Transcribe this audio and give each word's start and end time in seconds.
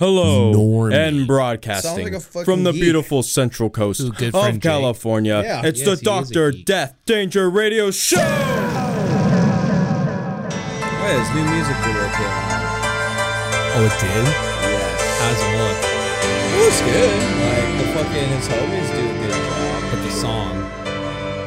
Hello, 0.00 0.54
Normie. 0.54 0.94
and 0.96 1.26
broadcasting 1.26 2.04
like 2.04 2.14
a 2.14 2.20
from 2.20 2.64
the 2.64 2.72
geek. 2.72 2.80
beautiful 2.80 3.22
Central 3.22 3.68
Coast 3.68 4.00
good 4.16 4.34
of 4.34 4.52
Jake. 4.54 4.62
California. 4.62 5.42
Yeah. 5.44 5.60
It's 5.66 5.80
Yes, 5.80 5.84
the 5.84 5.90
he 5.90 5.92
is 5.92 6.00
a 6.00 6.04
Doctor. 6.32 6.52
Death 6.52 6.96
Danger 7.04 7.50
Radio 7.50 7.90
Show. 7.90 8.16
Wait, 8.16 8.24
there's 11.04 11.28
new 11.36 11.44
music 11.52 11.76
video 11.84 12.08
came 12.16 12.32
out. 12.32 12.64
Oh, 13.76 13.84
it 13.84 13.92
did? 14.00 14.24
Yes. 14.24 15.20
How's 15.20 15.36
it 15.44 15.52
look? 15.60 15.76
It 16.48 16.64
was 16.64 16.80
good. 16.80 17.12
Like, 17.44 17.68
the 17.76 17.84
fucking, 17.92 18.28
his 18.40 18.48
homies 18.48 18.88
do 18.96 19.04
a 19.04 19.12
good 19.20 19.36
job. 19.36 19.84
But 19.92 20.00
the 20.00 20.10
song. 20.16 20.64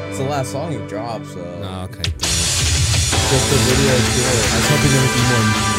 It's 0.09 0.19
the 0.19 0.25
last 0.29 0.51
song 0.51 0.71
he 0.73 0.77
dropped, 0.87 1.25
so. 1.25 1.41
Oh, 1.41 1.61
ah, 1.65 1.85
okay. 1.85 2.03
Just 2.05 3.49
the 3.49 3.57
video 3.65 3.93
is 3.97 4.07
good. 4.13 4.29
I 4.29 4.61
was 4.61 4.67
hoping 4.69 4.91
there 4.93 5.01
would 5.01 5.15
be 5.17 5.23
more 5.25 5.41
memes. 5.41 5.72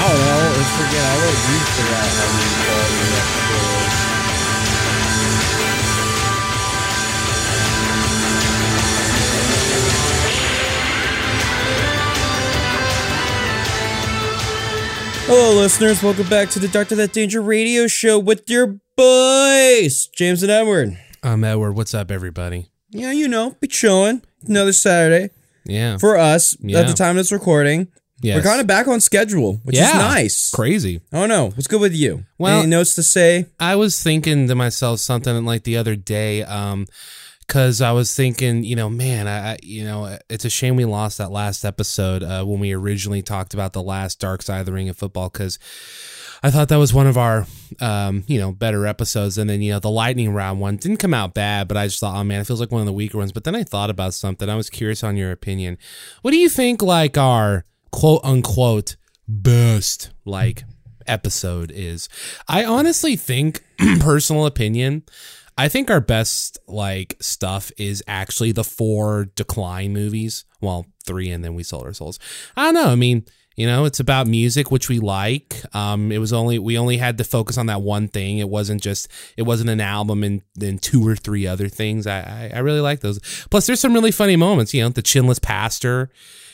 I 0.00 0.08
don't 0.08 0.16
know. 0.16 0.56
Let's 0.56 0.72
forget. 0.80 1.04
I 1.04 1.14
wrote 1.20 1.40
you 1.50 1.58
figure 1.76 1.96
out 2.00 2.10
how 2.18 2.28
quality 2.64 3.04
that 3.12 3.26
video. 3.36 4.80
Hello, 15.26 15.60
listeners. 15.60 16.02
Welcome 16.02 16.28
back 16.28 16.48
to 16.50 16.58
the 16.58 16.66
Doctor 16.66 16.96
Death 16.96 17.12
Danger 17.12 17.40
Radio 17.40 17.86
Show 17.86 18.18
with 18.18 18.50
your 18.50 18.78
boys, 18.96 20.08
James 20.16 20.42
and 20.42 20.50
Edward. 20.50 20.98
I'm 21.22 21.44
Edward. 21.44 21.72
What's 21.72 21.94
up, 21.94 22.10
everybody? 22.10 22.66
Yeah, 22.90 23.12
you 23.12 23.28
know, 23.28 23.56
be 23.60 23.68
chilling. 23.68 24.22
Another 24.46 24.72
Saturday 24.72 25.30
Yeah. 25.64 25.98
for 25.98 26.16
us 26.16 26.56
Yeah. 26.60 26.80
at 26.80 26.88
the 26.88 26.94
time 26.94 27.10
of 27.10 27.16
this 27.18 27.30
recording. 27.30 27.88
Yes. 28.20 28.36
We're 28.36 28.48
kind 28.48 28.60
of 28.60 28.66
back 28.66 28.86
on 28.86 29.00
schedule, 29.00 29.60
which 29.64 29.76
yeah. 29.76 29.88
is 29.88 29.94
nice. 29.94 30.50
Crazy. 30.50 31.00
Oh 31.12 31.26
don't. 31.26 31.56
What's 31.56 31.66
good 31.66 31.80
with 31.80 31.94
you? 31.94 32.24
Well- 32.38 32.60
Any 32.60 32.68
notes 32.68 32.94
to 32.96 33.02
say? 33.02 33.46
I 33.58 33.76
was 33.76 34.02
thinking 34.02 34.46
to 34.48 34.54
myself 34.54 35.00
something 35.00 35.44
like 35.44 35.64
the 35.64 35.76
other 35.76 35.96
day, 35.96 36.42
um, 36.42 36.86
because 37.46 37.80
I 37.80 37.90
was 37.90 38.14
thinking, 38.14 38.62
you 38.62 38.76
know, 38.76 38.88
man, 38.88 39.26
I, 39.26 39.52
I, 39.52 39.58
you 39.60 39.82
know, 39.82 40.18
it's 40.28 40.44
a 40.44 40.50
shame 40.50 40.76
we 40.76 40.84
lost 40.84 41.18
that 41.18 41.32
last 41.32 41.64
episode 41.64 42.22
uh, 42.22 42.44
when 42.44 42.60
we 42.60 42.72
originally 42.72 43.22
talked 43.22 43.54
about 43.54 43.72
the 43.72 43.82
last 43.82 44.20
Dark 44.20 44.42
Side 44.42 44.60
of 44.60 44.66
the 44.66 44.72
Ring 44.72 44.88
of 44.88 44.96
football, 44.96 45.30
because 45.30 45.58
I 46.44 46.52
thought 46.52 46.68
that 46.68 46.76
was 46.76 46.94
one 46.94 47.08
of 47.08 47.18
our, 47.18 47.46
um, 47.80 48.22
you 48.28 48.38
know, 48.38 48.52
better 48.52 48.86
episodes. 48.86 49.36
And 49.36 49.50
then, 49.50 49.62
you 49.62 49.72
know, 49.72 49.80
the 49.80 49.90
lightning 49.90 50.32
round 50.32 50.60
one 50.60 50.76
didn't 50.76 50.98
come 50.98 51.12
out 51.12 51.34
bad, 51.34 51.66
but 51.66 51.76
I 51.76 51.88
just 51.88 51.98
thought, 51.98 52.16
oh 52.16 52.22
man, 52.22 52.40
it 52.40 52.46
feels 52.46 52.60
like 52.60 52.70
one 52.70 52.82
of 52.82 52.86
the 52.86 52.92
weaker 52.92 53.18
ones. 53.18 53.32
But 53.32 53.42
then 53.42 53.56
I 53.56 53.64
thought 53.64 53.90
about 53.90 54.14
something. 54.14 54.48
I 54.48 54.54
was 54.54 54.70
curious 54.70 55.02
on 55.02 55.16
your 55.16 55.32
opinion. 55.32 55.76
What 56.22 56.30
do 56.30 56.36
you 56.36 56.48
think, 56.48 56.82
like 56.82 57.18
our 57.18 57.64
quote 57.90 58.20
unquote 58.24 58.96
best 59.28 60.10
like 60.24 60.64
episode 61.06 61.70
is? 61.74 62.08
I 62.48 62.64
honestly 62.64 63.16
think, 63.16 63.62
personal 64.00 64.46
opinion, 64.46 65.04
I 65.60 65.68
think 65.68 65.90
our 65.90 66.00
best 66.00 66.58
like 66.66 67.16
stuff 67.20 67.70
is 67.76 68.02
actually 68.06 68.52
the 68.52 68.64
four 68.64 69.26
decline 69.34 69.92
movies. 69.92 70.44
Well, 70.60 70.86
three, 71.04 71.30
and 71.30 71.44
then 71.44 71.54
we 71.54 71.62
sold 71.62 71.84
our 71.84 71.92
souls. 71.92 72.18
I 72.56 72.64
don't 72.64 72.74
know. 72.74 72.90
I 72.90 72.94
mean, 72.94 73.26
you 73.56 73.66
know, 73.66 73.84
it's 73.84 74.00
about 74.00 74.26
music, 74.26 74.70
which 74.70 74.88
we 74.88 75.00
like. 75.00 75.62
Um, 75.74 76.12
it 76.12 76.16
was 76.16 76.32
only 76.32 76.58
we 76.58 76.78
only 76.78 76.96
had 76.96 77.18
to 77.18 77.24
focus 77.24 77.58
on 77.58 77.66
that 77.66 77.82
one 77.82 78.08
thing. 78.08 78.38
It 78.38 78.48
wasn't 78.48 78.80
just 78.80 79.06
it 79.36 79.42
wasn't 79.42 79.68
an 79.68 79.82
album 79.82 80.24
and 80.24 80.40
then 80.54 80.78
two 80.78 81.06
or 81.06 81.14
three 81.14 81.46
other 81.46 81.68
things. 81.68 82.06
I 82.06 82.20
I, 82.20 82.52
I 82.56 82.58
really 82.60 82.80
like 82.80 83.00
those. 83.00 83.18
Plus, 83.50 83.66
there's 83.66 83.80
some 83.80 83.92
really 83.92 84.12
funny 84.12 84.36
moments. 84.36 84.72
You 84.72 84.84
know, 84.84 84.88
the 84.88 85.02
chinless 85.02 85.42
pastor 85.42 86.10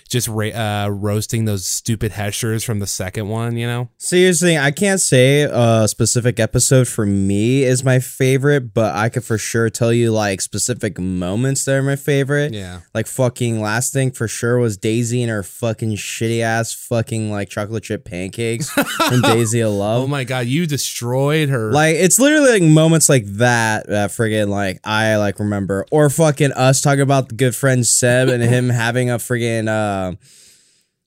just 0.08 0.28
ra- 0.28 0.48
uh, 0.48 0.88
roasting 0.88 1.44
those 1.44 1.66
stupid 1.66 2.12
Heshers 2.12 2.64
from 2.64 2.78
the 2.78 2.86
second 2.86 3.28
one. 3.28 3.56
You 3.56 3.66
know, 3.66 3.88
Seriously, 3.98 4.56
I 4.58 4.70
can't 4.70 5.00
say 5.00 5.42
a 5.50 5.86
specific 5.88 6.38
episode 6.40 6.88
for 6.88 7.04
me 7.06 7.64
is 7.64 7.84
my 7.84 7.98
favorite, 7.98 8.72
but 8.74 8.94
I 8.94 9.08
could 9.08 9.24
for 9.24 9.38
sure 9.38 9.68
tell 9.70 9.92
you 9.92 10.12
like 10.12 10.40
specific 10.40 10.98
moments 10.98 11.64
that 11.64 11.74
are 11.76 11.82
my 11.82 11.96
favorite. 11.96 12.52
yeah. 12.54 12.80
Like 12.94 13.06
fucking 13.06 13.60
last 13.60 13.92
thing 13.92 14.10
for 14.12 14.28
sure 14.28 14.58
was 14.58 14.76
Daisy 14.76 15.22
and 15.22 15.30
her 15.30 15.42
fucking 15.42 15.90
shitty 15.96 16.40
ass 16.40 16.72
fucking 16.72 17.30
like 17.30 17.48
chocolate 17.48 17.84
chip 17.84 18.04
pancakes 18.04 18.70
from 18.70 19.20
Daisy 19.22 19.60
of 19.60 19.72
Love. 19.72 20.04
Oh 20.04 20.06
my 20.06 20.24
god, 20.24 20.46
you 20.46 20.66
destroyed 20.66 21.48
her. 21.48 21.72
Like 21.72 21.96
it's 21.96 22.18
literally 22.18 22.50
like 22.50 22.62
moments 22.62 23.08
like 23.08 23.24
that 23.26 23.86
that 23.88 24.10
friggin' 24.10 24.48
like 24.48 24.80
I 24.84 25.16
like 25.16 25.38
remember, 25.38 25.84
or 25.90 26.08
fucking 26.10 26.52
us 26.52 26.80
talking 26.80 27.00
about 27.00 27.28
the 27.28 27.34
good 27.34 27.54
friend 27.54 27.86
Seb 27.86 28.28
and 28.28 28.42
him 28.42 28.68
having 28.84 29.10
a 29.10 29.16
friggin' 29.18 29.68
uh, 29.68 29.95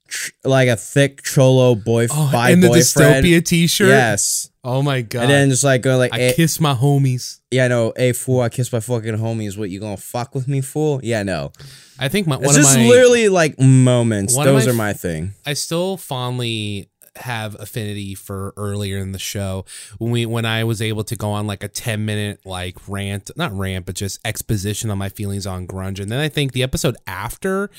tr- 0.08 0.32
like 0.44 0.68
a 0.70 0.76
thick 0.76 1.22
cholo 1.24 1.76
boy 1.76 2.08
Oh, 2.12 2.32
and 2.36 2.64
the 2.64 2.68
boyfriend. 2.70 3.26
dystopia 3.26 3.46
T-shirt. 3.46 3.88
Yes, 3.90 4.50
Oh 4.64 4.82
my 4.82 5.02
god. 5.02 5.22
and 5.24 5.30
then 5.32 5.50
just 5.50 5.64
like 5.64 5.82
going 5.82 5.98
like, 6.00 6.14
I 6.14 6.20
eh, 6.22 6.34
kiss 6.34 6.60
my 6.60 6.74
homies. 6.74 7.40
yeah, 7.52 7.66
I 7.66 7.68
no, 7.70 7.94
hey 7.96 8.14
fool, 8.14 8.42
I 8.42 8.50
kiss 8.50 8.72
my 8.72 8.80
fucking 8.80 9.16
homies. 9.18 9.58
What 9.58 9.70
you 9.70 9.80
gonna 9.80 9.98
fuck 9.98 10.36
with 10.36 10.48
me, 10.48 10.62
fool? 10.62 11.00
Yeah, 11.04 11.24
no. 11.24 11.52
I 11.98 12.08
think 12.08 12.28
my 12.28 12.36
one 12.38 12.46
It's 12.46 12.56
of 12.58 12.64
just 12.64 12.78
my 12.78 12.86
literally 12.88 13.30
like 13.30 13.60
moments. 13.60 14.36
Those 14.36 14.66
my 14.66 14.72
are 14.72 14.76
my 14.76 14.94
thing. 14.94 15.34
I 15.46 15.54
still 15.54 15.98
fondly 15.98 16.90
have 17.16 17.56
affinity 17.60 18.16
for 18.16 18.54
earlier 18.56 18.98
in 19.00 19.12
the 19.12 19.20
show 19.20 19.66
when 19.98 20.10
we 20.12 20.26
when 20.26 20.46
I 20.46 20.64
was 20.64 20.82
able 20.82 21.04
to 21.06 21.18
go 21.18 21.32
on 21.32 21.48
like 21.48 21.64
a 21.64 21.68
10 21.68 22.06
minute 22.06 22.40
like 22.46 22.78
rant, 22.88 23.32
not 23.36 23.52
rant, 23.52 23.86
but 23.86 23.96
just 23.96 24.20
exposition 24.24 24.90
on 24.90 24.98
my 24.98 25.10
feelings 25.10 25.46
on 25.46 25.68
grunge. 25.68 26.00
And 26.00 26.10
then 26.10 26.20
I 26.22 26.30
think 26.30 26.54
the 26.54 26.64
episode 26.64 26.96
after 27.06 27.70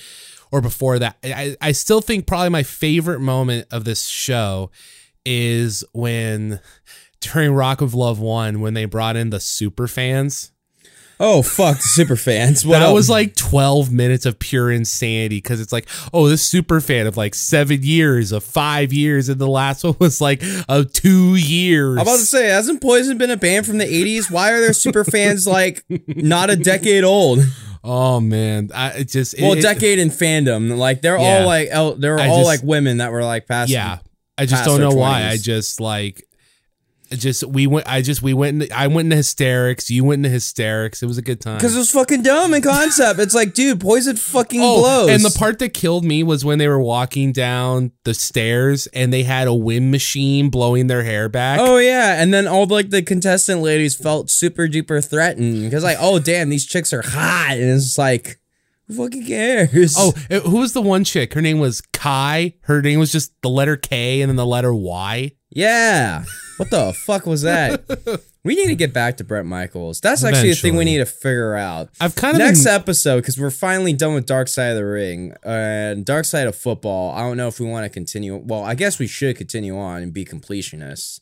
or 0.52 0.60
before 0.60 0.98
that, 0.98 1.16
I, 1.24 1.56
I 1.60 1.72
still 1.72 2.00
think 2.00 2.26
probably 2.26 2.48
my 2.48 2.62
favorite 2.62 3.20
moment 3.20 3.66
of 3.70 3.84
this 3.84 4.06
show 4.06 4.70
is 5.24 5.84
when 5.92 6.60
during 7.20 7.52
Rock 7.52 7.80
of 7.80 7.94
Love 7.94 8.18
1 8.18 8.60
when 8.60 8.74
they 8.74 8.84
brought 8.84 9.16
in 9.16 9.30
the 9.30 9.40
super 9.40 9.86
fans. 9.86 10.52
Oh 11.22 11.42
fuck, 11.42 11.76
the 11.76 11.82
super 11.82 12.16
fans. 12.16 12.64
What 12.64 12.78
that 12.78 12.86
else? 12.86 12.94
was 12.94 13.10
like 13.10 13.36
12 13.36 13.92
minutes 13.92 14.24
of 14.24 14.38
pure 14.38 14.70
insanity 14.70 15.36
because 15.36 15.60
it's 15.60 15.70
like, 15.70 15.86
oh, 16.14 16.28
this 16.30 16.42
super 16.42 16.80
fan 16.80 17.06
of 17.06 17.18
like 17.18 17.34
seven 17.34 17.82
years, 17.82 18.32
of 18.32 18.42
five 18.42 18.90
years, 18.90 19.28
and 19.28 19.38
the 19.38 19.46
last 19.46 19.84
one 19.84 19.96
was 19.98 20.22
like 20.22 20.42
of 20.66 20.90
two 20.94 21.34
years. 21.36 21.98
I'm 21.98 22.02
about 22.02 22.20
to 22.20 22.24
say, 22.24 22.48
hasn't 22.48 22.80
Poison 22.80 23.18
been 23.18 23.30
a 23.30 23.36
band 23.36 23.66
from 23.66 23.76
the 23.76 23.84
80s? 23.84 24.30
Why 24.30 24.52
are 24.52 24.60
there 24.60 24.72
super 24.72 25.04
fans 25.04 25.46
like 25.46 25.84
not 26.08 26.48
a 26.48 26.56
decade 26.56 27.04
old? 27.04 27.40
Oh 27.84 28.20
man, 28.20 28.70
I 28.74 28.90
it 28.90 29.08
just 29.08 29.34
Well, 29.40 29.52
it, 29.52 29.62
decade 29.62 29.98
in 29.98 30.10
fandom. 30.10 30.76
Like 30.76 31.02
they're 31.02 31.18
Yeah. 31.18 31.40
all 31.40 31.46
like 31.46 31.68
el- 31.70 31.94
they're 31.96 32.18
I 32.18 32.28
all 32.28 32.38
just- 32.38 32.46
like 32.46 32.62
women 32.62 32.98
that 32.98 33.12
were 33.12 33.24
like 33.24 33.46
past. 33.46 33.70
yeah. 33.70 33.98
I 34.38 34.46
just 34.46 34.64
don't 34.64 34.80
know 34.80 34.90
why. 34.94 35.26
I 35.28 35.36
just 35.36 35.80
like. 35.80 36.24
Just 37.12 37.42
we 37.44 37.66
went. 37.66 37.88
I 37.88 38.02
just 38.02 38.22
we 38.22 38.32
went. 38.34 38.70
I 38.72 38.86
went 38.86 39.06
into 39.06 39.16
hysterics. 39.16 39.90
You 39.90 40.04
went 40.04 40.20
into 40.20 40.28
hysterics. 40.28 41.02
It 41.02 41.06
was 41.06 41.18
a 41.18 41.22
good 41.22 41.40
time. 41.40 41.56
Because 41.56 41.74
it 41.74 41.78
was 41.80 41.90
fucking 41.90 42.22
dumb 42.22 42.54
in 42.54 42.62
concept. 42.62 43.18
It's 43.18 43.34
like, 43.34 43.52
dude, 43.52 43.80
Poison 43.80 44.14
fucking 44.16 44.60
Oh, 44.62 44.78
blows. 44.80 45.10
and 45.10 45.24
the 45.24 45.36
part 45.36 45.58
that 45.58 45.74
killed 45.74 46.04
me 46.04 46.22
was 46.22 46.44
when 46.44 46.58
they 46.58 46.68
were 46.68 46.78
walking 46.80 47.32
down 47.32 47.90
the 48.04 48.14
stairs 48.14 48.86
and 48.88 49.12
they 49.12 49.24
had 49.24 49.48
a 49.48 49.54
wind 49.54 49.90
machine 49.90 50.50
blowing 50.50 50.86
their 50.86 51.02
hair 51.02 51.28
back. 51.28 51.58
Oh 51.60 51.78
yeah, 51.78 52.22
and 52.22 52.32
then 52.32 52.46
all 52.46 52.66
like 52.66 52.90
the 52.90 53.02
contestant 53.02 53.60
ladies 53.60 53.96
felt 53.96 54.30
super 54.30 54.68
duper 54.68 55.04
threatened 55.04 55.64
because 55.64 55.82
like, 55.82 55.98
oh 55.98 56.20
damn, 56.20 56.48
these 56.48 56.64
chicks 56.64 56.92
are 56.92 57.02
hot, 57.02 57.52
and 57.58 57.70
it's 57.70 57.98
like, 57.98 58.38
who 58.86 58.94
fucking 58.94 59.26
cares? 59.26 59.96
Oh, 59.98 60.12
who 60.44 60.58
was 60.58 60.74
the 60.74 60.82
one 60.82 61.02
chick? 61.02 61.34
Her 61.34 61.42
name 61.42 61.58
was 61.58 61.80
Kai. 61.92 62.54
Her 62.62 62.80
name 62.82 63.00
was 63.00 63.10
just 63.10 63.32
the 63.42 63.50
letter 63.50 63.76
K 63.76 64.20
and 64.22 64.28
then 64.28 64.36
the 64.36 64.46
letter 64.46 64.72
Y. 64.72 65.32
yeah, 65.50 66.24
what 66.56 66.70
the 66.70 66.92
fuck 66.92 67.26
was 67.26 67.42
that? 67.42 67.82
we 68.44 68.54
need 68.54 68.68
to 68.68 68.74
get 68.74 68.92
back 68.92 69.16
to 69.18 69.24
Bret 69.24 69.44
Michaels. 69.44 70.00
That's 70.00 70.24
actually 70.24 70.50
a 70.50 70.54
thing 70.54 70.76
we 70.76 70.84
need 70.84 70.98
to 70.98 71.06
figure 71.06 71.54
out. 71.54 71.90
I've 72.00 72.14
kind 72.14 72.34
of 72.34 72.38
Next 72.38 72.64
been, 72.64 72.74
episode, 72.74 73.16
because 73.16 73.38
we're 73.38 73.50
finally 73.50 73.92
done 73.92 74.14
with 74.14 74.26
Dark 74.26 74.48
Side 74.48 74.70
of 74.70 74.76
the 74.76 74.84
Ring 74.84 75.34
and 75.42 76.04
Dark 76.04 76.24
Side 76.24 76.46
of 76.46 76.56
Football. 76.56 77.12
I 77.12 77.20
don't 77.20 77.36
know 77.36 77.48
if 77.48 77.60
we 77.60 77.66
want 77.66 77.84
to 77.84 77.90
continue. 77.90 78.36
Well, 78.36 78.62
I 78.62 78.74
guess 78.74 78.98
we 78.98 79.06
should 79.06 79.36
continue 79.36 79.78
on 79.78 80.02
and 80.02 80.12
be 80.12 80.24
completionists. 80.24 81.20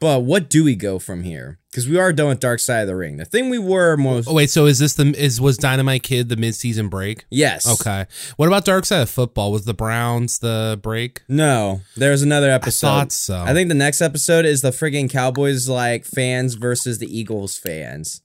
But 0.00 0.22
what 0.22 0.48
do 0.48 0.64
we 0.64 0.74
go 0.76 0.98
from 0.98 1.22
here? 1.24 1.58
Because 1.70 1.86
we 1.88 1.98
are 1.98 2.12
done 2.12 2.28
with 2.28 2.40
Dark 2.40 2.58
Side 2.58 2.80
of 2.80 2.86
the 2.88 2.96
Ring. 2.96 3.18
The 3.18 3.24
thing 3.24 3.48
we 3.50 3.58
were 3.58 3.96
most 3.96 4.26
Oh 4.28 4.34
wait, 4.34 4.50
so 4.50 4.66
is 4.66 4.78
this 4.78 4.94
the 4.94 5.14
is 5.16 5.40
was 5.40 5.56
Dynamite 5.58 6.02
Kid 6.02 6.28
the 6.28 6.36
mid 6.36 6.54
season 6.54 6.88
break? 6.88 7.26
yes, 7.30 7.68
Okay. 7.80 8.06
What 8.36 8.46
about 8.48 8.64
Dark 8.64 8.86
Side 8.86 9.02
of 9.02 9.10
Football? 9.10 9.52
Was 9.52 9.66
the 9.66 9.74
Browns 9.74 10.38
the 10.40 10.80
break? 10.82 11.22
No, 11.28 11.82
there's 11.96 12.22
another 12.22 12.50
episode. 12.50 12.86
I 12.86 12.90
thought 12.90 13.12
so. 13.12 13.40
I 13.46 13.52
think 13.52 13.68
the 13.68 13.74
next 13.74 14.00
episode 14.00 14.46
is 14.46 14.62
the 14.62 14.70
friggin' 14.70 15.10
Cowboys 15.10 15.68
like 15.68 16.04
fans 16.06 16.54
versus 16.54 16.98
the 16.98 17.06
Eagles 17.18 17.56
fans. 17.58 18.22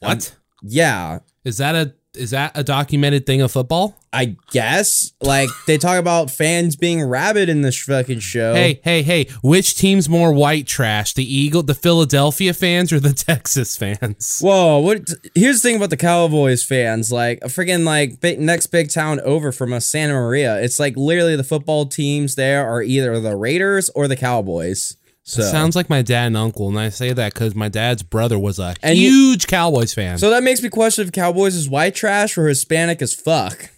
What 0.00 0.36
Yeah, 0.62 1.20
is 1.44 1.56
that 1.56 1.74
a 1.74 1.94
is 2.18 2.30
that 2.30 2.52
a 2.54 2.64
documented 2.64 3.26
thing 3.26 3.40
of 3.40 3.52
football? 3.52 3.94
I 4.12 4.36
guess 4.50 5.12
like 5.20 5.50
they 5.66 5.76
talk 5.76 5.98
about 5.98 6.30
fans 6.30 6.76
being 6.76 7.02
rabid 7.02 7.48
in 7.48 7.62
this 7.62 7.78
fucking 7.82 8.20
show. 8.20 8.54
Hey, 8.54 8.80
hey, 8.82 9.02
hey! 9.02 9.26
Which 9.42 9.76
team's 9.76 10.08
more 10.08 10.32
white 10.32 10.66
trash? 10.66 11.12
The 11.14 11.24
Eagle, 11.24 11.62
the 11.62 11.74
Philadelphia 11.74 12.54
fans, 12.54 12.92
or 12.92 13.00
the 13.00 13.12
Texas 13.28 13.76
fans? 13.76 14.40
Whoa! 14.40 14.78
What? 14.78 15.08
Here's 15.34 15.60
the 15.60 15.68
thing 15.68 15.76
about 15.76 15.90
the 15.90 15.96
Cowboys 15.96 16.62
fans. 16.64 17.12
Like 17.12 17.38
a 17.42 17.48
freaking 17.48 17.84
like 17.84 18.20
big, 18.20 18.40
next 18.40 18.68
big 18.68 18.90
town 18.90 19.20
over 19.20 19.52
from 19.52 19.72
us, 19.72 19.86
Santa 19.86 20.14
Maria. 20.14 20.60
It's 20.60 20.80
like 20.80 20.96
literally 20.96 21.36
the 21.36 21.44
football 21.44 21.86
teams 21.86 22.34
there 22.34 22.66
are 22.66 22.82
either 22.82 23.20
the 23.20 23.36
Raiders 23.36 23.90
or 23.90 24.08
the 24.08 24.16
Cowboys. 24.16 24.96
So 25.28 25.42
Sounds 25.42 25.76
like 25.76 25.90
my 25.90 26.00
dad 26.00 26.28
and 26.28 26.36
uncle, 26.38 26.68
and 26.68 26.78
I 26.78 26.88
say 26.88 27.12
that 27.12 27.34
because 27.34 27.54
my 27.54 27.68
dad's 27.68 28.02
brother 28.02 28.38
was 28.38 28.58
a 28.58 28.74
And 28.82 28.96
you- 28.98 29.10
huge 29.10 29.46
Cowboys 29.46 29.92
fan. 29.92 30.16
so 30.16 30.30
that 30.30 30.42
makes 30.42 30.62
me 30.62 30.70
question 30.70 31.06
if 31.06 31.12
Cowboys 31.12 31.54
is 31.54 31.68
white 31.68 31.94
trash 31.94 32.38
or 32.38 32.48
Hispanic 32.48 33.02
as 33.02 33.12
fuck. 33.12 33.68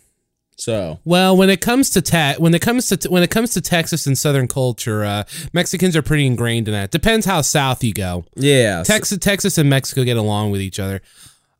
So 0.56 1.00
Well, 1.04 1.36
when 1.36 1.48
it 1.50 1.60
comes 1.60 1.88
to 1.90 2.02
te- 2.02 2.34
when 2.38 2.54
it 2.54 2.60
comes 2.60 2.86
to 2.90 3.08
when 3.08 3.22
it 3.22 3.30
comes 3.30 3.50
to 3.54 3.60
Texas 3.60 4.06
and 4.06 4.16
Southern 4.16 4.46
culture, 4.46 5.04
uh, 5.04 5.24
Mexicans 5.52 5.96
are 5.96 6.02
pretty 6.02 6.26
ingrained 6.26 6.68
in 6.68 6.74
that. 6.74 6.90
Depends 6.90 7.24
how 7.26 7.40
south 7.40 7.82
you 7.82 7.94
go. 7.94 8.24
yeah, 8.36 8.82
Texas, 8.84 9.18
Texas, 9.20 9.56
and 9.58 9.68
Mexico 9.70 10.04
get 10.04 10.18
along 10.18 10.50
with 10.52 10.60
each 10.60 10.78
other. 10.78 11.00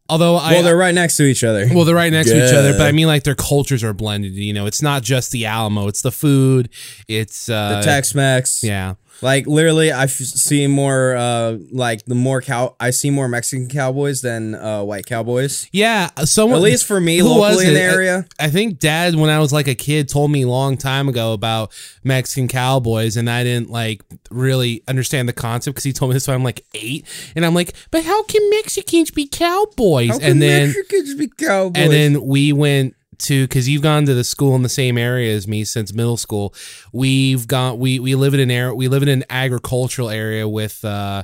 Although 0.08 0.36
I, 0.36 0.52
well 0.52 0.62
they're 0.64 0.76
right 0.76 0.94
next 0.94 1.16
to 1.16 1.22
each 1.24 1.42
other. 1.42 1.66
well, 1.72 1.84
they're 1.84 1.94
right 1.94 2.12
next 2.12 2.30
to 2.30 2.36
each 2.46 2.52
other, 2.52 2.72
but 2.76 2.82
I 2.86 2.92
mean, 2.92 3.06
like 3.06 3.22
their 3.24 3.34
cultures 3.36 3.82
are 3.82 3.92
blended. 3.94 4.32
You 4.34 4.52
know, 4.52 4.66
it's 4.66 4.82
not 4.82 5.02
just 5.02 5.30
the 5.32 5.46
Alamo; 5.46 5.88
it's 5.88 6.02
the 6.02 6.10
food, 6.12 6.68
it's 7.08 7.48
uh, 7.48 7.76
the 7.80 7.82
Tex-Mex. 7.86 8.62
Yeah, 8.62 8.94
Like 9.22 9.46
literally, 9.46 9.92
I 9.92 10.06
see 10.06 10.66
more 10.66 11.14
uh 11.16 11.58
like 11.70 12.04
the 12.06 12.14
more 12.14 12.40
cow. 12.40 12.76
I 12.80 12.90
see 12.90 13.10
more 13.10 13.28
Mexican 13.28 13.68
cowboys 13.68 14.22
than 14.22 14.54
uh 14.54 14.82
white 14.82 15.06
cowboys. 15.06 15.68
yeah. 15.72 16.10
Someone, 16.24 16.58
At 16.58 16.62
least 16.62 16.86
for 16.86 17.00
me, 17.00 17.18
who 17.18 17.38
was 17.38 17.56
locally 17.56 17.68
in 17.68 17.74
the 17.74 17.80
area. 17.80 18.26
I, 18.38 18.46
I 18.46 18.48
think 18.48 18.78
Dad, 18.78 19.14
when 19.14 19.30
I 19.30 19.38
was 19.38 19.52
like 19.52 19.68
a 19.68 19.74
kid, 19.74 20.08
told 20.08 20.30
me 20.30 20.42
a 20.42 20.48
long 20.48 20.76
time 20.76 21.08
ago 21.08 21.32
about 21.32 21.72
Mexican 22.04 22.48
cowboys, 22.48 23.16
and 23.16 23.28
I 23.28 23.44
didn't 23.44 23.70
like 23.70 24.02
really 24.30 24.82
understand 24.88 25.28
the 25.28 25.32
concept 25.32 25.74
because 25.74 25.84
he 25.84 25.92
told 25.92 26.10
me 26.10 26.14
this 26.14 26.26
when 26.26 26.34
I'm 26.34 26.44
like 26.44 26.64
eight, 26.74 27.06
and 27.36 27.44
I'm 27.44 27.54
like, 27.54 27.74
but 27.90 28.04
how 28.04 28.22
can 28.24 28.48
Mexicans 28.50 29.10
be 29.10 29.26
cowboys? 29.26 30.08
How 30.10 30.18
can 30.18 30.30
and 30.32 30.42
then 30.42 30.68
Mexicans 30.68 31.14
be 31.14 31.28
cowboys? 31.28 31.82
and 31.82 31.92
then 31.92 32.22
we 32.26 32.52
went 32.52 32.94
to 33.20 33.44
because 33.46 33.68
you've 33.68 33.82
gone 33.82 34.06
to 34.06 34.14
the 34.14 34.24
school 34.24 34.54
in 34.56 34.62
the 34.62 34.68
same 34.68 34.98
area 34.98 35.34
as 35.34 35.46
me 35.48 35.64
since 35.64 35.92
middle 35.92 36.16
school. 36.16 36.54
We've 36.92 37.46
gone 37.46 37.78
we 37.78 37.98
we 37.98 38.14
live 38.14 38.34
in 38.34 38.40
an 38.40 38.50
area 38.50 38.74
we 38.74 38.88
live 38.88 39.02
in 39.02 39.08
an 39.08 39.24
agricultural 39.30 40.10
area 40.10 40.48
with 40.48 40.84
uh 40.84 41.22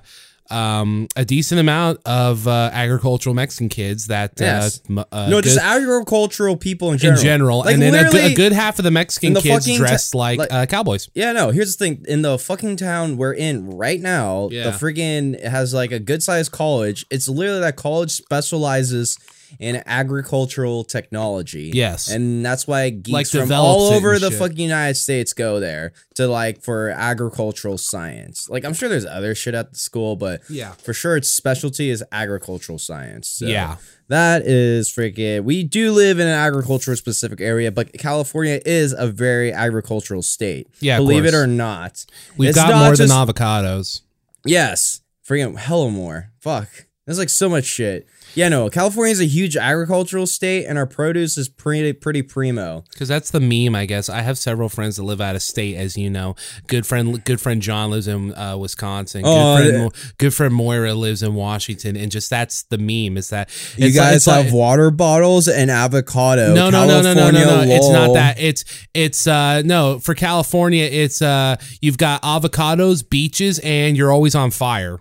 um 0.48 1.08
a 1.16 1.24
decent 1.24 1.60
amount 1.60 1.98
of 2.06 2.46
uh 2.46 2.70
agricultural 2.72 3.34
Mexican 3.34 3.68
kids 3.68 4.06
that 4.06 4.34
Yes. 4.38 4.80
uh, 4.96 5.02
uh 5.10 5.28
no, 5.28 5.38
good- 5.38 5.44
just 5.44 5.58
agricultural 5.58 6.56
people 6.56 6.92
in 6.92 6.98
general. 6.98 7.18
in 7.18 7.24
general. 7.24 7.58
Like, 7.60 7.72
and 7.74 7.82
then 7.82 7.94
a 7.94 8.04
good, 8.04 8.12
literally- 8.12 8.32
a 8.32 8.36
good 8.36 8.52
half 8.52 8.78
of 8.78 8.84
the 8.84 8.92
Mexican 8.92 9.32
the 9.32 9.40
kids 9.40 9.66
dressed 9.76 10.12
ta- 10.12 10.18
like, 10.18 10.38
like- 10.38 10.52
uh, 10.52 10.66
cowboys. 10.66 11.08
Yeah, 11.14 11.32
no. 11.32 11.50
Here's 11.50 11.76
the 11.76 11.84
thing: 11.84 12.04
in 12.06 12.22
the 12.22 12.38
fucking 12.38 12.76
town 12.76 13.16
we're 13.16 13.32
in 13.34 13.70
right 13.70 14.00
now, 14.00 14.48
Yeah. 14.52 14.70
the 14.70 14.70
friggin' 14.70 15.42
has 15.44 15.74
like 15.74 15.90
a 15.90 15.98
good 15.98 16.22
sized 16.22 16.52
college. 16.52 17.04
It's 17.10 17.28
literally 17.28 17.60
that 17.62 17.74
college 17.74 18.12
specializes 18.12 19.18
in 19.58 19.82
agricultural 19.86 20.84
technology. 20.84 21.70
Yes. 21.74 22.08
and 22.10 22.44
that's 22.44 22.66
why 22.66 22.90
geeks 22.90 23.12
Like, 23.12 23.26
from 23.26 23.52
all 23.52 23.88
over 23.92 24.18
the 24.18 24.30
shit. 24.30 24.38
fucking 24.38 24.58
United 24.58 24.94
States 24.94 25.32
go 25.32 25.60
there 25.60 25.92
to 26.14 26.26
like 26.28 26.62
for 26.62 26.90
agricultural 26.90 27.78
science. 27.78 28.48
Like 28.48 28.64
I'm 28.64 28.74
sure 28.74 28.88
there's 28.88 29.06
other 29.06 29.34
shit 29.34 29.54
at 29.54 29.72
the 29.72 29.78
school, 29.78 30.16
but 30.16 30.40
Yeah. 30.48 30.72
for 30.72 30.92
sure 30.92 31.16
its 31.16 31.30
specialty 31.30 31.90
is 31.90 32.02
agricultural 32.12 32.78
science. 32.78 33.28
So 33.28 33.46
Yeah. 33.46 33.76
that 34.08 34.46
is 34.46 34.88
freaking. 34.90 35.44
We 35.44 35.62
do 35.64 35.92
live 35.92 36.18
in 36.18 36.26
an 36.26 36.32
agricultural 36.34 36.96
specific 36.96 37.40
area, 37.40 37.70
but 37.72 37.92
California 37.98 38.60
is 38.64 38.92
a 38.96 39.06
very 39.06 39.52
agricultural 39.52 40.22
state. 40.22 40.68
Yeah, 40.80 40.98
believe 40.98 41.24
it 41.24 41.34
or 41.34 41.46
not. 41.46 42.04
We've 42.36 42.50
It's 42.50 42.58
got 42.58 42.74
more 42.76 42.94
just- 42.94 43.00
than 43.00 43.10
avocados. 43.10 44.00
Yes, 44.44 45.00
freaking 45.28 45.58
hella 45.58 45.90
more. 45.90 46.30
Fuck, 46.40 46.85
there's 47.06 47.18
like 47.18 47.28
so 47.30 47.48
much 47.48 47.64
shit. 47.64 48.06
Yeah, 48.34 48.48
no, 48.50 48.68
California 48.68 49.12
is 49.12 49.20
a 49.20 49.24
huge 49.26 49.56
agricultural 49.56 50.26
state, 50.26 50.66
and 50.66 50.76
our 50.76 50.86
produce 50.86 51.38
is 51.38 51.48
pretty 51.48 51.92
pretty 51.94 52.20
primo. 52.22 52.84
Because 52.92 53.08
that's 53.08 53.30
the 53.30 53.40
meme, 53.40 53.74
I 53.74 53.86
guess. 53.86 54.08
I 54.10 54.20
have 54.22 54.36
several 54.36 54.68
friends 54.68 54.96
that 54.96 55.04
live 55.04 55.20
out 55.22 55.36
of 55.36 55.42
state, 55.42 55.76
as 55.76 55.96
you 55.96 56.10
know. 56.10 56.34
Good 56.66 56.84
friend, 56.86 57.24
good 57.24 57.40
friend 57.40 57.62
John 57.62 57.90
lives 57.90 58.08
in 58.08 58.34
uh, 58.34 58.56
Wisconsin. 58.58 59.22
Good, 59.22 59.30
Oh, 59.32 59.56
friend, 59.56 59.72
yeah. 59.94 60.00
Good 60.18 60.34
friend 60.34 60.52
Moira 60.52 60.92
lives 60.94 61.22
in 61.22 61.34
Washington, 61.34 61.96
and 61.96 62.10
just 62.10 62.28
that's 62.28 62.64
the 62.64 62.76
meme. 62.78 63.16
Is 63.16 63.30
that 63.30 63.48
You 63.78 63.86
it's 63.86 63.96
like- 63.96 64.04
guys 64.04 64.16
it's 64.16 64.24
have 64.26 64.46
like- 64.46 64.54
water 64.54 64.90
bottles 64.90 65.48
and 65.48 65.70
avocado. 65.70 66.52
no, 66.54 66.68
no, 66.68 66.86
no, 66.86 67.00
no, 67.00 67.14
no, 67.14 67.30
no, 67.30 67.64
no. 67.64 67.72
It's 67.72 67.88
not 67.88 68.12
that. 68.14 68.38
It's 68.38 68.64
it's 68.92 69.26
uh 69.26 69.62
no 69.62 69.98
for 70.00 70.14
California. 70.14 70.84
It's 70.84 71.22
uh 71.22 71.56
you've 71.80 71.98
got 71.98 72.20
avocados, 72.22 73.08
beaches, 73.08 73.60
and 73.60 73.96
you're 73.96 74.12
always 74.12 74.34
on 74.34 74.50
fire. 74.50 74.98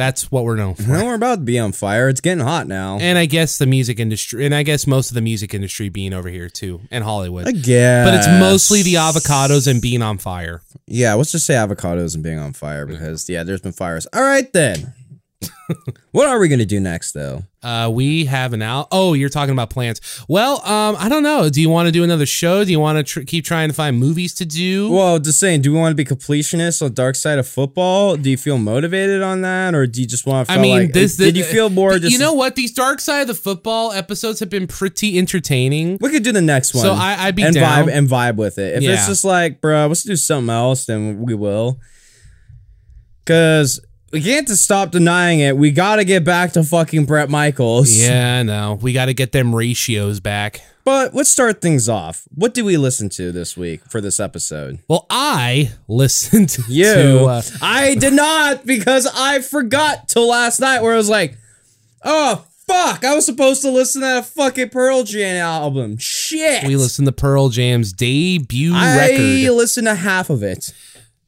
That's 0.00 0.32
what 0.32 0.44
we're 0.44 0.56
known 0.56 0.76
for. 0.76 0.84
No, 0.84 1.04
we're 1.04 1.14
about 1.14 1.34
to 1.34 1.40
be 1.42 1.58
on 1.58 1.72
fire. 1.72 2.08
It's 2.08 2.22
getting 2.22 2.42
hot 2.42 2.66
now. 2.66 2.96
And 2.98 3.18
I 3.18 3.26
guess 3.26 3.58
the 3.58 3.66
music 3.66 4.00
industry, 4.00 4.46
and 4.46 4.54
I 4.54 4.62
guess 4.62 4.86
most 4.86 5.10
of 5.10 5.14
the 5.14 5.20
music 5.20 5.52
industry 5.52 5.90
being 5.90 6.14
over 6.14 6.30
here 6.30 6.48
too, 6.48 6.80
and 6.90 7.04
Hollywood. 7.04 7.46
I 7.46 7.52
guess, 7.52 8.08
but 8.08 8.14
it's 8.14 8.26
mostly 8.40 8.82
the 8.82 8.94
avocados 8.94 9.70
and 9.70 9.82
being 9.82 10.00
on 10.00 10.16
fire. 10.16 10.62
Yeah, 10.86 11.12
let's 11.12 11.32
just 11.32 11.44
say 11.44 11.52
avocados 11.52 12.14
and 12.14 12.24
being 12.24 12.38
on 12.38 12.54
fire 12.54 12.86
because 12.86 13.28
yeah, 13.28 13.44
there's 13.44 13.60
been 13.60 13.72
fires. 13.72 14.06
All 14.14 14.22
right 14.22 14.50
then. 14.54 14.94
what 16.12 16.28
are 16.28 16.38
we 16.38 16.48
gonna 16.48 16.66
do 16.66 16.80
next 16.80 17.12
though? 17.12 17.44
Uh, 17.62 17.90
we 17.92 18.24
have 18.26 18.52
an 18.52 18.62
out. 18.62 18.88
Oh, 18.90 19.12
you're 19.14 19.28
talking 19.28 19.52
about 19.52 19.70
plants. 19.70 20.22
Well, 20.28 20.64
um, 20.66 20.96
I 20.98 21.08
don't 21.08 21.22
know. 21.22 21.48
Do 21.48 21.60
you 21.60 21.68
want 21.68 21.86
to 21.86 21.92
do 21.92 22.02
another 22.04 22.26
show? 22.26 22.64
Do 22.64 22.70
you 22.70 22.80
want 22.80 22.98
to 22.98 23.02
tr- 23.04 23.20
keep 23.20 23.44
trying 23.44 23.68
to 23.68 23.74
find 23.74 23.98
movies 23.98 24.34
to 24.34 24.46
do? 24.46 24.90
Well, 24.90 25.18
just 25.18 25.38
saying, 25.40 25.62
do 25.62 25.72
we 25.72 25.78
want 25.78 25.92
to 25.92 25.94
be 25.96 26.04
completionists 26.04 26.82
on 26.82 26.92
Dark 26.94 27.14
Side 27.16 27.38
of 27.38 27.46
Football? 27.46 28.16
Do 28.16 28.30
you 28.30 28.36
feel 28.36 28.58
motivated 28.58 29.22
on 29.22 29.42
that, 29.42 29.74
or 29.74 29.86
do 29.86 30.00
you 30.00 30.06
just 30.06 30.26
want 30.26 30.48
to? 30.48 30.54
I 30.54 30.58
mean, 30.58 30.78
like, 30.84 30.92
this. 30.92 31.16
did 31.16 31.36
you 31.36 31.44
feel 31.44 31.70
more? 31.70 31.98
Just 31.98 32.12
you 32.12 32.18
know 32.18 32.32
what? 32.32 32.56
These 32.56 32.72
Dark 32.72 33.00
Side 33.00 33.22
of 33.22 33.26
the 33.28 33.34
Football 33.34 33.92
episodes 33.92 34.40
have 34.40 34.50
been 34.50 34.66
pretty 34.66 35.18
entertaining. 35.18 35.98
we 36.00 36.10
could 36.10 36.22
do 36.24 36.32
the 36.32 36.40
next 36.42 36.74
one. 36.74 36.82
So 36.82 36.92
I- 36.92 37.26
I'd 37.26 37.36
be 37.36 37.42
and 37.42 37.54
down. 37.54 37.86
vibe 37.86 37.92
and 37.92 38.08
vibe 38.08 38.36
with 38.36 38.58
it. 38.58 38.76
If 38.76 38.82
Yeah. 38.82 38.92
it's 38.94 39.06
just 39.06 39.24
like, 39.24 39.60
bro, 39.60 39.86
let's 39.86 40.02
do 40.02 40.16
something 40.16 40.50
else, 40.50 40.86
then 40.86 41.20
we 41.22 41.34
will. 41.34 41.78
Because 43.24 43.80
we 44.10 44.20
can't 44.22 44.46
just 44.48 44.64
stop 44.64 44.90
denying 44.90 45.40
it. 45.40 45.56
We 45.56 45.70
got 45.70 45.96
to 45.96 46.04
get 46.04 46.24
back 46.24 46.52
to 46.52 46.64
fucking 46.64 47.04
Bret 47.06 47.30
Michaels. 47.30 47.90
Yeah, 47.96 48.42
no. 48.42 48.78
We 48.80 48.92
got 48.92 49.06
to 49.06 49.14
get 49.14 49.32
them 49.32 49.54
ratios 49.54 50.20
back. 50.20 50.60
But 50.84 51.14
let's 51.14 51.30
start 51.30 51.60
things 51.60 51.88
off. 51.88 52.24
What 52.34 52.54
did 52.54 52.64
we 52.64 52.76
listen 52.76 53.08
to 53.10 53.30
this 53.32 53.56
week 53.56 53.82
for 53.88 54.00
this 54.00 54.18
episode? 54.18 54.78
Well, 54.88 55.06
I 55.10 55.70
listened 55.88 56.56
You. 56.68 56.84
to. 56.92 57.24
Uh, 57.26 57.42
I 57.62 57.94
did 57.94 58.14
not 58.14 58.66
because 58.66 59.06
I 59.14 59.40
forgot 59.40 60.08
till 60.08 60.28
last 60.28 60.58
night 60.58 60.82
where 60.82 60.94
I 60.94 60.96
was 60.96 61.08
like, 61.10 61.36
oh, 62.02 62.44
fuck. 62.66 63.04
I 63.04 63.14
was 63.14 63.26
supposed 63.26 63.62
to 63.62 63.70
listen 63.70 64.00
to 64.00 64.06
that 64.06 64.26
fucking 64.26 64.70
Pearl 64.70 65.04
Jam 65.04 65.36
album. 65.36 65.98
Shit. 65.98 66.64
we 66.66 66.74
listened 66.76 67.06
to 67.06 67.12
Pearl 67.12 67.50
Jam's 67.50 67.92
debut 67.92 68.72
I 68.74 68.96
record. 68.96 69.20
I 69.20 69.50
listened 69.50 69.86
to 69.86 69.94
half 69.94 70.30
of 70.30 70.42
it. 70.42 70.72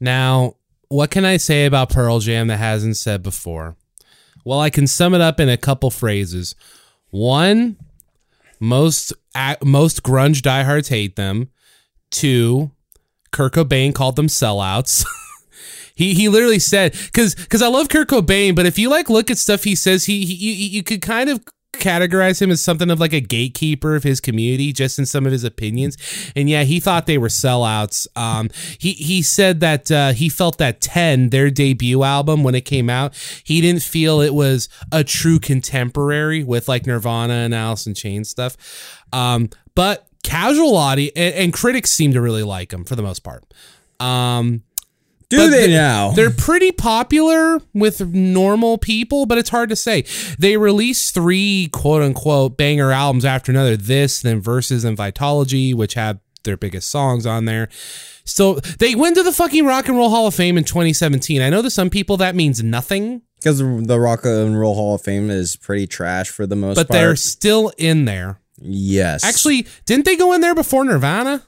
Now, 0.00 0.56
what 0.92 1.10
can 1.10 1.24
I 1.24 1.38
say 1.38 1.64
about 1.64 1.90
Pearl 1.90 2.18
Jam 2.20 2.49
that 2.49 2.58
hasn't 2.58 2.96
said 2.96 3.22
before? 3.22 3.76
Well, 4.44 4.61
I 4.61 4.70
can 4.70 4.87
sum 4.87 5.14
it 5.14 5.20
up 5.20 5.40
in 5.40 5.49
a 5.49 5.56
couple 5.56 5.90
phrases. 5.90 6.54
One, 7.11 7.76
most 8.61 9.12
most 9.64 10.02
grunge 10.02 10.42
diehards 10.42 10.88
hate 10.88 11.16
them. 11.16 11.50
Two, 12.11 12.72
Kurt 13.30 13.54
Cobain 13.54 13.94
called 13.94 14.16
them 14.16 14.26
sellouts. 14.26 15.06
he 15.94 16.14
he 16.14 16.28
literally 16.28 16.58
said 16.58 16.92
because 16.92 17.34
because 17.34 17.62
I 17.62 17.68
love 17.68 17.88
Kurt 17.88 18.08
Cobain, 18.08 18.54
but 18.54 18.66
if 18.66 18.78
you 18.78 18.90
like 18.90 19.08
look 19.08 19.30
at 19.30 19.38
stuff 19.38 19.64
he 19.64 19.75
says, 19.75 20.04
he, 20.04 20.25
he 20.26 20.34
you, 20.34 20.52
you 20.52 20.82
could 20.82 21.02
kind 21.02 21.30
of 21.30 21.40
categorize 21.73 22.41
him 22.41 22.50
as 22.50 22.61
something 22.61 22.91
of 22.91 23.00
like 23.00 23.12
a 23.12 23.21
gatekeeper 23.21 23.97
of 23.97 24.02
his 24.02 24.21
community 24.21 24.73
just 24.73 24.99
in 24.99 25.07
some 25.07 25.26
of 25.26 25.33
his 25.33 25.45
opinions. 25.45 25.97
And 26.37 26.49
yeah 26.49 26.64
he 26.64 26.81
thought 26.81 27.07
they 27.07 27.19
were 27.19 27.29
sellouts. 27.29 28.07
Um 28.17 28.50
he 28.79 28.93
he 28.93 29.23
said 29.23 29.61
that 29.61 29.91
uh 29.91 30.12
he 30.12 30.29
felt 30.29 30.59
that 30.59 30.81
10 30.81 31.31
their 31.31 31.50
debut 31.50 32.02
album 32.02 32.43
when 32.43 32.55
it 32.55 32.62
came 32.62 32.91
out 32.91 33.14
he 33.45 33.61
didn't 33.61 33.83
feel 33.83 34.21
it 34.21 34.35
was 34.35 34.69
a 34.93 35.02
true 35.02 35.38
contemporary 35.38 36.45
with 36.45 36.69
like 36.69 36.87
nirvana 36.87 37.35
and 37.35 37.55
alice 37.55 37.87
in 37.87 37.95
chains 37.95 38.29
stuff. 38.29 38.57
Um 39.12 39.49
but 39.75 40.07
casual 40.23 40.76
audience 40.76 41.12
and, 41.17 41.35
and 41.35 41.52
critics 41.52 41.91
seem 41.91 42.12
to 42.12 42.21
really 42.21 42.43
like 42.43 42.73
him 42.73 42.85
for 42.85 42.97
the 42.97 43.02
most 43.02 43.21
part. 43.21 43.45
Um 43.99 44.62
Do 45.32 45.38
but 45.38 45.50
they 45.50 45.66
they're- 45.66 45.76
now? 45.76 46.10
They're 46.12 46.30
pretty 46.30 46.72
popular 46.72 47.58
with 47.72 48.00
normal 48.12 48.76
people, 48.76 49.24
but 49.24 49.38
it's 49.38 49.48
hard 49.48 49.70
to 49.70 49.76
say. 49.76 50.04
They 50.38 50.56
released 50.58 51.14
three 51.14 51.68
quote 51.72 52.02
unquote 52.02 52.56
banger 52.58 52.92
albums 52.92 53.24
after 53.24 53.50
another. 53.50 53.76
This, 53.76 54.20
then 54.20 54.40
Verses 54.42 54.84
and 54.84 54.96
Vitology, 54.96 55.74
which 55.74 55.94
have 55.94 56.18
their 56.44 56.56
biggest 56.58 56.90
songs 56.90 57.24
on 57.24 57.46
there. 57.46 57.68
So 58.24 58.56
they 58.78 58.94
went 58.94 59.16
to 59.16 59.22
the 59.22 59.32
fucking 59.32 59.64
Rock 59.64 59.88
and 59.88 59.96
Roll 59.96 60.10
Hall 60.10 60.26
of 60.26 60.34
Fame 60.34 60.58
in 60.58 60.64
2017. 60.64 61.40
I 61.40 61.48
know 61.50 61.62
to 61.62 61.70
some 61.70 61.88
people 61.88 62.18
that 62.18 62.34
means 62.34 62.62
nothing. 62.62 63.22
Because 63.36 63.58
the 63.58 63.98
Rock 63.98 64.24
and 64.24 64.58
Roll 64.60 64.74
Hall 64.74 64.94
of 64.96 65.02
Fame 65.02 65.30
is 65.30 65.56
pretty 65.56 65.86
trash 65.86 66.28
for 66.30 66.46
the 66.46 66.54
most 66.56 66.76
but 66.76 66.88
part. 66.88 66.88
But 66.88 66.92
they're 66.98 67.16
still 67.16 67.72
in 67.78 68.04
there. 68.04 68.38
yes. 68.60 69.24
Actually, 69.24 69.66
didn't 69.86 70.04
they 70.04 70.14
go 70.14 70.32
in 70.34 70.40
there 70.42 70.54
before 70.54 70.84
Nirvana? 70.84 71.42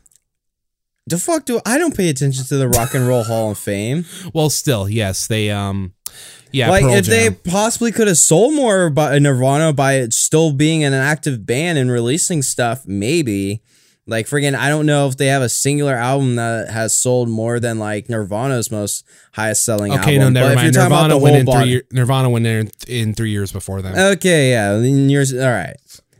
The 1.06 1.18
fuck 1.18 1.44
do 1.44 1.60
I 1.66 1.78
don't 1.78 1.96
pay 1.96 2.08
attention 2.08 2.44
to 2.44 2.56
the 2.56 2.68
Rock 2.68 2.94
and 2.94 3.06
Roll 3.06 3.24
Hall 3.24 3.50
of 3.50 3.58
Fame. 3.58 4.04
Well, 4.32 4.50
still, 4.50 4.88
yes, 4.88 5.26
they 5.26 5.50
um, 5.50 5.92
yeah, 6.50 6.70
like 6.70 6.82
Pearl 6.82 6.94
if 6.94 7.06
they 7.06 7.30
possibly 7.30 7.92
could 7.92 8.08
have 8.08 8.16
sold 8.18 8.54
more 8.54 8.90
by 8.90 9.18
Nirvana 9.18 9.72
by 9.72 9.94
it 9.94 10.12
still 10.12 10.52
being 10.52 10.82
an 10.84 10.92
active 10.92 11.44
band 11.46 11.78
and 11.78 11.90
releasing 11.90 12.42
stuff, 12.42 12.86
maybe. 12.86 13.62
Like 14.06 14.26
friggin', 14.26 14.54
I 14.54 14.68
don't 14.68 14.84
know 14.84 15.08
if 15.08 15.16
they 15.16 15.28
have 15.28 15.40
a 15.40 15.48
singular 15.48 15.94
album 15.94 16.36
that 16.36 16.68
has 16.68 16.94
sold 16.94 17.30
more 17.30 17.58
than 17.58 17.78
like 17.78 18.10
Nirvana's 18.10 18.70
most 18.70 19.02
highest 19.32 19.64
selling 19.64 19.92
Okay, 19.92 20.18
album. 20.18 20.34
no, 20.34 20.40
never 20.40 20.50
if 20.52 20.56
mind. 20.56 20.74
you're 20.74 20.82
talking 20.82 20.94
about 20.94 21.08
Nirvana 21.08 21.18
went 21.18 21.36
in 21.36 21.46
three. 21.46 21.70
Year, 21.70 21.82
Nirvana 21.90 22.28
went 22.30 22.46
in 22.46 22.70
in 22.86 23.14
three 23.14 23.30
years 23.30 23.50
before 23.50 23.80
them. 23.80 23.96
Okay, 23.96 24.50
yeah, 24.50 24.78
years. 24.78 25.32
All 25.32 25.40
right. 25.48 25.76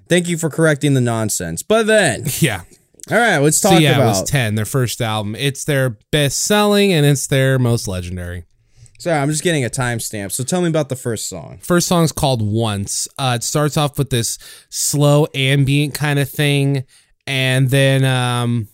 Thank 0.08 0.28
you 0.28 0.38
for 0.38 0.48
correcting 0.48 0.94
the 0.94 1.02
nonsense. 1.02 1.62
But 1.62 1.86
then, 1.86 2.24
yeah. 2.40 2.62
All 3.10 3.18
right, 3.18 3.38
let's 3.38 3.60
talk 3.60 3.72
So 3.72 3.78
yeah, 3.78 4.02
it 4.02 4.04
was 4.06 4.22
ten. 4.22 4.54
Their 4.54 4.64
first 4.64 5.00
album. 5.02 5.34
It's 5.36 5.64
their 5.64 5.98
best 6.10 6.40
selling 6.40 6.92
and 6.92 7.04
it's 7.04 7.26
their 7.26 7.58
most 7.58 7.86
legendary. 7.86 8.44
Sorry, 8.98 9.18
I'm 9.18 9.28
just 9.28 9.42
getting 9.42 9.64
a 9.64 9.68
timestamp. 9.68 10.32
So 10.32 10.44
tell 10.44 10.62
me 10.62 10.68
about 10.68 10.88
the 10.88 10.96
first 10.96 11.28
song. 11.28 11.58
First 11.60 11.88
song's 11.88 12.12
called 12.12 12.40
Once. 12.40 13.06
Uh, 13.18 13.34
it 13.36 13.42
starts 13.42 13.76
off 13.76 13.98
with 13.98 14.08
this 14.08 14.38
slow 14.70 15.26
ambient 15.34 15.92
kind 15.92 16.18
of 16.18 16.30
thing, 16.30 16.84
and 17.26 17.68
then 17.68 18.04
um, 18.04 18.68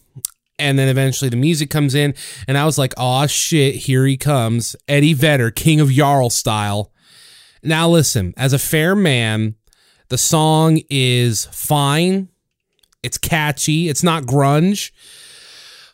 and 0.58 0.78
then 0.78 0.88
eventually 0.88 1.30
the 1.30 1.36
music 1.36 1.70
comes 1.70 1.96
in, 1.96 2.14
and 2.46 2.56
I 2.56 2.64
was 2.64 2.78
like, 2.78 2.94
"Oh 2.96 3.26
shit, 3.26 3.74
here 3.74 4.06
he 4.06 4.16
comes, 4.16 4.76
Eddie 4.86 5.14
Vedder, 5.14 5.50
King 5.50 5.80
of 5.80 5.90
Jarl 5.90 6.30
style." 6.30 6.92
Now 7.62 7.88
listen, 7.88 8.32
as 8.36 8.52
a 8.52 8.58
fair 8.58 8.94
man, 8.94 9.56
the 10.10 10.18
song 10.18 10.80
is 10.88 11.46
fine. 11.46 12.28
It's 13.02 13.18
catchy. 13.18 13.88
It's 13.88 14.02
not 14.02 14.24
grunge. 14.24 14.90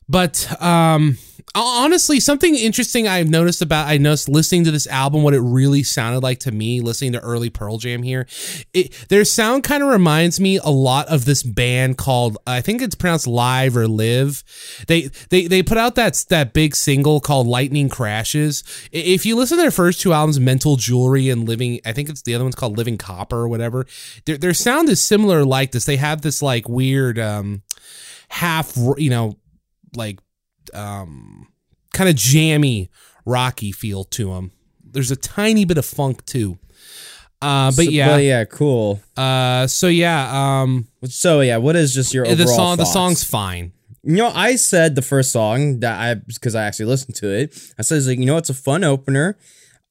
But 0.08 0.60
um 0.62 1.18
honestly, 1.56 2.20
something 2.20 2.54
interesting 2.54 3.08
I've 3.08 3.30
noticed 3.30 3.62
about 3.62 3.88
I 3.88 3.96
noticed 3.96 4.28
listening 4.28 4.64
to 4.64 4.70
this 4.70 4.86
album, 4.86 5.22
what 5.22 5.34
it 5.34 5.40
really 5.40 5.82
sounded 5.82 6.22
like 6.22 6.40
to 6.40 6.52
me, 6.52 6.80
listening 6.80 7.12
to 7.12 7.20
early 7.20 7.50
Pearl 7.50 7.78
Jam 7.78 8.02
here. 8.02 8.26
It 8.74 8.92
their 9.08 9.24
sound 9.24 9.64
kind 9.64 9.82
of 9.82 9.88
reminds 9.88 10.38
me 10.38 10.58
a 10.58 10.68
lot 10.68 11.08
of 11.08 11.24
this 11.24 11.42
band 11.42 11.96
called 11.96 12.36
I 12.46 12.60
think 12.60 12.82
it's 12.82 12.94
pronounced 12.94 13.26
Live 13.26 13.76
or 13.76 13.88
Live. 13.88 14.44
They 14.86 15.08
they 15.30 15.46
they 15.46 15.62
put 15.62 15.78
out 15.78 15.94
that 15.94 16.24
that 16.28 16.52
big 16.52 16.76
single 16.76 17.20
called 17.20 17.46
Lightning 17.46 17.88
Crashes. 17.88 18.62
If 18.92 19.24
you 19.24 19.36
listen 19.36 19.56
to 19.56 19.62
their 19.62 19.70
first 19.70 20.00
two 20.00 20.12
albums, 20.12 20.38
Mental 20.38 20.76
Jewelry 20.76 21.30
and 21.30 21.48
Living, 21.48 21.80
I 21.84 21.92
think 21.92 22.08
it's 22.08 22.22
the 22.22 22.34
other 22.34 22.44
one's 22.44 22.54
called 22.54 22.76
Living 22.76 22.98
Copper 22.98 23.36
or 23.36 23.48
whatever. 23.48 23.86
Their 24.26 24.36
their 24.36 24.54
sound 24.54 24.88
is 24.88 25.04
similar 25.04 25.44
like 25.44 25.72
this. 25.72 25.84
They 25.84 25.96
have 25.96 26.20
this 26.22 26.42
like 26.42 26.68
weird 26.68 27.18
um 27.18 27.62
half 28.28 28.76
you 28.98 29.08
know 29.08 29.36
like 29.96 30.20
um 30.74 31.46
kind 31.92 32.08
of 32.10 32.16
jammy 32.16 32.90
rocky 33.24 33.72
feel 33.72 34.04
to 34.04 34.32
them 34.34 34.50
there's 34.84 35.10
a 35.10 35.16
tiny 35.16 35.64
bit 35.64 35.78
of 35.78 35.84
funk 35.84 36.24
too 36.26 36.58
uh 37.42 37.68
but 37.70 37.84
So- 37.84 37.90
yeah 37.90 38.06
well, 38.08 38.20
yeah, 38.20 38.44
cool. 38.44 39.00
uh 39.16 39.66
so 39.66 39.88
yeah 39.88 40.62
um 40.62 40.88
So 41.08 41.40
yeah, 41.42 41.58
what 41.58 41.76
is 41.76 41.92
just 41.94 42.12
your 42.14 42.24
overall 42.26 42.36
the 42.36 42.46
song 42.48 42.76
the 42.78 42.84
song's 42.86 43.22
fine 43.24 43.72
You 44.02 44.16
know, 44.16 44.30
I 44.34 44.56
said 44.56 44.94
the 44.94 45.02
first 45.02 45.32
song 45.32 45.80
that 45.80 45.98
I 46.00 46.14
because 46.14 46.54
I 46.54 46.62
actually 46.64 46.86
listened 46.86 47.16
to 47.16 47.28
it. 47.28 47.52
I 47.78 47.82
said, 47.82 48.02
like, 48.04 48.18
you 48.20 48.24
know, 48.26 48.36
it's 48.38 48.50
a 48.50 48.54
fun 48.54 48.84
opener. 48.84 49.36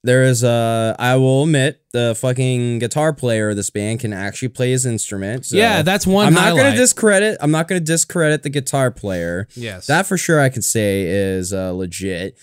There 0.05 0.23
is 0.23 0.43
a, 0.43 0.95
I 0.99 1.15
will 1.15 1.43
admit, 1.43 1.81
the 1.91 2.15
fucking 2.15 2.79
guitar 2.79 3.11
player 3.13 3.49
of 3.49 3.55
this 3.55 3.69
band 3.69 3.99
can 4.01 4.13
actually 4.13 4.49
play 4.49 4.71
his 4.71 4.85
instrument. 4.85 5.45
so 5.45 5.57
yeah 5.57 5.81
that's 5.81 6.05
one 6.05 6.27
I'm 6.27 6.33
not 6.33 6.43
highlight. 6.43 6.63
gonna 6.63 6.75
discredit. 6.77 7.37
I'm 7.41 7.51
not 7.51 7.67
gonna 7.67 7.79
discredit 7.79 8.43
the 8.43 8.49
guitar 8.49 8.91
player. 8.91 9.47
yes 9.55 9.87
That 9.87 10.05
for 10.05 10.17
sure 10.17 10.39
I 10.39 10.49
can 10.49 10.61
say 10.61 11.03
is 11.03 11.51
uh, 11.53 11.71
legit. 11.71 12.37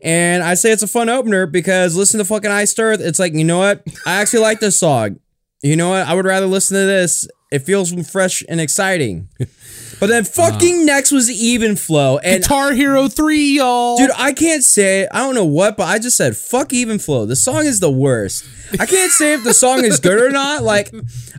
And 0.00 0.42
I 0.44 0.54
say 0.54 0.70
it's 0.70 0.82
a 0.84 0.86
fun 0.88 1.08
opener 1.08 1.46
because 1.46 1.96
listen 1.96 2.18
to 2.18 2.24
fucking 2.24 2.50
Iced 2.50 2.78
Earth. 2.78 3.00
It's 3.00 3.18
like, 3.18 3.32
you 3.34 3.42
know 3.44 3.58
what? 3.58 3.82
I 4.06 4.20
actually 4.20 4.42
like 4.42 4.60
this 4.60 4.78
song. 4.78 5.18
You 5.62 5.74
know 5.74 5.90
what? 5.90 6.06
I 6.06 6.14
would 6.14 6.24
rather 6.24 6.46
listen 6.46 6.76
to 6.76 6.86
this. 6.86 7.26
It 7.50 7.60
feels 7.60 7.92
fresh 8.08 8.44
and 8.48 8.60
exciting. 8.60 9.28
But 10.00 10.08
then 10.08 10.24
fucking 10.24 10.86
next 10.86 11.10
was 11.10 11.30
Even 11.30 11.76
Flow. 11.76 12.18
And 12.18 12.42
guitar 12.42 12.72
hero 12.72 13.08
3 13.08 13.56
y'all 13.56 13.96
dude, 13.96 14.10
I 14.16 14.32
can't 14.32 14.62
say, 14.62 15.08
I 15.08 15.18
don't 15.18 15.34
know 15.34 15.44
what, 15.44 15.76
but 15.76 15.88
I 15.88 15.98
just 15.98 16.16
said, 16.16 16.36
fuck 16.36 16.72
Even 16.72 16.98
Flow. 16.98 17.26
The 17.26 17.36
song 17.36 17.66
is 17.66 17.80
the 17.80 17.90
worst. 17.90 18.44
I 18.78 18.86
can't 18.86 19.10
say 19.12 19.34
if 19.34 19.44
the 19.44 19.54
song 19.54 19.84
is 19.84 19.98
good 20.00 20.20
or 20.20 20.30
not. 20.30 20.62
Like, 20.62 20.94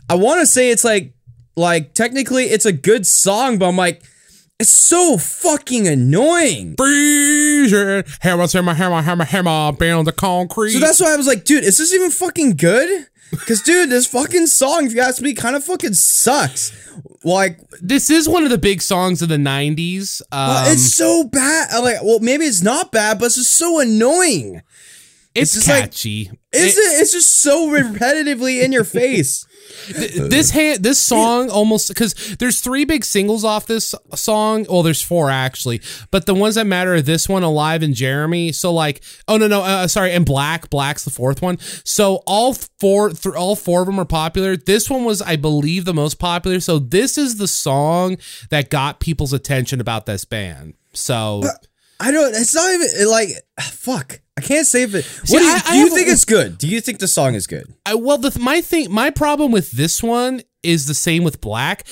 I 0.08 0.14
want 0.14 0.40
to 0.40 0.46
say 0.46 0.70
it's 0.70 0.84
like, 0.84 1.14
like 1.56 1.94
technically 1.94 2.44
it's 2.44 2.66
a 2.66 2.72
good 2.72 3.06
song, 3.06 3.58
but 3.58 3.68
I'm 3.68 3.76
like, 3.76 4.02
it's 4.60 4.70
so 4.70 5.16
fucking 5.16 5.88
annoying. 5.88 6.74
Freezer, 6.76 8.04
hammer, 8.20 8.46
hammer, 8.46 8.74
hammer, 8.74 9.02
hammer, 9.02 9.24
hammer, 9.24 9.72
band 9.72 10.06
the 10.06 10.12
concrete. 10.12 10.72
So 10.72 10.78
that's 10.78 11.00
why 11.00 11.12
I 11.12 11.16
was 11.16 11.26
like, 11.26 11.44
dude, 11.44 11.64
is 11.64 11.78
this 11.78 11.94
even 11.94 12.10
fucking 12.10 12.56
good? 12.56 13.06
Because, 13.30 13.62
dude, 13.62 13.90
this 13.90 14.06
fucking 14.06 14.48
song, 14.48 14.86
if 14.86 14.94
you 14.94 15.00
ask 15.00 15.22
me, 15.22 15.32
kind 15.34 15.56
of 15.56 15.64
fucking 15.64 15.94
sucks. 15.94 16.72
Like, 17.24 17.58
this 17.80 18.10
is 18.10 18.28
one 18.28 18.44
of 18.44 18.50
the 18.50 18.58
big 18.58 18.82
songs 18.82 19.22
of 19.22 19.28
the 19.28 19.36
90s. 19.36 20.20
Um, 20.32 20.72
it's 20.72 20.94
so 20.94 21.24
bad. 21.24 21.68
I'm 21.72 21.82
like, 21.84 22.02
well, 22.02 22.18
maybe 22.20 22.44
it's 22.44 22.62
not 22.62 22.92
bad, 22.92 23.18
but 23.18 23.26
it's 23.26 23.36
just 23.36 23.56
so 23.56 23.78
annoying. 23.80 24.62
it's 25.34 25.54
just 25.54 25.68
like- 25.68 25.84
catchy. 25.84 26.30
Is 26.52 26.76
it? 26.76 27.00
It's 27.00 27.12
just 27.12 27.40
so 27.40 27.68
repetitively 27.68 28.62
in 28.62 28.72
your 28.72 28.84
face. 28.84 29.46
This 29.88 30.50
uh, 30.50 30.54
hand 30.54 30.82
this 30.82 30.98
song 30.98 31.50
almost 31.50 31.88
because 31.88 32.14
there's 32.38 32.60
three 32.60 32.84
big 32.84 33.04
singles 33.04 33.44
off 33.44 33.66
this 33.66 33.94
song. 34.14 34.66
Well 34.68 34.82
there's 34.82 35.02
four 35.02 35.30
actually. 35.30 35.80
But 36.10 36.26
the 36.26 36.34
ones 36.34 36.54
that 36.54 36.66
matter 36.66 36.94
are 36.94 37.02
this 37.02 37.28
one 37.28 37.42
alive 37.42 37.82
and 37.82 37.94
jeremy. 37.94 38.52
So 38.52 38.72
like 38.72 39.02
oh 39.28 39.36
no 39.36 39.46
no 39.46 39.62
uh, 39.62 39.84
uh 39.84 39.88
sorry 39.88 40.12
and 40.12 40.26
black. 40.26 40.70
Black's 40.70 41.04
the 41.04 41.10
fourth 41.10 41.42
one. 41.42 41.58
So 41.84 42.22
all 42.26 42.54
four 42.78 43.10
th- 43.10 43.34
all 43.34 43.56
four 43.56 43.80
of 43.80 43.86
them 43.86 43.98
are 43.98 44.04
popular. 44.04 44.56
This 44.56 44.90
one 44.90 45.04
was 45.04 45.22
i 45.22 45.36
believe 45.36 45.84
the 45.84 45.94
most 45.94 46.18
popular. 46.18 46.60
So 46.60 46.78
this 46.78 47.18
is 47.18 47.36
the 47.36 47.48
song 47.48 48.18
that 48.50 48.70
got 48.70 49.00
people's 49.00 49.32
attention 49.32 49.80
about 49.80 50.06
this 50.06 50.24
band. 50.24 50.74
So 50.92 51.42
uh, 51.44 51.50
I 52.00 52.10
don't. 52.10 52.34
It's 52.34 52.54
not 52.54 52.72
even 52.72 53.10
like 53.10 53.28
fuck. 53.60 54.20
I 54.44 54.46
can't 54.46 54.66
say 54.66 54.82
if 54.82 54.94
it. 54.94 55.04
See, 55.04 55.34
What 55.34 55.40
do 55.40 55.44
you, 55.44 55.52
I- 55.52 55.60
do 55.72 55.76
you 55.78 55.84
have 55.84 55.92
a- 55.92 55.96
think 55.96 56.08
it's 56.08 56.24
good? 56.24 56.58
Do 56.58 56.66
you 56.68 56.80
think 56.80 56.98
the 56.98 57.08
song 57.08 57.34
is 57.34 57.46
good? 57.46 57.72
I, 57.86 57.94
well, 57.94 58.18
the 58.18 58.36
my 58.40 58.60
thing, 58.60 58.90
my 58.92 59.10
problem 59.10 59.52
with 59.52 59.70
this 59.72 60.02
one 60.02 60.42
is 60.62 60.86
the 60.86 60.94
same 60.94 61.24
with 61.24 61.40
Black. 61.40 61.86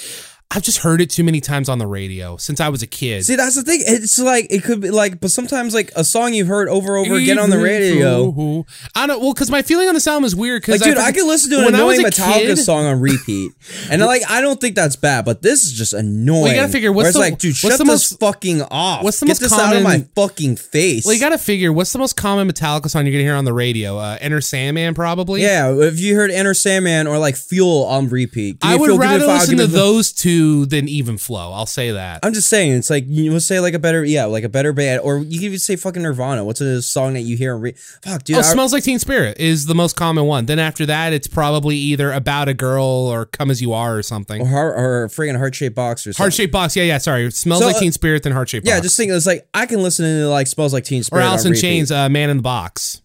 I've 0.51 0.63
just 0.63 0.79
heard 0.79 1.03
it 1.03 1.11
too 1.11 1.25
many 1.25 1.43
times 1.43 1.69
on 1.69 1.77
the 1.79 1.87
radio 1.87 2.39
since 2.39 2.59
I 2.59 2.71
was 2.71 2.83
a 2.83 2.87
kid. 2.87 3.23
See, 3.27 3.37
that's 3.37 3.55
the 3.55 3.63
thing. 3.63 3.83
It's 3.87 4.19
like 4.19 4.47
it 4.49 4.65
could 4.65 4.81
be 4.81 4.91
like, 4.91 5.21
but 5.21 5.31
sometimes 5.31 5.75
like 5.75 5.93
a 5.95 6.03
song 6.03 6.33
you've 6.33 6.49
heard 6.49 6.71
over 6.71 6.97
and 6.97 7.07
over 7.07 7.17
again 7.21 7.39
on 7.39 7.51
the 7.51 7.59
radio. 7.59 8.65
I 8.95 9.07
don't. 9.07 9.21
Well, 9.21 9.35
because 9.35 9.51
my 9.51 9.61
feeling 9.61 9.89
on 9.89 9.95
the 9.95 10.03
album 10.09 10.25
is 10.25 10.35
weird. 10.35 10.63
Like, 10.67 10.81
Because 10.81 10.81
dude, 10.81 10.97
I, 10.97 11.13
could 11.13 11.27
listen 11.27 11.51
to 11.51 11.59
an 11.59 11.75
I 11.75 11.79
annoying 11.79 12.01
Metallica 12.01 12.33
kid- 12.47 12.57
song 12.61 12.87
on 12.87 12.99
repeat, 12.99 13.53
and 13.91 14.01
like 14.01 14.23
I 14.27 14.41
don't 14.41 14.59
think 14.59 14.75
that's 14.75 14.97
bad, 14.97 15.27
but 15.27 15.43
this 15.43 15.67
is 15.67 15.73
just 15.75 15.93
annoying. 15.93 16.43
Well, 16.45 16.53
you 16.55 16.61
gotta 16.61 16.73
figure, 16.73 16.93
what's 16.93 17.13
the- 17.13 17.19
like, 17.19 17.39
dude, 17.39 17.51
what's 17.51 17.59
shut 17.61 17.73
the 17.73 17.85
this 17.85 18.13
most- 18.13 18.19
fucking 18.19 18.63
off. 18.71 19.05
what's 19.05 19.21
the 19.21 19.27
Get 19.27 19.33
most 19.33 19.41
this 19.41 19.53
out 19.53 19.77
of 19.77 19.83
my 19.83 19.97
common- 19.97 20.09
fucking 20.17 20.57
face. 20.57 21.05
Well, 21.05 21.13
you 21.13 21.21
got 21.21 21.29
to 21.31 21.39
figure 21.39 21.75
what's 21.75 21.93
the 21.93 21.99
most 21.99 22.17
common 22.17 22.49
Metallica 22.49 22.89
song 22.89 23.05
you're 23.05 23.13
gonna 23.13 23.25
hear 23.25 23.35
on 23.35 23.45
the 23.45 23.53
radio? 23.53 23.99
Uh, 23.99 24.17
Enter 24.23 24.41
Sandman, 24.41 24.95
probably. 24.95 25.43
yeah, 25.43 25.71
if 25.75 26.01
you 26.01 26.15
heard 26.17 26.31
Enter 26.31 26.55
Sandman 26.55 27.07
or 27.07 27.19
like 27.19 27.37
Fuel 27.37 27.85
on 27.85 28.09
repeat, 28.09 28.57
I 28.63 28.77
would 28.77 28.99
rather 28.99 29.27
listen 29.27 29.59
to 29.59 29.67
those 29.67 30.11
two 30.11 30.38
than 30.67 30.89
Even 30.89 31.19
Flow. 31.19 31.53
I'll 31.53 31.67
say 31.67 31.91
that. 31.93 32.21
I'm 32.23 32.33
just 32.33 32.49
saying, 32.49 32.73
it's 32.73 32.91
like 32.91 33.05
you 33.07 33.33
would 33.33 33.43
say 33.43 33.61
like 33.61 33.75
a 33.75 33.79
better, 33.79 34.05
yeah, 34.05 34.25
like 34.27 34.45
a 34.45 34.49
better 34.49 34.73
band, 34.73 35.01
or 35.03 35.19
you 35.19 35.39
could 35.39 35.47
even 35.47 35.59
say 35.59 35.77
fucking 35.77 36.03
Nirvana. 36.03 36.45
What's 36.45 36.61
a 36.61 36.81
song 36.83 37.15
that 37.15 37.21
you 37.23 37.37
hear? 37.37 37.55
And 37.55 37.63
re- 37.63 37.75
Fuck, 38.03 38.25
dude. 38.25 38.37
oh, 38.37 38.41
I- 38.41 38.43
Smells 38.43 38.73
Like 38.73 38.85
Teen 38.85 38.99
Spirit 38.99 39.39
is 39.39 39.67
the 39.67 39.75
most 39.75 39.97
common 39.97 40.25
one. 40.25 40.47
Then 40.47 40.59
after 40.59 40.87
that, 40.87 41.13
it's 41.13 41.27
probably 41.27 41.77
either 41.77 42.13
About 42.13 42.49
a 42.49 42.55
Girl 42.55 42.85
or 42.85 43.27
Come 43.27 43.51
as 43.51 43.61
You 43.63 43.73
Are 43.73 43.97
or 43.97 44.03
something. 44.03 44.41
or, 44.43 44.47
heart, 44.47 44.75
or 44.79 45.09
friggin' 45.09 45.37
heart 45.37 45.55
shaped 45.55 45.75
box 45.77 46.07
or 46.07 46.13
something. 46.13 46.23
Heart 46.25 46.33
Shaped 46.35 46.53
Box. 46.53 46.77
Yeah, 46.77 46.85
yeah. 46.85 46.99
Sorry, 46.99 47.25
it 47.27 47.35
smells 47.35 47.61
So, 47.61 47.67
like 47.67 47.77
uh, 47.77 47.81
Teen 47.81 47.93
Spirit 47.93 48.23
than 48.23 48.33
Heart 48.33 48.49
Shaped 48.49 48.67
Yeah, 48.67 48.77
Box. 48.77 48.85
just 48.85 48.97
think 48.97 49.13
it's 49.13 49.27
like 49.27 49.49
I 49.55 49.67
can 49.67 49.83
listen 49.83 50.05
to 50.05 50.29
like 50.29 50.47
smells 50.47 50.73
like 50.73 50.85
Teen 50.85 51.01
or 51.01 51.05
Spirit. 51.05 51.23
on 51.25 51.29
Alice 51.31 51.45
in. 51.45 51.55
Chains, 51.55 51.91
uh, 51.93 52.09
Man 52.09 52.31
in 52.31 52.37
the 52.39 52.43
Box. 52.43 53.03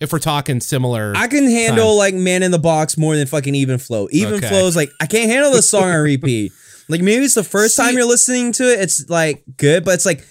If 0.00 0.12
we're 0.12 0.18
talking 0.20 0.60
similar, 0.60 1.12
I 1.16 1.26
can 1.26 1.44
handle 1.44 1.96
like 1.96 2.14
Man 2.14 2.42
in 2.42 2.50
the 2.52 2.58
Box 2.58 2.96
more 2.96 3.16
than 3.16 3.26
fucking 3.26 3.54
Even 3.54 3.78
Flow. 3.78 4.08
Even 4.12 4.34
Okay. 4.34 4.48
Flow 4.48 4.66
is 4.66 4.76
like 4.76 4.90
I 5.00 5.06
can't 5.06 5.30
handle 5.30 5.50
this 5.50 5.68
song 5.68 5.84
on 5.84 6.00
repeat. 6.02 6.52
Like 6.90 7.02
maybe 7.02 7.22
it's 7.26 7.34
the 7.34 7.44
first 7.44 7.76
See- 7.76 7.82
time 7.82 7.96
you're 7.96 8.06
listening 8.06 8.50
to 8.52 8.62
it, 8.72 8.80
it's 8.80 9.10
like 9.10 9.42
good, 9.58 9.84
but 9.84 9.92
it's 9.92 10.06
like 10.06 10.24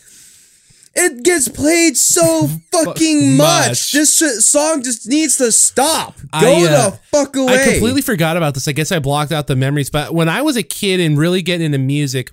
it 0.96 1.24
gets 1.24 1.48
played 1.48 1.96
so 1.96 2.48
fucking 2.72 3.38
much. 3.38 3.68
Much. 3.68 3.92
This 3.92 4.18
sh- 4.18 4.44
song 4.44 4.82
just 4.82 5.08
needs 5.08 5.38
to 5.38 5.52
stop. 5.52 6.18
Go 6.18 6.28
I, 6.32 6.66
uh, 6.68 6.90
the 6.90 7.00
fuck 7.12 7.36
away. 7.36 7.54
I 7.62 7.72
completely 7.74 8.02
forgot 8.02 8.38
about 8.38 8.56
this. 8.56 8.68
I 8.68 8.72
guess 8.72 8.92
I 8.92 8.98
blocked 8.98 9.32
out 9.32 9.46
the 9.46 9.56
memories. 9.56 9.92
But 9.92 10.16
when 10.16 10.28
I 10.28 10.42
was 10.42 10.58
a 10.58 10.64
kid 10.64 11.00
and 11.00 11.16
really 11.16 11.44
getting 11.44 11.68
into 11.68 11.78
music, 11.78 12.32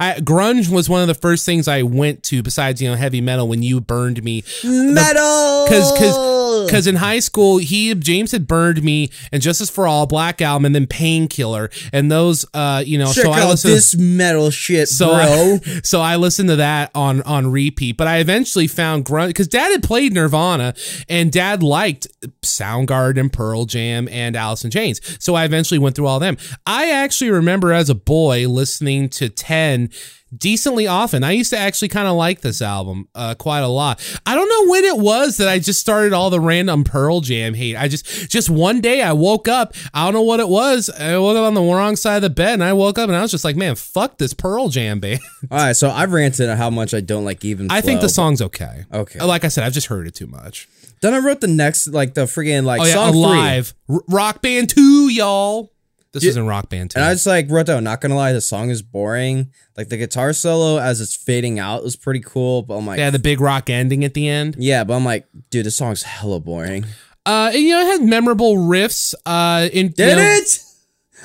I, 0.00 0.14
grunge 0.14 0.70
was 0.70 0.88
one 0.88 1.02
of 1.02 1.08
the 1.08 1.14
first 1.14 1.44
things 1.44 1.68
I 1.68 1.82
went 1.82 2.22
to 2.24 2.42
besides 2.42 2.80
you 2.80 2.88
know 2.88 2.96
heavy 2.96 3.20
metal. 3.20 3.48
When 3.48 3.62
you 3.62 3.80
burned 3.80 4.22
me, 4.22 4.44
metal 4.64 5.66
'cause 5.68 5.92
ugh. 6.00 6.66
because 6.66 6.86
in 6.86 6.96
high 6.96 7.18
school 7.18 7.58
he 7.58 7.94
James 7.94 8.32
had 8.32 8.46
burned 8.46 8.82
me 8.82 9.10
and 9.32 9.42
Justice 9.42 9.70
for 9.70 9.86
All, 9.86 10.06
Black 10.06 10.40
Album, 10.40 10.64
and 10.64 10.74
then 10.74 10.86
Painkiller, 10.86 11.70
and 11.92 12.10
those 12.10 12.46
uh 12.54 12.82
you 12.84 12.98
know 12.98 13.12
check 13.12 13.24
so 13.24 13.30
I 13.32 13.46
listened. 13.46 13.74
this 13.74 13.96
metal 13.96 14.50
shit, 14.50 14.88
so 14.88 15.08
bro. 15.08 15.58
I, 15.64 15.80
so 15.84 16.00
I 16.00 16.16
listened 16.16 16.48
to 16.48 16.56
that 16.56 16.90
on 16.94 17.22
on 17.22 17.50
repeat, 17.50 17.96
but 17.96 18.06
I 18.06 18.18
eventually 18.18 18.66
found 18.66 19.04
grunge 19.04 19.28
because 19.28 19.48
Dad 19.48 19.70
had 19.70 19.82
played 19.82 20.12
Nirvana 20.12 20.74
and 21.08 21.30
Dad 21.30 21.62
liked 21.62 22.06
Soundgarden, 22.42 23.32
Pearl 23.32 23.64
Jam, 23.64 24.08
and 24.10 24.36
Alice 24.36 24.64
in 24.64 24.70
Chains. 24.70 25.00
So 25.22 25.34
I 25.34 25.44
eventually 25.44 25.78
went 25.78 25.96
through 25.96 26.06
all 26.06 26.16
of 26.16 26.20
them. 26.22 26.36
I 26.66 26.90
actually 26.90 27.30
remember 27.30 27.72
as 27.72 27.90
a 27.90 27.94
boy 27.94 28.48
listening 28.48 29.08
to 29.10 29.28
Ten 29.48 29.90
decently 30.36 30.86
often. 30.86 31.24
I 31.24 31.32
used 31.32 31.50
to 31.54 31.58
actually 31.58 31.88
kind 31.88 32.06
of 32.06 32.14
like 32.14 32.42
this 32.42 32.60
album 32.60 33.08
uh, 33.14 33.34
quite 33.34 33.60
a 33.60 33.66
lot. 33.68 33.98
I 34.26 34.34
don't 34.34 34.48
know 34.48 34.70
when 34.70 34.84
it 34.84 34.98
was 34.98 35.38
that 35.38 35.48
I 35.48 35.58
just 35.58 35.80
started 35.80 36.12
all 36.12 36.28
the 36.28 36.38
random 36.38 36.84
Pearl 36.84 37.22
Jam 37.22 37.54
hate. 37.54 37.76
I 37.76 37.88
just 37.88 38.04
just 38.30 38.50
one 38.50 38.82
day 38.82 39.00
I 39.00 39.12
woke 39.14 39.48
up. 39.48 39.72
I 39.94 40.04
don't 40.04 40.12
know 40.12 40.20
what 40.22 40.38
it 40.40 40.48
was. 40.50 40.90
I 40.90 41.16
woke 41.16 41.36
up 41.38 41.44
on 41.44 41.54
the 41.54 41.62
wrong 41.62 41.96
side 41.96 42.16
of 42.16 42.22
the 42.22 42.30
bed 42.30 42.52
and 42.54 42.64
I 42.64 42.74
woke 42.74 42.98
up 42.98 43.08
and 43.08 43.16
I 43.16 43.22
was 43.22 43.30
just 43.30 43.42
like, 43.44 43.56
man, 43.56 43.74
fuck 43.74 44.18
this 44.18 44.34
Pearl 44.34 44.68
Jam 44.68 45.00
band. 45.00 45.20
All 45.50 45.56
right, 45.58 45.72
so 45.76 45.88
I've 45.90 46.12
ranted 46.12 46.50
on 46.50 46.58
how 46.58 46.68
much 46.68 46.92
I 46.92 47.00
don't 47.00 47.24
like 47.24 47.42
even. 47.44 47.70
I 47.70 47.80
think 47.80 48.02
the 48.02 48.08
song's 48.10 48.42
okay. 48.42 48.84
Okay. 48.92 49.20
Like 49.24 49.44
I 49.44 49.48
said, 49.48 49.64
I've 49.64 49.72
just 49.72 49.86
heard 49.86 50.06
it 50.06 50.14
too 50.14 50.26
much. 50.26 50.68
Then 51.00 51.14
I 51.14 51.18
wrote 51.18 51.40
the 51.40 51.46
next, 51.46 51.86
like 51.88 52.14
the 52.14 52.24
friggin' 52.24 52.64
like 52.64 52.80
Oh 52.82 52.84
yeah, 52.84 52.92
song 52.92 53.12
three. 53.12 53.20
Alive, 53.22 53.72
R- 53.88 54.02
Rock 54.08 54.42
Band 54.42 54.68
Two, 54.68 55.08
y'all. 55.08 55.72
This 56.12 56.24
Yeah. 56.24 56.30
isn't 56.30 56.46
Rock 56.46 56.70
Band 56.70 56.90
Two. 56.90 56.98
And 56.98 57.04
I 57.06 57.12
just 57.12 57.26
like 57.26 57.50
wrote 57.50 57.66
down, 57.66 57.84
not 57.84 58.00
gonna 58.00 58.16
lie, 58.16 58.32
the 58.32 58.40
song 58.40 58.70
is 58.70 58.80
boring. 58.82 59.50
Like 59.76 59.88
the 59.90 59.96
guitar 59.98 60.32
solo 60.32 60.78
as 60.78 61.00
it's 61.00 61.14
fading 61.14 61.58
out 61.58 61.82
was 61.84 61.96
pretty 61.96 62.20
cool, 62.20 62.62
but 62.62 62.76
I'm 62.76 62.86
like, 62.86 62.98
yeah, 62.98 63.10
the 63.10 63.18
big 63.18 63.40
rock 63.40 63.68
ending 63.70 64.04
at 64.04 64.14
the 64.14 64.26
end. 64.28 64.56
yeah, 64.58 64.84
but 64.84 64.94
I'm 64.94 65.04
like, 65.04 65.26
dude, 65.50 65.66
this 65.66 65.76
song's 65.76 66.02
hella 66.04 66.40
boring. 66.40 66.86
Uh, 67.26 67.50
and, 67.52 67.62
you 67.62 67.70
know, 67.72 67.80
it 67.82 68.00
had 68.00 68.08
memorable 68.08 68.56
riffs. 68.56 69.12
Uh, 69.26 69.68
in 69.70 69.88
Did 69.88 69.98
you 70.10 70.16
know, 70.16 70.22
it? 70.22 70.62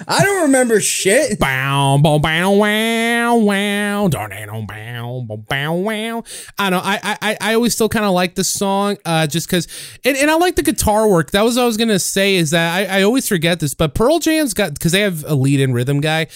I 0.07 0.23
don't 0.23 0.43
remember 0.43 0.79
shit. 0.79 1.39
Bow, 1.43 1.97
bow, 2.01 2.19
bow, 2.19 2.51
wow, 2.51 3.35
wow, 3.35 4.07
darn, 4.07 4.31
bow, 4.67 5.25
bow, 5.27 5.37
bow, 5.37 5.73
wow. 5.73 6.23
I 6.57 6.69
don't 6.69 6.83
know. 6.83 6.89
I, 6.89 7.17
I, 7.21 7.37
I 7.41 7.53
always 7.53 7.73
still 7.73 7.89
kind 7.89 8.05
of 8.05 8.11
like 8.11 8.35
this 8.35 8.49
song, 8.49 8.97
uh, 9.05 9.27
just 9.27 9.47
because, 9.47 9.67
and, 10.03 10.17
and 10.17 10.31
I 10.31 10.35
like 10.35 10.55
the 10.55 10.63
guitar 10.63 11.07
work. 11.07 11.31
That 11.31 11.43
was 11.43 11.55
what 11.55 11.63
I 11.63 11.65
was 11.65 11.77
gonna 11.77 11.99
say. 11.99 12.35
Is 12.35 12.51
that 12.51 12.75
I, 12.75 12.99
I 12.99 13.03
always 13.03 13.27
forget 13.27 13.59
this, 13.59 13.73
but 13.73 13.93
Pearl 13.93 14.19
Jam's 14.19 14.53
got 14.53 14.73
because 14.73 14.91
they 14.91 15.01
have 15.01 15.23
a 15.25 15.35
lead 15.35 15.59
in 15.59 15.73
rhythm 15.73 16.01
guy. 16.01 16.27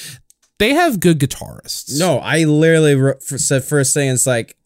They 0.59 0.73
have 0.73 0.99
good 0.99 1.19
guitarists. 1.19 1.99
No, 1.99 2.17
I 2.17 2.43
literally 2.45 2.95
for, 3.25 3.37
said 3.37 3.63
first 3.63 3.93
thing. 3.93 4.09
It's 4.09 4.25
like 4.25 4.57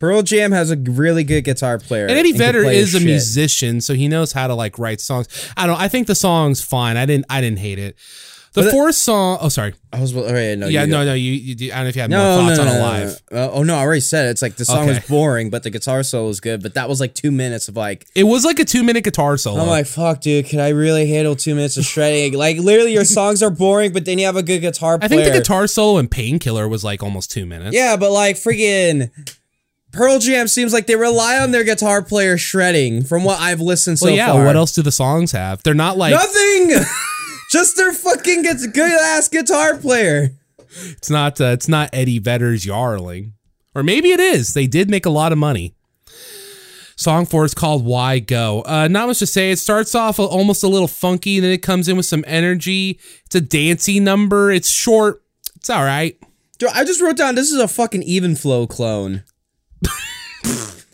Pearl 0.00 0.22
Jam 0.22 0.52
has 0.52 0.70
a 0.70 0.76
really 0.76 1.24
good 1.24 1.42
guitar 1.42 1.78
player, 1.78 2.06
And 2.06 2.16
Eddie 2.16 2.32
Vedder 2.32 2.64
is 2.64 2.94
a 2.94 2.98
shit. 2.98 3.06
musician, 3.06 3.80
so 3.80 3.94
he 3.94 4.06
knows 4.08 4.32
how 4.32 4.46
to 4.46 4.54
like 4.54 4.78
write 4.78 5.00
songs. 5.00 5.26
I 5.56 5.66
don't. 5.66 5.80
I 5.80 5.88
think 5.88 6.06
the 6.06 6.14
song's 6.14 6.60
fine. 6.60 6.96
I 6.96 7.04
didn't. 7.06 7.26
I 7.28 7.40
didn't 7.40 7.58
hate 7.58 7.78
it. 7.80 7.96
The 8.54 8.62
But 8.62 8.68
it- 8.68 8.70
fourth 8.72 8.94
song. 8.94 9.38
Oh, 9.42 9.48
sorry. 9.50 9.74
I 9.92 10.00
was, 10.00 10.14
oh, 10.16 10.20
yeah, 10.34 10.54
no, 10.54 10.66
yeah, 10.68 10.84
you 10.84 10.90
no, 10.90 11.04
no. 11.04 11.14
You, 11.14 11.32
you. 11.32 11.72
I 11.72 11.76
don't 11.76 11.84
know 11.84 11.88
if 11.88 11.96
you 11.96 12.02
have 12.02 12.10
No, 12.10 12.42
more 12.42 12.48
thoughts 12.54 12.58
no, 12.58 12.62
on 12.64 12.68
no, 12.68 12.72
no, 12.74 12.80
Alive. 12.80 13.22
no. 13.30 13.38
Uh, 13.38 13.50
oh 13.54 13.62
no, 13.62 13.74
I 13.76 13.80
already 13.80 14.00
said 14.00 14.26
it. 14.26 14.30
It's 14.30 14.42
like 14.42 14.56
the 14.56 14.64
song 14.64 14.86
was 14.86 14.98
boring, 15.00 15.50
but 15.50 15.62
the 15.64 15.70
guitar 15.70 16.02
solo 16.02 16.28
was 16.28 16.40
good. 16.40 16.62
But 16.62 16.74
that 16.74 16.88
was 16.88 17.00
like 17.00 17.14
two 17.14 17.30
minutes 17.30 17.68
of 17.68 17.76
like 17.76 18.06
It 18.14 18.24
was 18.24 18.44
like 18.44 18.58
a 18.58 18.64
two 18.64 18.82
minute 18.84 19.04
guitar 19.04 19.36
solo. 19.36 19.60
I'm 19.62 19.66
like, 19.68 19.86
fuck, 19.86 20.20
dude. 20.20 20.46
Can 20.46 20.60
I 20.60 20.68
really 20.70 21.06
handle 21.08 21.36
two 21.36 21.54
minutes 21.54 21.76
of 21.76 21.84
shredding? 21.84 22.34
like, 22.38 22.56
literally, 22.58 22.92
your 22.92 23.04
songs 23.04 23.42
are 23.42 23.50
boring, 23.50 23.92
but 23.92 24.04
then 24.06 24.18
you 24.18 24.26
have 24.26 24.36
a 24.36 24.42
good 24.42 24.60
guitar 24.60 24.98
Player. 24.98 25.04
I 25.06 25.08
think 25.08 25.24
the 25.32 25.38
guitar 25.38 25.66
solo 25.66 25.98
in 25.98 26.08
Painkiller 26.08 26.68
was 26.68 26.82
like 26.84 27.02
almost 27.02 27.30
two 27.30 27.44
minutes. 27.46 27.74
Yeah, 27.76 27.96
but 27.96 28.10
like, 28.12 28.36
friggin' 28.36 29.10
Pearl 29.98 30.18
Jam 30.18 30.48
seems 30.48 30.72
like 30.72 30.86
they 30.86 30.96
rely 30.96 31.38
on 31.38 31.50
their 31.50 31.64
guitar 31.64 32.02
player 32.02 32.38
shredding. 32.38 33.02
From 33.04 33.24
what 33.24 33.40
I've 33.40 33.60
listened 33.60 33.98
so 33.98 34.06
Well, 34.06 34.14
yeah. 34.16 34.32
far. 34.32 34.44
What 34.44 34.56
else 34.56 34.72
do 34.72 34.80
the 34.82 34.92
songs 34.92 35.32
have? 35.32 35.62
They're 35.62 35.74
not 35.74 35.98
like 35.98 36.12
Nothing. 36.12 36.70
Just 37.50 37.76
their 37.76 37.92
fucking 37.92 38.42
good 38.42 38.92
ass 39.00 39.28
guitar 39.28 39.76
player. 39.76 40.30
it's 40.86 41.10
not. 41.10 41.40
Uh, 41.40 41.46
it's 41.46 41.68
not 41.68 41.90
Eddie 41.92 42.18
Vedder's 42.18 42.64
Yarling, 42.64 43.32
or 43.74 43.82
maybe 43.82 44.10
it 44.10 44.20
is. 44.20 44.54
They 44.54 44.66
did 44.66 44.88
make 44.90 45.04
a 45.06 45.10
lot 45.10 45.32
of 45.32 45.38
money. 45.38 45.74
Song 46.96 47.26
four 47.26 47.44
is 47.44 47.54
called 47.54 47.84
"Why 47.84 48.18
Go." 48.18 48.62
Uh, 48.66 48.88
not 48.88 49.06
much 49.08 49.20
to 49.20 49.26
say. 49.26 49.50
It 49.50 49.58
starts 49.58 49.94
off 49.94 50.18
almost 50.18 50.62
a 50.64 50.68
little 50.68 50.88
funky, 50.88 51.40
then 51.40 51.52
it 51.52 51.62
comes 51.62 51.88
in 51.88 51.96
with 51.96 52.06
some 52.06 52.24
energy. 52.26 52.98
It's 53.26 53.34
a 53.36 53.40
dancey 53.40 53.98
number. 54.00 54.50
It's 54.50 54.68
short. 54.70 55.22
It's 55.56 55.70
all 55.70 55.84
right. 55.84 56.16
Dude, 56.58 56.70
I 56.74 56.84
just 56.84 57.00
wrote 57.00 57.16
down 57.16 57.34
this 57.36 57.50
is 57.52 57.60
a 57.60 57.68
fucking 57.68 58.02
even 58.02 58.34
flow 58.36 58.66
clone. 58.66 59.22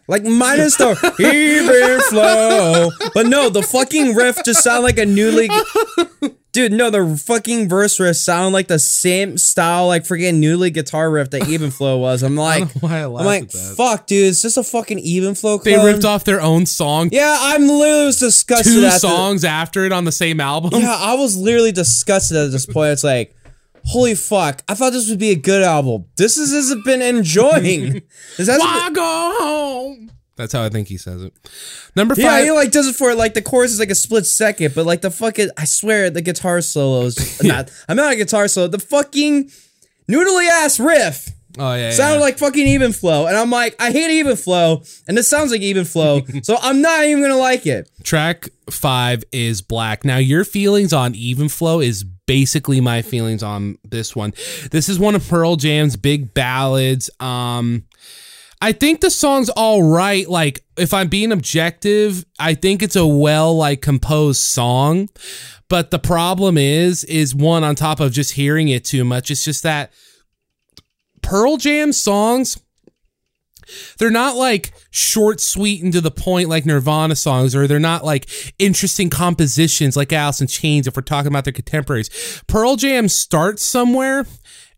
Like 0.06 0.24
minus 0.24 0.76
the 0.76 0.90
even 1.18 2.00
flow. 2.10 2.90
But 3.14 3.26
no, 3.26 3.48
the 3.50 3.62
fucking 3.62 4.14
riff 4.14 4.38
just 4.44 4.62
sound 4.62 4.82
like 4.84 4.98
a 4.98 5.06
newly 5.06 5.48
Dude, 6.52 6.70
no, 6.70 6.88
the 6.88 7.20
fucking 7.26 7.68
verse 7.68 7.98
riff 7.98 8.14
sound 8.16 8.52
like 8.52 8.68
the 8.68 8.78
same 8.78 9.36
style, 9.38 9.88
like 9.88 10.04
freaking 10.04 10.36
newly 10.36 10.70
guitar 10.70 11.10
riff 11.10 11.30
that 11.30 11.48
Even 11.48 11.72
Flow 11.72 11.98
was. 11.98 12.22
I'm 12.22 12.36
like, 12.50 12.70
why 12.74 13.00
I 13.00 13.04
I'm 13.06 13.10
like, 13.10 13.50
fuck, 13.50 14.06
dude, 14.06 14.28
it's 14.28 14.40
just 14.40 14.56
a 14.56 14.62
fucking 14.62 15.00
Even 15.00 15.34
Flow 15.34 15.58
They 15.58 15.76
ripped 15.76 16.04
off 16.04 16.22
their 16.22 16.40
own 16.40 16.64
song. 16.66 17.08
Yeah, 17.10 17.36
I'm 17.40 17.66
literally 17.66 18.04
was 18.06 18.20
disgusted 18.20 18.72
Two 18.74 18.84
at 18.86 18.92
the- 18.92 18.98
songs 19.00 19.44
after 19.44 19.84
it 19.84 19.90
on 19.90 20.04
the 20.04 20.12
same 20.12 20.38
album. 20.38 20.80
Yeah, 20.80 20.94
I 20.96 21.14
was 21.14 21.36
literally 21.36 21.72
disgusted 21.72 22.36
at 22.36 22.52
this 22.52 22.66
point. 22.66 22.92
It's 22.92 23.02
like, 23.02 23.34
holy 23.84 24.14
fuck! 24.14 24.62
I 24.68 24.74
thought 24.74 24.92
this 24.92 25.08
would 25.08 25.18
be 25.18 25.30
a 25.30 25.36
good 25.36 25.62
album. 25.62 26.06
This 26.16 26.36
is 26.36 26.52
hasn't 26.52 26.84
been 26.84 27.02
enjoying. 27.02 28.02
This 28.36 28.48
hasn't 28.48 28.60
Why 28.60 28.86
been- 28.86 28.94
go 28.94 29.36
home? 29.38 30.10
That's 30.36 30.52
how 30.52 30.64
I 30.64 30.68
think 30.68 30.88
he 30.88 30.96
says 30.96 31.22
it. 31.22 31.32
Number 31.94 32.14
five. 32.16 32.24
yeah, 32.24 32.30
five. 32.30 32.44
he 32.44 32.50
like 32.50 32.70
does 32.72 32.88
it 32.88 32.96
for 32.96 33.14
like 33.14 33.34
the 33.34 33.42
chorus 33.42 33.72
is 33.72 33.78
like 33.78 33.90
a 33.90 33.94
split 33.94 34.26
second, 34.26 34.74
but 34.74 34.84
like 34.84 35.00
the 35.00 35.10
fucking 35.10 35.50
I 35.56 35.64
swear 35.64 36.10
the 36.10 36.22
guitar 36.22 36.60
solos. 36.60 37.40
not, 37.42 37.70
I'm 37.88 37.96
not 37.96 38.12
a 38.12 38.16
guitar 38.16 38.48
solo. 38.48 38.66
The 38.66 38.80
fucking 38.80 39.50
noodly 40.10 40.48
ass 40.48 40.80
riff 40.80 41.28
oh 41.58 41.74
yeah, 41.74 41.76
yeah, 41.76 41.90
sounded 41.92 42.16
yeah. 42.16 42.20
like 42.22 42.38
fucking 42.38 42.66
even 42.66 42.92
flow, 42.92 43.26
and 43.26 43.36
I'm 43.36 43.50
like, 43.50 43.76
I 43.78 43.92
hate 43.92 44.10
even 44.10 44.34
flow, 44.36 44.82
and 45.06 45.16
this 45.16 45.28
sounds 45.28 45.52
like 45.52 45.60
even 45.60 45.84
flow, 45.84 46.22
so 46.42 46.56
I'm 46.60 46.82
not 46.82 47.04
even 47.04 47.22
gonna 47.22 47.36
like 47.36 47.64
it. 47.66 47.88
Track 48.02 48.48
five 48.70 49.22
is 49.30 49.62
black. 49.62 50.04
Now 50.04 50.16
your 50.18 50.44
feelings 50.44 50.92
on 50.92 51.14
even 51.14 51.48
flow 51.48 51.80
is 51.80 52.04
basically 52.26 52.80
my 52.80 53.02
feelings 53.02 53.42
on 53.42 53.78
this 53.84 54.14
one. 54.16 54.32
This 54.70 54.88
is 54.88 54.98
one 54.98 55.14
of 55.14 55.28
Pearl 55.28 55.56
Jam's 55.56 55.96
big 55.96 56.34
ballads. 56.34 57.10
Um, 57.20 57.84
I 58.60 58.72
think 58.72 59.00
the 59.00 59.10
song's 59.10 59.50
all 59.50 59.82
right. 59.82 60.28
Like, 60.28 60.64
if 60.76 60.94
I'm 60.94 61.08
being 61.08 61.32
objective, 61.32 62.24
I 62.38 62.54
think 62.54 62.82
it's 62.82 62.96
a 62.96 63.06
well 63.06 63.54
like 63.56 63.82
composed 63.82 64.40
song. 64.40 65.08
But 65.68 65.90
the 65.90 65.98
problem 65.98 66.56
is, 66.58 67.04
is 67.04 67.34
one 67.34 67.64
on 67.64 67.74
top 67.74 68.00
of 68.00 68.12
just 68.12 68.32
hearing 68.32 68.68
it 68.68 68.84
too 68.84 69.04
much. 69.04 69.30
It's 69.30 69.44
just 69.44 69.62
that 69.62 69.92
Pearl 71.22 71.56
Jam 71.56 71.92
songs 71.92 72.58
they're 73.98 74.10
not 74.10 74.36
like 74.36 74.72
short, 74.90 75.40
sweet, 75.40 75.82
and 75.82 75.92
to 75.92 76.00
the 76.00 76.10
point 76.10 76.48
like 76.48 76.66
Nirvana 76.66 77.16
songs, 77.16 77.54
or 77.54 77.66
they're 77.66 77.78
not 77.78 78.04
like 78.04 78.28
interesting 78.58 79.10
compositions 79.10 79.96
like 79.96 80.12
Alice 80.12 80.40
in 80.40 80.46
Chains 80.46 80.86
if 80.86 80.96
we're 80.96 81.02
talking 81.02 81.28
about 81.28 81.44
their 81.44 81.52
contemporaries. 81.52 82.42
Pearl 82.46 82.76
Jam 82.76 83.08
starts 83.08 83.62
somewhere 83.62 84.26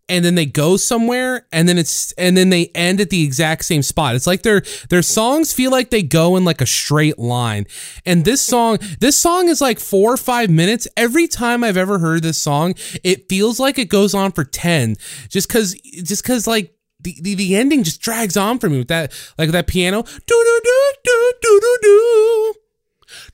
and 0.09 0.25
then 0.25 0.35
they 0.35 0.47
go 0.47 0.77
somewhere 0.77 1.47
and 1.53 1.69
then 1.69 1.79
it's 1.79 2.13
and 2.13 2.37
then 2.37 2.51
they 2.51 2.71
end 2.75 3.01
at 3.01 3.11
the 3.11 3.25
exact 3.25 3.65
same 3.65 3.83
spot. 3.83 4.15
It's 4.15 4.27
like 4.27 4.43
their 4.43 4.63
their 4.89 5.03
songs 5.03 5.53
feel 5.53 5.71
like 5.71 5.91
they 5.91 6.03
go 6.03 6.37
in 6.37 6.45
like 6.45 6.61
a 6.61 6.67
straight 6.67 7.19
line. 7.19 7.67
And 8.05 8.25
this 8.25 8.41
song, 8.41 8.79
this 9.01 9.19
song 9.19 9.49
is 9.49 9.61
like 9.61 9.81
4 9.81 10.15
or 10.15 10.17
5 10.17 10.51
minutes. 10.51 10.87
Every 10.97 11.27
time 11.27 11.65
I've 11.65 11.77
ever 11.77 11.99
heard 11.99 12.23
this 12.23 12.41
song, 12.41 12.75
it 13.03 13.29
feels 13.29 13.59
like 13.59 13.79
it 13.79 13.89
goes 13.89 14.15
on 14.15 14.33
for 14.33 14.45
10 14.45 14.97
just 15.29 15.49
cuz 15.49 15.75
just 15.75 16.25
cuz 16.25 16.47
like 16.47 16.76
the, 17.01 17.17
the, 17.21 17.35
the 17.35 17.57
ending 17.57 17.83
just 17.85 18.01
drags 18.01 18.37
on 18.37 18.59
for 18.59 18.69
me 18.69 18.79
with 18.79 18.89
that 18.89 19.13
like 19.39 19.51
that 19.51 19.67
piano 19.67 20.03
do 20.03 20.11
do 20.27 20.61
do 20.65 20.93
do 21.05 21.33
do 21.43 21.61
do 21.61 21.79
do 21.83 22.55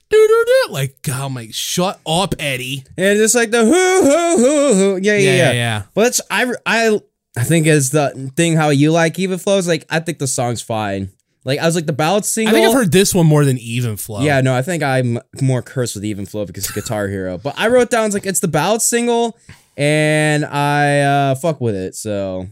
do 0.09 0.27
do 0.27 0.45
do 0.45 0.73
like 0.73 1.01
God, 1.01 1.25
I'm 1.25 1.33
like 1.33 1.53
shut 1.53 1.99
up 2.05 2.35
Eddie 2.39 2.83
And 2.97 3.17
just 3.17 3.35
like 3.35 3.51
the 3.51 3.65
hoo 3.65 3.71
hoo 3.71 4.37
hoo 4.37 4.73
hoo. 4.73 4.99
Yeah, 5.01 5.17
yeah, 5.17 5.19
Yeah, 5.19 5.35
yeah. 5.35 5.51
yeah. 5.51 5.83
But 5.95 6.07
it's, 6.07 6.21
I, 6.29 6.53
I, 6.65 6.99
I 7.35 7.43
think 7.43 7.65
is 7.65 7.89
the 7.89 8.31
thing 8.35 8.55
how 8.55 8.69
you 8.69 8.91
like 8.91 9.17
even 9.17 9.39
flows. 9.39 9.67
Like 9.67 9.85
I 9.89 9.99
think 9.99 10.19
the 10.19 10.27
song's 10.27 10.61
fine. 10.61 11.09
Like 11.45 11.59
I 11.59 11.65
was 11.65 11.75
like 11.75 11.87
the 11.87 11.93
ballad 11.93 12.25
single. 12.25 12.53
I 12.55 12.57
think 12.57 12.67
I've 12.67 12.75
heard 12.75 12.91
this 12.91 13.13
one 13.13 13.25
more 13.25 13.43
than 13.43 13.57
even 13.57 13.97
flow 13.97 14.21
Yeah, 14.21 14.39
no, 14.41 14.55
I 14.55 14.61
think 14.61 14.83
I'm 14.83 15.19
more 15.41 15.61
cursed 15.61 15.95
with 15.95 16.05
even 16.05 16.25
flow 16.25 16.45
because 16.45 16.65
it's 16.65 16.73
Guitar 16.73 17.07
Hero. 17.07 17.37
But 17.37 17.55
I 17.57 17.67
wrote 17.67 17.89
down 17.89 18.05
it's 18.05 18.13
like 18.13 18.25
it's 18.25 18.39
the 18.39 18.47
ballad 18.47 18.81
single, 18.81 19.37
and 19.75 20.45
I 20.45 20.99
uh 21.01 21.35
fuck 21.35 21.59
with 21.59 21.75
it. 21.75 21.95
So. 21.95 22.47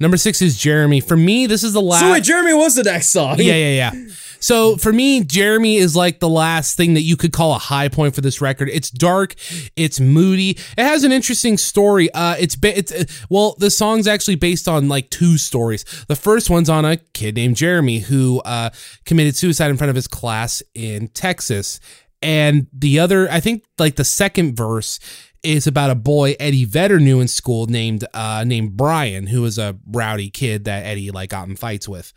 Number 0.00 0.16
six 0.16 0.42
is 0.42 0.56
Jeremy 0.58 1.00
for 1.00 1.16
me 1.16 1.46
this 1.46 1.62
is 1.62 1.72
the 1.72 1.80
last 1.80 2.00
So 2.00 2.10
wait, 2.12 2.24
Jeremy 2.24 2.54
was 2.54 2.74
the 2.74 2.82
next 2.82 3.12
song. 3.12 3.36
yeah 3.38 3.54
yeah 3.54 3.92
yeah 3.92 4.04
So 4.42 4.78
for 4.78 4.90
me, 4.90 5.22
Jeremy 5.22 5.76
is 5.76 5.94
like 5.94 6.18
the 6.18 6.28
last 6.28 6.74
thing 6.74 6.94
that 6.94 7.02
you 7.02 7.14
could 7.14 7.30
call 7.30 7.54
a 7.54 7.58
high 7.58 7.88
point 7.88 8.14
for 8.14 8.22
this 8.22 8.40
record. 8.40 8.70
It's 8.72 8.88
dark, 8.90 9.34
it's 9.76 10.00
moody. 10.00 10.52
It 10.78 10.82
has 10.82 11.04
an 11.04 11.12
interesting 11.12 11.58
story. 11.58 12.10
Uh, 12.14 12.36
it's 12.38 12.56
ba- 12.56 12.78
it's 12.78 12.90
uh, 12.90 13.04
well, 13.28 13.54
the 13.58 13.68
song's 13.70 14.06
actually 14.08 14.36
based 14.36 14.66
on 14.66 14.88
like 14.88 15.10
two 15.10 15.36
stories. 15.36 15.84
The 16.08 16.16
first 16.16 16.48
one's 16.48 16.70
on 16.70 16.86
a 16.86 16.96
kid 17.12 17.34
named 17.34 17.56
Jeremy 17.56 17.98
who 17.98 18.40
uh, 18.46 18.70
committed 19.04 19.36
suicide 19.36 19.68
in 19.70 19.76
front 19.76 19.90
of 19.90 19.94
his 19.96 20.08
class 20.08 20.62
in 20.74 21.08
Texas, 21.08 21.78
and 22.22 22.66
the 22.72 22.98
other, 22.98 23.30
I 23.30 23.40
think, 23.40 23.64
like 23.78 23.96
the 23.96 24.04
second 24.06 24.56
verse 24.56 24.98
is 25.42 25.66
about 25.66 25.90
a 25.90 25.94
boy 25.94 26.36
Eddie 26.38 26.64
Vedder 26.64 27.00
knew 27.00 27.20
in 27.20 27.28
school 27.28 27.66
named 27.66 28.04
uh, 28.14 28.44
named 28.46 28.76
Brian, 28.76 29.26
who 29.26 29.42
was 29.42 29.58
a 29.58 29.76
rowdy 29.86 30.30
kid 30.30 30.64
that 30.64 30.84
Eddie 30.84 31.10
like 31.10 31.30
got 31.30 31.48
in 31.48 31.56
fights 31.56 31.88
with. 31.88 32.12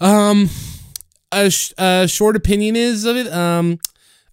Um, 0.00 0.48
a, 1.32 1.50
sh- 1.50 1.72
a 1.78 2.08
short 2.08 2.36
opinion 2.36 2.76
is 2.76 3.04
of 3.04 3.16
it. 3.16 3.32
Um, 3.32 3.78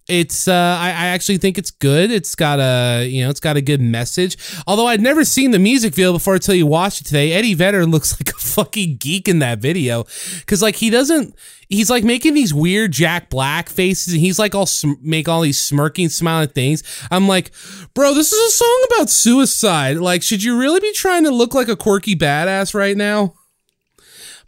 it's 0.08 0.48
uh, 0.48 0.78
I, 0.80 0.88
I 0.88 1.06
actually 1.08 1.36
think 1.36 1.58
it's 1.58 1.70
good. 1.70 2.10
It's 2.10 2.34
got 2.34 2.58
a 2.60 3.06
you 3.06 3.22
know 3.22 3.30
it's 3.30 3.40
got 3.40 3.56
a 3.56 3.60
good 3.60 3.80
message. 3.80 4.38
Although 4.66 4.86
I'd 4.86 5.02
never 5.02 5.24
seen 5.24 5.50
the 5.50 5.58
music 5.58 5.94
video 5.94 6.12
before 6.12 6.34
until 6.34 6.54
you 6.54 6.66
watched 6.66 7.02
it 7.02 7.04
today. 7.04 7.32
Eddie 7.32 7.54
Vedder 7.54 7.84
looks 7.86 8.18
like 8.18 8.34
a 8.34 8.38
fucking 8.38 8.96
geek 8.96 9.28
in 9.28 9.38
that 9.40 9.58
video 9.58 10.04
because 10.40 10.62
like 10.62 10.76
he 10.76 10.88
doesn't. 10.88 11.34
He's 11.68 11.90
like 11.90 12.02
making 12.02 12.32
these 12.32 12.54
weird 12.54 12.92
Jack 12.92 13.28
Black 13.28 13.68
faces, 13.68 14.14
and 14.14 14.22
he's 14.22 14.38
like 14.38 14.54
all 14.54 14.64
sm- 14.64 14.94
make 15.02 15.28
all 15.28 15.42
these 15.42 15.60
smirking, 15.60 16.08
smiling 16.08 16.48
things. 16.48 16.82
I'm 17.10 17.28
like, 17.28 17.50
bro, 17.92 18.14
this 18.14 18.32
is 18.32 18.54
a 18.54 18.56
song 18.56 18.86
about 18.90 19.10
suicide. 19.10 19.98
Like, 19.98 20.22
should 20.22 20.42
you 20.42 20.58
really 20.58 20.80
be 20.80 20.92
trying 20.92 21.24
to 21.24 21.30
look 21.30 21.52
like 21.52 21.68
a 21.68 21.76
quirky 21.76 22.16
badass 22.16 22.74
right 22.74 22.96
now? 22.96 23.34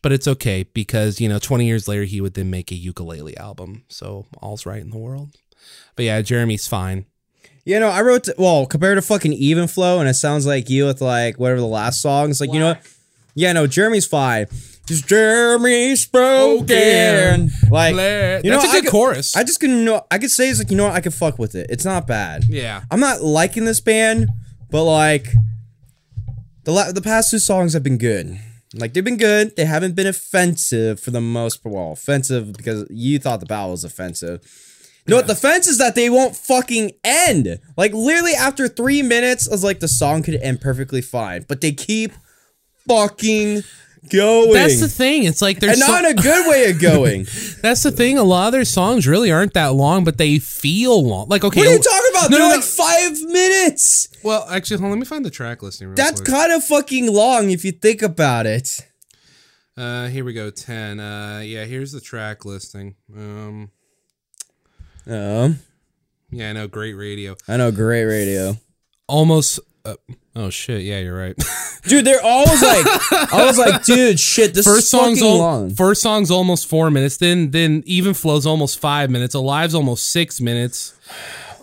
but 0.02 0.12
it's 0.12 0.26
okay 0.26 0.62
because 0.72 1.20
you 1.20 1.28
know 1.28 1.38
20 1.38 1.66
years 1.66 1.86
later 1.86 2.04
he 2.04 2.22
would 2.22 2.32
then 2.32 2.48
make 2.48 2.70
a 2.70 2.74
ukulele 2.74 3.36
album 3.36 3.84
so 3.88 4.24
all's 4.38 4.64
right 4.64 4.80
in 4.80 4.88
the 4.88 4.98
world 4.98 5.36
but 5.96 6.04
yeah 6.04 6.20
jeremy's 6.22 6.66
fine 6.66 7.04
You 7.64 7.78
know, 7.78 7.88
I 7.90 8.00
wrote 8.00 8.26
well 8.38 8.64
compared 8.66 8.96
to 8.96 9.02
fucking 9.02 9.34
even 9.34 9.68
flow, 9.68 10.00
and 10.00 10.08
it 10.08 10.14
sounds 10.14 10.44
like 10.46 10.70
you 10.70 10.86
with 10.86 11.00
like 11.02 11.38
whatever 11.38 11.60
the 11.60 11.66
last 11.80 12.00
song. 12.00 12.30
It's 12.30 12.40
like 12.40 12.52
you 12.52 12.58
know 12.58 12.72
what? 12.72 12.82
Yeah, 13.34 13.52
no, 13.52 13.66
Jeremy's 13.66 14.06
fine. 14.06 14.46
Just 14.86 15.06
Jeremy 15.06 15.94
spoken. 15.94 17.50
Like 17.70 17.92
you 17.92 18.50
know, 18.50 18.58
that's 18.58 18.64
a 18.64 18.68
I 18.68 18.72
good 18.72 18.84
could- 18.84 18.90
chorus 18.90 19.36
I 19.36 19.44
just 19.44 19.60
can 19.60 19.84
know. 19.84 20.02
I 20.10 20.18
could 20.18 20.30
say 20.30 20.48
it's 20.48 20.58
like 20.58 20.70
you 20.70 20.76
know 20.76 20.86
what? 20.88 20.94
I 20.94 21.00
could 21.00 21.14
fuck 21.14 21.38
with 21.38 21.54
it. 21.54 21.66
It's 21.70 21.84
not 21.84 22.06
bad. 22.06 22.44
yeah 22.48 22.82
I'm 22.90 22.98
not 23.00 23.22
liking 23.22 23.66
this 23.66 23.80
band, 23.80 24.28
but 24.70 24.84
like 24.84 25.26
the 26.64 26.72
la- 26.72 26.92
the 26.92 27.02
past 27.02 27.30
two 27.30 27.38
songs 27.38 27.72
have 27.74 27.82
been 27.82 27.98
good. 27.98 28.38
Like 28.74 28.94
they've 28.94 29.04
been 29.04 29.16
good. 29.18 29.54
They 29.56 29.64
haven't 29.64 29.94
been 29.94 30.06
offensive 30.06 30.98
for 30.98 31.10
the 31.10 31.20
most 31.20 31.62
part. 31.62 31.74
Well, 31.74 31.92
offensive 31.92 32.52
because 32.54 32.86
you 32.90 33.18
thought 33.18 33.40
the 33.40 33.46
battle 33.46 33.70
was 33.72 33.84
offensive. 33.84 34.40
You 35.06 35.12
know 35.12 35.16
what? 35.16 35.26
The 35.26 35.34
fence 35.34 35.66
is 35.66 35.78
that 35.78 35.94
they 35.94 36.10
won't 36.10 36.36
fucking 36.36 36.92
end. 37.02 37.58
Like 37.76 37.92
literally 37.92 38.32
after 38.34 38.68
three 38.68 39.02
minutes, 39.02 39.48
I 39.48 39.52
was 39.52 39.64
like 39.64 39.80
the 39.80 39.88
song 39.88 40.22
could 40.22 40.34
end 40.36 40.60
perfectly 40.60 41.00
fine, 41.00 41.44
but 41.48 41.60
they 41.60 41.72
keep 41.72 42.12
fucking 42.86 43.62
going. 44.10 44.52
that's 44.54 44.80
the 44.80 44.88
thing 44.88 45.24
it's 45.24 45.42
like 45.42 45.60
there's 45.60 45.78
and 45.78 45.80
not 45.88 46.02
so- 46.02 46.08
in 46.10 46.18
a 46.18 46.22
good 46.22 46.48
way 46.50 46.70
of 46.70 46.80
going. 46.80 47.24
that's 47.62 47.82
the 47.82 47.90
thing 47.90 48.18
a 48.18 48.22
lot 48.22 48.46
of 48.48 48.52
their 48.52 48.64
songs 48.64 49.06
really 49.06 49.30
aren't 49.30 49.52
that 49.54 49.74
long 49.74 50.04
but 50.04 50.16
they 50.18 50.38
feel 50.38 51.02
long 51.06 51.28
like 51.28 51.44
okay 51.44 51.60
what 51.60 51.68
are 51.68 51.72
you 51.72 51.78
talking 51.78 52.10
about? 52.12 52.30
No, 52.30 52.36
They're 52.38 52.46
no, 52.46 52.48
no. 52.50 52.54
like 52.56 52.64
five 52.64 53.20
minutes. 53.30 54.08
well 54.24 54.46
actually 54.48 54.78
hold 54.78 54.86
on, 54.86 54.90
let 54.92 54.98
me 55.00 55.04
find 55.06 55.24
the 55.24 55.30
track 55.30 55.62
listing 55.62 55.88
real 55.88 55.96
That's 55.96 56.20
quick. 56.20 56.32
kind 56.34 56.50
of 56.52 56.64
fucking 56.64 57.12
long 57.12 57.50
if 57.50 57.64
you 57.64 57.72
think 57.72 58.00
about 58.02 58.46
it. 58.46 58.86
uh 59.76 60.08
here 60.08 60.24
we 60.24 60.32
go 60.32 60.50
10 60.50 60.98
uh 60.98 61.42
yeah 61.44 61.64
here's 61.64 61.92
the 61.92 62.00
track 62.00 62.44
listing 62.46 62.94
um 63.14 63.70
Um, 65.10 65.58
yeah 66.30 66.50
i 66.50 66.52
know 66.52 66.68
great 66.68 66.94
radio 66.94 67.36
I 67.48 67.56
know, 67.56 67.72
great 67.72 68.04
radio. 68.04 68.56
almost 69.08 69.58
uh, 69.84 69.94
oh 70.36 70.50
shit 70.50 70.82
yeah 70.82 71.00
you're 71.00 71.18
right 71.18 71.36
Dude, 71.84 72.04
they're 72.04 72.22
always 72.22 72.60
like, 72.62 72.84
I 73.32 73.46
was 73.46 73.56
like, 73.56 73.82
dude, 73.84 74.20
shit, 74.20 74.52
this 74.52 74.66
first 74.66 74.80
is 74.80 74.88
song's 74.90 75.22
al- 75.22 75.38
long. 75.38 75.70
first 75.74 76.02
song's 76.02 76.30
almost 76.30 76.66
four 76.68 76.90
minutes. 76.90 77.16
Then 77.16 77.52
then 77.52 77.82
even 77.86 78.12
flows 78.12 78.44
almost 78.44 78.78
five 78.78 79.08
minutes. 79.08 79.34
Alive's 79.34 79.74
almost 79.74 80.10
six 80.10 80.42
minutes. 80.42 80.92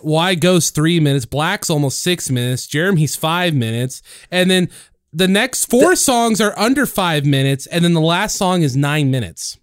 Why 0.02 0.34
goes 0.34 0.70
three 0.70 0.98
minutes. 0.98 1.24
Black's 1.24 1.70
almost 1.70 2.02
six 2.02 2.30
minutes. 2.30 2.66
Jeremy's 2.66 3.14
five 3.14 3.54
minutes, 3.54 4.02
and 4.28 4.50
then 4.50 4.70
the 5.12 5.28
next 5.28 5.66
four 5.66 5.94
songs 5.94 6.40
are 6.40 6.58
under 6.58 6.84
five 6.84 7.24
minutes, 7.24 7.66
and 7.68 7.84
then 7.84 7.92
the 7.94 8.00
last 8.00 8.34
song 8.34 8.62
is 8.62 8.76
nine 8.76 9.12
minutes. 9.12 9.56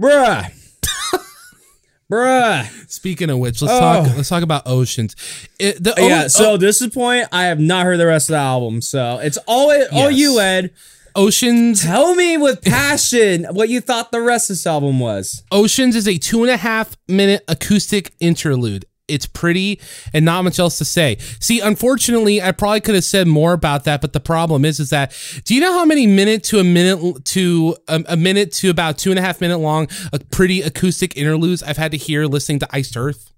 Bruh. 0.00 0.52
Bruh. 2.10 2.66
Speaking 2.90 3.28
of 3.28 3.38
which, 3.38 3.60
let's 3.60 3.74
Oh. 3.74 3.80
talk. 3.80 4.16
Let's 4.16 4.28
talk 4.30 4.42
about 4.42 4.62
Oceans. 4.66 5.14
It, 5.58 5.82
the 5.82 5.94
yeah, 5.98 6.22
O- 6.24 6.28
so 6.28 6.56
this 6.56 6.80
is 6.80 6.88
point. 6.92 7.28
I 7.32 7.44
have 7.44 7.60
not 7.60 7.84
heard 7.84 7.98
the 7.98 8.06
rest 8.06 8.30
of 8.30 8.34
the 8.34 8.38
album, 8.38 8.80
so 8.80 9.18
it's 9.18 9.36
all, 9.46 9.70
all 9.92 10.10
Yes. 10.10 10.18
you, 10.18 10.40
Ed. 10.40 10.70
Oceans 11.14 11.82
Tell 11.82 12.14
me 12.14 12.36
with 12.36 12.62
passion 12.62 13.44
what 13.50 13.68
you 13.68 13.80
thought 13.80 14.12
the 14.12 14.20
rest 14.22 14.50
of 14.50 14.56
this 14.56 14.66
album 14.66 15.00
was. 15.00 15.42
Oceans 15.50 15.96
is 15.96 16.06
a 16.06 16.16
two 16.16 16.42
and 16.42 16.50
a 16.50 16.56
half 16.56 16.96
minute 17.08 17.42
acoustic 17.48 18.12
interlude. 18.20 18.84
It's 19.08 19.26
pretty 19.26 19.80
and 20.12 20.24
not 20.24 20.42
much 20.44 20.58
else 20.58 20.78
to 20.78 20.84
say. 20.84 21.16
See, 21.40 21.60
unfortunately, 21.60 22.40
I 22.40 22.52
probably 22.52 22.80
could 22.80 22.94
have 22.94 23.04
said 23.04 23.26
more 23.26 23.52
about 23.52 23.84
that, 23.84 24.00
but 24.00 24.12
the 24.12 24.20
problem 24.20 24.64
is, 24.64 24.80
is 24.80 24.90
that 24.90 25.16
do 25.44 25.54
you 25.54 25.60
know 25.60 25.72
how 25.72 25.84
many 25.84 26.06
minute 26.06 26.44
to 26.44 26.58
a 26.58 26.64
minute 26.64 27.24
to 27.26 27.76
a, 27.88 28.04
a 28.08 28.16
minute 28.16 28.52
to 28.54 28.70
about 28.70 28.98
two 28.98 29.10
and 29.10 29.18
a 29.18 29.22
half 29.22 29.40
minute 29.40 29.58
long, 29.58 29.88
a 30.12 30.18
pretty 30.18 30.62
acoustic 30.62 31.16
interludes 31.16 31.62
I've 31.62 31.76
had 31.76 31.92
to 31.92 31.96
hear 31.96 32.26
listening 32.26 32.58
to 32.60 32.68
Iced 32.70 32.96
Earth? 32.96 33.32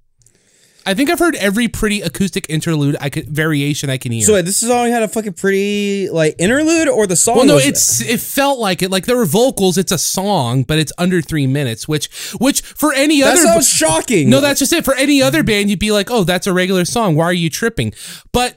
I 0.86 0.94
think 0.94 1.10
I've 1.10 1.18
heard 1.18 1.36
every 1.36 1.68
pretty 1.68 2.00
acoustic 2.00 2.46
interlude 2.48 2.96
I 3.00 3.10
could 3.10 3.26
variation 3.26 3.90
I 3.90 3.98
can 3.98 4.12
hear. 4.12 4.22
So 4.22 4.34
wait, 4.34 4.44
this 4.44 4.62
is 4.62 4.70
all 4.70 4.86
you 4.86 4.92
had 4.92 5.02
a 5.02 5.08
fucking 5.08 5.34
pretty 5.34 6.08
like 6.08 6.36
interlude 6.38 6.88
or 6.88 7.06
the 7.06 7.16
song? 7.16 7.36
Well, 7.36 7.46
no, 7.46 7.56
it's 7.58 8.00
it 8.00 8.20
felt 8.20 8.58
like 8.58 8.82
it. 8.82 8.90
Like 8.90 9.06
there 9.06 9.16
were 9.16 9.26
vocals. 9.26 9.76
It's 9.76 9.92
a 9.92 9.98
song, 9.98 10.62
but 10.62 10.78
it's 10.78 10.92
under 10.98 11.20
three 11.20 11.46
minutes. 11.46 11.86
Which, 11.86 12.08
which 12.38 12.62
for 12.62 12.92
any 12.94 13.20
that 13.20 13.34
other 13.34 13.42
sounds 13.42 13.68
shocking. 13.68 14.30
No, 14.30 14.40
that's 14.40 14.58
just 14.58 14.72
it. 14.72 14.84
For 14.84 14.94
any 14.94 15.22
other 15.22 15.42
band, 15.42 15.70
you'd 15.70 15.78
be 15.78 15.92
like, 15.92 16.10
oh, 16.10 16.24
that's 16.24 16.46
a 16.46 16.52
regular 16.52 16.84
song. 16.84 17.14
Why 17.16 17.24
are 17.24 17.32
you 17.32 17.50
tripping? 17.50 17.92
But 18.32 18.56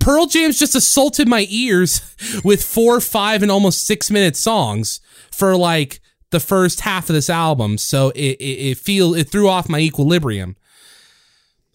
Pearl 0.00 0.26
Jam's 0.26 0.58
just 0.58 0.74
assaulted 0.74 1.28
my 1.28 1.46
ears 1.48 2.14
with 2.44 2.62
four, 2.62 3.00
five, 3.00 3.42
and 3.42 3.50
almost 3.50 3.86
six 3.86 4.10
minute 4.10 4.36
songs 4.36 5.00
for 5.30 5.56
like 5.56 6.00
the 6.30 6.40
first 6.40 6.80
half 6.80 7.08
of 7.08 7.14
this 7.14 7.30
album. 7.30 7.78
So 7.78 8.10
it 8.10 8.36
it, 8.38 8.70
it 8.70 8.78
feel 8.78 9.14
it 9.14 9.30
threw 9.30 9.48
off 9.48 9.68
my 9.68 9.80
equilibrium. 9.80 10.56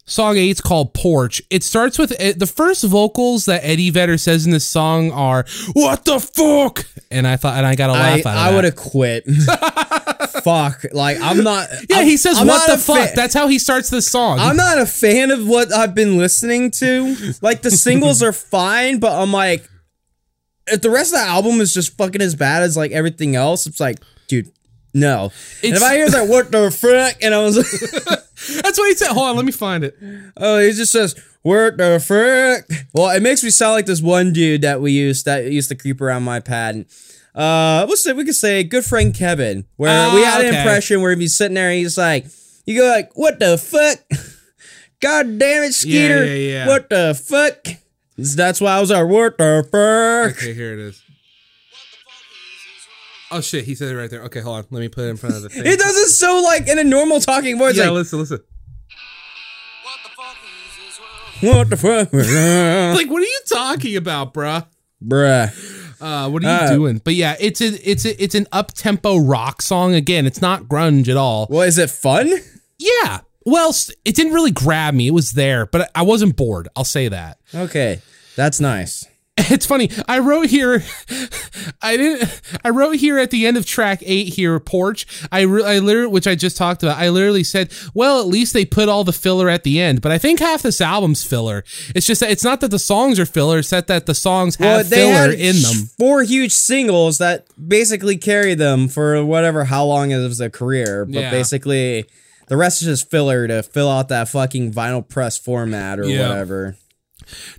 Song 0.06 0.36
eight's 0.36 0.60
called 0.60 0.94
Porch. 0.94 1.42
It 1.50 1.64
starts 1.64 1.98
with 1.98 2.14
eh, 2.20 2.34
the 2.36 2.46
first 2.46 2.84
vocals 2.84 3.46
that 3.46 3.62
Eddie 3.64 3.90
Vedder 3.90 4.18
says 4.18 4.46
in 4.46 4.52
this 4.52 4.68
song 4.68 5.12
are 5.12 5.46
"What 5.74 6.04
the 6.04 6.20
fuck," 6.20 6.86
and 7.10 7.26
I 7.26 7.38
thought, 7.38 7.56
and 7.58 7.66
I 7.66 7.76
got 7.76 7.90
a 7.90 7.94
laugh 7.94 8.26
out 8.26 8.36
of 8.36 8.42
I 8.42 8.54
would 8.54 8.64
have 8.66 8.76
quit. 8.76 9.24
Fuck. 10.44 10.86
Like 10.92 11.18
I'm 11.22 11.44
not. 11.44 11.70
Yeah, 11.90 11.98
I'm- 11.98 12.06
he 12.08 12.18
says, 12.18 12.38
I'm 12.38 12.48
"What 12.48 12.70
the 12.70 12.78
fuck." 12.78 13.14
That's 13.14 13.34
how 13.34 13.48
he 13.48 13.60
starts 13.60 13.90
the 13.90 14.02
song. 14.02 14.40
I'm 14.40 14.58
not 14.58 14.78
a 14.78 14.86
fan 14.86 15.32
of 15.32 15.48
what 15.48 15.72
I've 15.72 15.96
been 15.96 16.18
listening 16.18 16.72
to. 16.72 17.16
Like 17.42 17.62
the 17.62 17.72
singles 17.72 18.22
are 18.24 18.34
fine, 18.34 19.00
but 19.00 19.14
I'm 19.14 19.32
like, 19.32 19.70
if 20.68 20.82
the 20.82 20.90
rest 20.90 21.14
of 21.14 21.20
the 21.20 21.26
album 21.26 21.62
is 21.62 21.74
just 21.74 21.96
fucking 21.98 22.22
as 22.22 22.36
bad 22.36 22.64
as 22.64 22.76
like 22.76 22.92
everything 22.92 23.36
else, 23.38 23.68
it's 23.68 23.80
like, 23.80 24.00
dude, 24.28 24.52
no. 24.94 25.26
And 25.64 25.74
It's- 25.74 25.78
if 25.78 25.84
I 25.84 25.96
hear 25.96 26.10
that, 26.10 26.28
what 26.28 26.52
the 26.52 26.70
frick, 26.72 27.18
and 27.22 27.34
I 27.34 27.40
was 27.44 27.58
like, 27.58 28.20
That's 28.62 28.78
what 28.78 28.88
he 28.90 28.96
said. 28.96 29.10
Hold 29.10 29.30
on, 29.30 29.36
let 29.38 29.46
me 29.46 29.52
find 29.52 29.84
it. 29.84 29.96
oh, 30.38 30.60
he 30.60 30.72
just 30.74 30.92
says, 30.92 31.16
what 31.44 31.78
the 31.78 32.04
frick. 32.06 32.66
Well, 32.94 33.10
it 33.16 33.22
makes 33.24 33.44
me 33.44 33.50
sound 33.50 33.74
like 33.74 33.86
this 33.86 34.02
one 34.02 34.34
dude 34.34 34.62
that 34.64 34.82
we 34.82 34.92
used 34.92 35.26
that 35.26 35.46
used 35.52 35.70
to 35.70 35.76
creep 35.76 36.02
around 36.02 36.24
my 36.24 36.40
pad. 36.40 36.86
Uh, 37.36 37.86
what's 37.86 38.06
it? 38.06 38.16
We 38.16 38.26
could 38.26 38.36
say 38.36 38.64
good 38.64 38.86
friend 38.86 39.14
Kevin, 39.14 39.66
where 39.78 39.90
Ah, 40.10 40.14
we 40.16 40.22
had 40.24 40.42
an 40.46 40.54
impression 40.56 41.02
where 41.02 41.16
he's 41.16 41.36
sitting 41.38 41.56
there, 41.56 41.70
and 41.70 41.78
he's 41.80 41.98
like, 41.98 42.26
you 42.66 42.80
go 42.80 42.88
like, 42.88 43.12
what 43.16 43.40
the 43.40 43.58
fuck? 43.58 44.00
God 45.00 45.38
damn 45.40 45.64
it, 45.64 45.74
Skeeter! 45.74 46.26
yeah, 46.26 46.34
yeah. 46.34 46.68
What 46.68 46.90
the 46.90 47.14
fuck? 47.22 47.66
That's 48.18 48.62
why 48.62 48.78
I 48.78 48.80
was 48.82 48.90
like, 48.92 49.08
what 49.08 49.38
the 49.38 49.64
fuck? 49.70 50.38
Okay, 50.38 50.54
here 50.54 50.74
it 50.74 50.80
is. 50.80 51.03
Oh 53.36 53.42
shit, 53.42 53.66
he 53.66 53.76
said 53.76 53.90
it 53.90 53.98
right 53.98 54.10
there. 54.10 54.22
Okay, 54.24 54.40
hold 54.42 54.58
on. 54.58 54.66
Let 54.70 54.80
me 54.80 54.90
put 54.90 55.06
it 55.06 55.10
in 55.10 55.18
front 55.18 55.36
of 55.36 55.42
the 55.42 55.50
thing. 55.50 55.66
It 55.66 55.80
does 55.80 55.96
it 55.98 56.10
so 56.10 56.42
like 56.44 56.68
in 56.68 56.78
a 56.80 56.84
normal 56.84 57.20
talking 57.20 57.58
voice, 57.58 57.76
yeah, 57.76 57.86
like, 57.86 57.94
listen, 57.94 58.20
listen. 58.20 58.40
what 59.84 60.00
the 60.04 60.10
fuck? 60.10 60.38
Is 60.44 60.78
this? 60.78 61.54
What 61.54 61.70
the 61.70 61.78
fuck? 61.78 62.14
Like, 62.98 63.10
what 63.10 63.22
are 63.22 63.26
you 63.26 63.40
talking 63.48 63.96
about, 63.98 64.34
bruh? 64.34 64.66
Bruh. 65.04 66.00
Uh, 66.02 66.30
what 66.30 66.44
are 66.44 66.46
you 66.46 66.52
Uh, 66.52 66.74
doing? 66.74 67.02
But 67.04 67.16
yeah, 67.16 67.36
it's 67.40 67.62
a, 67.62 67.90
it's 67.90 68.06
a, 68.06 68.22
it's 68.24 68.36
an 68.36 68.46
up 68.52 68.74
tempo 68.74 69.18
rock 69.18 69.62
song. 69.62 69.94
Again, 69.96 70.26
it's 70.26 70.42
not 70.42 70.64
grunge 70.64 71.08
at 71.10 71.18
all. 71.18 71.48
Well, 71.50 71.62
is 71.62 71.78
it 71.78 71.90
fun? 71.90 72.30
Yeah. 72.78 73.22
Well, 73.46 73.74
it 74.06 74.16
didn't 74.16 74.34
really 74.34 74.52
grab 74.52 74.94
me. 74.94 75.08
It 75.08 75.12
was 75.14 75.32
there, 75.32 75.66
but 75.66 75.90
I 75.96 76.02
wasn't 76.04 76.36
bored. 76.38 76.68
I'll 76.76 76.84
say 76.86 77.08
that. 77.10 77.40
Okay, 77.56 78.02
that's 78.36 78.60
nice. 78.60 79.06
It's 79.50 79.66
funny. 79.66 79.90
I 80.08 80.20
wrote 80.20 80.50
here. 80.50 80.84
I 81.82 81.98
didn't. 81.98 82.42
I 82.64 82.70
wrote 82.70 82.96
here 82.98 83.18
at 83.18 83.30
the 83.32 83.46
end 83.48 83.58
of 83.58 83.66
track 83.66 84.00
eight 84.06 84.34
here, 84.34 84.60
porch. 84.60 85.06
I 85.32 85.42
re, 85.42 85.64
I 85.64 85.80
literally, 85.80 86.08
which 86.12 86.28
I 86.28 86.36
just 86.36 86.56
talked 86.56 86.82
about. 86.84 86.98
I 86.98 87.10
literally 87.10 87.44
said, 87.44 87.72
well, 87.96 88.20
at 88.22 88.28
least 88.28 88.54
they 88.54 88.64
put 88.64 88.90
all 88.90 89.04
the 89.04 89.12
filler 89.14 89.50
at 89.50 89.64
the 89.64 89.80
end. 89.82 90.02
But 90.02 90.12
I 90.12 90.18
think 90.20 90.40
half 90.40 90.62
this 90.62 90.80
album's 90.82 91.24
filler. 91.24 91.64
It's 91.96 92.06
just 92.06 92.22
that 92.22 92.30
it's 92.32 92.44
not 92.44 92.62
that 92.62 92.70
the 92.72 92.80
songs 92.80 93.20
are 93.20 93.26
filler. 93.26 93.58
It's 93.60 93.72
that 93.72 93.88
that 93.88 94.06
the 94.06 94.14
songs 94.16 94.56
have 94.58 94.88
filler 94.88 95.32
in 95.32 95.56
them. 95.62 95.90
four 96.00 96.22
huge 96.24 96.52
singles 96.54 97.18
that 97.18 97.48
basically 97.68 98.18
carry 98.18 98.54
them 98.54 98.88
for 98.88 99.26
whatever 99.26 99.66
how 99.66 99.84
long 99.86 100.10
was 100.12 100.40
a 100.42 100.50
career. 100.50 101.06
But 101.06 101.22
Yeah. 101.22 101.32
basically, 101.32 102.06
the 102.48 102.58
rest 102.58 102.82
is 102.84 102.88
just 102.88 103.12
filler 103.12 103.48
to 103.48 103.64
fill 103.64 103.90
out 103.90 104.10
that 104.10 104.30
fucking 104.30 104.72
vinyl 104.74 105.08
press 105.08 105.38
format 105.40 106.00
or 106.00 106.06
Yeah. 106.06 106.30
whatever. 106.30 106.78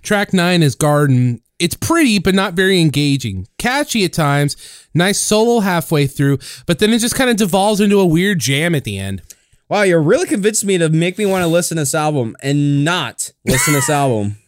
Track 0.01 0.33
nine 0.33 0.63
is 0.63 0.75
Garden. 0.75 1.41
It's 1.57 1.75
pretty, 1.75 2.19
but 2.19 2.35
not 2.35 2.53
very 2.53 2.81
engaging. 2.81 3.47
Catchy 3.57 4.03
at 4.03 4.13
times. 4.13 4.57
Nice 4.93 5.19
solo 5.19 5.61
halfway 5.61 6.07
through, 6.07 6.39
but 6.65 6.79
then 6.79 6.91
it 6.91 6.99
just 6.99 7.15
kind 7.15 7.29
of 7.29 7.37
devolves 7.37 7.79
into 7.79 7.99
a 7.99 8.05
weird 8.05 8.39
jam 8.39 8.75
at 8.75 8.83
the 8.83 8.97
end. 8.97 9.21
Wow, 9.69 9.81
you're 9.81 10.01
really 10.01 10.27
convinced 10.27 10.63
me 10.65 10.77
to 10.77 10.89
make 10.89 11.17
me 11.17 11.25
want 11.25 11.43
to 11.43 11.47
listen 11.47 11.77
to 11.77 11.81
this 11.81 11.95
album 11.95 12.35
and 12.43 12.85
not 12.85 13.31
listen 13.45 13.73
to 13.73 13.79
this 13.79 13.89
album. 13.89 14.37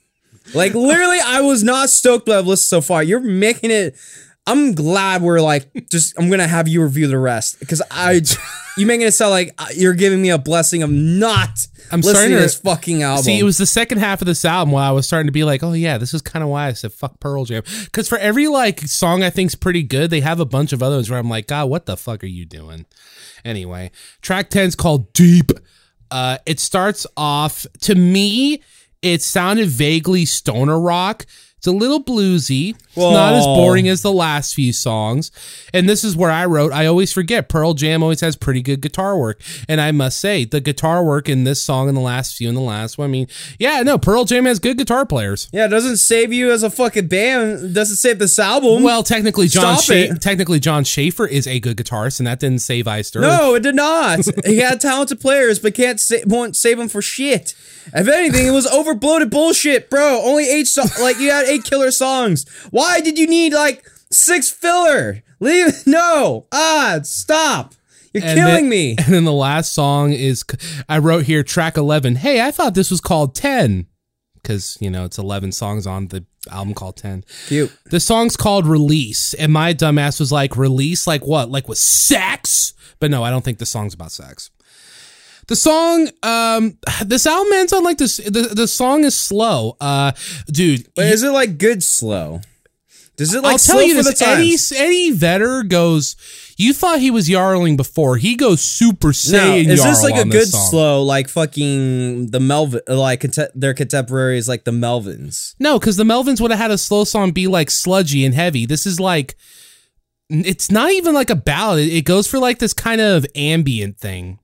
Like 0.54 0.74
literally, 0.74 1.20
I 1.20 1.42
was 1.42 1.62
not 1.62 1.90
stoked 1.90 2.28
that 2.28 2.38
I've 2.38 2.48
listened 2.48 2.70
so 2.70 2.80
far. 2.80 3.04
You're 3.04 3.20
making 3.20 3.70
it. 3.70 3.98
I'm 4.48 4.74
glad 4.74 5.22
we're 5.22 5.42
like 5.42 5.70
just. 5.90 6.18
I'm 6.18 6.30
gonna 6.30 6.48
have 6.48 6.68
you 6.68 6.82
review 6.82 7.08
the 7.08 7.20
rest 7.20 7.60
because 7.60 7.82
I. 7.92 8.22
You 8.78 8.86
making 8.86 9.08
it 9.08 9.12
sound 9.14 9.32
like 9.32 9.56
uh, 9.58 9.66
you're 9.76 9.96
giving 9.96 10.22
me 10.22 10.30
a 10.30 10.38
blessing 10.38 10.84
of 10.84 10.92
not 10.92 11.50
I'm 11.92 12.02
listening 12.02 12.16
starting 12.16 12.36
to 12.36 12.42
this 12.42 12.60
fucking 12.60 13.02
album. 13.02 13.24
See, 13.24 13.40
it 13.40 13.44
was 13.44 13.58
the 13.58 13.66
second 13.66 13.98
half 13.98 14.22
of 14.22 14.28
this 14.28 14.46
album 14.46 14.72
where 14.72 14.84
I 14.84 14.92
was 14.92 15.08
starting 15.08 15.28
to 15.28 15.32
be 15.32 15.44
like, 15.44 15.64
oh 15.64 15.74
yeah, 15.74 15.98
this 15.98 16.14
is 16.14 16.22
kind 16.22 16.44
of 16.44 16.50
why 16.50 16.68
I 16.68 16.74
said 16.74 16.94
fuck 16.94 17.20
Pearl 17.20 17.46
Jam. 17.46 17.64
Because 17.86 18.08
for 18.08 18.18
every 18.20 18.48
like 18.48 18.82
song 18.82 19.24
I 19.24 19.32
think's 19.32 19.56
pretty 19.56 19.82
good, 19.84 20.12
they 20.12 20.22
have 20.22 20.40
a 20.40 20.46
bunch 20.46 20.74
of 20.74 20.84
others 20.84 21.10
where 21.10 21.18
I'm 21.18 21.30
like, 21.30 21.48
God, 21.48 21.70
what 21.70 21.88
the 21.88 21.98
fuck 21.98 22.24
are 22.24 22.28
you 22.28 22.46
doing? 22.46 22.86
Anyway, 23.44 23.90
track 24.22 24.50
10's 24.50 24.76
called 24.76 25.12
Deep. 25.14 25.52
Uh, 26.12 26.38
it 26.46 26.60
starts 26.60 27.08
off 27.18 27.66
to 27.82 27.96
me, 27.96 28.62
it 29.02 29.22
sounded 29.22 29.70
vaguely 29.70 30.26
stoner 30.26 30.80
rock. 30.80 31.26
It's 31.58 31.66
a 31.66 31.72
little 31.72 32.04
bluesy. 32.04 32.76
It's 32.90 32.98
not 32.98 33.34
as 33.34 33.44
boring 33.46 33.88
as 33.88 34.04
the 34.04 34.12
last 34.12 34.54
few 34.54 34.72
songs. 34.72 35.32
And 35.74 35.90
this 35.90 36.04
is 36.04 36.16
where 36.16 36.30
I 36.30 36.46
wrote, 36.46 36.72
I 36.72 36.86
always 36.86 37.12
forget 37.12 37.50
Pearl 37.50 37.74
Jam 37.74 38.04
always 38.04 38.22
has 38.22 38.36
pretty 38.36 38.62
good 38.62 38.80
guitar 38.80 39.18
work. 39.18 39.42
And 39.68 39.82
I 39.82 39.92
must 39.92 40.20
say, 40.20 40.46
the 40.46 40.62
guitar 40.62 41.04
work 41.04 41.28
in 41.28 41.46
this 41.46 41.60
song 41.62 41.88
and 41.88 41.98
the 41.98 42.02
last 42.02 42.36
few 42.38 42.48
and 42.48 42.56
the 42.56 42.62
last 42.62 43.00
one, 43.00 43.10
I 43.10 43.12
mean, 43.12 43.28
yeah, 43.58 43.82
no, 43.82 43.98
Pearl 43.98 44.24
Jam 44.26 44.46
has 44.46 44.60
good 44.60 44.78
guitar 44.78 45.04
players. 45.06 45.50
yeah, 45.52 45.66
it 45.66 45.70
doesn't 45.70 45.98
save 45.98 46.32
you 46.32 46.52
as 46.52 46.62
a 46.62 46.70
fucking 46.70 47.08
band. 47.08 47.66
It 47.66 47.74
doesn't 47.74 47.96
save 47.98 48.20
this 48.20 48.38
album. 48.38 48.84
Well, 48.84 49.02
technically, 49.02 49.48
John 49.48 49.78
Scha- 49.78 50.20
technically 50.20 50.60
Jon 50.60 50.84
Schaffer 50.84 51.26
is 51.26 51.48
a 51.48 51.60
good 51.60 51.78
guitarist, 51.78 52.20
and 52.20 52.28
that 52.28 52.40
didn't 52.40 52.60
save 52.60 52.88
Iced 52.88 53.16
Earth. 53.16 53.22
No, 53.24 53.56
it 53.56 53.64
did 53.64 53.76
not. 53.76 54.20
he 54.46 54.58
had 54.58 54.80
talented 54.80 55.20
players, 55.20 55.58
but 55.58 55.74
can't 55.74 56.00
sa- 56.00 56.18
won't 56.28 56.56
save 56.56 56.78
them 56.78 56.88
for 56.88 57.02
shit. 57.02 57.56
If 57.96 58.08
anything, 58.08 58.46
it 58.46 58.52
was 58.52 58.68
overbloated 58.68 59.30
bullshit, 59.30 59.90
bro. 59.90 60.22
Only 60.24 60.50
eight 60.50 60.68
so- 60.68 60.84
like 61.02 61.20
you 61.20 61.32
had 61.32 61.47
eight 61.48 61.64
killer 61.64 61.92
songs. 61.92 62.46
Why 62.72 63.02
did 63.02 63.18
you 63.18 63.28
need 63.28 63.54
like 63.54 63.86
six 64.12 64.50
filler? 64.50 65.24
Leave 65.40 65.84
no. 65.88 66.48
Ah, 66.52 67.00
stop. 67.04 67.74
You're 68.14 68.24
And 68.24 68.38
killing 68.40 68.54
then- 68.56 68.70
me. 68.70 68.96
And 69.00 69.14
then 69.14 69.26
the 69.26 69.34
last 69.34 69.74
song 69.74 70.12
is 70.14 70.44
I 70.90 70.98
wrote 70.98 71.26
here 71.26 71.44
track 71.44 71.78
11. 71.78 72.16
Hey, 72.16 72.42
I 72.42 72.52
thought 72.52 72.74
this 72.76 72.90
was 72.92 73.02
called 73.02 73.36
10 73.36 73.86
cuz 74.44 74.78
you 74.80 74.90
know, 74.90 75.04
it's 75.06 75.18
11 75.18 75.52
songs 75.52 75.86
on 75.86 76.08
the 76.08 76.26
album 76.50 76.74
called 76.74 76.96
10. 76.98 77.24
Cute. 77.48 77.72
The 77.92 78.00
song's 78.00 78.38
called 78.38 78.66
Release 78.66 79.34
and 79.34 79.52
my 79.52 79.74
dumbass 79.74 80.20
was 80.20 80.32
like 80.32 80.56
release 80.56 81.06
like 81.06 81.26
what? 81.28 81.50
Like 81.52 81.68
with 81.68 81.78
sex? 81.78 82.74
But 83.00 83.12
no, 83.12 83.24
I 83.24 83.30
don't 83.30 83.44
think 83.44 83.60
the 83.60 83.66
song's 83.66 83.94
about 83.94 84.12
sex. 84.12 84.50
The 85.48 85.56
song, 85.56 86.10
um, 86.24 86.78
this 87.06 87.26
album 87.26 87.54
ends 87.54 87.74
on 87.74 87.84
like 87.84 87.98
this. 87.98 88.18
The, 88.18 88.52
the 88.54 88.68
song 88.68 89.04
is 89.06 89.16
slow, 89.16 89.78
uh, 89.80 90.12
dude. 90.48 90.88
But 90.96 91.06
is 91.06 91.24
it 91.24 91.30
like 91.32 91.58
good 91.58 91.82
slow? 91.84 92.42
Does 93.16 93.34
it 93.34 93.42
like 93.42 93.54
I'll 93.54 93.58
slow 93.58 93.76
tell 93.78 93.88
you 93.88 93.98
for 93.98 94.04
this: 94.04 94.22
Eddie? 94.22 94.56
Eddie 94.76 95.12
Vedder 95.12 95.64
goes. 95.64 96.16
You 96.60 96.74
thought 96.74 97.00
he 97.00 97.12
was 97.12 97.30
yarling 97.30 97.78
before. 97.78 98.18
He 98.18 98.36
goes 98.36 98.62
Super 98.62 99.10
No, 99.10 99.12
Saiyan. 99.12 99.68
is 99.68 99.84
this 99.84 100.04
like 100.04 100.16
a 100.16 100.28
good 100.28 100.48
slow, 100.48 101.04
like 101.04 101.30
fucking 101.30 102.32
the 102.32 102.40
Melvin, 102.40 102.82
like 102.88 103.22
their 103.54 103.76
contemporaries, 103.76 104.50
like 104.50 104.64
the 104.64 104.72
Melvins? 104.72 105.54
No, 105.60 105.78
because 105.78 105.98
the 105.98 106.04
Melvins 106.04 106.42
would 106.42 106.50
have 106.50 106.60
had 106.60 106.72
a 106.72 106.78
slow 106.78 107.04
song 107.04 107.32
be 107.32 107.46
like 107.46 107.70
sludgy 107.70 108.26
and 108.26 108.34
heavy. 108.34 108.66
This 108.66 108.88
is 108.88 109.00
like, 109.00 109.36
it's 110.30 110.72
not 110.72 110.92
even 110.92 111.14
like 111.14 111.30
a 111.30 111.36
ballad. 111.36 111.88
It 111.88 112.06
goes 112.06 112.28
for 112.28 112.40
like 112.40 112.58
this 112.58 112.74
kind 112.74 113.02
of 113.02 113.24
ambient 113.36 114.00
thing. 114.00 114.40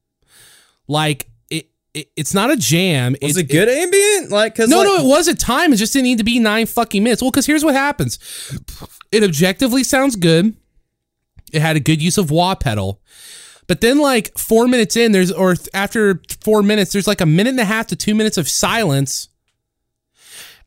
Like 0.93 1.27
it, 1.49 1.69
it 1.95 2.09
it's 2.15 2.33
not 2.35 2.51
a 2.51 2.55
jam. 2.55 3.13
Was 3.21 3.31
It's- 3.31 3.37
it 3.37 3.51
good 3.51 3.67
ambient? 3.67 4.29
Like, 4.31 4.53
cause 4.55 4.69
No, 4.69 4.77
like, 4.79 4.87
no, 4.87 4.95
it 4.97 5.05
was 5.07 5.27
at 5.27 5.39
time. 5.39 5.73
It 5.73 5.77
just 5.77 5.91
didn't 5.93 6.03
need 6.05 6.19
to 6.19 6.23
be 6.23 6.37
nine 6.39 6.67
fucking 6.67 7.03
minutes. 7.03 7.21
Well, 7.21 7.31
because 7.31 7.47
here's 7.47 7.65
what 7.65 7.73
happens. 7.73 8.19
It 9.11 9.23
objectively 9.23 9.83
sounds 9.83 10.15
good. 10.15 10.55
It 11.51 11.61
had 11.61 11.75
a 11.75 11.79
good 11.79 12.01
use 12.01 12.17
of 12.17 12.29
wah 12.31 12.55
pedal. 12.55 12.99
But 13.67 13.79
then, 13.81 13.97
like 13.99 14.37
four 14.37 14.67
minutes 14.67 14.95
in, 14.97 15.13
there's 15.13 15.31
or 15.31 15.55
after 15.73 16.21
four 16.41 16.61
minutes, 16.63 16.91
there's 16.91 17.07
like 17.07 17.21
a 17.21 17.25
minute 17.25 17.51
and 17.51 17.59
a 17.59 17.65
half 17.65 17.87
to 17.87 17.95
two 17.95 18.13
minutes 18.13 18.37
of 18.37 18.47
silence, 18.49 19.29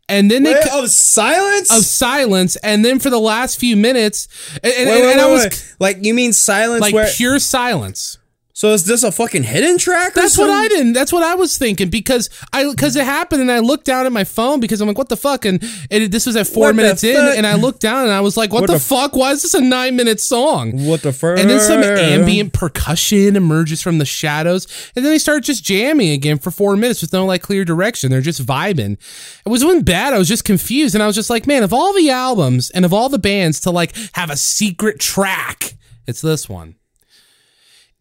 and 0.09 0.31
then 0.31 0.45
they 0.45 0.55
Wait, 0.55 0.63
c- 0.65 0.71
of 0.83 0.89
silence. 0.89 1.71
of 1.77 1.85
silence, 1.85 2.57
and 2.57 2.85
then 2.85 2.99
for 2.99 3.11
the 3.11 3.19
last 3.19 3.59
few 3.61 3.77
minutes, 3.77 4.29
and, 4.63 4.73
and, 4.73 4.89
Wait, 4.89 5.03
wait, 5.03 5.13
and 5.13 5.21
I 5.21 5.31
was 5.31 5.45
wait. 5.45 5.75
like 5.79 5.99
you 6.05 6.15
mean 6.15 6.33
silence? 6.33 6.81
like 6.81 6.95
where 6.95 7.09
pure 7.15 7.39
silence. 7.39 8.19
So 8.57 8.73
is 8.73 8.87
this 8.87 9.03
a 9.03 9.13
fucking 9.13 9.43
hidden 9.43 9.77
track? 9.77 10.15
That's 10.15 10.39
what 10.39 10.49
I 10.49 10.67
didn't. 10.69 10.95
That's 10.95 11.13
what 11.13 11.23
I 11.23 11.35
was 11.35 11.59
thinking 11.59 11.91
because 11.91 12.31
I 12.55 12.67
because 12.71 12.97
it 12.97 13.05
happened 13.05 13.43
and 13.43 13.53
I 13.53 13.59
looked 13.59 13.85
down 13.85 14.07
at 14.07 14.13
my 14.13 14.25
phone 14.25 14.61
because 14.61 14.81
I'm 14.81 14.89
like, 14.89 14.97
what 14.97 15.11
the 15.11 15.17
fuck? 15.19 15.45
And 15.45 15.63
it, 15.91 16.11
this 16.11 16.25
was 16.25 16.37
at 16.37 16.47
four 16.47 16.69
What 16.69 16.77
minutes 16.77 17.05
in, 17.05 17.17
and 17.37 17.47
I 17.47 17.57
looked 17.57 17.81
down 17.81 18.05
and 18.05 18.13
I 18.13 18.23
was 18.23 18.39
like, 18.39 18.55
what, 18.55 18.63
What 18.63 18.69
the, 18.69 18.73
the 18.73 18.81
fuck? 18.81 19.15
Why 19.15 19.33
is 19.33 19.43
this 19.43 19.53
a 19.53 19.61
nine 19.61 19.95
minute 19.95 20.21
song? 20.21 20.87
What 20.87 21.03
the 21.03 21.13
fuck? 21.13 21.39
And 21.39 21.51
then 21.51 21.61
some 21.61 21.83
ambient 21.83 22.55
percussion 22.55 23.37
emerges 23.37 23.83
from 23.83 23.99
the 23.99 24.07
shadows, 24.07 24.67
and 24.97 25.05
then 25.05 25.13
they 25.13 25.19
start 25.19 25.43
just 25.43 25.63
jamming 25.63 26.13
again 26.13 26.39
for 26.39 26.51
four 26.51 26.79
minutes 26.79 27.03
with 27.03 27.13
no 27.13 27.27
like 27.27 27.43
clear 27.43 27.63
direction. 27.63 28.11
They're 28.11 28.23
just 28.23 28.43
vibing. 28.43 28.93
It 29.45 29.51
was 29.51 29.67
wasn't 29.67 29.85
bad. 29.85 30.15
I 30.15 30.19
was 30.19 30.29
just 30.29 30.47
confused, 30.47 30.95
and 30.95 31.03
I 31.03 31.07
was 31.07 31.15
just 31.15 31.29
like, 31.29 31.47
man, 31.47 31.63
of 31.63 31.75
all 31.75 31.93
the 31.93 32.09
albums 32.09 32.71
and 32.71 32.87
of 32.87 32.95
all 32.95 33.11
the 33.11 33.19
bands 33.19 33.61
to 33.61 33.71
like 33.71 33.95
have 34.15 34.31
a 34.31 34.37
secret 34.37 34.99
track, 34.99 35.75
it's 36.07 36.23
this 36.23 36.49
one 36.49 36.77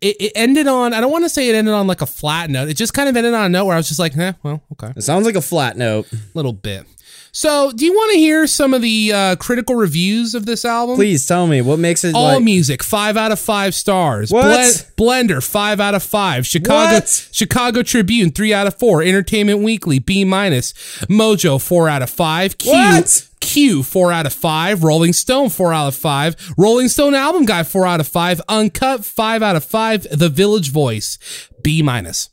it, 0.02 0.16
it 0.20 0.32
ended 0.36 0.68
on 0.68 0.94
I 0.94 1.02
don't 1.02 1.12
want 1.12 1.26
to 1.26 1.30
say 1.30 1.50
it 1.50 1.56
ended 1.56 1.74
on 1.74 1.88
like 1.88 2.02
a 2.02 2.06
flat 2.06 2.50
note. 2.50 2.70
It 2.70 2.76
just 2.76 2.94
kind 2.94 3.10
of 3.10 3.16
ended 3.18 3.34
on 3.34 3.46
a 3.46 3.50
note 3.50 3.66
where 3.66 3.76
I 3.76 3.78
was 3.78 3.88
just 3.88 4.00
like, 4.00 4.16
eh, 4.18 4.34
well, 4.44 4.64
okay, 4.74 4.94
It 4.96 5.02
sounds 5.04 5.26
like 5.26 5.36
a 5.36 5.42
flat 5.42 5.78
note. 5.78 6.08
little 6.34 6.54
bit. 6.54 6.86
So, 7.32 7.74
do 7.74 7.84
you 7.84 7.92
want 7.92 8.14
to 8.14 8.18
hear 8.18 8.48
some 8.48 8.74
of 8.74 8.82
the 8.82 9.12
uh, 9.14 9.36
critical 9.36 9.76
reviews 9.76 10.36
of 10.36 10.46
this 10.46 10.64
album? 10.64 10.96
Please 10.96 11.26
tell 11.28 11.48
me 11.48 11.60
what 11.62 11.80
makes 11.80 12.06
it 12.06 12.16
All 12.16 12.36
like. 12.36 12.44
music, 12.44 12.82
five 12.82 13.18
out 13.18 13.34
of 13.34 13.40
five 13.42 13.76
stars. 13.76 14.32
What? 14.32 14.90
Blender, 14.98 15.44
five 15.46 15.82
out 15.82 15.96
of 15.96 16.02
five. 16.02 16.48
Chicago 16.48 16.94
What? 16.96 17.28
Chicago 17.34 17.84
Tribune, 17.84 18.32
three 18.32 18.54
out 18.54 18.68
of 18.68 18.76
four. 18.80 19.04
Entertainment 19.04 19.60
Weekly, 19.60 20.00
B 20.00 20.24
minus. 20.24 20.72
Mojo, 21.10 21.62
four 21.62 21.90
out 21.90 22.02
of 22.02 22.10
five. 22.10 22.58
Q, 22.58 22.72
What? 22.72 23.28
Q, 23.46 23.84
four 23.84 24.12
out 24.12 24.26
of 24.26 24.34
five. 24.34 24.84
Rolling 24.84 25.14
Stone, 25.14 25.50
four 25.50 25.72
out 25.72 25.88
of 25.88 25.96
five. 25.96 26.36
Rolling 26.58 26.88
Stone 26.88 27.14
Album 27.14 27.46
Guide, 27.46 27.68
four 27.68 27.86
out 27.86 28.00
of 28.00 28.08
five. 28.08 28.42
Uncut, 28.50 29.06
five 29.06 29.44
out 29.44 29.56
of 29.56 29.64
five. 29.64 30.08
The 30.12 30.30
Village 30.30 30.72
Voice, 30.72 31.20
B 31.62 31.82
minus. 31.84 32.30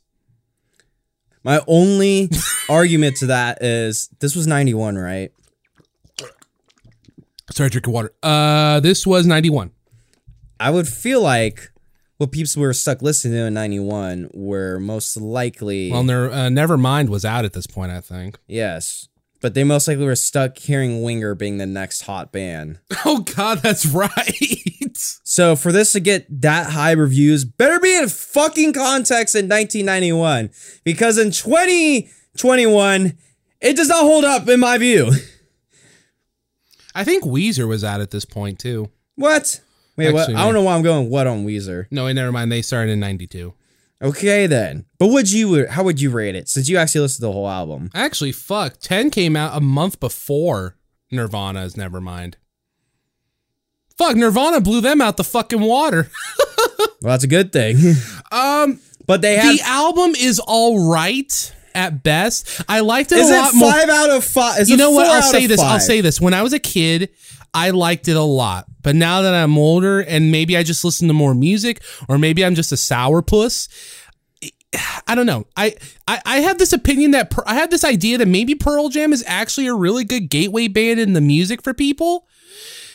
My 1.43 1.61
only 1.67 2.29
argument 2.69 3.17
to 3.17 3.27
that 3.27 3.61
is 3.61 4.09
this 4.19 4.35
was 4.35 4.47
91, 4.47 4.97
right? 4.97 5.31
Sorry, 7.51 7.69
drinking 7.69 7.93
water. 7.93 8.11
Uh, 8.23 8.79
this 8.79 9.05
was 9.05 9.27
ninety 9.27 9.49
one. 9.49 9.71
I 10.59 10.71
would 10.71 10.87
feel 10.87 11.21
like 11.21 11.71
what 12.17 12.31
people 12.31 12.61
were 12.61 12.73
stuck 12.73 13.01
listening 13.01 13.33
to 13.33 13.45
in 13.45 13.53
91 13.53 14.29
were 14.33 14.79
most 14.79 15.17
likely. 15.17 15.91
Well, 15.91 16.03
their 16.03 16.31
uh, 16.31 16.35
Nevermind 16.47 17.09
was 17.09 17.25
out 17.25 17.43
at 17.45 17.53
this 17.53 17.67
point, 17.67 17.91
I 17.91 17.99
think. 18.01 18.39
yes. 18.47 19.09
But 19.43 19.55
they 19.55 19.65
most 19.65 19.89
likely 19.89 20.05
were 20.05 20.15
stuck 20.15 20.57
hearing 20.57 21.03
Winger 21.03 21.35
being 21.35 21.57
the 21.57 21.65
next 21.65 22.03
hot 22.03 22.31
band. 22.31 22.79
Oh 23.05 23.19
God, 23.19 23.59
that's 23.59 23.85
right. 23.85 24.09
So 24.95 25.55
for 25.55 25.71
this 25.71 25.93
to 25.93 25.99
get 25.99 26.27
that 26.41 26.69
high 26.71 26.91
reviews, 26.91 27.43
better 27.43 27.79
be 27.79 27.97
in 27.97 28.07
fucking 28.07 28.73
context 28.73 29.35
in 29.35 29.49
1991 29.49 30.51
because 30.83 31.17
in 31.17 31.31
2021 31.31 33.17
it 33.59 33.75
does 33.75 33.89
not 33.89 34.03
hold 34.03 34.23
up 34.23 34.47
in 34.47 34.59
my 34.59 34.77
view. 34.77 35.11
I 36.95 37.03
think 37.03 37.23
Weezer 37.23 37.67
was 37.67 37.83
out 37.83 38.01
at 38.01 38.11
this 38.11 38.23
point 38.23 38.59
too. 38.59 38.91
What? 39.15 39.59
Wait, 39.97 40.13
what? 40.13 40.29
I 40.29 40.45
don't 40.45 40.53
know 40.53 40.61
why 40.61 40.75
I'm 40.75 40.83
going 40.83 41.09
what 41.09 41.25
on 41.27 41.45
Weezer. 41.45 41.87
No, 41.89 42.05
wait, 42.05 42.13
never 42.13 42.31
mind. 42.31 42.51
They 42.51 42.61
started 42.61 42.91
in 42.91 42.99
'92. 42.99 43.53
Okay 44.03 44.47
then. 44.47 44.85
But 44.99 45.07
would 45.07 45.31
you 45.31 45.65
how 45.67 45.83
would 45.83 46.01
you 46.01 46.09
rate 46.11 46.35
it 46.35 46.49
since 46.49 46.67
you 46.67 46.77
actually 46.77 47.01
listened 47.01 47.21
to 47.23 47.27
the 47.27 47.31
whole 47.31 47.49
album? 47.49 47.89
Actually, 47.93 48.33
fuck. 48.33 48.77
Ten 48.79 49.09
came 49.09 49.35
out 49.35 49.55
a 49.55 49.61
month 49.61 49.99
before 49.99 50.75
Nirvana's 51.11 51.75
Nevermind. 51.75 52.35
Fuck, 53.97 54.15
Nirvana 54.15 54.59
blew 54.59 54.81
them 54.81 55.01
out 55.01 55.17
the 55.17 55.23
fucking 55.23 55.61
water. 55.61 56.09
Well, 57.01 57.11
that's 57.11 57.25
a 57.25 57.27
good 57.27 57.51
thing. 57.51 57.75
Um, 58.31 58.79
but 59.05 59.21
they 59.21 59.35
have. 59.35 59.55
the 59.57 59.61
album 59.63 60.15
is 60.17 60.39
all 60.39 60.89
right 60.89 61.53
at 61.75 62.01
best. 62.01 62.61
I 62.69 62.79
liked 62.79 63.11
it 63.11 63.17
Is 63.19 63.29
a 63.29 63.33
it 63.33 63.37
lot 63.37 63.53
more. 63.55 63.71
five 63.71 63.89
out 63.89 64.09
of 64.09 64.23
five? 64.23 64.59
Is 64.61 64.69
you 64.69 64.77
know 64.77 64.91
what? 64.91 65.05
I'll 65.07 65.21
say 65.21 65.45
this. 65.45 65.59
I'll 65.59 65.79
say 65.81 65.99
this. 66.01 66.19
When 66.21 66.33
I 66.33 66.41
was 66.41 66.53
a 66.53 66.59
kid, 66.59 67.09
I 67.53 67.69
liked 67.71 68.07
it 68.07 68.15
a 68.15 68.21
lot. 68.21 68.65
But 68.81 68.95
now 68.95 69.21
that 69.21 69.33
I'm 69.35 69.55
older 69.57 69.99
and 69.99 70.31
maybe 70.31 70.55
I 70.57 70.63
just 70.63 70.83
listen 70.85 71.07
to 71.09 71.13
more 71.13 71.35
music 71.35 71.83
or 72.09 72.17
maybe 72.17 72.43
I'm 72.43 72.55
just 72.55 72.71
a 72.71 72.75
sourpuss, 72.75 73.67
I 75.07 75.15
don't 75.15 75.25
know. 75.25 75.45
I, 75.55 75.75
I, 76.07 76.21
I 76.25 76.37
have 76.39 76.57
this 76.57 76.73
opinion 76.73 77.11
that 77.11 77.29
Per- 77.29 77.43
I 77.45 77.55
have 77.55 77.69
this 77.69 77.83
idea 77.83 78.17
that 78.17 78.27
maybe 78.27 78.55
Pearl 78.55 78.89
Jam 78.89 79.13
is 79.13 79.23
actually 79.27 79.67
a 79.67 79.73
really 79.73 80.03
good 80.03 80.29
gateway 80.29 80.67
band 80.67 80.99
in 80.99 81.13
the 81.13 81.21
music 81.21 81.61
for 81.61 81.73
people 81.73 82.27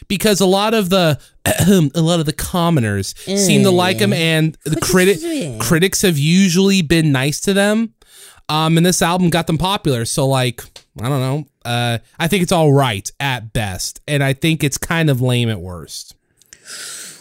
because 0.09 0.41
a 0.41 0.47
lot 0.47 0.75
of 0.75 0.91
the 0.91 1.19
a 1.95 2.01
lot 2.01 2.21
of 2.21 2.27
the 2.27 2.33
commoners 2.33 3.15
seem 3.19 3.63
to 3.63 3.71
like 3.71 3.99
them 3.99 4.13
and 4.13 4.57
the 4.65 4.81
critic 4.81 5.61
critics 5.61 6.03
have 6.03 6.19
usually 6.19 6.83
been 6.83 7.13
nice 7.13 7.41
to 7.41 7.53
them. 7.55 7.95
Um, 8.51 8.79
and 8.79 8.87
this 8.87 9.03
album 9.03 9.29
got 9.29 9.47
them 9.47 9.59
popular. 9.59 10.07
So 10.07 10.27
like, 10.27 10.63
I 11.03 11.09
don't 11.09 11.21
know. 11.21 11.47
Uh, 11.65 11.99
I 12.19 12.29
think 12.29 12.43
it's 12.43 12.53
all 12.53 12.73
right 12.73 13.11
at 13.21 13.53
best, 13.53 14.01
and 14.09 14.25
I 14.25 14.33
think 14.33 14.65
it's 14.65 14.79
kind 14.79 15.11
of 15.11 15.21
lame 15.21 15.51
at 15.51 15.61
worst. 15.61 16.15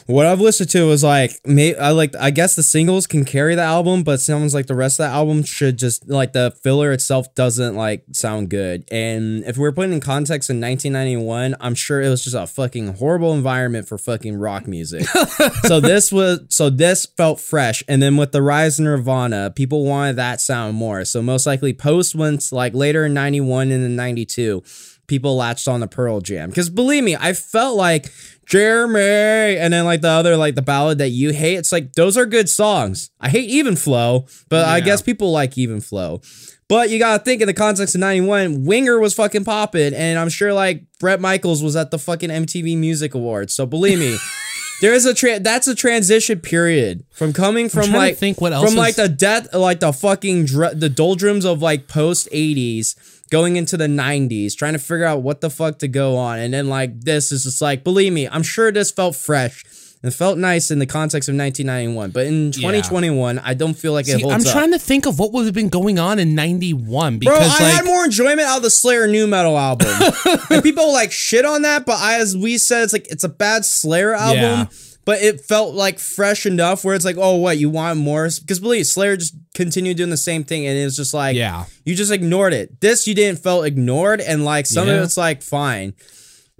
What 0.08 0.26
I've 0.26 0.40
listened 0.40 0.70
to 0.70 0.90
is 0.92 1.04
like, 1.04 1.38
may, 1.46 1.76
I 1.76 1.92
like. 1.92 2.16
I 2.16 2.32
guess 2.32 2.56
the 2.56 2.64
singles 2.64 3.06
can 3.08 3.26
carry 3.26 3.56
the 3.56 3.62
album, 3.62 4.04
but 4.04 4.22
sounds 4.22 4.54
like 4.54 4.68
the 4.68 4.76
rest 4.76 5.02
of 5.02 5.10
the 5.10 5.14
album 5.14 5.44
should 5.44 5.78
just 5.78 6.08
like 6.08 6.32
the 6.32 6.56
filler 6.64 6.94
itself 6.94 7.36
doesn't 7.36 7.76
like 7.76 8.06
sound 8.14 8.50
good. 8.50 8.86
And 8.90 9.44
if 9.44 9.58
we're 9.58 9.74
putting 9.74 9.92
in 9.92 10.00
context 10.00 10.50
in 10.50 10.62
1991, 10.62 11.56
I'm 11.60 11.76
sure 11.76 12.02
it 12.02 12.08
was 12.08 12.24
just 12.24 12.38
a 12.38 12.48
fucking 12.48 12.96
horrible 12.96 13.34
environment 13.34 13.86
for 13.86 13.98
fucking 13.98 14.38
rock 14.38 14.66
music. 14.66 15.06
so 15.66 15.82
this 15.82 16.10
was 16.10 16.40
so 16.48 16.70
this 16.70 17.06
felt 17.06 17.42
fresh, 17.42 17.84
and 17.90 18.02
then 18.02 18.16
with 18.16 18.32
the 18.32 18.42
rise 18.42 18.80
of 18.80 18.86
Nirvana, 18.86 19.52
people 19.54 19.84
wanted 19.84 20.16
that 20.16 20.40
sound 20.40 20.78
more. 20.78 21.04
So 21.04 21.22
most 21.22 21.46
likely 21.46 21.74
post 21.74 22.16
once 22.16 22.54
like 22.54 22.74
later 22.74 23.08
in 23.08 23.14
91 23.14 23.72
and 23.72 23.84
in 23.84 23.98
92 23.98 24.64
people 25.08 25.38
latched 25.38 25.68
on 25.68 25.80
to 25.80 25.88
Pearl 25.88 26.20
Jam. 26.22 26.50
Because 26.50 26.70
believe 26.70 27.04
me, 27.04 27.16
I 27.16 27.34
felt 27.34 27.78
like 27.78 28.12
Jeremy 28.48 29.58
and 29.58 29.74
then 29.74 29.84
like 29.84 30.02
the 30.02 30.10
other 30.10 30.38
like 30.38 30.56
the 30.56 30.62
ballad 30.62 31.00
that 31.00 31.10
you 31.10 31.34
hate. 31.34 31.56
It's 31.56 31.72
like 31.72 31.94
those 31.94 32.16
are 32.18 32.26
good 32.26 32.48
songs. 32.50 33.12
I 33.20 33.30
hate 33.30 33.50
Even 33.50 33.76
Flow, 33.76 34.26
but 34.50 34.66
I 34.66 34.80
guess 34.80 35.02
people 35.02 35.32
like 35.32 35.58
Even 35.58 35.82
Flow. 35.82 36.22
But 36.70 36.90
you 36.90 37.00
gotta 37.00 37.24
think 37.24 37.42
in 37.42 37.48
the 37.48 37.54
context 37.54 37.96
of 37.96 38.02
91, 38.02 38.66
Winger 38.66 39.00
was 39.00 39.14
fucking 39.14 39.46
popping, 39.46 39.94
and 39.94 40.18
I'm 40.18 40.30
sure 40.30 40.54
like 40.54 40.84
Bret 41.00 41.22
Michaels 41.22 41.62
was 41.62 41.76
at 41.76 41.92
the 41.92 42.00
fucking 42.00 42.30
MTV 42.30 42.78
Music 42.78 43.14
Awards. 43.14 43.54
So 43.54 43.66
believe 43.66 44.00
me, 44.00 44.18
there 44.82 44.94
is 44.94 45.06
a 45.06 45.14
tra- 45.14 45.40
that's 45.40 45.68
a 45.68 45.76
transition 45.76 46.40
period 46.40 47.04
from 47.12 47.34
coming 47.34 47.70
from 47.70 47.92
like 47.92 48.18
think 48.18 48.40
what 48.40 48.54
else 48.54 48.70
from 48.70 48.78
like 48.78 48.96
the 48.96 49.10
death 49.10 49.54
like 49.54 49.80
the 49.80 49.92
fucking 49.92 50.46
dr- 50.46 50.80
the 50.80 50.90
doldrums 50.90 51.46
of 51.46 51.62
like 51.62 51.88
post 51.88 52.28
80s 52.32 52.96
going 53.30 53.56
into 53.58 53.78
the 53.78 53.88
90s 53.88 54.56
trying 54.56 54.74
to 54.74 54.80
figure 54.80 55.06
out 55.06 55.22
what 55.22 55.42
the 55.42 55.50
fuck 55.50 55.80
to 55.80 55.88
go 55.88 56.16
on. 56.18 56.40
And 56.40 56.54
then 56.54 56.68
like 56.70 57.02
this 57.02 57.32
is 57.32 57.44
just 57.44 57.62
like 57.62 57.84
believe 57.84 58.14
me 58.14 58.28
i'm 58.28 58.44
sure 58.44 58.72
this 58.72 58.92
felt 58.92 59.16
fresh 59.16 59.64
and 60.04 60.14
felt 60.14 60.38
nice 60.38 60.70
in 60.70 60.78
the 60.80 60.86
context 60.86 61.28
of 61.28 61.36
1991 61.36 62.12
but 62.12 62.26
in 62.28 62.52
2021 62.52 63.40
i 63.40 63.54
don't 63.56 63.74
feel 63.74 63.94
like 63.94 64.08
it 64.08 64.22
holds 64.22 64.46
I'm 64.46 64.48
up. 64.48 64.54
trying 64.54 64.72
to 64.72 64.80
think 64.80 65.06
of 65.08 65.18
what 65.20 65.32
would 65.34 65.46
have 65.46 65.56
been 65.56 65.70
going 65.70 65.98
on 66.00 66.20
in 66.20 66.36
'91 66.36 67.18
Bro, 67.20 67.34
because 67.34 67.60
I 67.60 67.64
like 67.64 67.74
had 67.74 67.86
more 67.86 68.06
enjoyment 68.06 68.42
out 68.42 68.58
of 68.58 68.64
the 68.64 68.70
Slayer 68.70 69.08
new 69.08 69.26
metal 69.28 69.58
album. 69.58 69.90
and 70.50 70.62
people 70.64 70.92
like 70.94 71.12
shit 71.12 71.46
on 71.46 71.64
that, 71.64 71.86
but 71.86 72.00
I, 72.00 72.20
as 72.20 72.38
we 72.38 72.58
said, 72.60 72.84
it's 72.84 72.94
like 72.94 73.08
it's 73.10 73.24
a 73.24 73.30
bad 73.30 73.66
Slayer 73.66 74.14
album, 74.14 74.38
Yeah. 74.42 74.66
But 75.08 75.22
it 75.22 75.40
felt 75.42 75.74
like 75.74 75.98
fresh 76.00 76.46
enough 76.46 76.84
where 76.84 76.94
it's 76.94 77.06
like, 77.06 77.16
oh, 77.18 77.38
what 77.38 77.58
you 77.58 77.70
want 77.70 77.98
more? 77.98 78.28
Because 78.42 78.60
believe 78.60 78.86
Slayer 78.86 79.16
just 79.16 79.34
continued 79.56 79.96
doing 79.98 80.10
the 80.10 80.18
same 80.18 80.44
thing, 80.44 80.68
and 80.68 80.78
it 80.78 80.84
was 80.84 80.98
just 80.98 81.14
like, 81.14 81.36
Yeah. 81.36 81.64
you 81.86 81.96
just 81.96 82.12
ignored 82.12 82.54
it. 82.54 82.82
This 82.82 83.08
you 83.08 83.16
didn't 83.16 83.40
felt 83.40 83.66
ignored, 83.66 84.20
and 84.20 84.44
like 84.44 84.66
some 84.66 84.88
Yeah. 84.90 84.96
of 84.96 85.04
it's 85.04 85.16
like 85.18 85.42
fine, 85.42 85.94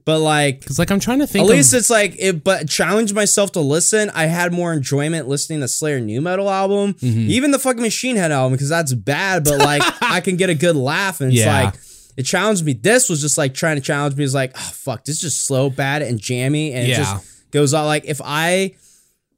but 0.06 0.20
like 0.20 0.62
because 0.62 0.80
like 0.80 0.90
I'm 0.90 1.02
trying 1.02 1.20
to 1.20 1.28
think. 1.28 1.44
at 1.44 1.50
least 1.50 1.74
of, 1.74 1.80
it's 1.80 1.90
like 1.90 2.16
it, 2.18 2.42
but 2.44 2.70
challenge 2.70 3.12
myself 3.14 3.52
to 3.52 3.60
listen. 3.60 4.10
I 4.12 4.28
had 4.28 4.54
more 4.54 4.72
enjoyment 4.72 5.28
listening 5.28 5.60
to 5.60 5.68
Slayer 5.68 6.00
new 6.00 6.22
metal 6.22 6.50
album, 6.50 6.94
Mm-hmm. 6.94 7.30
even 7.30 7.52
the 7.52 7.60
fucking 7.60 7.82
Machine 7.82 8.16
Head 8.16 8.32
album, 8.32 8.54
because 8.54 8.70
that's 8.70 8.94
bad, 8.94 9.44
but 9.44 9.60
like 9.60 9.82
I 10.02 10.22
can 10.22 10.38
get 10.38 10.50
a 10.50 10.56
good 10.56 10.78
laugh, 10.78 11.20
and 11.20 11.32
it's 11.34 11.42
Yeah. 11.42 11.64
like 11.66 11.74
it 12.16 12.24
challenged 12.24 12.64
me. 12.66 12.72
This 12.74 13.10
was 13.10 13.20
just 13.22 13.38
like 13.38 13.54
trying 13.54 13.76
to 13.76 13.82
challenge 13.82 14.16
me. 14.16 14.24
It's 14.24 14.34
like, 14.34 14.54
oh 14.56 14.72
fuck, 14.74 15.04
this 15.04 15.16
is 15.18 15.22
just 15.22 15.46
slow, 15.46 15.70
bad, 15.70 16.02
and 16.02 16.18
jammy, 16.18 16.72
and 16.74 16.88
Yeah. 16.88 16.98
just 16.98 17.26
goes 17.58 17.74
on. 17.74 17.86
Like 17.86 18.06
if 18.06 18.22
I 18.24 18.76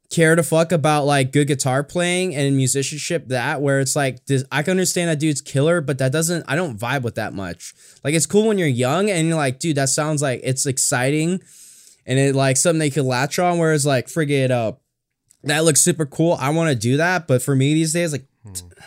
care 0.09 0.35
to 0.35 0.43
fuck 0.43 0.71
about 0.71 1.05
like 1.05 1.31
good 1.31 1.47
guitar 1.47 1.83
playing 1.83 2.35
and 2.35 2.57
musicianship 2.57 3.27
that 3.27 3.61
where 3.61 3.79
it's 3.79 3.95
like 3.95 4.25
this 4.25 4.43
I 4.51 4.63
can 4.63 4.71
understand 4.71 5.09
that 5.09 5.19
dude's 5.19 5.39
killer 5.39 5.81
but 5.81 5.99
that 5.99 6.11
doesn't 6.11 6.45
I 6.47 6.55
don't 6.55 6.77
vibe 6.77 7.03
with 7.03 7.15
that 7.15 7.33
much. 7.33 7.73
Like 8.03 8.15
it's 8.15 8.25
cool 8.25 8.47
when 8.47 8.57
you're 8.57 8.67
young 8.67 9.09
and 9.09 9.27
you're 9.27 9.37
like 9.37 9.59
dude 9.59 9.77
that 9.77 9.89
sounds 9.89 10.21
like 10.21 10.41
it's 10.43 10.65
exciting 10.65 11.41
and 12.05 12.17
it 12.17 12.35
like 12.35 12.57
something 12.57 12.79
they 12.79 12.89
could 12.89 13.05
latch 13.05 13.37
on 13.37 13.59
whereas 13.59 13.85
like 13.85 14.07
friggin' 14.07 14.51
uh 14.51 14.73
that 15.43 15.63
looks 15.63 15.79
super 15.79 16.05
cool. 16.05 16.33
I 16.33 16.49
want 16.49 16.69
to 16.69 16.75
do 16.75 16.97
that 16.97 17.27
but 17.27 17.41
for 17.43 17.55
me 17.55 17.73
these 17.75 17.93
days 17.93 18.11
like 18.11 18.25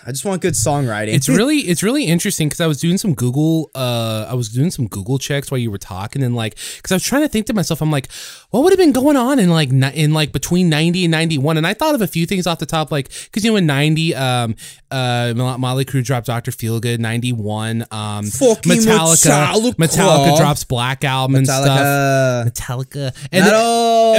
I 0.06 0.10
just 0.10 0.24
want 0.24 0.40
good 0.40 0.54
songwriting. 0.54 1.12
it's 1.14 1.28
really 1.38 1.58
it's 1.58 1.82
really 1.82 2.04
interesting 2.04 2.48
because 2.48 2.60
I 2.60 2.66
was 2.66 2.80
doing 2.80 2.96
some 2.98 3.14
Google 3.14 3.70
uh 3.74 4.26
I 4.28 4.34
was 4.34 4.48
doing 4.48 4.70
some 4.70 4.88
Google 4.88 5.18
checks 5.18 5.50
while 5.50 5.58
you 5.58 5.70
were 5.70 5.78
talking 5.78 6.22
and 6.22 6.34
like 6.34 6.56
because 6.76 6.90
I 6.90 6.94
was 6.94 7.02
trying 7.04 7.22
to 7.22 7.28
think 7.28 7.46
to 7.46 7.54
myself 7.54 7.82
I'm 7.82 7.90
like 7.90 8.10
what 8.50 8.64
would 8.64 8.72
have 8.72 8.78
been 8.78 8.92
going 8.92 9.16
on 9.16 9.38
in 9.38 9.50
like 9.50 9.70
in 9.70 10.14
like 10.14 10.32
between 10.32 10.68
90 10.70 11.04
and 11.04 11.12
91 11.12 11.58
and 11.58 11.66
I 11.66 11.74
thought 11.74 11.94
of 11.94 12.00
a 12.00 12.06
few 12.06 12.24
things 12.26 12.46
off 12.46 12.58
the 12.60 12.66
top 12.66 12.90
like 12.90 13.10
because 13.24 13.44
you 13.44 13.50
know 13.50 13.56
in 13.58 13.66
90 13.66 14.14
um 14.14 14.56
uh 14.90 15.32
Mötley 15.36 15.84
Crüe 15.84 16.02
dropped 16.02 16.26
Dr. 16.26 16.50
Feelgood 16.50 16.98
91 16.98 17.86
um 17.90 18.24
Fucking 18.26 18.72
Metallica 18.72 19.52
Metallica. 19.52 19.74
Metallica 19.74 20.36
drops 20.38 20.64
Black 20.64 21.04
Album 21.04 21.36
and 21.36 21.46
stuff 21.46 21.66
Metallica. 21.68 22.50
Metallica 22.50 23.28
and 23.30 23.44
then- 23.46 23.52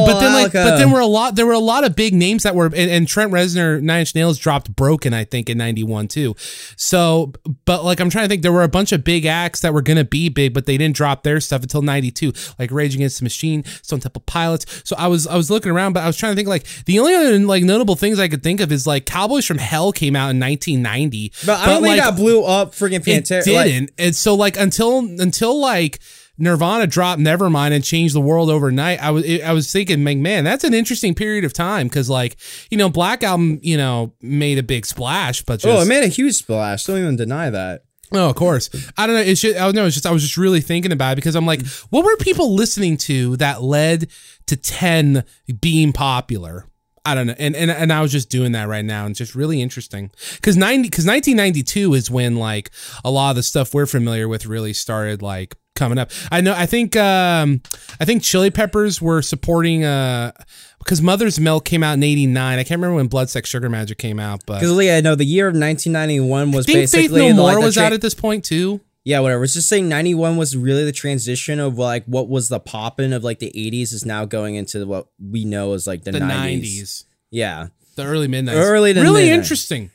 but 0.06 0.20
then 0.20 0.34
like 0.34 0.54
but 0.54 0.78
then 0.78 0.92
were 0.92 1.00
a 1.00 1.06
lot 1.06 1.36
there 1.36 1.46
were 1.46 1.54
a 1.54 1.60
lot 1.60 1.84
of 1.84 1.96
big 1.96 2.14
names 2.14 2.44
that 2.44 2.56
were 2.56 2.66
and, 2.68 2.76
and 2.76 3.08
Trent 3.08 3.32
Reznor 3.32 3.82
Nine 3.82 4.02
Inch 4.02 4.16
Nails 4.16 4.38
dropped 4.38 4.76
Broken 4.76 5.14
I 5.14 5.23
think 5.24 5.50
in 5.50 5.58
91 5.58 6.08
too. 6.08 6.36
So 6.78 7.34
but 7.66 7.84
like 7.84 8.00
I'm 8.00 8.10
trying 8.10 8.26
to 8.26 8.30
think 8.30 8.42
there 8.42 8.52
were 8.52 8.64
a 8.64 8.68
bunch 8.70 8.92
of 8.92 9.04
big 9.04 9.26
acts 9.26 9.62
that 9.62 9.74
were 9.74 9.82
going 9.82 9.98
to 9.98 10.04
be 10.04 10.30
big 10.30 10.54
but 10.54 10.66
they 10.66 10.78
didn't 10.78 10.96
drop 10.96 11.24
their 11.24 11.40
stuff 11.40 11.64
until 11.64 11.82
92 11.82 12.34
like 12.60 12.72
Rage 12.72 12.96
Against 12.96 13.20
the 13.20 13.24
Machine, 13.24 13.64
Stone 13.64 14.02
Temple 14.02 14.24
Pilots. 14.26 14.82
So 14.84 14.96
I 14.98 15.08
was 15.08 15.28
I 15.28 15.36
was 15.36 15.50
looking 15.50 15.72
around 15.72 15.94
but 15.94 16.04
I 16.04 16.08
was 16.08 16.18
trying 16.18 16.34
to 16.34 16.36
think 16.36 16.48
like 16.48 16.66
the 16.86 17.00
only 17.00 17.14
other 17.16 17.38
like 17.40 17.64
notable 17.64 17.96
things 17.96 18.20
I 18.20 18.28
could 18.28 18.44
think 18.44 18.60
of 18.60 18.72
is 18.72 18.86
like 18.88 19.06
Cowboys 19.06 19.46
from 19.46 19.58
Hell 19.58 19.92
came 19.92 20.16
out 20.16 20.30
in 20.32 20.40
1990. 20.40 21.32
but 21.46 21.60
I 21.60 21.66
don't 21.66 21.84
think 21.84 21.98
like, 21.98 22.02
that 22.02 22.16
blew 22.16 22.44
up 22.44 22.74
freaking 22.74 23.06
it 23.08 23.24
Pantera. 23.26 23.54
like- 23.54 23.68
didn't. 23.68 23.92
and 23.98 24.16
so 24.16 24.36
like 24.36 24.58
until 24.58 25.00
until 25.00 25.60
like 25.60 26.00
Nirvana 26.38 26.88
dropped 26.88 27.22
Nevermind 27.22 27.72
and 27.72 27.84
changed 27.84 28.16
the 28.16 28.22
world 28.22 28.50
overnight. 28.50 29.02
I 29.02 29.12
was 29.12 29.24
I 29.42 29.52
was 29.54 29.72
thinking, 29.72 30.04
man, 30.04 30.44
that's 30.44 30.64
an 30.64 30.74
interesting 30.74 31.14
period 31.14 31.44
of 31.44 31.54
time 31.54 31.88
because 31.88 32.10
like 32.10 32.38
you 32.72 32.78
know 32.78 32.90
Black 32.90 33.24
Album 33.24 33.60
you 33.62 33.78
know 33.78 34.14
made 34.22 34.58
a 34.58 34.64
big 34.64 34.86
splash, 34.86 35.44
but 35.44 35.60
just 35.60 35.68
oh, 35.68 35.82
it 35.82 35.88
made 35.88 36.04
a 36.04 36.08
huge 36.08 36.36
splash. 36.36 36.86
Don't 36.86 37.00
even 37.00 37.16
deny 37.16 37.50
that. 37.50 37.84
Oh, 38.12 38.30
of 38.30 38.36
course. 38.36 38.70
I 38.96 39.08
don't 39.08 39.16
know. 39.16 39.22
It's 39.22 39.42
just, 39.42 39.56
oh, 39.58 39.62
I 39.62 39.66
don't 39.66 39.76
know. 39.76 39.86
It's 39.86 39.96
just 39.96 40.06
I 40.06 40.12
was 40.12 40.22
just 40.22 40.38
really 40.38 40.62
thinking 40.62 40.92
about 40.92 41.14
it 41.14 41.16
because 41.18 41.36
I'm 41.36 41.48
like, 41.48 41.66
what 41.90 42.06
were 42.06 42.16
people 42.18 42.54
listening 42.54 42.98
to 42.98 43.38
that 43.38 43.64
led 43.64 44.10
to 44.48 44.56
ten 44.56 45.24
being 45.62 45.94
popular? 45.94 46.68
I 47.06 47.16
don't 47.16 47.28
know. 47.28 47.36
And 47.38 47.56
and, 47.56 47.70
and 47.70 47.92
I 47.92 48.02
was 48.02 48.12
just 48.12 48.30
doing 48.30 48.54
that 48.54 48.68
right 48.68 48.86
now. 48.86 49.06
And 49.06 49.12
it's 49.12 49.20
just 49.20 49.36
really 49.36 49.62
interesting 49.62 50.12
because 50.36 50.58
ninety 50.58 50.90
because 50.90 51.06
1992 51.06 51.94
is 51.94 52.10
when 52.10 52.38
like 52.38 52.72
a 53.04 53.12
lot 53.12 53.32
of 53.32 53.36
the 53.36 53.44
stuff 53.44 53.74
we're 53.74 53.86
familiar 53.86 54.28
with 54.28 54.46
really 54.46 54.74
started 54.74 55.22
like 55.22 55.56
coming 55.76 55.98
up. 55.98 56.12
I 56.32 56.42
know. 56.42 56.54
I 56.56 56.66
think 56.66 56.96
um 56.96 57.62
I 58.00 58.06
think 58.06 58.24
Chili 58.24 58.52
Peppers 58.52 59.02
were 59.02 59.22
supporting 59.22 59.84
uh 59.84 60.32
because 60.80 61.02
Mother's 61.02 61.40
Milk 61.40 61.66
came 61.66 61.82
out 61.84 61.94
in 61.94 62.04
'89. 62.04 62.60
I 62.60 62.64
can't 62.64 62.78
remember 62.80 62.96
when 62.96 63.08
Blood 63.08 63.30
Sex 63.30 63.50
Sugar 63.50 63.70
Magic 63.70 63.98
came 63.98 64.20
out, 64.20 64.44
but. 64.46 64.60
Because 64.60 64.84
yeah, 64.84 65.00
no, 65.00 65.16
the 65.16 65.24
year 65.26 65.48
of 65.48 65.54
1991 65.56 66.52
was 66.52 66.66
I 66.68 66.74
think 66.74 66.90
Faith 66.90 66.92
basically 66.92 67.22
No 67.22 67.28
the, 67.30 67.34
More 67.36 67.54
like, 67.56 67.64
was 67.64 67.76
tra- 67.76 67.84
out 67.86 67.94
at 67.94 68.02
this 68.02 68.14
point 68.14 68.44
too. 68.44 68.82
yeah, 69.06 69.20
whatever. 69.22 69.44
It's 69.46 69.54
just 69.54 69.70
saying 69.70 69.88
91 69.88 70.36
was 70.38 70.58
really 70.58 70.84
the 70.84 70.92
transition 70.92 71.60
of 71.60 71.78
like 71.78 72.04
what 72.06 72.28
was 72.28 72.50
the 72.50 72.60
poppin' 72.60 73.14
of 73.14 73.24
like 73.24 73.40
the 73.40 73.52
80s 73.56 73.94
is 73.94 74.06
now 74.06 74.26
going 74.26 74.56
into 74.56 74.86
what 74.86 75.08
we 75.22 75.46
know 75.46 75.74
as 75.74 75.88
like 75.88 76.04
the, 76.04 76.12
The 76.12 76.20
90s. 76.20 76.62
90s. 76.62 77.04
Yeah. 77.32 77.68
The 77.96 78.04
early 78.04 78.28
midnight. 78.28 78.56
Early 78.56 78.94
really 78.94 79.24
midnight. 79.24 79.40
interesting. 79.40 79.90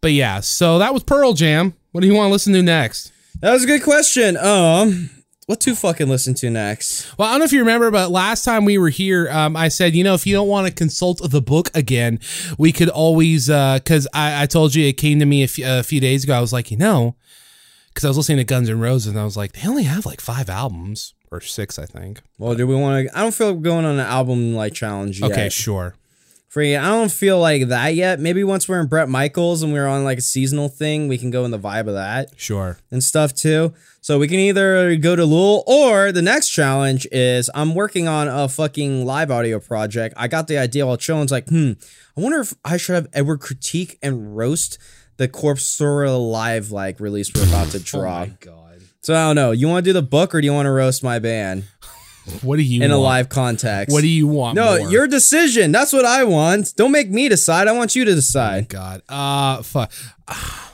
But 0.00 0.12
yeah, 0.12 0.40
so 0.40 0.78
that 0.78 0.92
was 0.94 1.02
Pearl 1.02 1.32
Jam. 1.34 1.74
What 1.92 2.00
do 2.02 2.06
you 2.06 2.14
want 2.14 2.28
to 2.28 2.32
listen 2.32 2.52
to 2.54 2.62
next? 2.62 3.12
That 3.40 3.52
was 3.52 3.62
a 3.62 3.66
good 3.68 3.84
question. 3.84 4.36
Um, 4.36 5.10
what 5.46 5.60
to 5.60 5.76
fucking 5.76 6.08
listen 6.08 6.34
to 6.34 6.50
next? 6.50 7.16
Well, 7.16 7.28
I 7.28 7.32
don't 7.32 7.38
know 7.38 7.44
if 7.44 7.52
you 7.52 7.60
remember, 7.60 7.90
but 7.90 8.10
last 8.10 8.44
time 8.44 8.64
we 8.64 8.78
were 8.78 8.88
here, 8.88 9.30
um, 9.30 9.56
I 9.56 9.68
said, 9.68 9.94
you 9.94 10.02
know, 10.02 10.14
if 10.14 10.26
you 10.26 10.34
don't 10.34 10.48
want 10.48 10.66
to 10.66 10.72
consult 10.72 11.20
the 11.30 11.40
book 11.40 11.70
again, 11.72 12.18
we 12.58 12.72
could 12.72 12.88
always, 12.88 13.46
because 13.46 14.08
I, 14.12 14.42
I 14.42 14.46
told 14.46 14.74
you 14.74 14.86
it 14.86 14.96
came 14.96 15.20
to 15.20 15.24
me 15.24 15.44
a 15.44 15.48
few, 15.48 15.82
few 15.84 16.00
days 16.00 16.24
ago. 16.24 16.34
I 16.34 16.40
was 16.40 16.52
like, 16.52 16.72
you 16.72 16.76
know, 16.76 17.14
because 17.88 18.04
I 18.04 18.08
was 18.08 18.16
listening 18.16 18.38
to 18.38 18.44
Guns 18.44 18.68
N' 18.68 18.80
Roses 18.80 19.06
and 19.06 19.18
I 19.18 19.24
was 19.24 19.36
like, 19.36 19.52
they 19.52 19.68
only 19.68 19.84
have 19.84 20.04
like 20.04 20.20
five 20.20 20.50
albums 20.50 21.14
or 21.30 21.40
six, 21.40 21.78
I 21.78 21.86
think. 21.86 22.20
Well, 22.38 22.56
do 22.56 22.66
we 22.66 22.74
want 22.74 23.06
to? 23.06 23.18
I 23.18 23.22
don't 23.22 23.32
feel 23.32 23.52
like 23.52 23.62
going 23.62 23.84
on 23.84 23.94
an 23.94 24.00
album 24.00 24.54
like 24.54 24.74
challenge 24.74 25.20
yet. 25.20 25.30
Okay, 25.30 25.48
sure. 25.48 25.94
Free. 26.48 26.74
I 26.76 26.86
don't 26.86 27.12
feel 27.12 27.38
like 27.38 27.68
that 27.68 27.94
yet. 27.94 28.20
Maybe 28.20 28.42
once 28.42 28.66
we're 28.66 28.80
in 28.80 28.86
Bret 28.86 29.08
Michaels 29.10 29.62
and 29.62 29.70
we're 29.70 29.86
on 29.86 30.02
like 30.04 30.16
a 30.16 30.22
seasonal 30.22 30.70
thing, 30.70 31.06
we 31.06 31.18
can 31.18 31.30
go 31.30 31.44
in 31.44 31.50
the 31.50 31.58
vibe 31.58 31.88
of 31.88 31.94
that 31.94 32.30
Sure. 32.38 32.78
and 32.90 33.04
stuff 33.04 33.34
too. 33.34 33.74
So 34.00 34.18
we 34.18 34.28
can 34.28 34.38
either 34.38 34.96
go 34.96 35.14
to 35.14 35.26
Lul 35.26 35.62
or 35.66 36.10
the 36.10 36.22
next 36.22 36.48
challenge 36.48 37.06
is 37.12 37.50
I'm 37.54 37.74
working 37.74 38.08
on 38.08 38.28
a 38.28 38.48
fucking 38.48 39.04
live 39.04 39.30
audio 39.30 39.60
project. 39.60 40.14
I 40.16 40.26
got 40.26 40.48
the 40.48 40.56
idea 40.56 40.86
while 40.86 40.96
chilling's 40.96 41.30
like, 41.30 41.48
hmm, 41.48 41.72
I 42.16 42.20
wonder 42.22 42.40
if 42.40 42.54
I 42.64 42.78
should 42.78 42.94
have 42.94 43.08
Edward 43.12 43.40
critique 43.40 43.98
and 44.02 44.34
roast 44.34 44.78
the 45.18 45.28
Corpse 45.28 45.64
Story 45.66 46.08
live 46.08 46.70
like 46.70 46.98
release 46.98 47.30
we're 47.34 47.46
about 47.46 47.68
to 47.72 47.78
draw. 47.84 48.24
god. 48.40 48.80
so 49.02 49.14
I 49.14 49.26
don't 49.26 49.36
know. 49.36 49.50
You 49.50 49.68
want 49.68 49.84
to 49.84 49.88
do 49.90 49.92
the 49.92 50.00
book 50.00 50.34
or 50.34 50.40
do 50.40 50.46
you 50.46 50.54
want 50.54 50.64
to 50.64 50.70
roast 50.72 51.04
my 51.04 51.18
band 51.18 51.64
What 52.42 52.56
do 52.56 52.62
you 52.62 52.80
want? 52.80 52.84
in 52.84 52.90
a 52.90 52.98
live 52.98 53.28
context? 53.28 53.92
What 53.92 54.02
do 54.02 54.08
you 54.08 54.26
want? 54.26 54.56
No, 54.56 54.78
more? 54.78 54.90
your 54.90 55.06
decision. 55.06 55.72
That's 55.72 55.92
what 55.92 56.04
I 56.04 56.24
want. 56.24 56.74
Don't 56.76 56.92
make 56.92 57.10
me 57.10 57.28
decide. 57.28 57.68
I 57.68 57.72
want 57.72 57.94
you 57.96 58.04
to 58.04 58.14
decide. 58.14 58.68
God. 58.68 59.02
Uh, 59.08 59.62
fuck. 59.62 59.92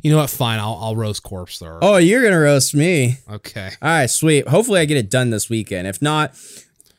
You 0.00 0.12
know 0.12 0.18
what? 0.18 0.30
Fine. 0.30 0.60
I'll 0.60 0.78
I'll 0.80 0.94
roast 0.94 1.24
Corpse 1.24 1.58
Thrower. 1.58 1.80
Oh, 1.82 1.96
you're 1.96 2.22
gonna 2.22 2.38
roast 2.38 2.72
me. 2.72 3.16
Okay. 3.28 3.70
All 3.82 3.88
right, 3.88 4.08
sweet. 4.08 4.46
Hopefully, 4.46 4.78
I 4.78 4.84
get 4.84 4.96
it 4.96 5.10
done 5.10 5.30
this 5.30 5.50
weekend. 5.50 5.88
If 5.88 6.00
not, 6.00 6.34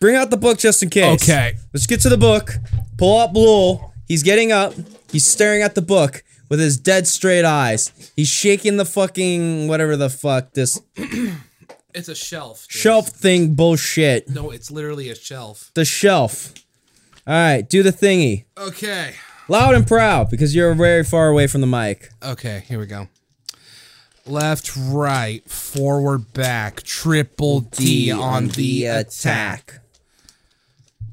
bring 0.02 0.18
out 0.18 0.32
the 0.32 0.36
book 0.38 0.58
just 0.58 0.84
in 0.84 0.90
case. 0.90 1.24
Okay. 1.24 1.54
Let's 1.74 1.88
get 1.88 2.02
to 2.02 2.10
the 2.10 2.18
book. 2.18 2.56
Pull 2.98 3.20
up 3.20 3.32
Blue. 3.32 3.80
He's 4.06 4.22
getting 4.22 4.52
up. 4.52 4.74
He's 5.12 5.26
staring 5.26 5.62
at 5.62 5.76
the 5.76 5.82
book 5.82 6.24
with 6.50 6.60
his 6.60 6.78
dead 6.78 7.08
straight 7.08 7.46
eyes. 7.46 8.12
He's 8.18 8.28
shaking 8.28 8.76
the 8.76 8.86
fucking 8.86 9.70
whatever 9.70 9.96
the 9.96 10.10
fuck 10.10 10.52
this 10.54 10.82
It's 11.94 12.08
a 12.08 12.16
shelf. 12.16 12.68
dude. 12.68 12.82
shelf 12.82 13.10
thing 13.10 13.56
bullshit. 13.56 14.30
No, 14.30 14.52
it's 14.52 14.70
literally 14.70 15.10
a 15.10 15.16
shelf. 15.16 15.72
The 15.74 15.86
shelf. 15.86 16.54
All 17.26 17.34
right, 17.34 17.68
do 17.68 17.84
the 17.84 17.92
thingy. 17.92 18.46
Okay. 18.58 19.16
Loud 19.48 19.74
and 19.76 19.88
proud 19.88 20.30
because 20.30 20.56
you're 20.56 20.74
very 20.76 21.04
far 21.04 21.30
away 21.30 21.48
from 21.48 21.62
the 21.62 21.68
mic. 21.68 22.10
Okay. 22.24 22.64
Here 22.68 22.80
we 22.80 22.86
go. 22.86 23.08
Left, 24.26 24.76
right, 24.78 25.44
forward, 25.50 26.34
back, 26.34 26.84
triple 26.84 27.62
D, 27.62 28.12
on 28.12 28.50
the 28.50 28.86
attack. 28.86 29.80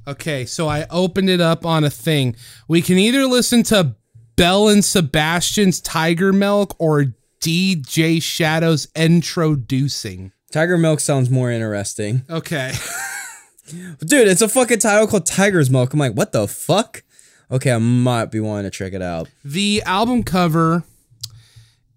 Okay, 0.06 0.44
so 0.44 0.68
I 0.68 0.86
opened 0.90 1.30
it 1.30 1.40
up 1.40 1.64
on 1.64 1.82
a 1.82 1.90
thing. 1.90 2.36
We 2.68 2.82
can 2.82 2.98
either 2.98 3.24
listen 3.24 3.62
to 3.64 3.96
Belle 4.36 4.68
and 4.68 4.84
Sebastian's 4.84 5.80
Tigermilk 5.80 6.74
or 6.78 7.06
DJ 7.40 8.22
Shadow's 8.22 8.86
Introducing. 8.94 10.32
Tigermilk 10.52 11.00
sounds 11.00 11.30
more 11.30 11.50
interesting. 11.50 12.22
Okay. 12.30 12.72
Dude, 13.68 14.28
it's 14.28 14.42
a 14.42 14.48
fucking 14.48 14.78
title 14.78 15.06
called 15.06 15.26
Tiger's 15.26 15.70
Milk. 15.70 15.92
I'm 15.92 15.98
like, 15.98 16.12
what 16.14 16.32
the 16.32 16.46
fuck? 16.46 17.02
Okay, 17.50 17.72
I 17.72 17.78
might 17.78 18.26
be 18.26 18.40
wanting 18.40 18.64
to 18.64 18.70
check 18.70 18.92
it 18.92 19.02
out. 19.02 19.28
The 19.44 19.82
album 19.84 20.22
cover 20.22 20.84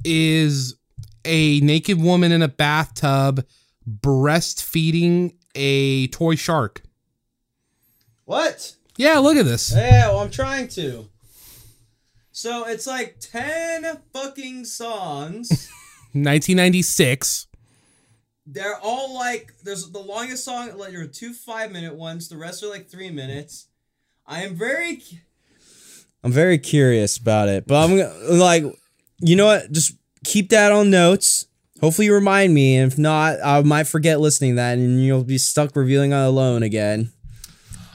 is 0.03 0.75
a 1.25 1.59
naked 1.59 2.01
woman 2.01 2.31
in 2.31 2.41
a 2.41 2.47
bathtub 2.47 3.45
breastfeeding 3.87 5.33
a 5.55 6.07
toy 6.07 6.35
shark. 6.35 6.81
What? 8.25 8.75
Yeah, 8.97 9.17
look 9.19 9.37
at 9.37 9.45
this. 9.45 9.73
Yeah, 9.73 10.09
well, 10.09 10.19
I'm 10.19 10.29
trying 10.31 10.67
to. 10.69 11.09
So 12.31 12.65
it's 12.65 12.87
like 12.87 13.17
10 13.19 13.85
fucking 14.13 14.65
songs. 14.65 15.49
1996. 16.13 17.47
They're 18.51 18.79
all 18.81 19.13
like, 19.13 19.53
there's 19.63 19.91
the 19.91 19.99
longest 19.99 20.43
song, 20.43 20.75
like, 20.75 20.91
there 20.91 21.01
are 21.01 21.07
two 21.07 21.33
five 21.33 21.71
minute 21.71 21.93
ones. 21.93 22.29
The 22.29 22.37
rest 22.37 22.63
are 22.63 22.67
like 22.67 22.89
three 22.89 23.11
minutes. 23.11 23.67
I 24.25 24.41
am 24.41 24.55
very. 24.55 25.03
I'm 26.23 26.31
very 26.31 26.57
curious 26.57 27.17
about 27.17 27.47
it, 27.47 27.67
but 27.67 27.75
I'm 27.75 27.97
gonna, 27.97 28.13
like, 28.33 28.63
you 29.19 29.35
know 29.35 29.45
what? 29.45 29.71
Just 29.71 29.93
keep 30.23 30.49
that 30.49 30.71
on 30.71 30.89
notes. 30.89 31.45
Hopefully, 31.79 32.07
you 32.07 32.13
remind 32.13 32.53
me. 32.53 32.75
And 32.75 32.91
if 32.91 32.97
not, 32.97 33.37
I 33.43 33.61
might 33.61 33.87
forget 33.87 34.19
listening 34.19 34.53
to 34.53 34.55
that 34.57 34.77
and 34.77 35.03
you'll 35.03 35.23
be 35.23 35.37
stuck 35.37 35.75
reviewing 35.75 36.11
alone 36.11 36.63
again. 36.63 37.11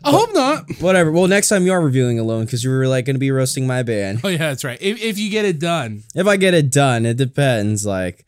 I 0.05 0.11
hope 0.11 0.35
not. 0.35 0.65
Whatever. 0.81 1.11
Well, 1.11 1.27
next 1.27 1.49
time 1.49 1.65
you 1.65 1.73
are 1.73 1.81
reviewing 1.81 2.19
alone 2.19 2.45
because 2.45 2.63
you 2.63 2.71
were 2.71 2.87
like 2.87 3.07
going 3.07 3.17
to 3.17 3.21
be 3.21 3.31
roasting 3.31 3.67
my 3.67 3.83
band. 3.83 4.21
Oh 4.23 4.29
yeah, 4.29 4.39
that's 4.39 4.63
right. 4.63 4.81
If, 4.81 5.03
if 5.03 5.19
you 5.19 5.31
get 5.31 5.45
it 5.47 5.59
done. 5.59 6.05
If 6.15 6.27
I 6.27 6.37
get 6.37 6.55
it 6.55 6.71
done, 6.71 7.07
it 7.07 7.17
depends. 7.17 7.85
Like, 7.87 8.25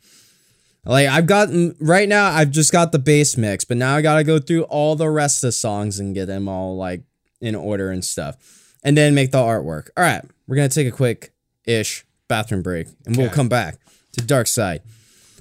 like 0.87 1.09
I've 1.09 1.27
gotten 1.27 1.75
right 1.81 2.09
now. 2.09 2.27
I've 2.31 2.51
just 2.51 2.73
got 2.73 2.93
the 2.93 2.99
bass 2.99 3.37
mix, 3.37 3.65
but 3.65 3.77
now 3.77 3.97
I 3.97 4.03
got 4.03 4.17
to 4.17 4.25
go 4.25 4.39
through 4.39 4.63
all 4.65 4.97
the 4.97 5.09
rest 5.11 5.43
of 5.43 5.49
the 5.49 5.53
songs 5.53 5.99
and 5.99 6.15
get 6.15 6.27
them 6.27 6.49
all 6.49 6.77
like 6.77 7.03
in 7.41 7.55
order 7.55 7.91
and 7.91 8.05
stuff, 8.05 8.37
and 8.83 8.97
then 8.97 9.15
make 9.15 9.31
the 9.33 9.39
artwork. 9.39 9.89
All 9.97 10.05
right, 10.05 10.23
we're 10.47 10.57
gonna 10.57 10.69
take 10.69 10.87
a 10.89 10.91
quick 10.93 11.33
ish 11.67 12.05
bathroom 12.29 12.63
break, 12.63 12.87
and 13.05 13.17
we'll 13.17 13.27
Okay. 13.27 13.35
come 13.35 13.49
back 13.49 13.79
to 14.13 14.23
Dark 14.23 14.47
Side 14.47 14.81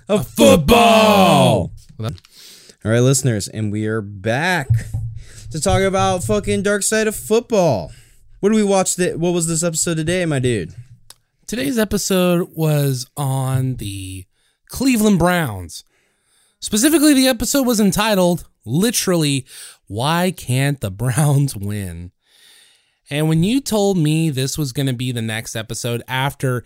of 0.09 0.27
Football. 0.27 1.71
All 1.99 2.11
right, 2.91 2.99
listeners, 2.99 3.47
and 3.47 3.71
we 3.71 3.85
are 3.87 4.01
back 4.01 4.67
to 5.51 5.59
talk 5.61 5.81
about 5.81 6.23
fucking 6.23 6.61
Dark 6.63 6.83
Side 6.83 7.07
of 7.07 7.15
Football. 7.15 7.91
What 8.41 8.49
do 8.49 8.55
we 8.55 8.63
watch? 8.63 8.95
The, 8.95 9.13
what 9.13 9.31
was 9.33 9.47
this 9.47 9.63
episode 9.63 9.95
today, 9.97 10.25
my 10.25 10.39
dude? 10.39 10.75
Today's 11.47 11.77
episode 11.79 12.49
was 12.53 13.07
on 13.17 13.77
the 13.77 14.25
Cleveland 14.75 15.17
Browns. 15.17 15.85
Specifically, 16.59 17.13
the 17.13 17.29
episode 17.29 17.65
was 17.65 17.79
entitled 17.79 18.45
literally, 18.65 19.45
Why 19.87 20.33
Can't 20.35 20.81
the 20.81 20.91
Browns 20.91 21.55
Win? 21.55 22.11
And 23.09 23.29
when 23.29 23.41
you 23.45 23.61
told 23.61 23.97
me 23.97 24.29
this 24.29 24.57
was 24.57 24.73
going 24.73 24.87
to 24.87 24.93
be 24.93 25.13
the 25.13 25.21
next 25.21 25.55
episode 25.55 26.03
after, 26.09 26.65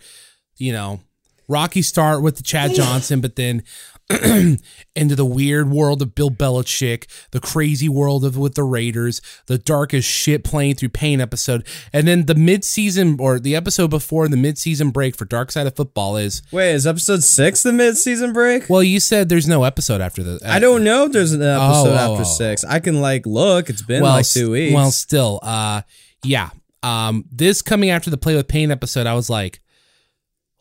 you 0.56 0.72
know, 0.72 1.02
rocky 1.46 1.82
start 1.82 2.20
with 2.20 2.36
the 2.36 2.42
Chad 2.42 2.74
Johnson, 2.74 3.20
but 3.20 3.36
then 3.36 3.62
into 4.96 5.14
the 5.14 5.24
weird 5.24 5.70
world 5.70 6.02
of 6.02 6.14
Bill 6.14 6.30
Belichick, 6.30 7.06
the 7.30 7.40
crazy 7.40 7.88
world 7.88 8.24
of 8.24 8.36
with 8.36 8.54
the 8.54 8.64
Raiders, 8.64 9.20
the 9.46 9.58
darkest 9.58 10.08
shit 10.08 10.42
playing 10.42 10.74
through 10.74 10.88
pain 10.88 11.20
episode, 11.20 11.66
and 11.92 12.08
then 12.08 12.26
the 12.26 12.34
mid-season 12.34 13.16
or 13.20 13.38
the 13.38 13.54
episode 13.54 13.88
before 13.88 14.26
the 14.28 14.36
mid-season 14.36 14.90
break 14.90 15.16
for 15.16 15.24
Dark 15.24 15.52
Side 15.52 15.66
of 15.66 15.76
Football 15.76 16.16
is 16.16 16.42
Wait, 16.50 16.72
is 16.72 16.86
episode 16.86 17.22
six 17.22 17.62
the 17.62 17.72
mid-season 17.72 18.32
break? 18.32 18.68
well, 18.68 18.82
you 18.82 18.98
said 19.00 19.28
there's 19.28 19.48
no 19.48 19.64
episode 19.64 20.00
after 20.00 20.22
the. 20.22 20.40
I 20.44 20.58
don't 20.58 20.82
know 20.82 21.04
if 21.04 21.12
there's 21.12 21.32
an 21.32 21.42
episode 21.42 21.60
Oh, 21.60 21.92
oh, 21.92 22.12
after 22.12 22.22
oh. 22.22 22.34
six. 22.36 22.64
I 22.64 22.80
can 22.80 23.00
like 23.00 23.26
look. 23.26 23.70
It's 23.70 23.82
been 23.82 24.02
well, 24.02 24.14
like 24.14 24.26
two 24.26 24.50
weeks. 24.50 24.74
Well, 24.74 24.90
still, 24.90 25.38
uh, 25.42 25.82
yeah. 26.24 26.50
Um, 26.82 27.26
this 27.30 27.62
coming 27.62 27.90
after 27.90 28.10
the 28.10 28.16
Play 28.16 28.34
with 28.34 28.48
Pain 28.48 28.70
episode, 28.70 29.06
I 29.06 29.14
was 29.14 29.28
like, 29.30 29.60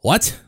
what? 0.02 0.40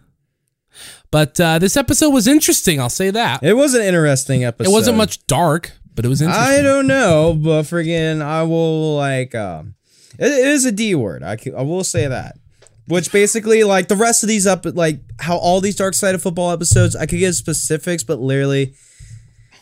But 1.11 1.39
uh, 1.39 1.59
this 1.59 1.75
episode 1.75 2.09
was 2.11 2.25
interesting. 2.27 2.79
I'll 2.79 2.89
say 2.89 3.11
that. 3.11 3.43
it 3.43 3.53
was 3.53 3.73
an 3.73 3.81
interesting 3.81 4.45
episode. 4.45 4.69
It 4.69 4.73
wasn't 4.73 4.97
much 4.97 5.25
dark, 5.27 5.73
but 5.93 6.05
it 6.05 6.07
was 6.07 6.21
interesting. 6.21 6.47
I 6.47 6.61
don't 6.61 6.87
know, 6.87 7.37
but 7.37 7.63
friggin', 7.63 8.21
I 8.21 8.43
will 8.43 8.95
like. 8.95 9.35
um 9.35 9.75
it, 10.17 10.31
it 10.31 10.47
is 10.47 10.65
a 10.65 10.71
D 10.71 10.95
word. 10.95 11.23
I 11.23 11.35
can, 11.35 11.55
I 11.55 11.61
will 11.61 11.83
say 11.83 12.07
that. 12.07 12.37
Which 12.87 13.11
basically, 13.11 13.63
like 13.63 13.87
the 13.87 13.95
rest 13.95 14.23
of 14.23 14.29
these 14.29 14.47
up, 14.47 14.65
like 14.65 14.99
how 15.19 15.37
all 15.37 15.61
these 15.61 15.75
Dark 15.75 15.93
Side 15.93 16.15
of 16.15 16.21
Football 16.21 16.51
episodes, 16.51 16.95
I 16.95 17.05
could 17.05 17.19
give 17.19 17.35
specifics, 17.35 18.03
but 18.03 18.19
literally, 18.19 18.73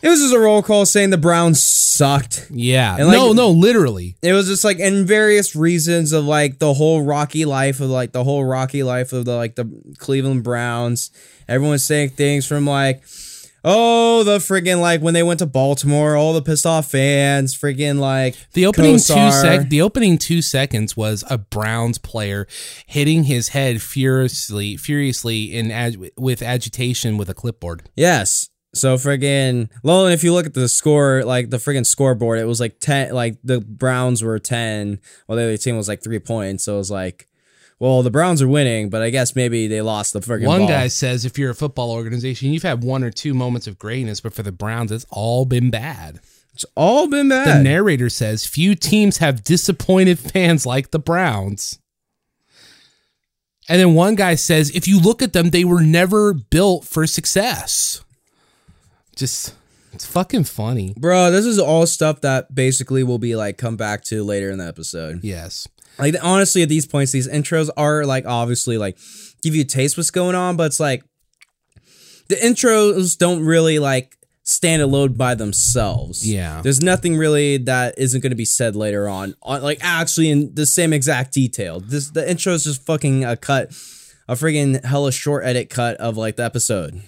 it 0.01 0.09
was 0.09 0.19
just 0.21 0.33
a 0.33 0.39
roll 0.39 0.61
call 0.63 0.85
saying 0.85 1.09
the 1.09 1.17
Browns 1.17 1.61
sucked. 1.61 2.47
Yeah. 2.51 2.95
And, 2.97 3.07
like- 3.07 3.17
no, 3.17 3.33
no, 3.33 3.49
literally. 3.49 4.15
It 4.21 4.33
was 4.33 4.47
just 4.47 4.63
like 4.63 4.79
in 4.79 5.05
various 5.05 5.55
reasons 5.55 6.11
of 6.13 6.25
like 6.25 6.59
the 6.59 6.73
whole 6.73 7.01
rocky 7.03 7.45
life 7.45 7.79
of 7.81 7.89
like 7.89 8.11
the 8.11 8.23
whole 8.23 8.43
rocky 8.45 8.83
life 8.83 9.11
of 9.13 9.25
the 9.25 9.35
like 9.35 9.55
the 9.55 9.69
Cleveland 9.97 10.43
Browns. 10.43 11.11
Everyone's 11.47 11.83
saying 11.83 12.11
things 12.11 12.45
from 12.45 12.65
like, 12.65 13.03
oh, 13.65 14.23
the 14.23 14.37
friggin' 14.37 14.79
like 14.79 15.01
when 15.01 15.13
they 15.13 15.23
went 15.23 15.39
to 15.39 15.45
Baltimore, 15.45 16.15
all 16.15 16.31
the 16.33 16.41
pissed 16.41 16.65
off 16.65 16.89
fans, 16.91 17.57
friggin' 17.57 17.99
like 17.99 18.35
The 18.53 18.65
opening 18.67 18.93
two 18.95 19.31
sec 19.31 19.67
the 19.69 19.81
opening 19.81 20.17
two 20.17 20.41
seconds 20.41 20.95
was 20.95 21.23
a 21.29 21.37
Browns 21.37 21.97
player 21.97 22.47
hitting 22.85 23.25
his 23.25 23.49
head 23.49 23.81
furiously 23.81 24.77
furiously 24.77 25.53
in 25.53 25.71
ag- 25.71 26.11
with 26.17 26.41
agitation 26.41 27.17
with 27.17 27.29
a 27.29 27.33
clipboard. 27.33 27.89
Yes. 27.95 28.48
So 28.73 28.97
friggin' 28.97 29.69
well, 29.81 30.05
if 30.07 30.23
you 30.23 30.31
look 30.31 30.45
at 30.45 30.53
the 30.53 30.69
score, 30.69 31.23
like 31.23 31.49
the 31.49 31.57
friggin' 31.57 31.85
scoreboard, 31.85 32.39
it 32.39 32.45
was 32.45 32.59
like 32.59 32.79
ten. 32.79 33.13
Like 33.13 33.37
the 33.43 33.61
Browns 33.61 34.23
were 34.23 34.37
ten, 34.37 34.99
while 35.25 35.37
the 35.37 35.43
other 35.43 35.57
team 35.57 35.75
was 35.75 35.87
like 35.87 36.03
three 36.03 36.19
points. 36.19 36.65
So 36.65 36.75
it 36.75 36.77
was 36.77 36.91
like, 36.91 37.27
well, 37.79 38.03
the 38.03 38.11
Browns 38.11 38.41
are 38.41 38.47
winning, 38.47 38.89
but 38.89 39.01
I 39.01 39.09
guess 39.09 39.35
maybe 39.35 39.67
they 39.67 39.81
lost 39.81 40.13
the 40.13 40.19
friggin' 40.19 40.45
One 40.45 40.61
ball. 40.61 40.67
guy 40.67 40.87
says 40.87 41.25
if 41.25 41.39
you're 41.39 41.51
a 41.51 41.55
football 41.55 41.91
organization, 41.91 42.53
you've 42.53 42.63
had 42.63 42.83
one 42.83 43.03
or 43.03 43.09
two 43.09 43.33
moments 43.33 43.65
of 43.65 43.79
greatness, 43.79 44.21
but 44.21 44.33
for 44.33 44.43
the 44.43 44.51
Browns, 44.51 44.91
it's 44.91 45.05
all 45.09 45.45
been 45.45 45.71
bad. 45.71 46.19
It's 46.53 46.65
all 46.75 47.07
been 47.07 47.29
bad. 47.29 47.47
The 47.47 47.63
narrator 47.63 48.09
says 48.09 48.45
few 48.45 48.75
teams 48.75 49.17
have 49.17 49.43
disappointed 49.43 50.19
fans 50.19 50.65
like 50.65 50.91
the 50.91 50.99
Browns. 50.99 51.79
And 53.69 53.79
then 53.79 53.93
one 53.93 54.15
guy 54.15 54.35
says, 54.35 54.69
if 54.71 54.87
you 54.87 54.99
look 54.99 55.21
at 55.21 55.33
them, 55.33 55.51
they 55.51 55.63
were 55.63 55.81
never 55.81 56.33
built 56.33 56.85
for 56.85 57.07
success. 57.07 58.03
Just, 59.19 59.53
it's 59.91 60.05
fucking 60.05 60.45
funny. 60.45 60.93
Bro, 60.97 61.31
this 61.31 61.45
is 61.45 61.59
all 61.59 61.85
stuff 61.85 62.21
that 62.21 62.55
basically 62.55 63.03
will 63.03 63.19
be 63.19 63.35
like 63.35 63.57
come 63.57 63.75
back 63.75 64.01
to 64.05 64.23
later 64.23 64.49
in 64.49 64.59
the 64.59 64.65
episode. 64.65 65.19
Yes. 65.23 65.67
Like 65.97 66.15
honestly, 66.23 66.63
at 66.63 66.69
these 66.69 66.87
points, 66.87 67.11
these 67.11 67.27
intros 67.27 67.69
are 67.75 68.05
like 68.05 68.25
obviously 68.25 68.77
like 68.77 68.97
give 69.43 69.55
you 69.55 69.63
a 69.63 69.65
taste 69.65 69.97
what's 69.97 70.09
going 70.09 70.35
on, 70.35 70.55
but 70.55 70.67
it's 70.67 70.79
like 70.79 71.03
the 72.29 72.35
intros 72.35 73.17
don't 73.17 73.43
really 73.43 73.77
like 73.77 74.15
stand 74.43 74.81
alone 74.81 75.13
by 75.13 75.35
themselves. 75.35 76.25
Yeah. 76.25 76.61
There's 76.61 76.81
nothing 76.81 77.17
really 77.17 77.57
that 77.57 77.95
isn't 77.97 78.21
going 78.21 78.31
to 78.31 78.37
be 78.37 78.45
said 78.45 78.77
later 78.77 79.09
on, 79.09 79.35
on, 79.41 79.61
like 79.61 79.79
actually 79.81 80.29
in 80.29 80.55
the 80.55 80.65
same 80.65 80.93
exact 80.93 81.33
detail. 81.33 81.81
This 81.81 82.09
the 82.11 82.29
intro 82.29 82.53
is 82.53 82.63
just 82.63 82.85
fucking 82.85 83.25
a 83.25 83.35
cut, 83.35 83.71
a 84.29 84.35
friggin' 84.35 84.85
hella 84.85 85.11
short 85.11 85.43
edit 85.43 85.69
cut 85.69 85.97
of 85.97 86.15
like 86.15 86.37
the 86.37 86.43
episode. 86.43 87.01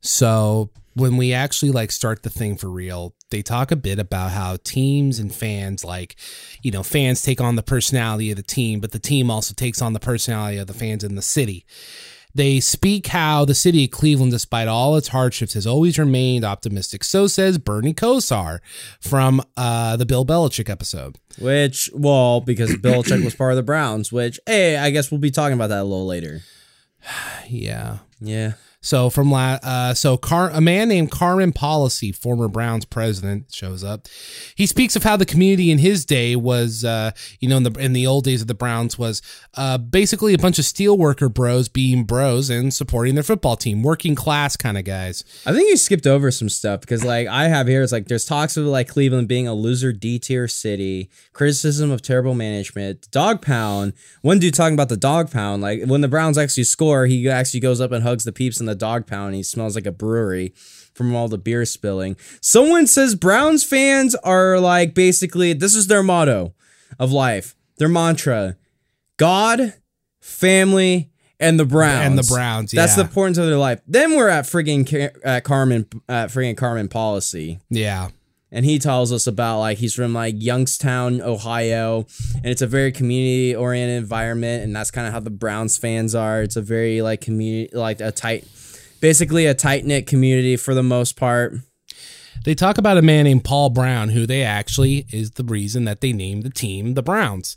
So 0.00 0.70
when 0.98 1.16
we 1.16 1.32
actually 1.32 1.70
like 1.70 1.92
start 1.92 2.22
the 2.22 2.30
thing 2.30 2.56
for 2.56 2.68
real, 2.68 3.14
they 3.30 3.42
talk 3.42 3.70
a 3.70 3.76
bit 3.76 3.98
about 3.98 4.32
how 4.32 4.56
teams 4.64 5.18
and 5.18 5.34
fans 5.34 5.84
like, 5.84 6.16
you 6.62 6.70
know, 6.70 6.82
fans 6.82 7.22
take 7.22 7.40
on 7.40 7.56
the 7.56 7.62
personality 7.62 8.30
of 8.30 8.36
the 8.36 8.42
team, 8.42 8.80
but 8.80 8.92
the 8.92 8.98
team 8.98 9.30
also 9.30 9.54
takes 9.54 9.80
on 9.80 9.92
the 9.92 10.00
personality 10.00 10.58
of 10.58 10.66
the 10.66 10.74
fans 10.74 11.04
in 11.04 11.14
the 11.14 11.22
city. 11.22 11.64
They 12.34 12.60
speak 12.60 13.08
how 13.08 13.44
the 13.44 13.54
city 13.54 13.84
of 13.84 13.90
Cleveland, 13.90 14.32
despite 14.32 14.68
all 14.68 14.96
its 14.96 15.08
hardships, 15.08 15.54
has 15.54 15.66
always 15.66 15.98
remained 15.98 16.44
optimistic. 16.44 17.02
So 17.02 17.26
says 17.26 17.58
Bernie 17.58 17.94
Kosar 17.94 18.60
from 19.00 19.42
uh, 19.56 19.96
the 19.96 20.06
Bill 20.06 20.26
Belichick 20.26 20.68
episode. 20.68 21.16
Which, 21.38 21.90
well, 21.94 22.40
because 22.40 22.72
Belichick 22.76 23.24
was 23.24 23.34
part 23.34 23.52
of 23.52 23.56
the 23.56 23.62
Browns, 23.62 24.12
which, 24.12 24.38
hey, 24.46 24.76
I 24.76 24.90
guess 24.90 25.10
we'll 25.10 25.20
be 25.20 25.30
talking 25.30 25.54
about 25.54 25.68
that 25.68 25.80
a 25.80 25.84
little 25.84 26.06
later. 26.06 26.40
Yeah. 27.48 27.98
Yeah. 28.20 28.52
So 28.80 29.10
from 29.10 29.30
la- 29.30 29.58
uh, 29.62 29.92
so 29.94 30.16
Car- 30.16 30.50
a 30.52 30.60
man 30.60 30.88
named 30.88 31.10
Carmen 31.10 31.52
Policy, 31.52 32.12
former 32.12 32.46
Browns 32.46 32.84
president, 32.84 33.52
shows 33.52 33.82
up. 33.82 34.06
He 34.54 34.66
speaks 34.66 34.94
of 34.94 35.02
how 35.02 35.16
the 35.16 35.26
community 35.26 35.72
in 35.72 35.78
his 35.78 36.04
day 36.04 36.36
was, 36.36 36.84
uh, 36.84 37.10
you 37.40 37.48
know, 37.48 37.56
in 37.56 37.64
the 37.64 37.72
in 37.72 37.92
the 37.92 38.06
old 38.06 38.22
days 38.24 38.40
of 38.40 38.46
the 38.46 38.54
Browns 38.54 38.96
was 38.96 39.20
uh, 39.54 39.78
basically 39.78 40.32
a 40.32 40.38
bunch 40.38 40.60
of 40.60 40.64
steelworker 40.64 41.32
bros 41.32 41.68
being 41.68 42.04
bros 42.04 42.50
and 42.50 42.72
supporting 42.72 43.14
their 43.14 43.24
football 43.24 43.56
team, 43.56 43.82
working 43.82 44.14
class 44.14 44.56
kind 44.56 44.78
of 44.78 44.84
guys. 44.84 45.24
I 45.44 45.52
think 45.52 45.68
you 45.68 45.76
skipped 45.76 46.06
over 46.06 46.30
some 46.30 46.48
stuff 46.48 46.80
because, 46.80 47.02
like, 47.04 47.26
I 47.26 47.48
have 47.48 47.66
here, 47.66 47.82
it's 47.82 47.90
like 47.90 48.06
there's 48.06 48.24
talks 48.24 48.56
of 48.56 48.64
like 48.66 48.86
Cleveland 48.86 49.26
being 49.26 49.48
a 49.48 49.54
loser 49.54 49.92
D 49.92 50.20
tier 50.20 50.46
city, 50.46 51.10
criticism 51.32 51.90
of 51.90 52.00
terrible 52.00 52.34
management, 52.34 53.10
dog 53.10 53.42
pound. 53.42 53.92
One 54.22 54.38
dude 54.38 54.54
talking 54.54 54.74
about 54.74 54.88
the 54.88 54.96
dog 54.96 55.32
pound, 55.32 55.62
like 55.62 55.84
when 55.84 56.00
the 56.00 56.08
Browns 56.08 56.38
actually 56.38 56.64
score, 56.64 57.06
he 57.06 57.28
actually 57.28 57.60
goes 57.60 57.80
up 57.80 57.90
and 57.90 58.04
hugs 58.04 58.22
the 58.22 58.32
peeps 58.32 58.60
in 58.60 58.67
the 58.68 58.74
dog 58.76 59.06
pound. 59.06 59.34
He 59.34 59.42
smells 59.42 59.74
like 59.74 59.86
a 59.86 59.92
brewery 59.92 60.52
from 60.94 61.14
all 61.16 61.26
the 61.28 61.38
beer 61.38 61.64
spilling. 61.64 62.16
Someone 62.40 62.86
says 62.86 63.14
Browns 63.14 63.64
fans 63.64 64.14
are 64.16 64.60
like 64.60 64.94
basically 64.94 65.52
this 65.52 65.74
is 65.74 65.86
their 65.88 66.02
motto 66.02 66.54
of 66.98 67.10
life, 67.12 67.56
their 67.78 67.88
mantra: 67.88 68.56
God, 69.16 69.74
family, 70.20 71.10
and 71.40 71.58
the 71.58 71.64
Browns. 71.64 72.06
And 72.06 72.18
the 72.18 72.22
Browns, 72.34 72.72
Yeah. 72.74 72.82
That's 72.82 72.94
the 72.96 73.02
importance 73.02 73.38
of 73.38 73.46
their 73.46 73.56
life. 73.58 73.80
Then 73.86 74.16
we're 74.16 74.28
at 74.28 74.44
friggin' 74.44 74.88
Ca- 74.88 75.18
at 75.24 75.44
Carmen, 75.44 75.86
at 76.08 76.30
friggin' 76.30 76.56
Carmen 76.56 76.88
Policy, 76.88 77.60
Yeah. 77.70 78.08
and 78.50 78.64
he 78.64 78.78
tells 78.80 79.12
us 79.12 79.26
about 79.26 79.60
like 79.60 79.78
he's 79.78 79.94
from 79.94 80.14
like 80.14 80.34
Youngstown, 80.38 81.20
Ohio, 81.20 82.06
and 82.36 82.46
it's 82.46 82.62
a 82.62 82.66
very 82.66 82.90
community 82.92 83.54
oriented 83.54 83.98
environment, 83.98 84.64
and 84.64 84.74
that's 84.74 84.90
kind 84.90 85.06
of 85.06 85.12
how 85.12 85.20
the 85.20 85.30
Browns 85.30 85.76
fans 85.78 86.14
are. 86.14 86.42
It's 86.42 86.56
a 86.56 86.62
very 86.62 87.02
like 87.02 87.20
community, 87.20 87.74
like 87.76 88.00
a 88.00 88.10
tight, 88.10 88.44
basically 89.00 89.46
a 89.46 89.54
tight 89.54 89.84
knit 89.84 90.06
community 90.06 90.56
for 90.56 90.74
the 90.74 90.82
most 90.82 91.16
part. 91.16 91.54
They 92.44 92.54
talk 92.54 92.78
about 92.78 92.96
a 92.96 93.02
man 93.02 93.24
named 93.24 93.44
Paul 93.44 93.70
Brown, 93.70 94.10
who 94.10 94.24
they 94.24 94.42
actually 94.42 95.06
is 95.12 95.32
the 95.32 95.44
reason 95.44 95.84
that 95.86 96.00
they 96.00 96.12
named 96.12 96.44
the 96.44 96.50
team 96.50 96.94
the 96.94 97.02
Browns. 97.02 97.56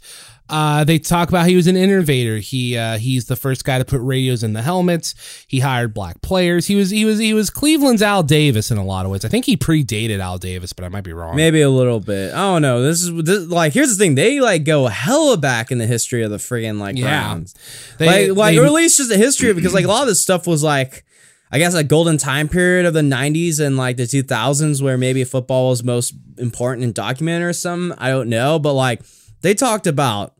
Uh, 0.50 0.84
they 0.84 1.00
talk 1.00 1.30
about 1.30 1.48
he 1.48 1.56
was 1.56 1.68
an 1.68 1.78
innovator. 1.78 2.38
He 2.40 2.76
uh, 2.78 2.98
he's 2.98 3.28
the 3.28 3.38
first 3.38 3.64
guy 3.64 3.78
to 3.78 3.86
put 3.86 4.02
radios 4.02 4.44
in 4.44 4.52
the 4.52 4.62
helmets. 4.62 5.46
He 5.48 5.60
hired 5.60 5.94
black 5.94 6.22
players. 6.22 6.66
He 6.68 6.76
was 6.76 6.90
he 6.90 7.06
was 7.06 7.20
he 7.20 7.34
was 7.34 7.50
Cleveland's 7.50 8.02
Al 8.02 8.22
Davis 8.22 8.70
in 8.70 8.78
a 8.78 8.84
lot 8.84 9.06
of 9.06 9.12
ways. 9.12 9.24
I 9.24 9.30
think 9.30 9.46
he 9.46 9.56
predated 9.56 10.20
Al 10.20 10.38
Davis, 10.38 10.74
but 10.74 10.84
I 10.84 10.90
might 10.90 11.06
be 11.06 11.14
wrong. 11.14 11.38
Maybe 11.38 11.62
a 11.62 11.70
little 11.70 12.02
bit. 12.02 12.34
I 12.34 12.38
don't 12.40 12.62
know. 12.64 12.82
This 12.82 13.02
is 13.04 13.24
this, 13.24 13.48
like 13.48 13.72
here's 13.72 13.96
the 13.96 14.04
thing. 14.04 14.16
They 14.16 14.42
like 14.42 14.66
go 14.66 14.88
hella 14.88 15.38
back 15.38 15.72
in 15.72 15.78
the 15.78 15.88
history 15.88 16.22
of 16.24 16.32
the 16.32 16.38
friggin' 16.38 16.80
like 16.80 16.98
Yeah. 16.98 17.04
Browns. 17.24 17.54
They- 17.98 18.30
like 18.30 18.38
like 18.38 18.58
or 18.58 18.66
at 18.66 18.74
least 18.74 18.98
just 18.98 19.10
the 19.10 19.18
history 19.18 19.54
because 19.54 19.74
like 19.74 19.86
a 19.86 19.90
lot 19.90 20.02
of 20.02 20.08
this 20.10 20.22
stuff 20.22 20.48
was 20.48 20.64
like 20.64 21.06
I 21.52 21.60
guess 21.60 21.74
a 21.74 21.84
golden 21.84 22.18
time 22.18 22.48
period 22.48 22.86
of 22.86 22.94
the 22.94 23.02
90s 23.02 23.60
and 23.60 23.76
like 23.76 23.98
the 23.98 24.04
2000s 24.04 24.82
where 24.82 24.98
maybe 24.98 25.24
football 25.24 25.70
was 25.70 25.84
most 25.84 26.14
important 26.38 26.86
and 26.86 26.94
documented 26.94 27.48
or 27.48 27.54
something. 27.54 27.98
I 28.00 28.10
don't 28.10 28.30
know, 28.30 28.58
but 28.58 28.74
like 28.74 29.02
they 29.42 29.54
talked 29.54 29.86
about 29.86 30.34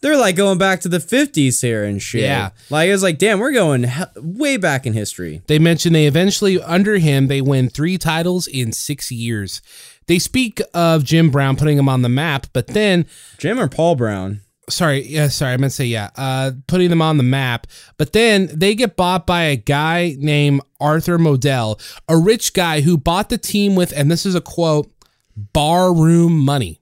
they're 0.00 0.16
like 0.16 0.36
going 0.36 0.58
back 0.58 0.80
to 0.80 0.88
the 0.88 0.98
50s 0.98 1.60
here 1.60 1.84
and 1.84 2.00
shit. 2.00 2.22
Yeah. 2.22 2.50
Like 2.70 2.90
it's 2.90 3.02
like 3.02 3.18
damn, 3.18 3.38
we're 3.38 3.52
going 3.52 3.84
he- 3.84 4.04
way 4.16 4.56
back 4.56 4.86
in 4.86 4.92
history. 4.92 5.42
They 5.46 5.58
mention 5.58 5.92
they 5.92 6.06
eventually, 6.06 6.60
under 6.60 6.98
him, 6.98 7.28
they 7.28 7.40
win 7.40 7.68
three 7.68 7.98
titles 7.98 8.46
in 8.46 8.72
six 8.72 9.10
years. 9.10 9.60
They 10.06 10.18
speak 10.18 10.60
of 10.72 11.04
Jim 11.04 11.30
Brown 11.30 11.56
putting 11.56 11.78
him 11.78 11.88
on 11.88 12.02
the 12.02 12.08
map, 12.08 12.46
but 12.52 12.68
then 12.68 13.06
Jim 13.36 13.58
or 13.58 13.68
Paul 13.68 13.94
Brown? 13.94 14.40
Sorry, 14.68 15.06
yeah, 15.06 15.28
sorry, 15.28 15.54
I 15.54 15.56
meant 15.56 15.72
to 15.72 15.76
say 15.76 15.86
yeah, 15.86 16.10
uh, 16.16 16.52
putting 16.66 16.90
them 16.90 17.02
on 17.02 17.16
the 17.16 17.22
map. 17.22 17.66
But 17.96 18.12
then 18.12 18.48
they 18.52 18.74
get 18.74 18.96
bought 18.96 19.26
by 19.26 19.42
a 19.42 19.56
guy 19.56 20.16
named 20.18 20.62
Arthur 20.80 21.18
Modell, 21.18 21.80
a 22.08 22.16
rich 22.16 22.52
guy 22.54 22.80
who 22.80 22.96
bought 22.96 23.28
the 23.28 23.38
team 23.38 23.74
with, 23.74 23.92
and 23.96 24.10
this 24.10 24.24
is 24.24 24.34
a 24.34 24.40
quote, 24.40 24.90
barroom 25.36 26.38
money. 26.38 26.80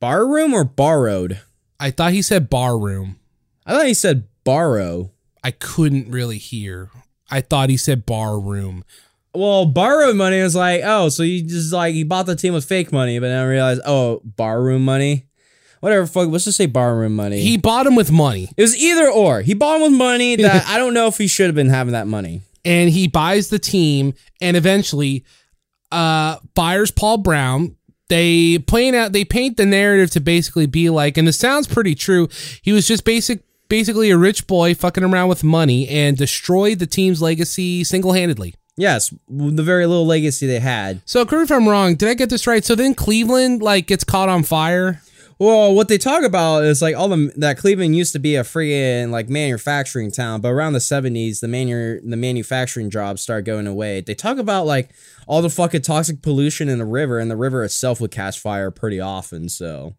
Barroom 0.00 0.54
or 0.54 0.64
borrowed? 0.64 1.40
I 1.78 1.90
thought 1.90 2.12
he 2.12 2.22
said 2.22 2.50
barroom. 2.50 3.18
I 3.64 3.72
thought 3.72 3.86
he 3.86 3.94
said 3.94 4.28
borrow. 4.44 5.12
I 5.44 5.50
couldn't 5.50 6.10
really 6.10 6.38
hear. 6.38 6.90
I 7.30 7.40
thought 7.40 7.70
he 7.70 7.76
said 7.76 8.06
barroom. 8.06 8.84
Well, 9.34 9.64
borrowed 9.64 10.16
money 10.16 10.42
was 10.42 10.54
like, 10.54 10.82
oh, 10.84 11.08
so 11.08 11.22
you 11.22 11.42
just 11.42 11.72
like 11.72 11.94
you 11.94 12.04
bought 12.04 12.26
the 12.26 12.36
team 12.36 12.52
with 12.52 12.64
fake 12.64 12.92
money, 12.92 13.18
but 13.18 13.28
then 13.28 13.38
I 13.38 13.46
realized, 13.46 13.80
oh, 13.86 14.20
barroom 14.24 14.84
money. 14.84 15.26
Whatever, 15.82 16.06
fuck. 16.06 16.28
Let's 16.28 16.44
just 16.44 16.56
say 16.56 16.66
barroom 16.66 17.16
money. 17.16 17.40
He 17.40 17.56
bought 17.58 17.86
him 17.86 17.96
with 17.96 18.10
money. 18.12 18.48
it 18.56 18.62
was 18.62 18.76
either 18.76 19.10
or. 19.10 19.42
He 19.42 19.52
bought 19.52 19.76
him 19.76 19.82
with 19.82 19.98
money 19.98 20.36
that 20.42 20.66
I 20.68 20.78
don't 20.78 20.94
know 20.94 21.08
if 21.08 21.18
he 21.18 21.26
should 21.26 21.46
have 21.46 21.54
been 21.56 21.68
having 21.70 21.92
that 21.92 22.06
money. 22.06 22.42
and 22.64 22.88
he 22.90 23.08
buys 23.08 23.48
the 23.48 23.58
team 23.58 24.14
and 24.40 24.56
eventually 24.56 25.24
uh 25.90 26.36
fires 26.54 26.90
Paul 26.90 27.18
Brown. 27.18 27.76
They 28.08 28.58
point 28.58 28.94
out 28.94 29.12
they 29.12 29.24
paint 29.24 29.56
the 29.56 29.66
narrative 29.66 30.10
to 30.12 30.20
basically 30.20 30.66
be 30.66 30.88
like, 30.90 31.16
and 31.16 31.26
it 31.28 31.32
sounds 31.32 31.66
pretty 31.66 31.94
true. 31.94 32.28
He 32.62 32.72
was 32.72 32.86
just 32.86 33.04
basic 33.04 33.40
basically 33.68 34.10
a 34.10 34.18
rich 34.18 34.46
boy 34.46 34.74
fucking 34.74 35.02
around 35.02 35.28
with 35.28 35.42
money 35.42 35.88
and 35.88 36.16
destroyed 36.16 36.78
the 36.78 36.86
team's 36.86 37.20
legacy 37.22 37.82
single 37.84 38.12
handedly. 38.12 38.54
Yes, 38.76 39.12
the 39.28 39.62
very 39.62 39.86
little 39.86 40.06
legacy 40.06 40.46
they 40.46 40.60
had. 40.60 41.00
So 41.06 41.24
correct 41.26 41.50
me 41.50 41.56
if 41.56 41.60
I'm 41.62 41.68
wrong, 41.68 41.94
did 41.94 42.08
I 42.08 42.14
get 42.14 42.30
this 42.30 42.46
right? 42.46 42.64
So 42.64 42.74
then 42.74 42.94
Cleveland 42.94 43.62
like 43.62 43.86
gets 43.86 44.04
caught 44.04 44.28
on 44.28 44.42
fire. 44.44 45.02
Well, 45.42 45.74
what 45.74 45.88
they 45.88 45.98
talk 45.98 46.22
about 46.22 46.62
is 46.62 46.80
like 46.80 46.94
all 46.94 47.08
the 47.08 47.32
that 47.38 47.58
Cleveland 47.58 47.96
used 47.96 48.12
to 48.12 48.20
be 48.20 48.36
a 48.36 48.44
friggin' 48.44 49.10
like 49.10 49.28
manufacturing 49.28 50.12
town, 50.12 50.40
but 50.40 50.50
around 50.50 50.74
the 50.74 50.80
seventies, 50.80 51.40
the 51.40 51.48
manu- 51.48 52.00
the 52.00 52.16
manufacturing 52.16 52.90
jobs 52.90 53.22
start 53.22 53.44
going 53.44 53.66
away. 53.66 54.02
They 54.02 54.14
talk 54.14 54.38
about 54.38 54.66
like 54.66 54.90
all 55.26 55.42
the 55.42 55.50
fucking 55.50 55.82
toxic 55.82 56.22
pollution 56.22 56.68
in 56.68 56.78
the 56.78 56.84
river, 56.84 57.18
and 57.18 57.28
the 57.28 57.36
river 57.36 57.64
itself 57.64 58.00
would 58.00 58.12
catch 58.12 58.38
fire 58.38 58.70
pretty 58.70 59.00
often. 59.00 59.48
So 59.48 59.96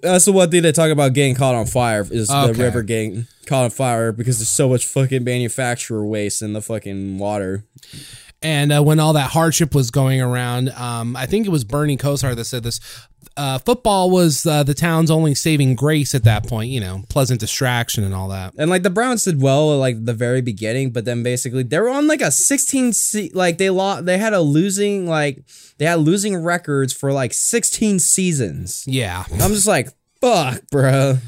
that's 0.00 0.26
the 0.26 0.32
one 0.32 0.48
thing 0.52 0.62
they 0.62 0.70
talk 0.70 0.92
about 0.92 1.12
getting 1.12 1.34
caught 1.34 1.56
on 1.56 1.66
fire 1.66 2.06
is 2.08 2.28
the 2.28 2.54
river 2.56 2.84
getting 2.84 3.26
caught 3.46 3.64
on 3.64 3.70
fire 3.70 4.12
because 4.12 4.38
there's 4.38 4.48
so 4.48 4.68
much 4.68 4.86
fucking 4.86 5.24
manufacturer 5.24 6.06
waste 6.06 6.40
in 6.40 6.52
the 6.52 6.62
fucking 6.62 7.18
water. 7.18 7.64
And 8.40 8.72
uh, 8.72 8.82
when 8.82 9.00
all 9.00 9.14
that 9.14 9.30
hardship 9.30 9.74
was 9.74 9.90
going 9.90 10.20
around, 10.20 10.68
um, 10.70 11.16
I 11.16 11.26
think 11.26 11.46
it 11.46 11.50
was 11.50 11.64
Bernie 11.64 11.96
Kosar 11.96 12.36
that 12.36 12.44
said 12.44 12.62
this. 12.62 12.78
Uh, 13.36 13.58
football 13.58 14.10
was 14.10 14.46
uh, 14.46 14.62
the 14.62 14.74
town's 14.74 15.10
only 15.10 15.34
saving 15.34 15.74
grace 15.74 16.14
at 16.14 16.24
that 16.24 16.46
point, 16.46 16.70
you 16.70 16.80
know, 16.80 17.02
pleasant 17.08 17.40
distraction 17.40 18.04
and 18.04 18.14
all 18.14 18.28
that. 18.28 18.52
And 18.56 18.70
like 18.70 18.82
the 18.82 18.90
Browns 18.90 19.24
did 19.24 19.40
well 19.40 19.72
at 19.72 19.76
like 19.76 20.04
the 20.04 20.14
very 20.14 20.40
beginning, 20.40 20.90
but 20.90 21.04
then 21.04 21.22
basically 21.22 21.62
they 21.64 21.78
were 21.80 21.88
on 21.88 22.06
like 22.06 22.20
a 22.20 22.30
16 22.30 22.92
se- 22.92 23.30
like 23.34 23.58
they 23.58 23.70
lost 23.70 24.06
they 24.06 24.18
had 24.18 24.32
a 24.32 24.40
losing 24.40 25.08
like 25.08 25.44
they 25.78 25.84
had 25.84 26.00
losing 26.00 26.36
records 26.36 26.92
for 26.92 27.12
like 27.12 27.32
16 27.32 27.98
seasons. 27.98 28.84
Yeah. 28.86 29.24
I'm 29.32 29.52
just 29.52 29.68
like, 29.68 29.88
fuck, 30.20 30.62
bro. 30.70 31.18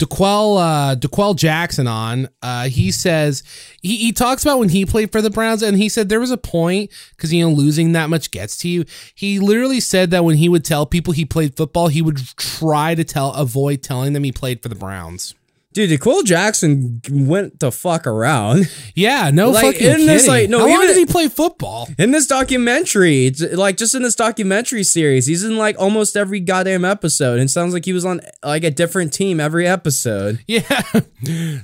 D'Qwell, 0.00 0.56
uh, 0.56 0.94
D'Qwell 0.94 1.36
Jackson 1.36 1.86
on, 1.86 2.28
uh, 2.42 2.68
he 2.68 2.90
says, 2.90 3.42
he, 3.82 3.96
he 3.96 4.12
talks 4.12 4.42
about 4.42 4.58
when 4.58 4.70
he 4.70 4.86
played 4.86 5.12
for 5.12 5.20
the 5.20 5.28
Browns 5.28 5.62
and 5.62 5.76
he 5.76 5.90
said 5.90 6.08
there 6.08 6.18
was 6.18 6.30
a 6.30 6.38
point 6.38 6.90
because, 7.10 7.32
you 7.34 7.44
know, 7.44 7.52
losing 7.54 7.92
that 7.92 8.08
much 8.08 8.30
gets 8.30 8.56
to 8.58 8.68
you. 8.68 8.86
He 9.14 9.38
literally 9.38 9.78
said 9.78 10.10
that 10.10 10.24
when 10.24 10.36
he 10.36 10.48
would 10.48 10.64
tell 10.64 10.86
people 10.86 11.12
he 11.12 11.26
played 11.26 11.54
football, 11.54 11.88
he 11.88 12.00
would 12.00 12.16
try 12.38 12.94
to 12.94 13.04
tell, 13.04 13.32
avoid 13.34 13.82
telling 13.82 14.14
them 14.14 14.24
he 14.24 14.32
played 14.32 14.62
for 14.62 14.70
the 14.70 14.74
Browns. 14.74 15.34
Dude, 15.72 15.90
Nicole 15.90 16.24
Jackson 16.24 17.00
went 17.08 17.60
the 17.60 17.70
fuck 17.70 18.04
around. 18.04 18.68
Yeah, 18.96 19.30
no 19.32 19.50
Like, 19.50 19.64
fucking 19.76 19.86
in 19.86 19.92
kidding. 19.92 20.06
this, 20.06 20.26
like, 20.26 20.50
no, 20.50 20.58
How 20.58 20.66
long 20.68 20.86
did 20.86 20.96
he 20.96 21.06
play 21.06 21.28
football? 21.28 21.88
In 21.96 22.10
this 22.10 22.26
documentary, 22.26 23.30
like 23.52 23.76
just 23.76 23.94
in 23.94 24.02
this 24.02 24.16
documentary 24.16 24.82
series, 24.82 25.26
he's 25.26 25.44
in 25.44 25.56
like 25.56 25.76
almost 25.78 26.16
every 26.16 26.40
goddamn 26.40 26.84
episode. 26.84 27.34
And 27.34 27.42
it 27.42 27.50
sounds 27.50 27.72
like 27.72 27.84
he 27.84 27.92
was 27.92 28.04
on 28.04 28.20
like 28.44 28.64
a 28.64 28.70
different 28.72 29.12
team 29.12 29.38
every 29.38 29.66
episode. 29.66 30.40
Yeah. 30.48 30.82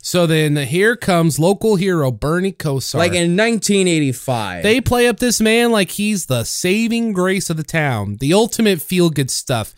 So 0.03 0.27
then 0.27 0.55
here 0.57 0.97
comes 0.97 1.39
local 1.39 1.77
hero 1.77 2.11
Bernie 2.13 2.53
Kosar. 2.53 2.95
Like 2.99 3.13
in 3.13 3.37
1985. 3.37 4.63
They 4.63 4.81
play 4.81 5.09
up 5.09 5.19
this 5.19 5.41
man 5.41 5.73
like 5.73 5.91
he's 5.93 6.27
the 6.27 6.45
saving 6.45 7.13
grace 7.13 7.51
of 7.51 7.57
the 7.57 7.63
town, 7.65 8.19
the 8.21 8.33
ultimate 8.35 8.81
feel 8.81 9.11
good 9.11 9.31
stuff. 9.31 9.75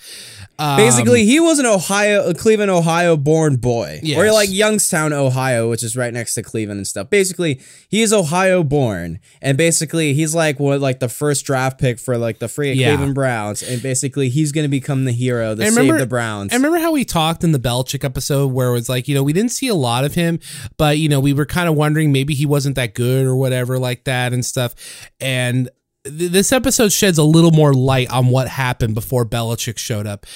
Um, 0.58 0.76
Basically, 0.76 1.24
he 1.24 1.38
was 1.38 1.58
an 1.60 1.66
Ohio, 1.66 2.28
a 2.28 2.34
Cleveland, 2.34 2.70
Ohio 2.70 3.16
born 3.16 3.56
boy. 3.56 4.00
Or 4.16 4.17
Yes. 4.26 4.34
like 4.34 4.50
Youngstown, 4.50 5.12
Ohio, 5.12 5.68
which 5.70 5.82
is 5.82 5.96
right 5.96 6.12
next 6.12 6.34
to 6.34 6.42
Cleveland 6.42 6.78
and 6.78 6.86
stuff. 6.86 7.10
Basically, 7.10 7.60
he 7.88 8.02
is 8.02 8.12
Ohio 8.12 8.62
born. 8.62 9.20
And 9.40 9.56
basically, 9.58 10.14
he's 10.14 10.34
like 10.34 10.58
what 10.60 10.80
like 10.80 11.00
the 11.00 11.08
first 11.08 11.44
draft 11.44 11.78
pick 11.80 11.98
for 11.98 12.18
like 12.18 12.38
the 12.38 12.48
free 12.48 12.72
Yeah. 12.72 12.88
Cleveland 12.88 13.14
Browns. 13.14 13.62
And 13.62 13.82
basically, 13.82 14.28
he's 14.28 14.52
gonna 14.52 14.68
become 14.68 15.04
the 15.04 15.12
hero 15.12 15.54
that 15.54 15.66
I 15.66 15.70
saved 15.70 15.98
the 15.98 16.06
Browns. 16.06 16.52
I 16.52 16.56
remember 16.56 16.78
how 16.78 16.92
we 16.92 17.04
talked 17.04 17.44
in 17.44 17.52
the 17.52 17.58
Belichick 17.58 18.04
episode 18.04 18.52
where 18.52 18.68
it 18.68 18.72
was 18.72 18.88
like, 18.88 19.08
you 19.08 19.14
know, 19.14 19.22
we 19.22 19.32
didn't 19.32 19.52
see 19.52 19.68
a 19.68 19.74
lot 19.74 20.04
of 20.04 20.14
him, 20.14 20.40
but 20.76 20.98
you 20.98 21.08
know, 21.08 21.20
we 21.20 21.32
were 21.32 21.46
kind 21.46 21.68
of 21.68 21.74
wondering 21.74 22.12
maybe 22.12 22.34
he 22.34 22.46
wasn't 22.46 22.76
that 22.76 22.94
good 22.94 23.26
or 23.26 23.36
whatever 23.36 23.78
like 23.78 24.04
that 24.04 24.32
and 24.32 24.44
stuff. 24.44 24.74
And 25.20 25.68
this 26.04 26.52
episode 26.52 26.92
sheds 26.92 27.18
a 27.18 27.22
little 27.22 27.50
more 27.50 27.74
light 27.74 28.10
on 28.10 28.28
what 28.28 28.48
happened 28.48 28.94
before 28.94 29.26
Belichick 29.26 29.78
showed 29.78 30.06
up. 30.06 30.26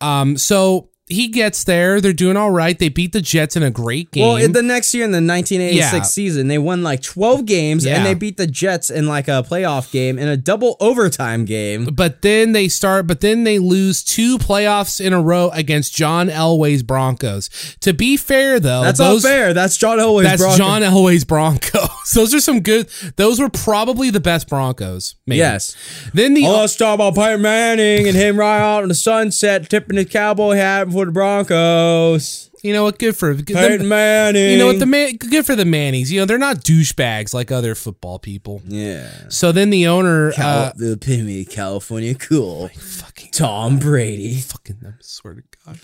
Um, 0.00 0.36
so 0.36 0.88
he 1.08 1.28
gets 1.28 1.64
there, 1.64 2.00
they're 2.00 2.12
doing 2.12 2.36
all 2.36 2.50
right. 2.52 2.78
They 2.78 2.88
beat 2.88 3.12
the 3.12 3.20
Jets 3.20 3.56
in 3.56 3.62
a 3.62 3.70
great 3.70 4.10
game. 4.12 4.22
Well, 4.22 4.36
in 4.36 4.52
the 4.52 4.62
next 4.62 4.94
year 4.94 5.04
in 5.04 5.10
the 5.10 5.20
1986 5.20 5.92
Yeah. 5.92 6.02
season, 6.02 6.48
they 6.48 6.58
won 6.58 6.82
like 6.82 7.02
12 7.02 7.44
games 7.44 7.84
Yeah. 7.84 7.96
and 7.96 8.06
they 8.06 8.14
beat 8.14 8.36
the 8.36 8.46
Jets 8.46 8.88
in 8.88 9.06
like 9.06 9.26
a 9.28 9.42
playoff 9.48 9.90
game 9.90 10.18
in 10.18 10.28
a 10.28 10.36
double 10.36 10.76
overtime 10.80 11.44
game. 11.44 11.86
but 11.92 12.22
then 12.22 12.52
they 12.52 12.68
start, 12.68 13.06
but 13.06 13.20
then 13.20 13.44
they 13.44 13.58
lose 13.58 14.02
two 14.02 14.38
playoffs 14.38 15.04
in 15.04 15.12
a 15.12 15.20
row 15.20 15.50
against 15.52 15.94
John 15.94 16.28
Elway's 16.28 16.82
Broncos. 16.82 17.50
To 17.80 17.92
be 17.92 18.16
fair, 18.16 18.58
though, 18.60 18.82
That's 18.82 18.98
those, 18.98 19.22
fair. 19.22 19.52
That's 19.52 19.76
John 19.76 19.98
Elway's 19.98 20.24
That's 20.24 20.40
Broncos. 20.42 20.58
John 20.58 20.82
Elway's 20.82 21.24
Broncos. 21.24 21.88
Those 22.14 22.34
are 22.34 22.40
some 22.40 22.60
good. 22.60 22.88
Those 23.16 23.40
were 23.40 23.48
probably 23.48 24.10
the 24.10 24.20
best 24.20 24.48
Broncos. 24.48 25.14
Maybe. 25.26 25.38
Yes. 25.38 25.74
Then 26.12 26.34
the 26.34 26.44
Oh, 26.46 26.60
let's 26.60 26.76
talk 26.76 26.94
about 26.96 27.14
Peyton 27.14 27.40
Manning 27.42 28.06
and 28.06 28.16
him 28.16 28.36
right 28.38 28.58
out 28.60 28.82
in 28.82 28.88
the 28.88 28.94
sunset, 28.94 29.68
tipping 29.70 29.96
his 29.96 30.06
cowboy 30.06 30.56
hat 30.56 30.88
for 31.02 31.06
the 31.06 31.12
Broncos. 31.12 32.50
you 32.62 32.72
know 32.72 32.84
what? 32.84 32.98
Good 32.98 33.16
for 33.16 33.34
good, 33.34 33.46
Peyton 33.56 33.78
them- 33.80 33.88
Manning. 33.88 34.50
You 34.52 34.58
know 34.58 34.66
what? 34.66 34.78
The 34.78 34.86
man, 34.86 35.16
good 35.16 35.44
for 35.44 35.54
the 35.56 35.64
Mannies. 35.64 36.10
You 36.12 36.20
know 36.20 36.26
they're 36.26 36.38
not 36.38 36.58
douchebags 36.58 37.34
like 37.34 37.50
other 37.50 37.74
football 37.74 38.18
people. 38.18 38.62
yeah. 38.66 39.10
So 39.28 39.52
then 39.52 39.70
the 39.70 39.86
owner, 39.86 40.32
Cal- 40.32 40.58
uh, 40.66 40.72
the 40.76 40.92
epitome 40.92 41.42
of 41.42 41.48
California 41.50 42.14
cool. 42.14 42.68
fucking, 42.68 43.30
Tom 43.32 43.78
Brady. 43.78 44.36
fucking, 44.40 44.78
I 44.84 44.90
swear 45.00 45.34
to 45.34 45.42
God. 45.66 45.78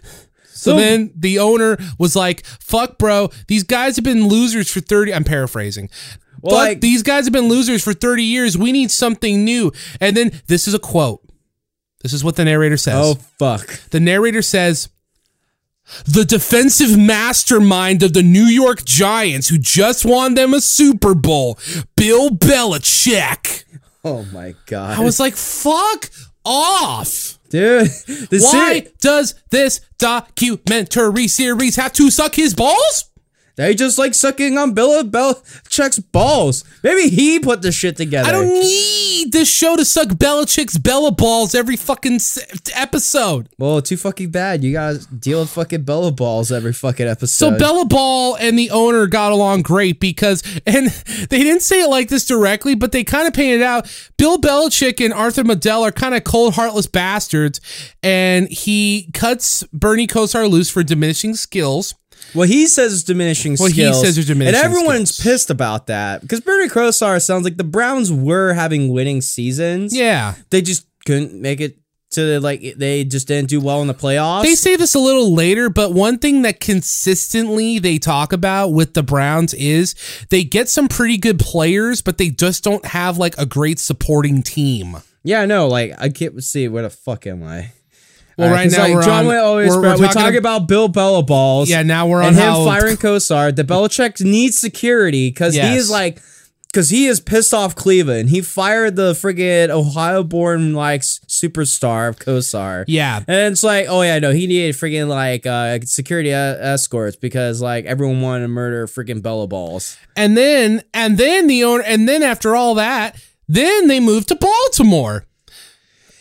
So 0.50 0.76
then 0.76 1.12
the 1.14 1.38
owner 1.38 1.78
was 2.00 2.16
like, 2.16 2.44
"Fuck, 2.44 2.98
bro. 2.98 3.30
These 3.46 3.62
guys 3.62 3.94
have 3.94 4.04
been 4.04 4.26
losers 4.26 4.68
for 4.68 4.80
thirty. 4.80 5.14
I'm 5.14 5.22
paraphrasing. 5.22 5.88
Well, 6.40 6.56
Fuck, 6.56 6.66
like- 6.66 6.80
these 6.80 7.04
guys 7.04 7.26
have 7.26 7.32
been 7.32 7.48
losers 7.48 7.84
for 7.84 7.92
thirty 7.92 8.24
years. 8.24 8.58
We 8.58 8.72
need 8.72 8.90
something 8.90 9.44
new." 9.44 9.70
And 10.00 10.16
then 10.16 10.32
this 10.48 10.66
is 10.66 10.74
a 10.74 10.80
quote. 10.80 11.22
This 12.02 12.12
is 12.12 12.22
what 12.22 12.36
the 12.36 12.44
narrator 12.44 12.76
says. 12.76 12.94
Oh 12.96 13.14
fuck. 13.38 13.80
The 13.90 14.00
narrator 14.00 14.42
says, 14.42 14.88
the 16.04 16.24
defensive 16.24 16.98
mastermind 16.98 18.02
of 18.02 18.12
the 18.12 18.22
New 18.22 18.44
York 18.44 18.84
Giants, 18.84 19.48
who 19.48 19.58
just 19.58 20.04
won 20.04 20.34
them 20.34 20.52
a 20.54 20.60
Super 20.60 21.14
Bowl, 21.14 21.58
Bill 21.96 22.30
Belichick. 22.30 23.64
Oh 24.04 24.24
my 24.32 24.54
god. 24.66 24.98
I 24.98 25.02
was 25.02 25.18
like, 25.18 25.34
fuck 25.34 26.10
off. 26.44 27.38
Dude, 27.48 27.88
Why 28.30 28.80
ser- 28.80 28.90
does 29.00 29.34
this 29.50 29.80
documentary 29.98 31.26
series 31.28 31.76
have 31.76 31.94
to 31.94 32.10
suck 32.10 32.34
his 32.34 32.54
balls? 32.54 33.10
They 33.58 33.74
just 33.74 33.98
like 33.98 34.14
sucking 34.14 34.56
on 34.56 34.72
Bill 34.72 35.02
Belichick's 35.02 35.98
balls. 35.98 36.64
Maybe 36.84 37.08
he 37.08 37.40
put 37.40 37.60
this 37.60 37.74
shit 37.74 37.96
together. 37.96 38.28
I 38.28 38.30
don't 38.30 38.48
need 38.48 39.32
this 39.32 39.52
show 39.52 39.74
to 39.76 39.84
suck 39.84 40.10
Belichick's 40.10 40.78
Bella 40.78 41.10
balls 41.10 41.56
every 41.56 41.74
fucking 41.74 42.20
episode. 42.76 43.48
Well, 43.58 43.82
too 43.82 43.96
fucking 43.96 44.30
bad. 44.30 44.62
You 44.62 44.74
gotta 44.74 45.04
deal 45.12 45.40
with 45.40 45.50
fucking 45.50 45.82
Bella 45.82 46.12
balls 46.12 46.52
every 46.52 46.72
fucking 46.72 47.08
episode. 47.08 47.54
So. 47.54 47.58
Bella 47.58 47.84
Ball 47.84 48.36
and 48.36 48.56
the 48.56 48.70
owner 48.70 49.08
got 49.08 49.32
along 49.32 49.62
great 49.62 49.98
because, 49.98 50.44
and 50.66 50.86
they 51.28 51.42
didn't 51.42 51.62
say 51.62 51.82
it 51.82 51.88
like 51.88 52.10
this 52.10 52.24
directly, 52.24 52.76
but 52.76 52.92
they 52.92 53.02
kind 53.02 53.26
of 53.26 53.34
painted 53.34 53.62
out 53.62 53.92
Bill 54.18 54.38
Belichick 54.38 55.04
and 55.04 55.12
Arthur 55.12 55.42
Modell 55.42 55.82
are 55.82 55.90
kind 55.90 56.14
of 56.14 56.22
cold, 56.22 56.54
heartless 56.54 56.86
bastards, 56.86 57.60
and 58.04 58.48
he 58.50 59.10
cuts 59.14 59.64
Bernie 59.72 60.06
Kosar 60.06 60.48
loose 60.48 60.70
for 60.70 60.84
diminishing 60.84 61.34
skills. 61.34 61.96
Well, 62.34 62.46
he 62.48 62.66
says 62.66 62.92
it's 62.92 63.02
diminishing 63.02 63.56
Well, 63.58 63.68
he 63.68 63.74
skills. 63.74 64.00
says 64.02 64.16
there's 64.16 64.26
diminishing 64.26 64.56
and 64.62 64.64
everyone's 64.64 65.14
skills. 65.14 65.24
pissed 65.34 65.50
about 65.50 65.86
that 65.88 66.20
because 66.22 66.40
Bernie 66.40 66.68
Kosar 66.68 67.20
sounds 67.22 67.44
like 67.44 67.56
the 67.56 67.64
Browns 67.64 68.12
were 68.12 68.52
having 68.54 68.88
winning 68.92 69.20
seasons. 69.20 69.94
Yeah. 69.96 70.34
they 70.50 70.62
just 70.62 70.86
couldn't 71.06 71.32
make 71.40 71.60
it 71.60 71.78
to 72.10 72.22
the, 72.24 72.40
like 72.40 72.62
they 72.78 73.04
just 73.04 73.28
didn't 73.28 73.50
do 73.50 73.60
well 73.60 73.82
in 73.82 73.86
the 73.86 73.94
playoffs. 73.94 74.42
They 74.42 74.54
say 74.54 74.76
this 74.76 74.94
a 74.94 74.98
little 74.98 75.34
later, 75.34 75.68
but 75.68 75.92
one 75.92 76.18
thing 76.18 76.40
that 76.42 76.58
consistently 76.58 77.78
they 77.78 77.98
talk 77.98 78.32
about 78.32 78.68
with 78.68 78.94
the 78.94 79.02
Browns 79.02 79.52
is 79.54 79.94
they 80.30 80.44
get 80.44 80.68
some 80.68 80.88
pretty 80.88 81.16
good 81.18 81.38
players, 81.38 82.00
but 82.00 82.16
they 82.18 82.30
just 82.30 82.64
don't 82.64 82.84
have 82.86 83.18
like 83.18 83.36
a 83.38 83.44
great 83.46 83.78
supporting 83.78 84.42
team. 84.42 84.96
yeah, 85.22 85.44
no, 85.44 85.68
like 85.68 85.92
I 85.98 86.08
can't 86.08 86.42
see 86.42 86.66
where 86.68 86.82
the 86.82 86.90
fuck 86.90 87.26
am 87.26 87.42
I. 87.42 87.72
Well, 88.38 88.50
right 88.50 88.64
'cause, 88.64 88.76
now 88.76 88.84
like, 88.84 88.94
we're 88.94 89.02
John 89.02 89.26
on- 89.26 89.36
always 89.36 89.68
we're- 89.70 89.80
we're, 89.80 89.96
talking 89.96 90.12
talking 90.22 90.36
about 90.38 90.68
Bill 90.68 90.88
Bella 90.88 91.22
balls. 91.22 91.68
Yeah, 91.68 91.82
now 91.82 92.06
we're 92.06 92.22
on 92.22 92.28
and 92.28 92.36
him 92.36 92.42
how 92.44 92.64
firing 92.64 92.96
Kosar. 92.96 93.54
The 93.54 93.64
Belichick 93.64 94.20
needs 94.24 94.58
security 94.58 95.28
because 95.30 95.54
he 95.54 95.60
Yes. 95.60 95.82
is 95.82 95.90
like, 95.90 96.20
because 96.72 96.90
he 96.90 97.06
is 97.06 97.18
pissed 97.18 97.52
off 97.54 97.74
Cleveland. 97.74 98.28
He 98.30 98.40
fired 98.42 98.94
the 98.94 99.14
friggin' 99.14 99.70
Ohio-born 99.70 100.74
like 100.74 101.00
superstar 101.00 102.08
of 102.10 102.18
Kosar. 102.18 102.84
Yeah. 102.86 103.20
and 103.26 103.52
it's 103.52 103.62
like, 103.64 103.86
oh 103.88 104.02
yeah, 104.02 104.18
no, 104.18 104.32
he 104.32 104.46
needed 104.46 104.74
friggin' 104.76 105.08
like 105.08 105.46
uh, 105.46 105.78
security 105.84 106.30
escorts 106.32 107.16
because 107.16 107.60
like 107.60 107.86
everyone 107.86 108.20
wanted 108.20 108.42
to 108.42 108.48
murder 108.48 108.86
friggin' 108.86 109.22
Bella 109.22 109.46
balls. 109.46 109.96
And 110.14 110.36
then 110.36 110.82
and 110.94 111.16
then 111.18 111.46
the 111.46 111.64
owner 111.64 111.82
and 111.84 112.08
then 112.08 112.22
after 112.22 112.54
all 112.54 112.74
that, 112.76 113.16
then 113.48 113.88
they 113.88 113.98
moved 113.98 114.28
to 114.28 114.34
Baltimore. 114.36 115.24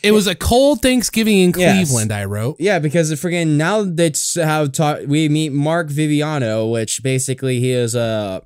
It 0.08 0.12
was 0.12 0.28
a 0.28 0.36
cold 0.36 0.82
Thanksgiving 0.82 1.40
in 1.40 1.54
Yes. 1.58 1.88
Cleveland, 1.88 2.12
I 2.12 2.26
wrote. 2.26 2.56
Yeah, 2.60 2.80
because 2.80 3.12
friggin' 3.12 3.58
now 3.58 3.84
that's 3.84 4.40
how 4.40 4.68
talk, 4.68 5.02
we 5.08 5.30
meet 5.30 5.52
Mark 5.52 5.90
Viviano, 5.90 6.72
which 6.72 7.04
basically 7.04 7.60
he 7.60 7.72
is 7.72 7.94
a 7.96 8.42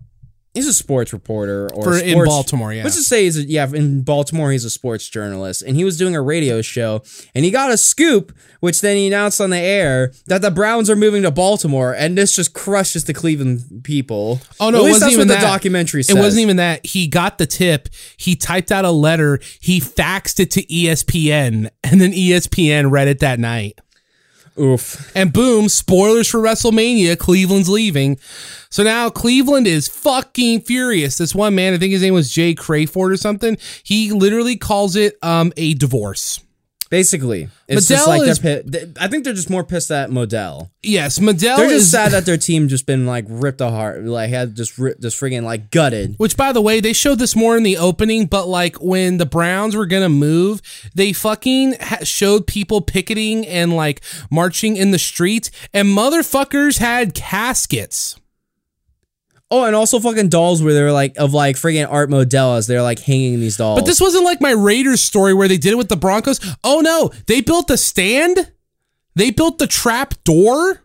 he's 0.53 0.67
a 0.67 0.73
sports 0.73 1.13
reporter 1.13 1.69
or 1.73 1.83
For 1.83 1.97
in 1.97 2.23
Baltimore, 2.25 2.73
yeah. 2.73 2.83
Let's 2.83 2.95
just 2.95 3.07
say 3.09 3.23
he's 3.23 3.37
a, 3.37 3.43
yeah 3.43 3.67
in 3.67 4.03
Baltimore 4.03 4.51
he's 4.51 4.65
a 4.65 4.69
sports 4.69 5.07
journalist, 5.09 5.61
and 5.61 5.75
he 5.75 5.83
was 5.83 5.97
doing 5.97 6.15
a 6.15 6.21
radio 6.21 6.61
show, 6.61 7.03
and 7.33 7.45
he 7.45 7.51
got 7.51 7.71
a 7.71 7.77
scoop, 7.77 8.35
which 8.59 8.81
then 8.81 8.97
he 8.97 9.07
announced 9.07 9.39
on 9.41 9.49
the 9.49 9.57
air 9.57 10.11
that 10.27 10.41
the 10.41 10.51
Browns 10.51 10.89
are 10.89 10.95
moving 10.95 11.21
to 11.23 11.31
Baltimore, 11.31 11.93
and 11.93 12.17
this 12.17 12.35
just 12.35 12.53
crushes 12.53 13.05
the 13.05 13.13
Cleveland 13.13 13.81
people. 13.83 14.39
Oh 14.59 14.69
no, 14.69 14.77
At 14.77 14.81
it 14.81 14.83
least 14.83 14.93
wasn't 14.95 14.99
that's 15.01 15.13
even 15.13 15.27
what 15.27 15.33
that. 15.35 15.41
the 15.41 15.47
documentary 15.47 16.03
says. 16.03 16.15
It 16.15 16.19
wasn't 16.19 16.41
even 16.43 16.57
that. 16.57 16.85
He 16.85 17.07
got 17.07 17.37
the 17.37 17.45
tip. 17.45 17.89
He 18.17 18.35
typed 18.35 18.71
out 18.71 18.85
a 18.85 18.91
letter. 18.91 19.39
He 19.59 19.79
faxed 19.79 20.39
it 20.39 20.51
to 20.51 20.63
ESPN, 20.65 21.69
and 21.83 22.01
then 22.01 22.11
ESPN 22.11 22.91
read 22.91 23.07
it 23.07 23.19
that 23.19 23.39
night. 23.39 23.79
Oof. 24.61 25.11
And 25.15 25.33
boom, 25.33 25.69
spoilers 25.69 26.27
for 26.27 26.39
WrestleMania. 26.39 27.17
Cleveland's 27.17 27.67
leaving. 27.67 28.19
So 28.69 28.83
now 28.83 29.09
Cleveland 29.09 29.65
is 29.65 29.87
fucking 29.87 30.61
furious. 30.61 31.17
This 31.17 31.33
one 31.33 31.55
man, 31.55 31.73
I 31.73 31.77
think 31.77 31.91
his 31.93 32.03
name 32.03 32.13
was 32.13 32.31
Jay 32.31 32.53
Crayford 32.53 33.11
or 33.11 33.17
something. 33.17 33.57
He 33.83 34.11
literally 34.11 34.57
calls 34.57 34.95
it 34.95 35.17
um 35.23 35.51
a 35.57 35.73
divorce. 35.73 36.39
Basically, 36.91 37.47
it's 37.69 37.87
just 37.87 38.05
Modell 38.05 38.07
like 38.09 38.27
is- 38.27 38.39
they're. 38.39 38.61
Pi- 38.61 38.91
I 38.99 39.07
think 39.07 39.23
they're 39.23 39.33
just 39.33 39.49
more 39.49 39.63
pissed 39.63 39.91
at 39.91 40.09
Modell. 40.09 40.71
Yes, 40.83 41.19
Modell 41.19 41.55
They're 41.55 41.69
just 41.69 41.85
is 41.85 41.91
sad 41.91 42.11
that 42.11 42.25
their 42.25 42.35
team 42.35 42.67
just 42.67 42.85
been 42.85 43.05
like 43.05 43.23
ripped 43.29 43.61
apart, 43.61 44.03
like 44.03 44.29
had 44.29 44.57
just 44.57 44.77
ripped, 44.77 45.01
just 45.01 45.17
friggin' 45.17 45.43
like 45.43 45.71
gutted. 45.71 46.15
Which, 46.17 46.35
by 46.35 46.51
the 46.51 46.59
way, 46.59 46.81
they 46.81 46.91
showed 46.91 47.17
this 47.19 47.33
more 47.33 47.55
in 47.55 47.63
the 47.63 47.77
opening, 47.77 48.25
but 48.25 48.49
like 48.49 48.75
when 48.81 49.19
the 49.19 49.25
Browns 49.25 49.73
were 49.73 49.85
gonna 49.85 50.09
move, 50.09 50.61
they 50.93 51.13
fucking 51.13 51.77
ha- 51.79 52.03
showed 52.03 52.45
people 52.45 52.81
picketing 52.81 53.47
and 53.47 53.73
like 53.73 54.01
marching 54.29 54.75
in 54.75 54.91
the 54.91 54.99
streets, 54.99 55.49
and 55.73 55.87
motherfuckers 55.87 56.79
had 56.79 57.13
caskets. 57.13 58.17
Oh, 59.53 59.65
and 59.65 59.75
also 59.75 59.99
fucking 59.99 60.29
dolls 60.29 60.63
where 60.63 60.73
they're 60.73 60.93
like 60.93 61.17
of 61.17 61.33
like 61.33 61.57
friggin' 61.57 61.91
Art 61.91 62.09
Modellas. 62.09 62.67
they're 62.67 62.81
like 62.81 62.99
hanging 62.99 63.41
these 63.41 63.57
dolls. 63.57 63.79
But 63.79 63.85
this 63.85 63.99
wasn't 63.99 64.23
like 64.23 64.39
my 64.39 64.51
Raiders 64.51 65.01
story 65.01 65.33
where 65.33 65.49
they 65.49 65.57
did 65.57 65.73
it 65.73 65.77
with 65.77 65.89
the 65.89 65.97
Broncos. 65.97 66.39
Oh 66.63 66.79
no, 66.79 67.11
they 67.27 67.41
built 67.41 67.67
the 67.67 67.77
stand, 67.77 68.51
they 69.13 69.29
built 69.29 69.57
the 69.59 69.67
trap 69.67 70.13
door. 70.23 70.83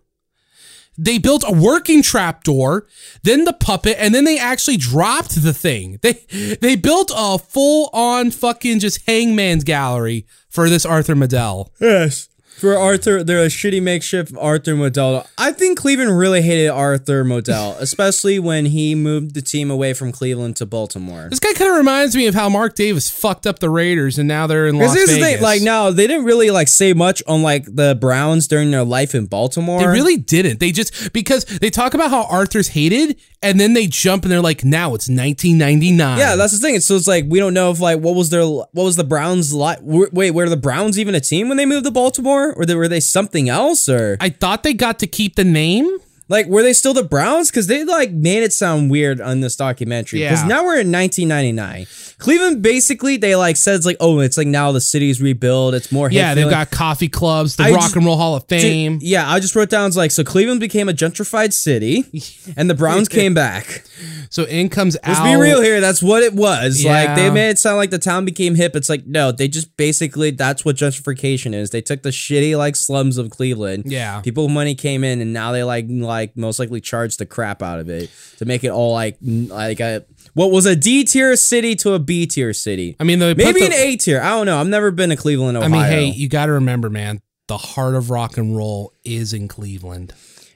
they 0.99 1.19
built 1.19 1.45
a 1.47 1.53
working 1.53 2.03
trap 2.03 2.43
door, 2.43 2.87
then 3.23 3.45
the 3.45 3.53
puppet, 3.53 3.97
and 4.01 4.15
then 4.15 4.25
they 4.25 4.39
actually 4.39 4.79
dropped 4.79 5.35
the 5.43 5.53
thing. 5.53 5.99
They 6.03 6.57
they 6.61 6.75
built 6.75 7.13
a 7.15 7.39
full 7.39 7.89
on 7.93 8.31
fucking 8.31 8.81
just 8.81 9.07
hangman's 9.07 9.63
gallery 9.63 10.27
for 10.49 10.69
this 10.69 10.85
Arthur 10.87 11.15
Modell. 11.15 11.69
Yes. 11.81 12.29
For 12.59 12.77
Arthur, 12.77 13.23
they're 13.23 13.43
a 13.43 13.49
shitty 13.49 13.83
makeshift 13.83 14.33
Arthur 14.39 14.75
Modell. 14.75 15.27
I 15.37 15.53
think 15.53 15.79
Cleveland 15.79 16.17
really 16.17 16.41
hated 16.41 16.69
Arthur 16.69 17.23
Modell, 17.25 17.77
especially 17.81 18.39
when 18.39 18.67
he 18.67 18.95
moved 18.95 19.35
the 19.35 19.43
team 19.43 19.71
away 19.71 19.93
from 19.93 20.11
Cleveland 20.11 20.57
to 20.57 20.67
Baltimore. 20.67 21.29
This 21.29 21.39
guy 21.39 21.53
kind 21.53 21.71
of 21.71 21.77
reminds 21.77 22.17
me 22.17 22.27
of 22.27 22.35
how 22.35 22.49
Mark 22.49 22.75
Davis 22.75 23.11
fucked 23.11 23.47
up 23.47 23.59
the 23.59 23.69
Raiders, 23.69 24.19
and 24.19 24.27
now 24.27 24.47
they're 24.47 24.67
in 24.67 24.79
Las 24.79 24.95
here's 24.95 25.11
Vegas. 25.11 25.25
the 25.25 25.33
thing, 25.35 25.43
like 25.43 25.63
now 25.63 25.91
they 25.91 26.07
didn't 26.07 26.25
really 26.25 26.51
like 26.51 26.69
say 26.69 26.93
much 26.95 27.23
on 27.27 27.43
like 27.43 27.65
the 27.67 27.97
Browns 28.01 28.49
during 28.49 28.71
their 28.71 28.85
life 28.85 29.15
in 29.15 29.27
Baltimore. 29.27 29.79
They 29.81 29.87
really 29.87 30.17
didn't. 30.17 30.61
They 30.61 30.73
just 30.73 31.13
because 31.13 31.45
they 31.45 31.71
talk 31.71 31.95
about 31.95 32.11
how 32.11 32.25
Arthur's 32.25 32.69
hated, 32.69 33.21
and 33.43 33.61
then 33.61 33.75
they 33.75 33.87
jump 33.87 34.25
and 34.25 34.33
they're 34.33 34.41
like, 34.41 34.65
now 34.65 34.95
it's 34.95 35.09
1999. 35.09 36.19
Yeah, 36.19 36.37
that's 36.37 36.53
the 36.53 36.59
thing. 36.59 36.81
So 36.81 36.97
it's 36.97 37.07
like 37.07 37.27
we 37.29 37.39
don't 37.39 37.55
know 37.55 37.71
if 37.71 37.81
like 37.81 38.01
what 38.01 38.15
was 38.15 38.31
their 38.31 38.45
what 38.45 38.73
was 38.75 38.97
the 38.97 39.05
Browns 39.05 39.53
like? 39.53 39.79
Wait, 39.83 40.31
were 40.31 40.49
the 40.49 40.57
Browns 40.57 40.99
even 40.99 41.15
a 41.15 41.21
team 41.21 41.49
when 41.49 41.57
they 41.57 41.67
moved 41.67 41.85
to 41.85 41.91
Baltimore, 41.91 42.46
or 42.53 42.77
were 42.77 42.89
they 42.89 43.01
something 43.01 43.49
else? 43.49 43.89
Or 43.89 44.17
I 44.21 44.31
thought 44.31 44.63
they 44.63 44.75
got 44.75 44.99
to 45.01 45.07
keep 45.07 45.37
the 45.37 45.45
name. 45.45 45.99
Like 46.29 46.47
were 46.47 46.63
they 46.63 46.73
still 46.73 46.95
the 46.95 47.03
Browns? 47.05 47.51
Because 47.51 47.67
they 47.67 47.85
like 47.85 48.11
made 48.13 48.43
it 48.43 48.53
sound 48.53 48.91
weird 48.91 49.21
on 49.21 49.41
this 49.41 49.57
documentary. 49.57 50.21
Because 50.21 50.43
Yeah. 50.43 50.49
now 50.49 50.65
we're 50.65 50.81
in 50.81 50.91
1999. 50.93 51.87
Cleveland 52.19 52.63
basically 52.63 53.17
they 53.17 53.37
like 53.37 53.57
said 53.57 53.75
it's 53.77 53.87
like 53.87 53.97
oh 54.01 54.21
it's 54.21 54.37
like 54.39 54.47
now 54.47 54.73
the 54.73 54.81
city's 54.81 55.21
rebuilt. 55.21 55.75
It's 55.75 55.93
more 55.93 56.11
Yeah, 56.11 56.35
they've 56.35 56.49
got 56.51 56.71
coffee 56.71 57.09
clubs, 57.09 57.57
the 57.57 57.65
I 57.65 57.71
Rock 57.71 57.81
just- 57.83 57.97
and 57.97 58.05
Roll 58.07 58.17
Hall 58.17 58.35
of 58.37 58.47
Dude, 58.47 58.61
Fame. 58.61 58.99
yeah, 59.03 59.31
I 59.31 59.39
just 59.41 59.55
wrote 59.55 59.71
down 59.71 59.87
it's 59.89 59.97
like 59.97 60.11
so 60.11 60.25
Cleveland 60.25 60.61
became 60.61 60.89
a 60.89 60.93
gentrified 60.93 61.53
city, 61.53 62.05
and 62.57 62.69
the 62.71 62.75
Browns 62.75 63.09
came 63.09 63.35
back. 63.35 63.85
So 64.31 64.45
in 64.45 64.69
comes 64.69 64.97
Let's 65.07 65.21
be 65.21 65.35
real 65.37 65.63
here. 65.63 65.81
That's 65.81 66.03
what 66.03 66.23
it 66.23 66.35
was. 66.35 66.85
Like 66.85 67.15
they 67.17 67.31
made 67.31 67.51
it 67.51 67.59
sound 67.59 67.77
like 67.77 67.91
the 67.91 67.99
town 67.99 68.25
became 68.25 68.55
hip. 68.55 68.75
It's 68.75 68.89
like 68.89 69.07
no, 69.07 69.31
they 69.33 69.49
just 69.49 69.77
basically 69.77 70.31
that's 70.31 70.65
what 70.65 70.77
gentrification 70.77 71.55
is. 71.55 71.71
They 71.71 71.81
took 71.81 72.03
the 72.03 72.11
shitty 72.11 72.57
like 72.57 72.77
slums 72.77 73.19
of 73.19 73.31
Cleveland. 73.31 73.85
Yeah. 73.87 74.21
people 74.23 74.49
money 74.49 74.75
came 74.75 75.05
in, 75.05 75.21
and 75.21 75.33
now 75.33 75.53
they 75.53 75.63
like 75.63 75.87
like 76.21 76.37
most 76.37 76.59
likely 76.59 76.81
charge 76.81 77.17
the 77.17 77.27
crap 77.27 77.63
out 77.63 77.79
of 77.81 77.89
it 77.89 78.11
to 78.39 78.45
make 78.45 78.65
it 78.65 78.71
all 78.71 78.93
like 78.93 79.17
like 79.23 79.81
a 79.81 80.05
what 80.35 80.51
was 80.51 80.67
a 80.67 80.77
D 80.77 81.05
tier 81.05 81.35
city 81.37 81.75
to 81.77 81.93
a 81.95 81.99
B 81.99 82.27
tier 82.27 82.53
city. 82.53 82.97
I 83.01 83.05
mean, 83.05 83.19
they 83.19 83.35
maybe 83.35 83.61
the- 83.61 83.67
an 83.67 83.73
A 83.73 83.97
tier. 83.97 84.21
I 84.21 84.31
don't 84.31 84.47
know. 84.47 84.59
I've 84.59 84.67
never 84.67 84.91
been 84.91 85.11
to 85.11 85.17
Cleveland, 85.17 85.57
Ohio. 85.57 85.69
I 85.69 85.73
mean, 85.73 85.85
hey, 85.85 86.05
you 86.07 86.29
got 86.29 86.47
to 86.47 86.53
remember, 86.53 86.91
man, 86.91 87.21
the 87.49 87.57
heart 87.57 87.95
of 87.95 88.11
rock 88.11 88.37
and 88.37 88.57
roll 88.57 88.93
is 89.05 89.33
in 89.33 89.49
Cleveland. 89.49 90.13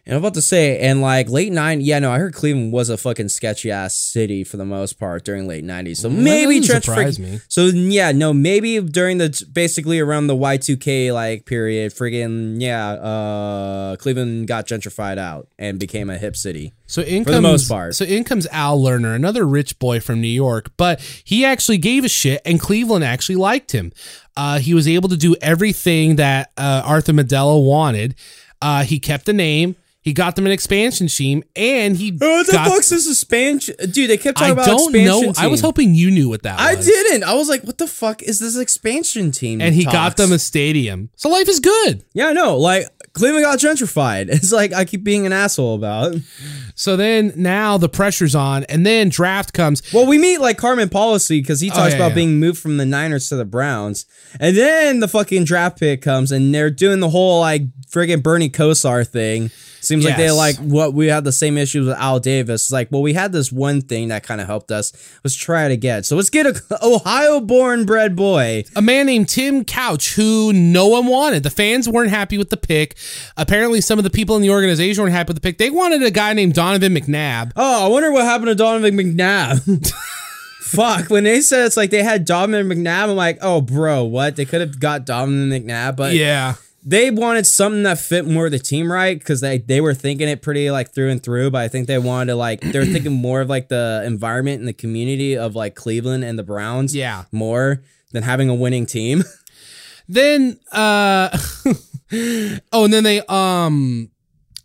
And 0.07 0.15
I'm 0.15 0.23
about 0.23 0.35
to 0.35 0.43
say, 0.43 0.79
and 0.79 1.03
like 1.03 1.29
late 1.29 1.53
90s, 1.53 1.81
yeah, 1.83 1.99
no, 1.99 2.11
I 2.11 2.19
heard 2.19 2.35
Cleveland 2.35 2.73
was 2.73 2.89
a 2.89 2.97
fucking 2.97 3.29
sketchy 3.29 3.71
ass 3.71 3.95
city 3.95 4.45
for 4.45 4.57
the 4.57 4.65
most 4.65 4.99
part 4.99 5.25
during 5.25 5.47
late 5.47 5.65
'90s. 5.65 5.99
So 5.99 6.09
maybe 6.09 6.59
doesn't 6.61 6.83
gentrific- 6.83 6.85
surprise 6.85 7.19
me. 7.19 7.41
So 7.49 7.67
yeah, 7.67 8.13
no, 8.13 8.33
maybe 8.33 8.81
during 8.81 9.19
the 9.19 9.45
basically 9.53 10.01
around 10.01 10.27
the 10.27 10.37
Y2K 10.37 11.13
like 11.13 11.45
period, 11.45 11.93
friggin' 11.93 12.61
yeah, 12.61 12.93
uh, 12.93 13.97
Cleveland 13.97 14.49
got 14.49 14.67
gentrified 14.67 15.19
out 15.19 15.49
and 15.59 15.79
became 15.79 16.09
a 16.11 16.19
hip 16.19 16.37
city. 16.37 16.73
So 16.87 17.03
in 17.03 17.23
For 17.23 17.31
comes, 17.31 17.37
the 17.37 17.43
most 17.43 17.69
part. 17.69 17.95
So 17.95 18.05
in 18.05 18.25
comes 18.25 18.47
Al 18.49 18.81
Lerner, 18.81 19.15
another 19.15 19.47
rich 19.47 19.79
boy 19.79 20.01
from 20.01 20.21
New 20.21 20.29
York, 20.29 20.73
but 20.77 21.01
he 21.25 21.45
actually 21.45 21.79
gave 21.79 22.05
a 22.05 22.09
shit, 22.09 22.41
and 22.45 22.59
Cleveland 22.59 23.05
actually 23.05 23.37
liked 23.37 23.73
him. 23.73 23.93
Uh, 24.37 24.59
he 24.59 24.75
was 24.75 24.89
able 24.89 25.09
to 25.11 25.17
do 25.17 25.37
everything 25.41 26.17
that 26.17 26.51
uh, 26.57 26.83
Arthur 26.85 27.13
Medella 27.13 27.65
wanted. 27.65 28.15
Uh, 28.63 28.83
he 28.83 28.99
kept 28.99 29.27
the 29.27 29.33
name. 29.33 29.77
He 30.03 30.15
got 30.15 30.35
them 30.35 30.47
an 30.47 30.53
expansion 30.53 31.09
team, 31.09 31.45
and 31.55 31.95
he 31.95 32.17
Oh, 32.23 32.37
what 32.39 32.47
the 32.47 32.53
got. 32.53 32.69
fuck's 32.69 32.89
this 32.89 33.07
expansion? 33.07 33.75
Dude, 33.91 34.09
they 34.09 34.17
kept 34.17 34.39
I 34.39 34.49
talking 34.49 34.53
about 34.55 34.67
don't 34.67 34.93
know. 34.95 35.35
I 35.37 35.47
was 35.47 35.61
hoping 35.61 35.95
you 35.95 36.11
knew 36.11 36.29
what 36.31 36.43
that 36.45 36.57
was. 36.59 36.67
I 36.67 36.75
was. 36.77 36.87
didn't. 36.87 37.23
I 37.25 37.35
was 37.35 37.51
like, 37.51 37.65
what 37.65 37.77
the 37.77 37.87
fuck 37.87 38.23
is 38.23 38.39
this 38.39 38.57
expansion 38.57 39.31
team? 39.31 39.61
And 39.61 39.75
he 39.75 39.85
got 39.85 40.17
them 40.17 40.33
a 40.33 40.39
stadium. 40.39 41.11
So 41.17 41.29
life 41.29 41.49
is 41.51 41.61
good. 41.61 42.03
Yeah, 42.15 42.29
I 42.29 42.33
know. 42.33 42.57
Like 42.57 42.87
Cleveland 43.13 43.45
got 43.45 43.59
gentrified. 43.59 44.29
It's 44.41 44.53
like 44.53 44.73
I 44.73 44.87
keep 44.87 45.05
being 45.05 45.27
an 45.27 45.35
asshole 45.35 45.75
about. 45.75 46.15
So 46.75 46.97
then 46.97 47.35
now 47.37 47.77
the 47.77 47.91
pressure's 47.91 48.35
on, 48.35 48.65
and 48.65 48.87
then 48.87 49.11
draft 49.11 49.53
comes. 49.53 49.83
Well, 49.93 50.07
we 50.07 50.17
meet 50.17 50.39
like 50.41 50.57
Carmen 50.57 50.89
Policy 50.89 51.41
because 51.43 51.61
he 51.61 51.71
oh, 51.71 51.75
talks 51.75 51.81
Oh, 51.81 51.89
yeah, 51.89 51.97
about 51.97 52.09
yeah. 52.11 52.15
being 52.15 52.41
moved 52.41 52.59
from 52.59 52.79
the 52.79 52.87
Niners 52.87 53.29
to 53.29 53.37
the 53.37 53.45
Browns, 53.45 54.07
and 54.41 54.57
then 54.57 55.01
the 55.01 55.09
fucking 55.09 55.45
draft 55.45 55.79
pick 55.79 56.01
comes, 56.01 56.33
and 56.33 56.55
they're 56.55 56.71
doing 56.71 57.01
the 57.01 57.11
whole 57.11 57.41
like 57.41 57.65
friggin' 57.91 58.23
Bernie 58.23 58.49
Kosar 58.49 59.07
thing. 59.07 59.51
Seems 59.83 60.05
like 60.05 60.17
they 60.19 60.31
like 60.31 60.57
what 60.59 60.93
we 60.93 61.07
had 61.07 61.25
the 61.25 61.33
same 61.33 61.57
issues 61.57 61.87
with 61.87 61.97
Al 61.97 62.21
Davis. 62.21 62.65
It's 62.65 62.73
like, 62.73 62.93
well, 62.93 63.01
we 63.03 63.15
had 63.15 63.33
this 63.33 63.51
one 63.51 63.81
thing 63.81 64.09
that 64.09 64.23
kind 64.23 64.41
of 64.41 64.47
helped 64.47 64.71
us. 64.71 64.93
Let's 65.25 65.35
try 65.35 65.65
it 65.67 65.73
again. 65.73 66.03
So 66.03 66.17
let's 66.17 66.29
get 66.31 66.47
a 66.47 66.61
Ohio-born 66.85 67.87
bred 67.87 68.15
boy. 68.15 68.65
a 68.77 68.83
man 68.83 69.07
named 69.07 69.29
Tim 69.29 69.65
Couch 69.65 70.15
who 70.15 70.53
no 70.53 70.87
one 70.87 71.07
wanted. 71.07 71.43
The 71.43 71.51
fans 71.51 71.89
weren't 71.89 72.11
happy 72.11 72.37
with 72.39 72.51
the 72.51 72.57
pick. 72.57 72.97
Apparently, 73.37 73.81
some 73.81 73.99
of 73.99 74.05
the 74.05 74.11
people 74.11 74.37
in 74.37 74.43
the 74.43 74.51
organization 74.51 75.03
weren't 75.03 75.15
happy 75.15 75.29
with 75.31 75.37
the 75.37 75.41
pick. 75.49 75.59
They 75.59 75.71
wanted 75.71 76.03
a 76.03 76.11
guy 76.11 76.33
named 76.35 76.55
Donovan 76.55 76.95
McNabb. 76.95 77.53
Oh, 77.57 77.87
I 77.87 77.89
wonder 77.89 78.13
what 78.13 78.25
happened 78.25 78.49
to 78.49 78.55
Donovan 78.55 78.97
McNabb. 78.97 79.93
Fuck, 80.61 81.11
when 81.11 81.25
they 81.25 81.41
said 81.41 81.67
it's 81.67 81.77
like 81.77 81.91
they 81.91 82.03
had 82.03 82.25
Donovan 82.25 82.69
McNabb, 82.69 83.09
I'm 83.11 83.17
like, 83.17 83.39
oh, 83.41 83.61
bro, 83.61 84.05
what? 84.05 84.37
They 84.37 84.45
could 84.45 84.61
have 84.61 84.79
got 84.79 85.05
Donovan 85.05 85.51
McNabb, 85.51 85.97
but 85.97 86.15
Yeah. 86.15 86.55
They 86.83 87.11
wanted 87.11 87.47
something 87.47 87.83
that 87.83 87.99
fit 87.99 88.25
more 88.27 88.49
the 88.49 88.59
team 88.59 88.91
right 88.91 89.19
because 89.19 89.41
they 89.41 89.59
they 89.59 89.81
were 89.81 89.93
thinking 89.95 90.29
it 90.29 90.41
pretty 90.43 90.71
like 90.71 90.93
through 90.95 91.11
and 91.11 91.23
through 91.23 91.51
but 91.51 91.61
i 91.61 91.69
think 91.69 91.87
they 91.87 91.99
wanted 91.99 92.27
to 92.33 92.35
like 92.37 92.61
they 92.61 92.79
were 92.79 92.85
thinking 92.93 93.13
more 93.13 93.41
of 93.43 93.49
like 93.49 93.69
the 93.69 94.03
environment 94.07 94.61
and 94.61 94.69
the 94.69 94.73
community 94.73 95.37
of 95.37 95.55
like 95.55 95.75
cleveland 95.75 96.25
and 96.25 96.39
the 96.39 96.43
browns 96.43 96.95
Yeah. 96.97 97.25
more 97.33 97.83
than 98.13 98.23
having 98.23 98.49
a 98.49 98.55
winning 98.55 98.87
team 98.87 99.25
Then, 100.09 100.59
uh, 100.73 101.29
oh, 102.73 102.85
and 102.85 102.93
then 102.93 103.05
they, 103.05 103.23
um, 103.29 104.11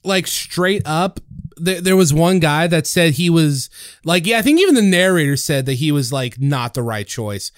like 0.03 0.25
straight 0.25 0.81
up, 0.85 1.19
there, 1.57 1.81
there 1.81 1.95
was 1.95 2.13
one 2.13 2.39
guy 2.39 2.67
that 2.67 2.85
said 2.87 3.13
he 3.13 3.29
was 3.29 3.69
like, 4.03 4.25
yeah, 4.25 4.39
I 4.39 4.41
think 4.41 4.59
even 4.59 4.75
the 4.75 4.81
narrator 4.81 5.35
said 5.37 5.65
that 5.67 5.73
he 5.75 5.91
was 5.91 6.11
like 6.11 6.39
not 6.39 6.73
the 6.73 6.83
right 6.83 7.07
choice. 7.07 7.51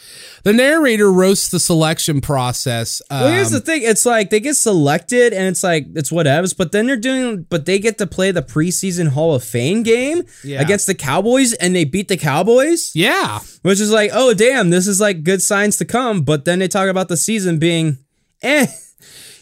The 0.44 0.54
narrator 0.54 1.12
roasts 1.12 1.50
the 1.50 1.60
selection 1.60 2.22
process. 2.22 3.02
Um, 3.10 3.22
well 3.22 3.32
here's 3.34 3.52
the 3.52 3.60
thing 3.60 3.82
it's 3.84 4.06
like 4.06 4.30
they 4.30 4.40
get 4.40 4.56
selected 4.56 5.34
and 5.34 5.48
it's 5.48 5.64
like 5.64 5.88
it's 5.96 6.12
whatevs 6.12 6.56
but 6.56 6.72
then 6.72 6.88
they're 6.88 6.96
doing 6.98 7.44
but 7.50 7.66
they 7.66 7.80
get 7.80 7.98
to 7.98 8.08
play 8.08 8.32
the 8.32 8.42
preseason 8.42 9.10
hall 9.10 9.34
of 9.36 9.44
fame 9.44 9.84
game 9.84 10.24
Yeah. 10.44 10.62
against 10.62 10.88
the 10.88 10.96
cowboys 10.96 11.54
and 11.54 11.76
they 11.76 11.84
beat 11.86 12.08
the 12.08 12.18
cowboys 12.18 12.92
yeah. 12.96 13.40
which 13.64 13.80
is 13.80 13.92
like 13.92 14.12
oh 14.14 14.34
damn 14.34 14.70
this 14.70 14.88
is 14.88 15.00
like 15.02 15.24
good 15.24 15.42
signs 15.42 15.78
to 15.78 15.86
come 15.86 16.22
but 16.22 16.46
then 16.46 16.60
they 16.60 16.68
talk 16.68 16.88
about 16.90 17.08
the 17.10 17.18
season 17.18 17.60
being 17.60 17.98
eh 18.42 18.68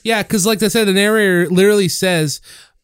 Yeah, 0.04 0.22
because 0.22 0.46
like 0.46 0.62
I 0.62 0.68
said, 0.68 0.86
the 0.88 0.94
narrator 0.94 1.50
literally 1.50 1.90
says 1.90 2.40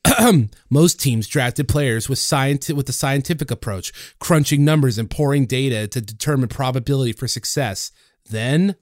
most 0.69 0.99
teams 0.99 1.27
drafted 1.27 1.67
players 1.67 2.09
with 2.09 2.19
scienti- 2.19 2.75
with 2.75 2.87
the 2.87 2.93
scientific 2.93 3.51
approach, 3.51 3.91
crunching 4.19 4.65
numbers 4.65 4.97
and 4.97 5.09
pouring 5.09 5.45
data 5.45 5.87
to 5.87 6.01
determine 6.01 6.49
probability 6.49 7.13
for 7.13 7.27
success. 7.27 7.91
Then 8.29 8.75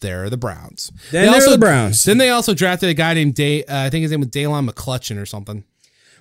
there 0.00 0.24
are 0.24 0.30
the 0.30 0.36
Browns. 0.36 0.90
Then 1.10 1.30
They 1.30 1.38
are 1.38 1.50
the 1.50 1.58
Browns. 1.58 2.04
Then 2.04 2.18
they 2.18 2.30
also 2.30 2.54
drafted 2.54 2.88
a 2.88 2.94
guy 2.94 3.14
named 3.14 3.34
Day. 3.34 3.64
Uh, 3.64 3.84
I 3.84 3.90
think 3.90 4.02
his 4.02 4.10
name 4.10 4.20
was 4.20 4.28
Daylon 4.30 4.68
McCutcheon 4.68 5.20
or 5.20 5.26
something. 5.26 5.64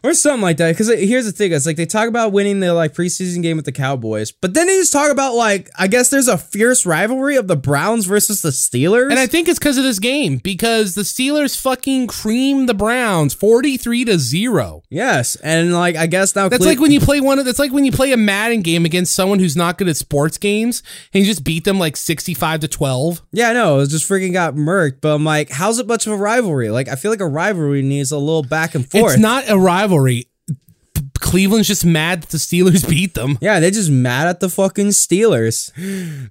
Or 0.04 0.14
something 0.14 0.42
like 0.42 0.58
that. 0.58 0.72
Because 0.72 0.88
here's 0.90 1.26
the 1.26 1.32
thing: 1.32 1.52
it's 1.52 1.66
like 1.66 1.78
they 1.78 1.86
talk 1.86 2.08
about 2.08 2.32
winning 2.32 2.60
the 2.60 2.74
like 2.74 2.94
preseason 2.94 3.42
game 3.42 3.56
with 3.58 3.66
the 3.66 3.72
Cowboys, 3.72 4.32
but 4.32 4.54
then 4.54 4.68
they 4.68 4.76
just 4.78 4.94
talk 4.94 5.12
about 5.12 5.36
like 5.36 5.70
I 5.78 5.88
guess 5.88 6.10
there's 6.10 6.28
a 6.28 6.38
fierce 6.38 6.86
rivalry 6.86 7.36
of 7.36 7.48
the 7.48 7.56
Browns 7.56 8.06
versus 8.06 8.42
the 8.42 8.50
Steelers. 8.50 9.10
And 9.10 9.20
I 9.20 9.28
think 9.28 9.48
it's 9.48 9.60
because 9.60 9.78
of 9.78 9.84
this 9.84 10.00
game 10.00 10.38
because 10.38 10.96
the 10.96 11.02
Steelers 11.02 11.60
fucking 11.60 12.08
creamed 12.08 12.70
the 12.70 12.74
Browns 12.74 13.34
forty 13.34 13.78
three 13.78 14.06
to 14.06 14.18
zero. 14.20 14.84
yes, 14.90 15.36
and 15.38 15.74
like 15.74 15.96
I 15.96 16.08
guess 16.08 16.36
now 16.36 16.50
That's 16.50 16.60
Cle- 16.64 16.70
like 16.72 16.80
when 16.80 16.92
you 16.92 17.00
play 17.00 17.22
one 17.22 17.40
of 17.40 17.46
that's 17.46 17.60
like 17.60 17.72
when 17.72 17.86
you 17.86 17.92
play 17.92 18.12
a 18.12 18.18
Madden 18.18 18.62
game 18.62 18.86
against 18.86 19.14
someone 19.14 19.40
who's 19.40 19.56
not 19.56 19.78
good 19.78 19.88
at 19.90 19.98
sports 19.98 20.38
games 20.38 20.84
and 21.14 21.22
you 21.24 21.30
just 21.30 21.44
beat 21.44 21.64
them 21.64 21.80
like 21.80 21.98
65 21.98 22.62
to 22.62 22.68
12. 22.68 23.22
yeah, 23.32 23.54
no, 23.54 23.80
it 23.80 23.88
just 23.90 24.08
freaking 24.10 24.34
got 24.34 24.56
murked. 24.56 25.02
But 25.02 25.16
I'm 25.16 25.24
like, 25.26 25.50
how's 25.50 25.80
it 25.80 25.88
much 25.88 26.08
of 26.08 26.14
a 26.14 26.18
rivalry? 26.18 26.70
Like 26.70 26.88
I 26.88 26.96
feel 26.96 27.12
like 27.12 27.20
a 27.22 27.28
rivalry 27.28 27.82
needs 27.82 28.12
a 28.12 28.18
little 28.18 28.44
back 28.44 28.76
and 28.76 28.90
forth. 28.90 29.14
It's 29.14 29.20
not 29.22 29.50
a 29.50 29.58
rivalry. 29.58 29.89
P- 29.90 31.04
Cleveland's 31.20 31.68
just 31.68 31.86
mad 31.86 32.24
that 32.24 32.30
the 32.30 32.38
Steelers 32.38 32.88
beat 32.90 33.14
them. 33.14 33.38
Yeah, 33.42 33.60
they're 33.60 33.72
just 33.72 33.90
mad 33.90 34.28
at 34.28 34.40
the 34.40 34.50
fucking 34.50 34.88
Steelers. 34.88 35.72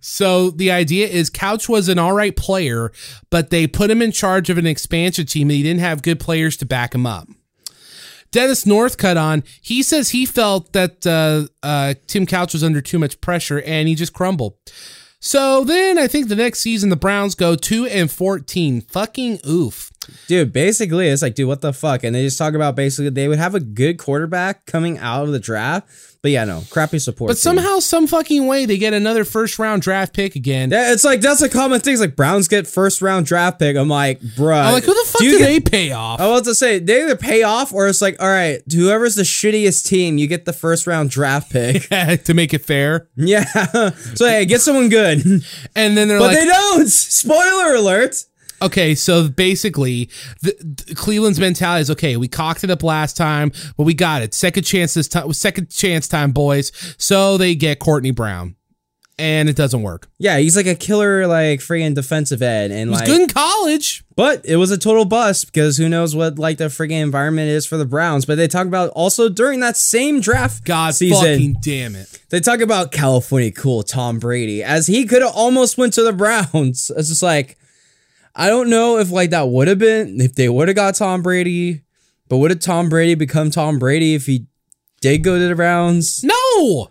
So 0.05 0.51
the 0.51 0.71
idea 0.71 1.07
is 1.09 1.31
Couch 1.31 1.69
was 1.69 1.89
an 1.89 1.99
all 1.99 2.13
right 2.13 2.37
player, 2.37 2.93
but 3.31 3.51
they 3.51 3.67
put 3.67 3.91
him 3.91 4.03
in 4.03 4.13
charge 4.13 4.51
of 4.51 4.59
an 4.59 4.67
expansion 4.67 5.27
team 5.27 5.49
and 5.49 5.57
he 5.57 5.63
didn't 5.63 5.81
have 5.81 6.03
good 6.03 6.21
players 6.21 6.57
to 6.59 6.67
back 6.67 6.95
him 6.95 7.07
up. 7.07 7.29
Dennis 8.31 8.65
Northcutt 8.65 9.21
on, 9.21 9.43
he 9.63 9.83
says 9.83 10.11
he 10.11 10.27
felt 10.27 10.73
that 10.73 11.07
uh, 11.07 11.47
uh, 11.63 11.95
Tim 12.07 12.27
Couch 12.27 12.53
was 12.53 12.63
under 12.63 12.81
too 12.81 12.99
much 12.99 13.21
pressure 13.21 13.63
and 13.63 13.89
he 13.89 13.95
just 13.95 14.13
crumbled. 14.13 14.55
So 15.21 15.65
then 15.65 15.99
I 15.99 16.07
think 16.07 16.29
the 16.29 16.37
next 16.37 16.61
season 16.61 16.91
the 16.91 16.97
Browns 16.97 17.35
go 17.35 17.57
2 17.57 17.87
and 17.87 18.11
14. 18.11 18.83
Fucking 18.83 19.41
oof. 19.47 19.91
Dude, 20.27 20.53
basically, 20.53 21.09
it's 21.09 21.23
like, 21.23 21.35
dude, 21.35 21.49
what 21.49 21.61
the 21.61 21.73
fuck? 21.73 22.05
And 22.05 22.15
they 22.15 22.25
just 22.25 22.39
talk 22.39 22.55
about 22.55 22.77
basically 22.77 23.11
they 23.11 23.29
would 23.29 23.39
have 23.39 23.55
a 23.55 23.61
good 23.61 23.99
quarterback 23.99 24.67
coming 24.67 24.99
out 24.99 25.25
of 25.25 25.33
the 25.33 25.39
draft, 25.39 25.89
but 26.23 26.31
yeah, 26.31 26.45
no, 26.45 26.63
crappy 26.71 26.99
support. 26.99 27.29
But 27.29 27.35
team. 27.35 27.41
somehow, 27.41 27.79
some 27.79 28.07
fucking 28.07 28.47
way, 28.47 28.67
they 28.67 28.77
get 28.79 28.93
another 28.93 29.25
first 29.25 29.59
round 29.59 29.83
draft 29.83 30.13
pick 30.15 30.35
again. 30.37 30.71
Yeah, 30.71 30.93
it's 30.93 31.05
like 31.05 31.21
that's 31.21 31.43
a 31.43 31.49
common 31.49 31.81
thing. 31.81 31.93
It's 31.95 32.01
like 32.03 32.17
Browns 32.17 32.49
get 32.49 32.67
first 32.67 33.01
round 33.01 33.27
draft 33.27 33.59
pick. 33.59 33.77
I'm 33.77 33.89
like, 33.89 34.21
bruh. 34.21 34.67
I'm 34.67 34.73
like, 34.75 34.85
who 34.85 34.93
the 34.95 35.09
fuck 35.11 35.21
do 35.21 35.27
do, 35.27 35.33
you 35.33 35.39
get- 35.39 35.47
they 35.47 35.61
pay 35.61 35.93
off? 35.93 36.21
I 36.21 36.27
was 36.29 36.43
to 36.43 36.55
say 36.55 36.79
they 36.79 37.03
either 37.05 37.17
pay 37.17 37.43
off 37.45 37.73
or 37.73 37.87
it's 37.89 38.03
like, 38.03 38.21
all 38.21 38.29
right, 38.29 38.61
whoever's 38.71 39.15
the 39.15 39.23
shittiest 39.23 39.87
team, 39.87 40.19
you 40.19 40.27
get 40.27 40.45
the 40.45 40.53
first 40.53 40.87
round 40.87 41.11
draft 41.11 41.51
pick. 41.53 41.89
to 42.25 42.35
make 42.35 42.53
it 42.53 42.63
fair. 42.63 43.09
yeah. 43.17 43.45
So 44.15 44.27
hey, 44.27 44.45
get 44.45 44.61
someone 44.61 44.89
good. 44.89 45.25
And 45.77 45.97
then 45.97 46.09
they're 46.09 46.19
But 46.19 46.29
like, 46.29 46.39
they 46.39 46.45
don't. 46.47 46.89
Spoiler 46.89 47.75
alert. 47.75 48.17
Okay, 48.63 48.95
so 48.95 49.29
basically, 49.29 50.11
the, 50.43 50.55
the 50.87 50.95
Cleveland's 50.95 51.41
mentality 51.41 51.83
is 51.83 51.91
okay. 51.93 52.17
We 52.17 52.29
cocked 52.29 52.65
it 52.65 52.71
up 52.71 52.83
last 52.83 53.17
time, 53.17 53.53
but 53.77 53.85
we 53.85 53.95
got 53.95 54.23
it. 54.23 54.35
Second 54.35 54.65
chance 54.65 54.95
this 54.95 55.09
time. 55.09 55.33
Second 55.33 55.71
chance 55.71 56.09
time, 56.09 56.33
boys. 56.33 56.73
So 56.99 57.37
they 57.37 57.55
get 57.55 57.79
Courtney 57.79 58.11
Brown, 58.11 58.57
and 59.19 59.49
it 59.49 59.57
doesn't 59.57 59.83
work. 59.83 60.09
Yeah, 60.19 60.39
he's 60.39 60.57
like 60.57 60.67
a 60.67 60.75
killer, 60.75 61.27
like 61.27 61.61
friggin' 61.61 61.95
defensive 61.95 62.43
end, 62.43 62.73
and 62.73 62.91
like, 62.91 63.07
good 63.07 63.21
in 63.23 63.29
college. 63.29 64.05
but 64.17 64.45
it 64.45 64.57
was 64.57 64.71
a 64.71 64.79
total 64.79 65.05
bust 65.05 65.47
because 65.47 65.77
who 65.77 65.89
knows 65.89 66.15
what 66.15 66.39
like 66.39 66.59
the 66.59 66.65
friggin' 66.65 67.03
environment 67.03 67.49
is 67.49 67.67
for 67.67 67.77
the 67.77 67.85
Browns. 67.87 68.25
But 68.27 68.37
they 68.37 68.49
talk 68.49 68.67
about 68.67 68.91
also 68.91 69.29
during 69.29 69.61
that 69.61 69.77
same 69.77 70.21
draft 70.21 70.65
God 70.65 70.95
season, 70.95 71.21
fucking 71.21 71.57
damn 71.63 71.95
it. 71.97 72.21
they 72.31 72.41
talk 72.41 72.61
about 72.61 72.93
California 72.93 73.53
cool 73.53 73.83
Tom 73.83 74.19
Brady 74.19 74.63
as 74.63 74.87
he 74.87 75.05
could 75.05 75.23
have 75.23 75.33
almost 75.35 75.79
went 75.79 75.93
to 75.95 76.03
the 76.03 76.13
Browns. 76.13 76.91
It's 76.97 77.09
just 77.09 77.23
like 77.23 77.58
I 78.39 78.49
don't 78.49 78.71
know 78.71 78.99
if 78.99 79.11
like 79.11 79.31
that 79.31 79.49
would 79.49 79.69
have 79.69 79.79
been 79.81 80.21
if 80.21 80.35
they 80.35 80.49
would 80.49 80.69
have 80.69 80.77
got 80.77 80.95
Tom 80.95 81.23
Brady, 81.23 81.83
but 82.29 82.37
would 82.39 82.51
have 82.53 82.61
Tom 82.61 82.89
Brady 82.89 83.15
become 83.17 83.51
Tom 83.51 83.79
Brady 83.79 84.15
if 84.15 84.27
he 84.27 84.47
did 85.01 85.19
go 85.25 85.39
to 85.39 85.49
the 85.49 85.55
Browns? 85.57 86.23
No, 86.23 86.89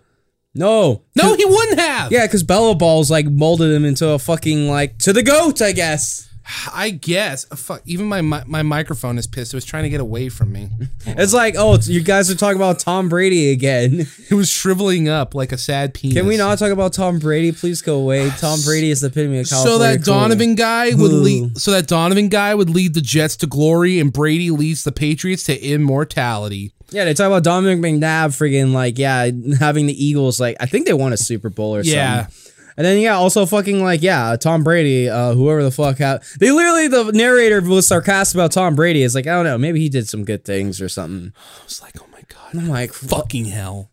No, 0.54 1.02
no, 1.16 1.34
he 1.34 1.44
wouldn't 1.44 1.78
have. 1.80 2.12
yeah, 2.12 2.26
because 2.26 2.42
Bella 2.42 2.74
Balls 2.74 3.10
like 3.10 3.26
molded 3.26 3.72
him 3.72 3.84
into 3.84 4.08
a 4.10 4.18
fucking 4.18 4.68
like 4.68 4.98
to 4.98 5.12
the 5.12 5.22
goat, 5.22 5.62
I 5.62 5.72
guess. 5.72 6.27
I 6.72 6.90
guess. 6.90 7.46
Uh, 7.50 7.56
Fuck. 7.56 7.82
Even 7.84 8.06
my 8.06 8.22
mi- 8.22 8.44
my 8.46 8.62
microphone 8.62 9.18
is 9.18 9.26
pissed. 9.26 9.52
It 9.52 9.56
was 9.56 9.64
trying 9.64 9.82
to 9.82 9.88
get 9.90 10.00
away 10.00 10.28
from 10.28 10.52
me. 10.52 10.70
It's 11.06 11.32
like, 11.32 11.54
oh, 11.56 11.78
you 11.82 12.00
guys 12.02 12.30
are 12.30 12.34
talking 12.34 12.56
about 12.56 12.78
Tom 12.80 13.08
Brady 13.08 13.50
again. 13.50 14.06
It 14.30 14.34
was 14.34 14.48
shriveling 14.50 15.08
up 15.08 15.34
like 15.34 15.52
a 15.52 15.58
sad 15.58 15.94
penis. 15.94 16.16
Can 16.16 16.26
we 16.26 16.36
not 16.36 16.58
talk 16.58 16.70
about 16.70 16.92
Tom 16.92 17.18
Brady? 17.18 17.50
Please 17.52 17.80
go 17.82 17.96
away. 17.96 18.28
Tom 18.38 18.60
Brady 18.62 18.90
is 18.90 19.00
the 19.00 19.06
epitome 19.08 19.38
of 19.40 19.48
California. 19.48 19.78
So 19.78 19.78
that 19.82 20.04
cool. 20.04 20.14
Donovan 20.14 20.54
guy 20.54 20.90
would 20.94 21.12
lead. 21.12 21.58
So 21.58 21.70
that 21.70 21.86
Donovan 21.86 22.28
guy 22.28 22.54
would 22.54 22.68
lead 22.70 22.92
the 22.94 23.00
Jets 23.00 23.36
to 23.38 23.46
glory, 23.46 23.98
and 24.00 24.12
Brady 24.12 24.50
leads 24.50 24.84
the 24.84 24.92
Patriots 24.92 25.44
to 25.44 25.58
immortality. 25.58 26.72
Yeah, 26.90 27.04
they 27.04 27.14
talk 27.14 27.26
about 27.26 27.42
Dominic 27.42 27.78
McNabb 27.80 28.28
friggin' 28.36 28.72
like, 28.72 28.98
yeah, 28.98 29.30
having 29.58 29.86
the 29.86 30.04
Eagles, 30.04 30.40
like, 30.40 30.56
I 30.60 30.66
think 30.66 30.86
they 30.86 30.92
won 30.94 31.12
a 31.12 31.16
Super 31.18 31.50
Bowl 31.50 31.74
or 31.76 31.82
Yeah. 31.82 32.26
something. 32.26 32.47
And 32.78 32.86
then, 32.86 33.00
yeah, 33.00 33.16
also 33.16 33.44
fucking 33.44 33.82
like, 33.82 34.02
yeah, 34.02 34.36
Tom 34.36 34.62
Brady, 34.62 35.08
uh, 35.08 35.34
whoever 35.34 35.64
the 35.64 35.72
fuck 35.72 35.98
had. 35.98 36.22
They 36.38 36.52
literally, 36.52 36.86
the 36.86 37.10
narrator 37.10 37.60
was 37.60 37.88
sarcastic 37.88 38.36
about 38.36 38.52
Tom 38.52 38.76
Brady. 38.76 39.02
It's 39.02 39.16
like, 39.16 39.26
I 39.26 39.34
don't 39.34 39.44
know, 39.44 39.58
maybe 39.58 39.80
he 39.80 39.88
did 39.88 40.08
some 40.08 40.24
good 40.24 40.44
things 40.44 40.80
or 40.80 40.88
something. 40.88 41.32
I 41.36 41.64
was 41.64 41.82
like, 41.82 42.00
oh 42.00 42.06
my 42.12 42.22
god, 42.28 42.54
I'm 42.54 42.68
like, 42.68 42.92
fuck. 42.92 43.10
fucking 43.22 43.46
hell. 43.46 43.90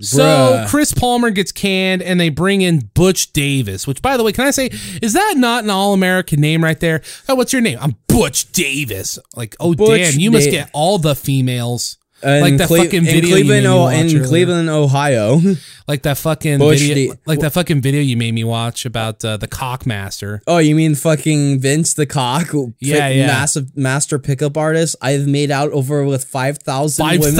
So. 0.00 0.66
Chris 0.68 0.92
Palmer 0.92 1.30
gets 1.30 1.52
canned, 1.52 2.00
and 2.02 2.20
they 2.20 2.28
bring 2.28 2.62
in 2.62 2.90
Butch 2.94 3.32
Davis. 3.32 3.86
Which, 3.86 4.02
by 4.02 4.16
the 4.16 4.22
way, 4.22 4.32
can 4.32 4.46
I 4.46 4.50
say, 4.52 4.70
is 5.02 5.12
that 5.14 5.34
not 5.36 5.64
an 5.64 5.70
all-American 5.70 6.40
name 6.40 6.62
right 6.62 6.78
there? 6.78 7.02
Oh, 7.28 7.34
what's 7.34 7.52
your 7.52 7.62
name? 7.62 7.78
I'm 7.80 7.96
Butch 8.06 8.50
Davis. 8.52 9.18
Like, 9.36 9.56
oh 9.58 9.74
Butch 9.74 10.12
damn, 10.12 10.20
you 10.20 10.30
must 10.30 10.46
Da- 10.46 10.50
get 10.52 10.70
all 10.72 10.98
the 10.98 11.14
females. 11.16 11.98
Like 12.24 12.56
that 12.58 12.68
Cle- 12.68 12.76
fucking 12.84 13.00
in 13.00 13.04
video 13.04 13.36
you 13.36 13.44
made 13.44 13.62
me 13.62 13.68
oh, 13.68 13.80
watch 13.82 14.12
in. 14.12 14.24
Cleveland, 14.24 14.68
Ohio. 14.68 15.40
Like 15.88 16.02
that 16.02 16.16
fucking 16.16 16.58
Butch 16.58 16.78
video, 16.78 17.14
like 17.26 17.40
that 17.40 17.52
fucking 17.52 17.82
video 17.82 18.00
you 18.00 18.16
made 18.16 18.32
me 18.32 18.44
watch 18.44 18.86
about 18.86 19.22
uh, 19.24 19.36
the 19.36 19.48
Cockmaster. 19.48 20.40
oh, 20.46 20.58
you 20.58 20.76
mean 20.76 20.94
fucking 20.94 21.58
Vince 21.58 21.94
the 21.94 22.06
Cock? 22.06 22.52
Yeah, 22.80 23.08
yeah. 23.08 23.26
Massive 23.26 23.76
master 23.76 24.20
pickup 24.20 24.56
artist. 24.56 24.94
I've 25.02 25.26
made 25.26 25.50
out 25.50 25.72
over 25.72 26.04
with 26.04 26.22
5,000 26.24 27.04
Five 27.04 27.20
women. 27.20 27.34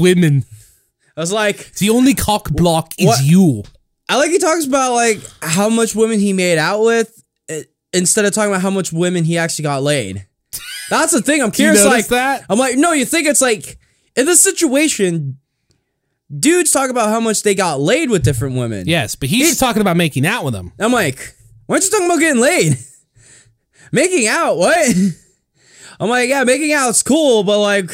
women. 0.00 0.44
I 1.16 1.20
was 1.20 1.32
like, 1.32 1.74
The 1.74 1.90
only 1.90 2.14
cock 2.14 2.50
block 2.50 2.94
is 2.98 3.06
What? 3.06 3.24
you. 3.24 3.62
I 4.08 4.16
like 4.16 4.30
he 4.30 4.38
talks 4.38 4.64
about 4.64 4.94
like 4.94 5.20
how 5.42 5.68
much 5.68 5.94
women 5.94 6.18
he 6.18 6.32
made 6.32 6.58
out 6.58 6.82
with 6.82 7.22
eh, 7.50 7.64
instead 7.92 8.24
of 8.24 8.32
talking 8.32 8.50
about 8.50 8.62
how 8.62 8.70
much 8.70 8.90
women 8.92 9.24
he 9.24 9.36
actually 9.36 9.64
got 9.64 9.82
laid. 9.82 10.26
That's 10.90 11.12
the 11.12 11.20
thing. 11.20 11.42
I'm 11.42 11.50
curious. 11.50 11.84
Like 11.84 12.08
that? 12.08 12.46
I'm 12.48 12.58
like, 12.58 12.76
no, 12.76 12.92
you 12.92 13.04
think 13.04 13.28
it's 13.28 13.42
like 13.42 13.78
in 14.16 14.26
this 14.26 14.42
situation, 14.42 15.38
dudes 16.36 16.70
talk 16.70 16.90
about 16.90 17.08
how 17.08 17.20
much 17.20 17.42
they 17.42 17.54
got 17.54 17.80
laid 17.80 18.10
with 18.10 18.22
different 18.22 18.56
women. 18.56 18.86
Yes, 18.86 19.14
but 19.14 19.28
he's 19.28 19.48
just 19.48 19.60
talking 19.60 19.82
about 19.82 19.96
making 19.96 20.26
out 20.26 20.44
with 20.44 20.54
them. 20.54 20.72
I'm 20.78 20.92
like, 20.92 21.34
why 21.66 21.76
aren't 21.76 21.84
you 21.84 21.90
talking 21.90 22.06
about 22.06 22.20
getting 22.20 22.40
laid? 22.40 22.78
making 23.92 24.26
out? 24.26 24.56
What? 24.56 24.96
I'm 26.00 26.08
like, 26.08 26.28
yeah, 26.28 26.44
making 26.44 26.72
out's 26.72 27.02
cool, 27.02 27.44
but 27.44 27.60
like, 27.60 27.90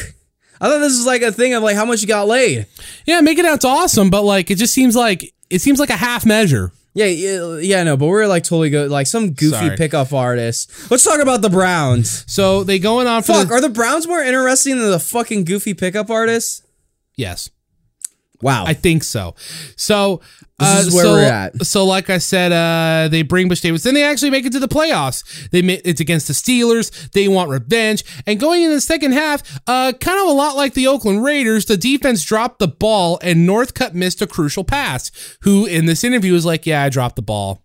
I 0.61 0.67
thought 0.67 0.79
this 0.79 0.93
is 0.93 1.05
like 1.05 1.21
a 1.21 1.31
thing 1.31 1.53
of 1.53 1.63
like 1.63 1.75
how 1.75 1.85
much 1.85 2.01
you 2.01 2.07
got 2.07 2.27
laid. 2.27 2.65
Yeah, 3.05 3.21
making 3.21 3.45
out's 3.45 3.65
awesome, 3.65 4.09
but 4.09 4.23
like 4.23 4.51
it 4.51 4.55
just 4.55 4.73
seems 4.73 4.95
like 4.95 5.33
it 5.49 5.59
seems 5.61 5.79
like 5.79 5.89
a 5.89 5.95
half 5.95 6.25
measure. 6.25 6.71
Yeah, 6.99 7.05
yeah, 7.05 7.55
yeah, 7.59 7.83
no, 7.83 7.95
but 7.95 8.07
we're 8.07 8.27
like 8.27 8.43
totally 8.43 8.69
good. 8.69 8.91
Like 8.91 9.07
some 9.07 9.31
goofy 9.31 9.55
Sorry. 9.67 9.77
pickup 9.77 10.11
artist. 10.11 10.91
Let's 10.91 11.05
talk 11.05 11.21
about 11.21 11.41
the 11.41 11.49
Browns. 11.49 12.25
So 12.27 12.65
they 12.65 12.77
going 12.77 13.07
on 13.07 13.21
for 13.23 13.31
Fuck, 13.31 13.47
the, 13.47 13.53
are 13.53 13.61
the 13.61 13.69
Browns 13.69 14.05
more 14.05 14.21
interesting 14.21 14.77
than 14.77 14.91
the 14.91 14.99
fucking 14.99 15.45
goofy 15.45 15.73
pickup 15.73 16.09
artists? 16.09 16.61
yes. 17.15 17.49
Wow. 18.41 18.65
I 18.65 18.73
think 18.73 19.03
so. 19.03 19.35
So 19.75 20.21
This 20.59 20.67
uh, 20.67 20.87
is 20.87 20.93
where 20.93 21.03
so, 21.03 21.11
we're 21.13 21.23
at. 21.23 21.65
So, 21.65 21.85
like 21.85 22.09
I 22.09 22.17
said, 22.17 22.51
uh, 22.51 23.07
they 23.07 23.21
bring 23.21 23.47
Butch 23.47 23.61
Davis. 23.61 23.83
Then 23.83 23.93
they 23.93 24.03
actually 24.03 24.29
make 24.29 24.45
it 24.45 24.51
to 24.53 24.59
the 24.59 24.67
playoffs. 24.67 25.49
They 25.51 25.59
it's 25.59 26.01
against 26.01 26.27
the 26.27 26.33
Steelers. 26.33 27.11
They 27.11 27.27
want 27.27 27.49
revenge. 27.49 28.03
And 28.25 28.39
going 28.39 28.63
into 28.63 28.75
the 28.75 28.81
second 28.81 29.13
half, 29.13 29.59
uh, 29.67 29.93
kind 29.99 30.19
of 30.19 30.27
a 30.27 30.31
lot 30.31 30.55
like 30.57 30.73
the 30.73 30.87
Oakland 30.87 31.23
Raiders, 31.23 31.65
the 31.65 31.77
defense 31.77 32.23
dropped 32.23 32.59
the 32.59 32.67
ball, 32.67 33.19
and 33.21 33.47
Northcutt 33.47 33.93
missed 33.93 34.21
a 34.21 34.27
crucial 34.27 34.63
pass. 34.63 35.11
Who 35.41 35.65
in 35.65 35.85
this 35.85 36.03
interview 36.03 36.33
was 36.33 36.45
like, 36.45 36.65
"Yeah, 36.65 36.83
I 36.83 36.89
dropped 36.89 37.15
the 37.15 37.21
ball." 37.21 37.63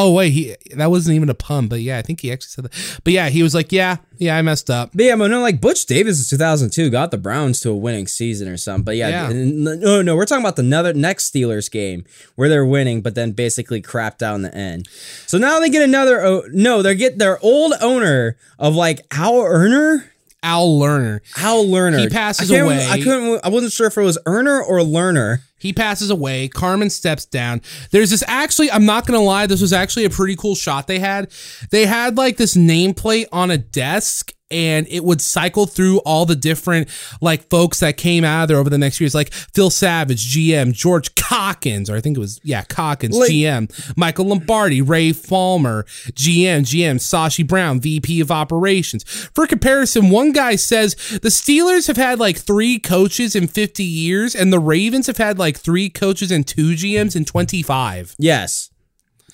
Oh 0.00 0.12
wait, 0.12 0.30
he 0.30 0.54
that 0.76 0.90
wasn't 0.90 1.16
even 1.16 1.28
a 1.28 1.34
pun, 1.34 1.66
but 1.66 1.80
yeah, 1.80 1.98
I 1.98 2.02
think 2.02 2.20
he 2.20 2.30
actually 2.30 2.50
said 2.50 2.64
that. 2.66 3.00
But 3.02 3.12
yeah, 3.12 3.28
he 3.30 3.42
was 3.42 3.52
like, 3.52 3.72
"Yeah, 3.72 3.96
yeah, 4.16 4.36
I 4.36 4.42
messed 4.42 4.70
up." 4.70 4.90
but 4.94 5.04
yeah, 5.04 5.16
but 5.16 5.26
no, 5.28 5.40
like 5.40 5.60
Butch 5.60 5.84
Davis 5.86 6.20
in 6.32 6.38
2002 6.38 6.88
got 6.88 7.10
the 7.10 7.18
Browns 7.18 7.60
to 7.62 7.70
a 7.70 7.76
winning 7.76 8.06
season 8.06 8.46
or 8.48 8.56
something. 8.56 8.84
But 8.84 8.94
yeah, 8.96 9.28
Yeah. 9.28 9.32
no, 9.34 10.00
no, 10.02 10.14
we're 10.14 10.24
talking 10.24 10.44
about 10.44 10.54
the 10.54 10.62
another 10.62 10.94
next 10.94 11.32
Steelers 11.32 11.68
game 11.68 12.04
where 12.36 12.48
they're 12.48 12.64
winning, 12.64 13.00
but 13.02 13.16
then 13.16 13.32
basically 13.32 13.80
crap 13.80 14.18
down 14.18 14.36
in 14.36 14.42
the 14.42 14.54
end. 14.54 14.86
So 15.26 15.36
now 15.36 15.58
they 15.58 15.68
get 15.68 15.82
another. 15.82 16.20
Oh, 16.24 16.44
no, 16.52 16.80
they 16.80 16.94
get 16.94 17.18
their 17.18 17.38
old 17.42 17.72
owner 17.80 18.36
of 18.58 18.76
like 18.76 19.04
Al 19.10 19.34
Erner. 19.34 20.04
Al 20.42 20.68
Lerner. 20.78 21.20
Al 21.36 21.64
Lerner. 21.64 22.00
He 22.00 22.08
passes 22.08 22.50
I 22.50 22.58
away. 22.58 22.86
I 22.88 23.02
couldn't. 23.02 23.40
I 23.44 23.48
wasn't 23.48 23.72
sure 23.72 23.86
if 23.86 23.96
it 23.96 24.02
was 24.02 24.18
Erner 24.26 24.60
or 24.60 24.78
Lerner. 24.78 25.40
He 25.58 25.72
passes 25.72 26.08
away. 26.08 26.48
Carmen 26.48 26.88
steps 26.88 27.24
down. 27.24 27.60
There's 27.90 28.10
this 28.10 28.22
actually, 28.28 28.70
I'm 28.70 28.86
not 28.86 29.06
going 29.06 29.18
to 29.18 29.24
lie, 29.24 29.46
this 29.46 29.60
was 29.60 29.72
actually 29.72 30.04
a 30.04 30.10
pretty 30.10 30.36
cool 30.36 30.54
shot 30.54 30.86
they 30.86 31.00
had. 31.00 31.32
They 31.70 31.86
had 31.86 32.16
like 32.16 32.36
this 32.36 32.56
nameplate 32.56 33.26
on 33.32 33.50
a 33.50 33.58
desk 33.58 34.32
and 34.50 34.86
it 34.88 35.04
would 35.04 35.20
cycle 35.20 35.66
through 35.66 35.98
all 36.00 36.24
the 36.26 36.36
different 36.36 36.88
like 37.20 37.48
folks 37.50 37.80
that 37.80 37.96
came 37.96 38.24
out 38.24 38.42
of 38.44 38.48
there 38.48 38.56
over 38.58 38.70
the 38.70 38.78
next 38.78 39.00
years, 39.00 39.14
like 39.14 39.32
Phil 39.32 39.70
Savage, 39.70 40.34
GM, 40.34 40.72
George 40.72 41.14
Cockins, 41.14 41.90
or 41.90 41.96
I 41.96 42.00
think 42.00 42.16
it 42.16 42.20
was, 42.20 42.40
yeah, 42.42 42.62
Cockins, 42.64 43.16
Like- 43.16 43.30
GM, 43.30 43.94
Michael 43.96 44.26
Lombardi, 44.26 44.80
Ray 44.80 45.12
Farmer, 45.12 45.84
GM, 46.12 46.62
GM, 46.62 46.96
Sashi 46.96 47.46
Brown, 47.46 47.80
VP 47.80 48.20
of 48.20 48.30
operations. 48.30 49.04
For 49.04 49.46
comparison, 49.46 50.10
one 50.10 50.32
guy 50.32 50.56
says 50.56 50.94
the 50.94 51.28
Steelers 51.28 51.86
have 51.86 51.96
had 51.96 52.18
like 52.18 52.38
three 52.38 52.78
coaches 52.78 53.36
in 53.36 53.48
50 53.48 53.84
years, 53.84 54.34
and 54.34 54.52
the 54.52 54.58
Ravens 54.58 55.06
have 55.06 55.18
had 55.18 55.38
like 55.38 55.58
three 55.58 55.90
coaches 55.90 56.30
and 56.30 56.46
two 56.46 56.72
GMs 56.72 57.14
in 57.14 57.24
25. 57.24 58.14
Yes. 58.18 58.70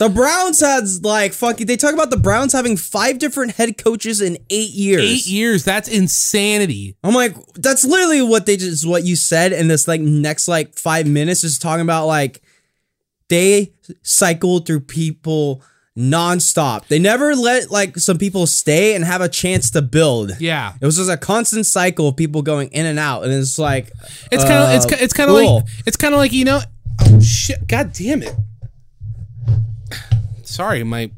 The 0.01 0.09
Browns 0.09 0.61
had 0.61 0.85
like 1.03 1.33
fucking. 1.33 1.67
They 1.69 1.77
talk 1.77 1.95
about 1.95 2.11
the 2.11 2.17
Browns 2.17 2.53
having 2.53 2.77
five 2.77 3.19
different 3.21 3.53
head 3.53 3.79
coaches 3.79 4.21
in 4.21 4.39
eight 4.51 4.71
years. 4.71 5.03
Eight 5.05 5.27
years, 5.29 5.65
that's 5.65 5.89
insanity. 5.89 6.97
I'm 7.05 7.15
like, 7.15 7.37
that's 7.55 7.85
literally 7.85 8.21
what 8.23 8.45
they 8.47 8.57
just 8.57 8.85
what 8.87 9.05
you 9.05 9.15
said 9.15 9.53
in 9.53 9.69
this 9.69 9.87
like 9.87 10.01
next 10.01 10.49
like 10.49 10.75
five 10.77 11.07
minutes 11.07 11.45
is 11.45 11.59
talking 11.61 11.83
about 11.83 12.07
like 12.07 12.43
they 13.29 13.73
cycle 14.03 14.59
through 14.59 14.81
people 14.81 15.63
nonstop. 15.97 16.89
They 16.89 16.99
never 16.99 17.37
let 17.37 17.71
like 17.71 17.97
some 17.97 18.19
people 18.19 18.49
stay 18.49 18.97
and 18.97 19.05
have 19.05 19.21
a 19.21 19.29
chance 19.29 19.71
to 19.71 19.83
build. 19.83 20.33
Yeah. 20.41 20.73
It 20.81 20.85
was 20.85 20.97
just 20.97 21.09
a 21.11 21.17
constant 21.17 21.67
cycle 21.67 22.09
of 22.09 22.17
people 22.17 22.43
going 22.43 22.69
in 22.71 22.85
and 22.85 22.99
out, 22.99 23.23
and 23.23 23.33
it's 23.33 23.61
like 23.61 23.93
It's 24.33 24.43
kind 24.45 24.55
of 24.65 24.71
it's 24.75 24.87
uh, 24.87 24.89
ki- 24.97 25.05
it's 25.05 25.13
kind 25.15 25.31
of 25.31 25.37
cool. 25.37 25.55
like 25.59 25.65
it's 25.87 25.97
kind 25.97 26.15
of 26.15 26.19
like 26.19 26.33
you 26.33 26.45
know 26.45 26.61
oh 27.01 27.21
shit 27.21 27.67
god 27.69 27.93
damn 27.93 28.23
it 28.25 28.35
sorry 30.55 30.83
my 30.85 31.11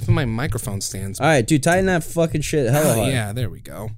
Even 0.00 0.14
my 0.14 0.24
microphone 0.24 0.80
stands. 0.80 1.20
All 1.20 1.26
right, 1.26 1.46
dude, 1.46 1.62
tighten 1.62 1.86
that 1.86 2.04
fucking 2.04 2.40
shit 2.42 2.70
hella 2.70 2.92
Oh, 2.92 2.94
hard. 3.00 3.12
yeah, 3.12 3.32
there 3.32 3.50
we 3.50 3.60
go. 3.60 3.90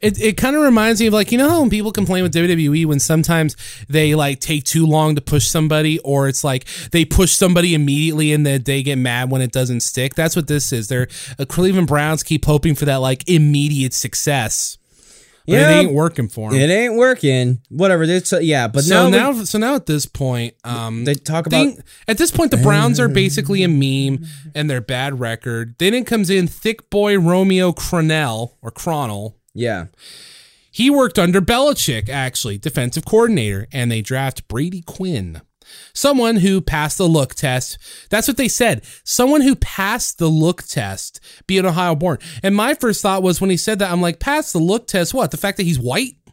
It, 0.00 0.20
it 0.20 0.36
kind 0.36 0.54
of 0.54 0.62
reminds 0.62 1.00
me 1.00 1.08
of 1.08 1.12
like 1.12 1.32
you 1.32 1.38
know 1.38 1.48
how 1.48 1.60
when 1.60 1.70
people 1.70 1.90
complain 1.90 2.22
with 2.22 2.32
WWE 2.32 2.86
when 2.86 3.00
sometimes 3.00 3.56
they 3.88 4.14
like 4.14 4.38
take 4.38 4.62
too 4.62 4.86
long 4.86 5.16
to 5.16 5.20
push 5.20 5.48
somebody 5.48 5.98
or 6.00 6.28
it's 6.28 6.44
like 6.44 6.66
they 6.92 7.04
push 7.04 7.32
somebody 7.32 7.74
immediately 7.74 8.32
and 8.32 8.46
then 8.46 8.62
they 8.62 8.84
get 8.84 8.96
mad 8.96 9.30
when 9.32 9.42
it 9.42 9.50
doesn't 9.50 9.80
stick. 9.80 10.14
That's 10.14 10.36
what 10.36 10.46
this 10.46 10.72
is. 10.72 10.86
They're 10.86 11.08
uh, 11.40 11.44
Cleveland 11.46 11.88
Browns 11.88 12.22
keep 12.22 12.44
hoping 12.44 12.76
for 12.76 12.84
that 12.84 12.96
like 12.98 13.28
immediate 13.28 13.92
success, 13.92 14.77
Yeah. 15.48 15.70
it 15.70 15.74
ain't 15.84 15.92
working 15.92 16.28
for 16.28 16.50
them. 16.50 16.60
It 16.60 16.70
ain't 16.70 16.94
working. 16.94 17.60
Whatever. 17.70 18.02
It's, 18.04 18.32
uh, 18.32 18.38
yeah, 18.40 18.68
but 18.68 18.84
so 18.84 19.08
now, 19.08 19.32
now, 19.32 19.44
so 19.44 19.58
now 19.58 19.74
at 19.74 19.86
this 19.86 20.04
point, 20.06 20.54
um, 20.62 21.04
they 21.04 21.14
talk 21.14 21.46
about 21.46 21.64
thing, 21.64 21.82
at 22.06 22.18
this 22.18 22.30
point, 22.30 22.50
the 22.50 22.58
Browns 22.58 23.00
are 23.00 23.08
basically 23.08 23.62
a 23.62 23.68
meme 23.68 24.26
and 24.54 24.68
their 24.68 24.80
bad 24.82 25.18
record. 25.20 25.74
Then 25.78 25.94
it 25.94 26.06
comes 26.06 26.28
in 26.28 26.46
thick 26.48 26.90
boy 26.90 27.18
Romeo 27.18 27.72
Cronell 27.72 28.52
or 28.62 28.70
Cronell. 28.70 29.34
yeah. 29.54 29.86
He 30.70 30.90
worked 30.90 31.18
under 31.18 31.40
Belichick, 31.40 32.08
actually, 32.08 32.56
defensive 32.58 33.04
coordinator, 33.04 33.66
and 33.72 33.90
they 33.90 34.00
draft 34.00 34.46
Brady 34.46 34.82
Quinn. 34.82 35.40
Someone 35.92 36.36
who 36.36 36.60
passed 36.60 36.98
the 36.98 37.08
look 37.08 37.34
test. 37.34 37.78
That's 38.10 38.28
what 38.28 38.36
they 38.36 38.48
said. 38.48 38.84
Someone 39.04 39.40
who 39.40 39.56
passed 39.56 40.18
the 40.18 40.28
look 40.28 40.62
test, 40.62 41.20
be 41.46 41.58
an 41.58 41.66
Ohio 41.66 41.94
born. 41.94 42.18
And 42.42 42.54
my 42.54 42.74
first 42.74 43.02
thought 43.02 43.22
was 43.22 43.40
when 43.40 43.50
he 43.50 43.56
said 43.56 43.78
that, 43.78 43.90
I'm 43.90 44.00
like, 44.00 44.20
pass 44.20 44.52
the 44.52 44.58
look 44.58 44.86
test. 44.86 45.14
What? 45.14 45.30
The 45.30 45.36
fact 45.36 45.56
that 45.56 45.64
he's 45.64 45.78
white? 45.78 46.14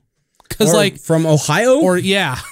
Because, 0.48 0.74
like, 0.74 1.00
from 1.00 1.26
Ohio. 1.26 1.80
or 1.82 1.98
yeah. 1.98 2.38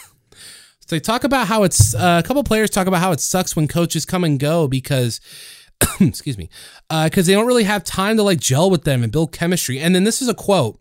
So 0.88 0.98
they 0.98 1.00
talk 1.00 1.24
about 1.24 1.48
how 1.48 1.64
it's 1.64 1.96
uh, 1.96 2.20
a 2.22 2.28
couple 2.28 2.44
players 2.44 2.70
talk 2.70 2.88
about 2.88 3.00
how 3.00 3.14
it 3.14 3.22
sucks 3.22 3.56
when 3.56 3.70
coaches 3.70 4.04
come 4.06 4.26
and 4.26 4.38
go 4.38 4.68
because 4.68 5.22
excuse 6.02 6.38
me 6.38 6.50
because 6.90 7.26
they 7.26 7.34
don't 7.34 7.48
really 7.48 7.64
have 7.64 7.84
time 7.86 8.18
to 8.18 8.24
like 8.24 8.40
gel 8.40 8.70
with 8.70 8.84
them 8.84 9.02
and 9.02 9.12
build 9.12 9.32
chemistry. 9.32 9.80
And 9.80 9.96
then 9.96 10.04
this 10.04 10.22
is 10.22 10.28
a 10.28 10.34
quote. 10.34 10.80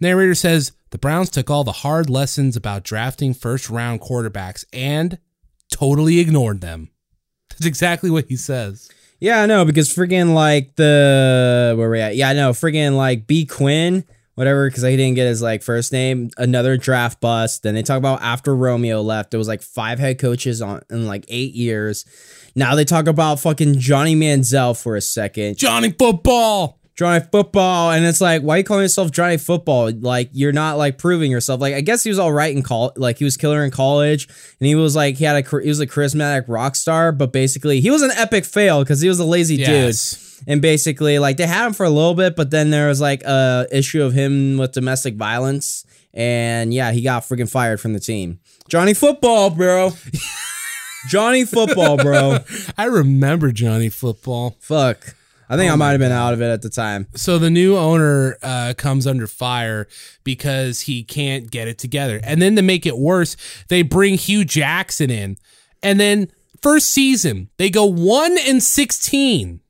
Narrator 0.00 0.34
says 0.34 0.72
the 0.90 0.98
Browns 0.98 1.30
took 1.30 1.50
all 1.50 1.64
the 1.64 1.72
hard 1.72 2.08
lessons 2.08 2.56
about 2.56 2.84
drafting 2.84 3.34
first 3.34 3.68
round 3.68 4.00
quarterbacks 4.00 4.64
and 4.72 5.18
totally 5.70 6.18
ignored 6.20 6.60
them. 6.60 6.90
That's 7.50 7.66
exactly 7.66 8.10
what 8.10 8.26
he 8.28 8.36
says. 8.36 8.90
Yeah, 9.20 9.42
I 9.42 9.46
know 9.46 9.64
because 9.64 9.92
friggin' 9.92 10.32
like 10.32 10.76
the 10.76 11.74
where 11.76 11.90
we 11.90 12.00
at? 12.00 12.14
Yeah, 12.14 12.28
I 12.28 12.34
know 12.34 12.52
friggin' 12.52 12.96
like 12.96 13.26
B 13.26 13.46
Quinn, 13.46 14.04
whatever, 14.36 14.68
because 14.68 14.84
he 14.84 14.96
didn't 14.96 15.16
get 15.16 15.26
his 15.26 15.42
like 15.42 15.62
first 15.64 15.92
name. 15.92 16.30
Another 16.38 16.76
draft 16.76 17.20
bust. 17.20 17.64
Then 17.64 17.74
they 17.74 17.82
talk 17.82 17.98
about 17.98 18.22
after 18.22 18.54
Romeo 18.54 19.02
left, 19.02 19.32
there 19.32 19.38
was 19.38 19.48
like 19.48 19.62
five 19.62 19.98
head 19.98 20.20
coaches 20.20 20.62
on 20.62 20.82
in 20.88 21.08
like 21.08 21.24
eight 21.28 21.54
years. 21.54 22.04
Now 22.54 22.76
they 22.76 22.84
talk 22.84 23.08
about 23.08 23.40
fucking 23.40 23.80
Johnny 23.80 24.14
Manziel 24.14 24.80
for 24.80 24.94
a 24.94 25.00
second. 25.00 25.58
Johnny 25.58 25.90
Football. 25.90 26.77
Johnny 26.98 27.24
Football, 27.30 27.92
and 27.92 28.04
it's 28.04 28.20
like, 28.20 28.42
why 28.42 28.56
are 28.56 28.58
you 28.58 28.64
calling 28.64 28.82
yourself 28.82 29.12
Johnny 29.12 29.36
Football? 29.36 29.92
Like 29.92 30.30
you're 30.32 30.50
not 30.50 30.78
like 30.78 30.98
proving 30.98 31.30
yourself. 31.30 31.60
Like 31.60 31.74
I 31.74 31.80
guess 31.80 32.02
he 32.02 32.10
was 32.10 32.18
all 32.18 32.32
right 32.32 32.52
in 32.54 32.64
college. 32.64 32.94
Like 32.96 33.18
he 33.18 33.24
was 33.24 33.36
killer 33.36 33.64
in 33.64 33.70
college, 33.70 34.26
and 34.58 34.66
he 34.66 34.74
was 34.74 34.96
like 34.96 35.16
he 35.16 35.24
had 35.24 35.36
a 35.36 35.60
he 35.62 35.68
was 35.68 35.78
a 35.78 35.86
charismatic 35.86 36.46
rock 36.48 36.74
star, 36.74 37.12
but 37.12 37.32
basically 37.32 37.80
he 37.80 37.88
was 37.92 38.02
an 38.02 38.10
epic 38.16 38.44
fail 38.44 38.80
because 38.82 39.00
he 39.00 39.08
was 39.08 39.20
a 39.20 39.24
lazy 39.24 39.54
Yes. 39.54 40.10
dude. 40.40 40.48
And 40.48 40.60
basically, 40.60 41.20
like 41.20 41.36
they 41.36 41.46
had 41.46 41.68
him 41.68 41.72
for 41.72 41.86
a 41.86 41.90
little 41.90 42.14
bit, 42.14 42.34
but 42.34 42.50
then 42.50 42.70
there 42.70 42.88
was 42.88 43.00
like 43.00 43.22
a 43.22 43.68
issue 43.70 44.02
of 44.02 44.12
him 44.12 44.58
with 44.58 44.72
domestic 44.72 45.14
violence, 45.14 45.84
and 46.12 46.74
yeah, 46.74 46.90
he 46.90 47.02
got 47.02 47.22
freaking 47.22 47.48
fired 47.48 47.80
from 47.80 47.92
the 47.92 48.00
team. 48.00 48.40
Johnny 48.68 48.92
Football, 48.94 49.50
bro. 49.50 49.92
Johnny 51.08 51.44
Football, 51.44 51.96
bro. 51.96 52.38
I 52.76 52.84
remember 52.86 53.52
Johnny 53.52 53.88
Football. 53.88 54.56
Fuck. 54.60 55.14
I 55.48 55.56
think 55.56 55.70
I 55.70 55.74
Oh 55.74 55.76
might 55.76 55.92
have 55.92 56.00
been 56.00 56.12
out 56.12 56.34
of 56.34 56.42
it 56.42 56.50
at 56.50 56.62
the 56.62 56.68
time. 56.68 57.06
So 57.14 57.38
the 57.38 57.50
new 57.50 57.76
owner 57.76 58.36
uh, 58.42 58.74
comes 58.76 59.06
under 59.06 59.26
fire 59.26 59.88
because 60.24 60.82
he 60.82 61.02
can't 61.02 61.50
get 61.50 61.68
it 61.68 61.78
together. 61.78 62.20
And 62.22 62.42
then 62.42 62.56
to 62.56 62.62
make 62.62 62.84
it 62.84 62.98
worse, 62.98 63.36
they 63.68 63.82
bring 63.82 64.14
Hue 64.14 64.44
Jackson 64.44 65.10
in. 65.10 65.36
And 65.82 65.98
then 65.98 66.30
first 66.60 66.90
season, 66.90 67.48
they 67.56 67.70
go 67.70 67.84
1 67.86 68.36
and 68.46 68.62
16. 68.62 69.60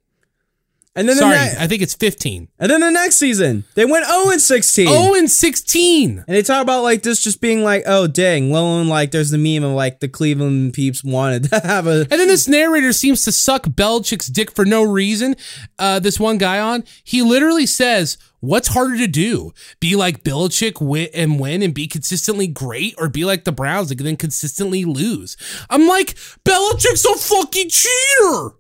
And 0.98 1.08
then 1.08 1.14
Sorry, 1.14 1.38
the 1.38 1.44
ne- 1.44 1.62
I 1.62 1.68
think 1.68 1.80
it's 1.80 1.94
15. 1.94 2.48
And 2.58 2.70
then 2.72 2.80
the 2.80 2.90
next 2.90 3.16
season, 3.18 3.62
they 3.76 3.84
went 3.84 4.04
0 4.04 4.30
and 4.30 4.40
16. 4.40 4.88
0 4.88 5.14
and 5.14 5.30
16. 5.30 6.24
And 6.26 6.36
they 6.36 6.42
talk 6.42 6.60
about 6.60 6.82
like 6.82 7.04
this 7.04 7.22
just 7.22 7.40
being 7.40 7.62
like, 7.62 7.84
oh 7.86 8.08
dang, 8.08 8.50
Lone, 8.50 8.88
like 8.88 9.12
there's 9.12 9.30
the 9.30 9.38
meme 9.38 9.62
of 9.62 9.76
like 9.76 10.00
the 10.00 10.08
Cleveland 10.08 10.74
peeps 10.74 11.04
wanted 11.04 11.50
to 11.50 11.60
have 11.64 11.86
a 11.86 12.00
And 12.00 12.10
then 12.10 12.26
this 12.26 12.48
narrator 12.48 12.92
seems 12.92 13.22
to 13.26 13.32
suck 13.32 13.66
Belichick's 13.66 14.26
dick 14.26 14.50
for 14.50 14.64
no 14.64 14.82
reason. 14.82 15.36
Uh, 15.78 16.00
this 16.00 16.18
one 16.18 16.36
guy 16.36 16.58
on, 16.58 16.82
he 17.04 17.22
literally 17.22 17.66
says, 17.66 18.18
What's 18.40 18.68
harder 18.68 18.96
to 18.96 19.06
do? 19.06 19.52
Be 19.78 19.94
like 19.94 20.24
Belichick 20.24 20.80
win 20.80 21.08
and 21.14 21.38
win 21.38 21.62
and 21.62 21.72
be 21.72 21.86
consistently 21.86 22.48
great, 22.48 22.96
or 22.98 23.08
be 23.08 23.24
like 23.24 23.44
the 23.44 23.52
Browns 23.52 23.92
and 23.92 24.00
then 24.00 24.16
consistently 24.16 24.84
lose? 24.84 25.36
I'm 25.70 25.86
like, 25.86 26.16
Belichick's 26.44 27.04
a 27.04 27.14
fucking 27.14 27.68
cheater. 27.68 28.50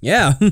Yeah. 0.00 0.34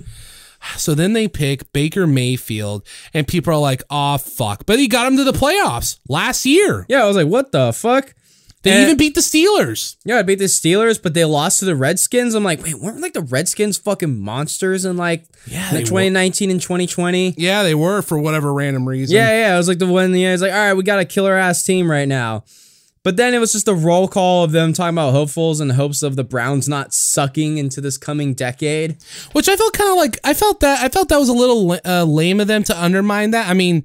So 0.76 0.94
then 0.94 1.12
they 1.12 1.28
pick 1.28 1.72
Baker 1.72 2.06
Mayfield, 2.06 2.86
and 3.12 3.26
people 3.26 3.52
are 3.52 3.58
like, 3.58 3.82
oh, 3.90 4.18
fuck. 4.18 4.64
But 4.66 4.78
he 4.78 4.88
got 4.88 5.06
him 5.06 5.16
to 5.16 5.24
the 5.24 5.32
playoffs 5.32 5.98
last 6.08 6.46
year. 6.46 6.86
yeah, 6.88 7.02
I 7.02 7.06
was 7.06 7.16
like, 7.16 7.26
what 7.26 7.52
the 7.52 7.72
fuck? 7.72 8.14
They 8.62 8.70
And- 8.70 8.82
even 8.82 8.96
beat 8.96 9.16
the 9.16 9.20
Steelers. 9.22 9.96
Yeah, 10.04 10.18
I 10.18 10.22
beat 10.22 10.38
the 10.38 10.44
Steelers, 10.44 11.02
but 11.02 11.14
they 11.14 11.24
lost 11.24 11.58
to 11.58 11.64
the 11.64 11.74
Redskins. 11.74 12.34
I'm 12.36 12.44
like, 12.44 12.62
wait, 12.62 12.76
weren't 12.78 13.00
like 13.00 13.12
the 13.12 13.22
Redskins 13.22 13.76
fucking 13.76 14.20
monsters 14.20 14.84
in 14.84 14.96
like 14.96 15.24
Yeah, 15.48 15.72
they 15.72 15.80
2019 15.82 16.48
and 16.48 16.62
2020? 16.62 17.34
Yeah, 17.36 17.64
they 17.64 17.74
were 17.74 18.02
for 18.02 18.18
whatever 18.20 18.52
random 18.54 18.88
reason. 18.88 19.16
Yeah, 19.16 19.30
yeah. 19.30 19.54
It 19.54 19.56
was 19.58 19.66
like 19.66 19.80
the 19.80 19.86
one, 19.88 20.14
yeah, 20.14 20.32
it's 20.32 20.42
like, 20.42 20.52
all 20.52 20.58
right, 20.58 20.74
we 20.74 20.84
got 20.84 21.00
a 21.00 21.04
killer 21.04 21.34
ass 21.34 21.64
team 21.64 21.90
right 21.90 22.06
now. 22.06 22.44
But 23.04 23.16
then 23.16 23.34
it 23.34 23.38
was 23.38 23.52
just 23.52 23.66
a 23.68 23.74
roll 23.74 24.06
call 24.06 24.44
of 24.44 24.52
them 24.52 24.72
talking 24.72 24.94
about 24.94 25.12
hopefuls 25.12 25.58
and 25.60 25.72
hopes 25.72 26.02
of 26.02 26.14
the 26.14 26.24
Browns 26.24 26.68
not 26.68 26.94
sucking 26.94 27.58
into 27.58 27.80
this 27.80 27.98
coming 27.98 28.32
decade. 28.34 28.96
which 29.32 29.48
I 29.48 29.56
felt 29.56 29.72
kind 29.72 29.90
of 29.90 29.96
like 29.96 30.18
I 30.24 30.34
felt 30.34 30.60
that 30.60 30.82
I 30.82 30.88
felt 30.88 31.08
that 31.08 31.18
was 31.18 31.28
a 31.28 31.32
little 31.32 31.78
uh, 31.84 32.04
lame 32.04 32.40
of 32.40 32.46
them 32.46 32.62
to 32.64 32.82
undermine 32.82 33.32
that. 33.32 33.48
I 33.48 33.54
mean, 33.54 33.84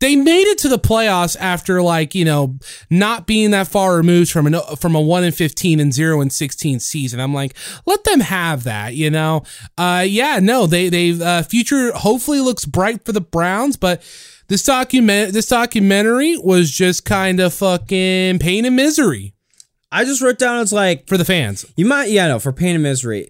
they 0.00 0.16
made 0.16 0.46
it 0.46 0.58
to 0.58 0.68
the 0.68 0.78
playoffs 0.78 1.36
after 1.38 1.82
like 1.82 2.14
you 2.14 2.24
know 2.24 2.58
not 2.90 3.26
being 3.26 3.50
that 3.52 3.68
far 3.68 3.96
removed 3.96 4.30
from 4.30 4.46
an 4.46 4.56
from 4.78 4.94
a 4.94 5.00
one 5.00 5.24
and 5.24 5.34
fifteen 5.34 5.78
and 5.80 5.92
zero 5.92 6.20
and 6.20 6.32
sixteen 6.32 6.80
season. 6.80 7.20
I'm 7.20 7.34
like, 7.34 7.54
let 7.86 8.04
them 8.04 8.20
have 8.20 8.64
that, 8.64 8.94
you 8.94 9.10
know. 9.10 9.42
Uh, 9.78 10.04
yeah, 10.06 10.40
no, 10.40 10.66
they 10.66 10.88
they 10.88 11.12
uh, 11.12 11.42
future 11.42 11.92
hopefully 11.92 12.40
looks 12.40 12.64
bright 12.64 13.04
for 13.04 13.12
the 13.12 13.20
Browns, 13.20 13.76
but. 13.76 14.02
This 14.48 14.62
document, 14.62 15.32
this 15.32 15.46
documentary 15.46 16.36
was 16.36 16.70
just 16.70 17.04
kind 17.04 17.40
of 17.40 17.54
fucking 17.54 18.38
pain 18.38 18.64
and 18.64 18.76
misery 18.76 19.34
I 19.94 20.04
just 20.04 20.20
wrote 20.20 20.38
down, 20.38 20.60
it's 20.60 20.72
like, 20.72 21.06
for 21.06 21.16
the 21.16 21.24
fans. 21.24 21.64
You 21.76 21.86
might, 21.86 22.10
yeah, 22.10 22.26
no, 22.26 22.40
for 22.40 22.52
pain 22.52 22.74
and 22.74 22.82
misery. 22.82 23.28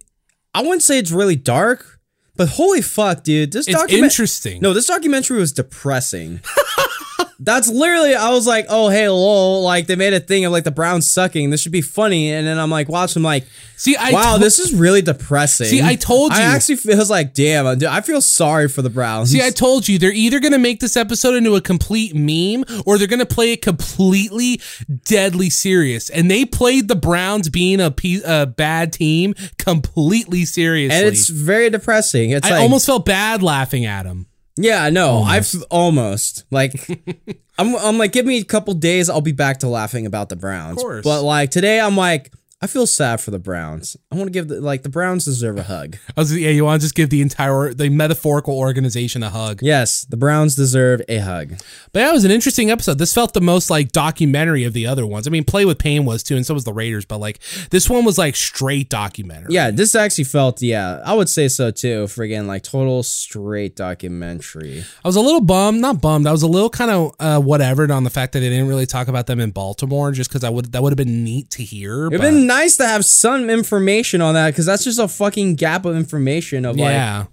I 0.54 0.62
wouldn't 0.62 0.82
say 0.82 0.98
it's 0.98 1.10
really 1.10 1.36
dark, 1.36 2.00
but 2.36 2.48
holy 2.48 2.80
fuck, 2.80 3.22
dude, 3.22 3.52
this 3.52 3.68
It's 3.68 3.76
document. 3.76 4.04
interesting. 4.04 4.62
No, 4.62 4.72
this 4.72 4.86
documentary 4.86 5.38
was 5.38 5.52
depressing. 5.52 6.40
That's 7.40 7.68
literally, 7.68 8.14
I 8.14 8.30
was 8.30 8.46
like, 8.46 8.66
oh, 8.68 8.88
hey, 8.88 9.08
lol, 9.08 9.62
like 9.62 9.86
they 9.86 9.96
made 9.96 10.12
a 10.12 10.20
thing 10.20 10.44
of 10.44 10.52
like 10.52 10.64
the 10.64 10.70
Browns 10.70 11.10
sucking. 11.10 11.50
This 11.50 11.60
should 11.60 11.72
be 11.72 11.80
funny. 11.80 12.32
And 12.32 12.46
then 12.46 12.58
I'm 12.58 12.70
like, 12.70 12.88
watching, 12.88 13.22
like, 13.22 13.44
See, 13.76 13.96
I 13.96 14.12
wow, 14.12 14.34
to- 14.34 14.40
this 14.40 14.58
is 14.58 14.72
really 14.72 15.02
depressing. 15.02 15.66
See, 15.66 15.82
I 15.82 15.96
told 15.96 16.32
you. 16.32 16.38
I 16.38 16.42
actually 16.42 16.76
feels 16.76 17.10
like, 17.10 17.34
damn, 17.34 17.66
dude, 17.76 17.88
I 17.88 18.00
feel 18.02 18.20
sorry 18.20 18.68
for 18.68 18.82
the 18.82 18.90
Browns. 18.90 19.30
See, 19.30 19.42
I 19.42 19.50
told 19.50 19.88
you 19.88 19.98
they're 19.98 20.12
either 20.12 20.38
going 20.38 20.52
to 20.52 20.58
make 20.58 20.80
this 20.80 20.96
episode 20.96 21.34
into 21.34 21.56
a 21.56 21.60
complete 21.60 22.14
meme 22.14 22.64
or 22.86 22.98
they're 22.98 23.08
going 23.08 23.18
to 23.18 23.26
play 23.26 23.52
it 23.52 23.62
completely 23.62 24.60
deadly 25.04 25.50
serious. 25.50 26.08
And 26.08 26.30
they 26.30 26.44
played 26.44 26.88
the 26.88 26.94
Browns 26.96 27.48
being 27.48 27.80
a, 27.80 27.90
pe- 27.90 28.22
a 28.24 28.46
bad 28.46 28.92
team 28.92 29.34
completely 29.58 30.44
seriously. 30.44 30.96
and 30.96 31.06
it's 31.08 31.28
very 31.28 31.68
depressing. 31.68 32.30
It's 32.30 32.46
I 32.46 32.50
like, 32.52 32.62
almost 32.62 32.86
felt 32.86 33.04
bad 33.04 33.42
laughing 33.42 33.84
at 33.84 34.06
him. 34.06 34.26
Yeah, 34.56 34.88
no, 34.90 35.22
I've 35.22 35.52
almost 35.70 36.44
like 36.50 36.74
I'm 37.58 37.74
I'm 37.76 37.98
like 37.98 38.12
give 38.12 38.26
me 38.26 38.38
a 38.38 38.44
couple 38.44 38.74
days 38.74 39.10
I'll 39.10 39.20
be 39.20 39.32
back 39.32 39.58
to 39.60 39.68
laughing 39.68 40.06
about 40.06 40.28
the 40.28 40.36
Browns. 40.36 40.80
course. 40.80 41.04
But 41.04 41.22
like 41.22 41.50
today 41.50 41.80
I'm 41.80 41.96
like 41.96 42.32
I 42.64 42.66
feel 42.66 42.86
sad 42.86 43.20
for 43.20 43.30
the 43.30 43.38
Browns. 43.38 43.94
I 44.10 44.14
want 44.14 44.28
to 44.28 44.32
give 44.32 44.48
the 44.48 44.58
like 44.58 44.84
the 44.84 44.88
Browns 44.88 45.26
deserve 45.26 45.58
a 45.58 45.64
hug. 45.64 45.98
I 46.16 46.20
was, 46.22 46.34
yeah, 46.34 46.48
you 46.48 46.64
want 46.64 46.80
to 46.80 46.84
just 46.86 46.94
give 46.94 47.10
the 47.10 47.20
entire, 47.20 47.74
the 47.74 47.90
metaphorical 47.90 48.58
organization 48.58 49.22
a 49.22 49.28
hug. 49.28 49.60
Yes, 49.60 50.06
the 50.06 50.16
Browns 50.16 50.54
deserve 50.54 51.02
a 51.06 51.18
hug. 51.18 51.56
But 51.92 52.00
yeah, 52.00 52.08
it 52.08 52.14
was 52.14 52.24
an 52.24 52.30
interesting 52.30 52.70
episode. 52.70 52.96
This 52.96 53.12
felt 53.12 53.34
the 53.34 53.42
most 53.42 53.68
like 53.68 53.92
documentary 53.92 54.64
of 54.64 54.72
the 54.72 54.86
other 54.86 55.06
ones. 55.06 55.26
I 55.26 55.30
mean, 55.30 55.44
Play 55.44 55.66
with 55.66 55.78
Pain 55.78 56.06
was 56.06 56.22
too, 56.22 56.36
and 56.36 56.46
so 56.46 56.54
was 56.54 56.64
the 56.64 56.72
Raiders, 56.72 57.04
but 57.04 57.18
like 57.18 57.38
this 57.68 57.90
one 57.90 58.02
was 58.02 58.16
like 58.16 58.34
straight 58.34 58.88
documentary. 58.88 59.52
Yeah, 59.52 59.70
this 59.70 59.94
actually 59.94 60.24
felt 60.24 60.62
yeah, 60.62 61.02
I 61.04 61.12
would 61.12 61.28
say 61.28 61.48
so 61.48 61.70
too. 61.70 62.04
Friggin' 62.04 62.46
like 62.46 62.62
total 62.62 63.02
straight 63.02 63.76
documentary. 63.76 64.86
I 65.04 65.06
was 65.08 65.16
a 65.16 65.20
little 65.20 65.42
bummed, 65.42 65.82
not 65.82 66.00
bummed. 66.00 66.26
I 66.26 66.32
was 66.32 66.42
a 66.42 66.48
little 66.48 66.70
kind 66.70 66.90
of 66.90 67.14
uh, 67.20 67.40
whatevered 67.40 67.90
on 67.90 68.04
the 68.04 68.10
fact 68.10 68.32
that 68.32 68.40
they 68.40 68.48
didn't 68.48 68.68
really 68.68 68.86
talk 68.86 69.08
about 69.08 69.26
them 69.26 69.38
in 69.38 69.50
Baltimore, 69.50 70.12
just 70.12 70.30
because 70.30 70.44
I 70.44 70.48
would 70.48 70.72
that 70.72 70.82
would 70.82 70.92
have 70.92 70.96
been 70.96 71.24
neat 71.24 71.50
to 71.50 71.62
hear. 71.62 72.06
It'd 72.06 72.22
been 72.22 72.46
nice 72.54 72.76
to 72.78 72.86
have 72.86 73.04
some 73.04 73.50
information 73.50 74.20
on 74.20 74.34
that 74.34 74.50
because 74.50 74.66
that's 74.66 74.84
just 74.84 74.98
a 74.98 75.08
fucking 75.08 75.56
gap 75.56 75.84
of 75.84 75.96
information 75.96 76.64
of 76.64 76.76
like. 76.76 76.90
yeah. 76.90 77.24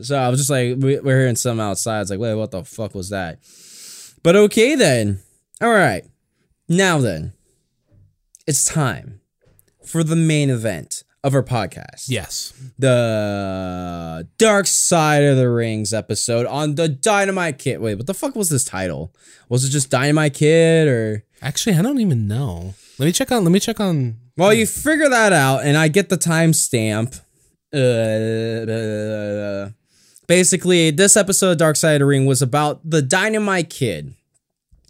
So 0.00 0.16
I 0.16 0.28
was 0.28 0.38
just 0.38 0.50
like, 0.50 0.76
we, 0.78 0.98
we're 1.00 1.20
hearing 1.20 1.36
some 1.36 1.58
outside. 1.58 2.02
It's 2.02 2.10
like, 2.10 2.20
wait, 2.20 2.34
what 2.34 2.50
the 2.50 2.64
fuck 2.64 2.94
was 2.94 3.08
that? 3.10 3.38
But 4.22 4.36
okay 4.36 4.74
then. 4.74 5.20
All 5.60 5.70
right. 5.70 6.04
Now 6.68 6.98
then, 6.98 7.32
it's 8.46 8.64
time 8.64 9.20
for 9.84 10.04
the 10.04 10.16
main 10.16 10.50
event 10.50 11.02
of 11.24 11.34
our 11.34 11.42
podcast. 11.42 12.08
Yes. 12.08 12.52
The 12.78 14.28
Dark 14.36 14.66
Side 14.66 15.24
of 15.24 15.36
the 15.38 15.48
Rings 15.48 15.94
episode 15.94 16.44
on 16.46 16.74
the 16.74 16.88
Dynamite 16.88 17.58
Kid. 17.58 17.80
Wait, 17.80 17.94
what 17.94 18.06
the 18.06 18.14
fuck 18.14 18.36
was 18.36 18.50
this 18.50 18.64
title? 18.64 19.14
Was 19.48 19.64
it 19.64 19.70
just 19.70 19.90
Dynamite 19.90 20.34
Kid 20.34 20.88
or? 20.88 21.24
Actually, 21.40 21.76
I 21.76 21.82
don't 21.82 22.00
even 22.00 22.28
know. 22.28 22.74
Let 22.98 23.06
me 23.06 23.12
check 23.12 23.30
on. 23.32 23.44
Let 23.44 23.52
me 23.52 23.60
check 23.60 23.78
on. 23.80 24.16
Well, 24.36 24.52
you 24.54 24.66
figure 24.66 25.08
that 25.08 25.32
out, 25.32 25.64
and 25.64 25.76
I 25.76 25.88
get 25.88 26.08
the 26.08 26.16
timestamp. 26.18 27.20
Uh, 28.46 29.70
basically, 30.26 30.90
this 30.90 31.16
episode 31.16 31.52
of 31.52 31.58
Dark 31.58 31.76
Side 31.76 31.94
of 31.94 31.98
the 32.00 32.06
Ring 32.06 32.26
was 32.26 32.42
about 32.42 32.88
the 32.88 33.02
Dynamite 33.02 33.70
Kid. 33.70 34.14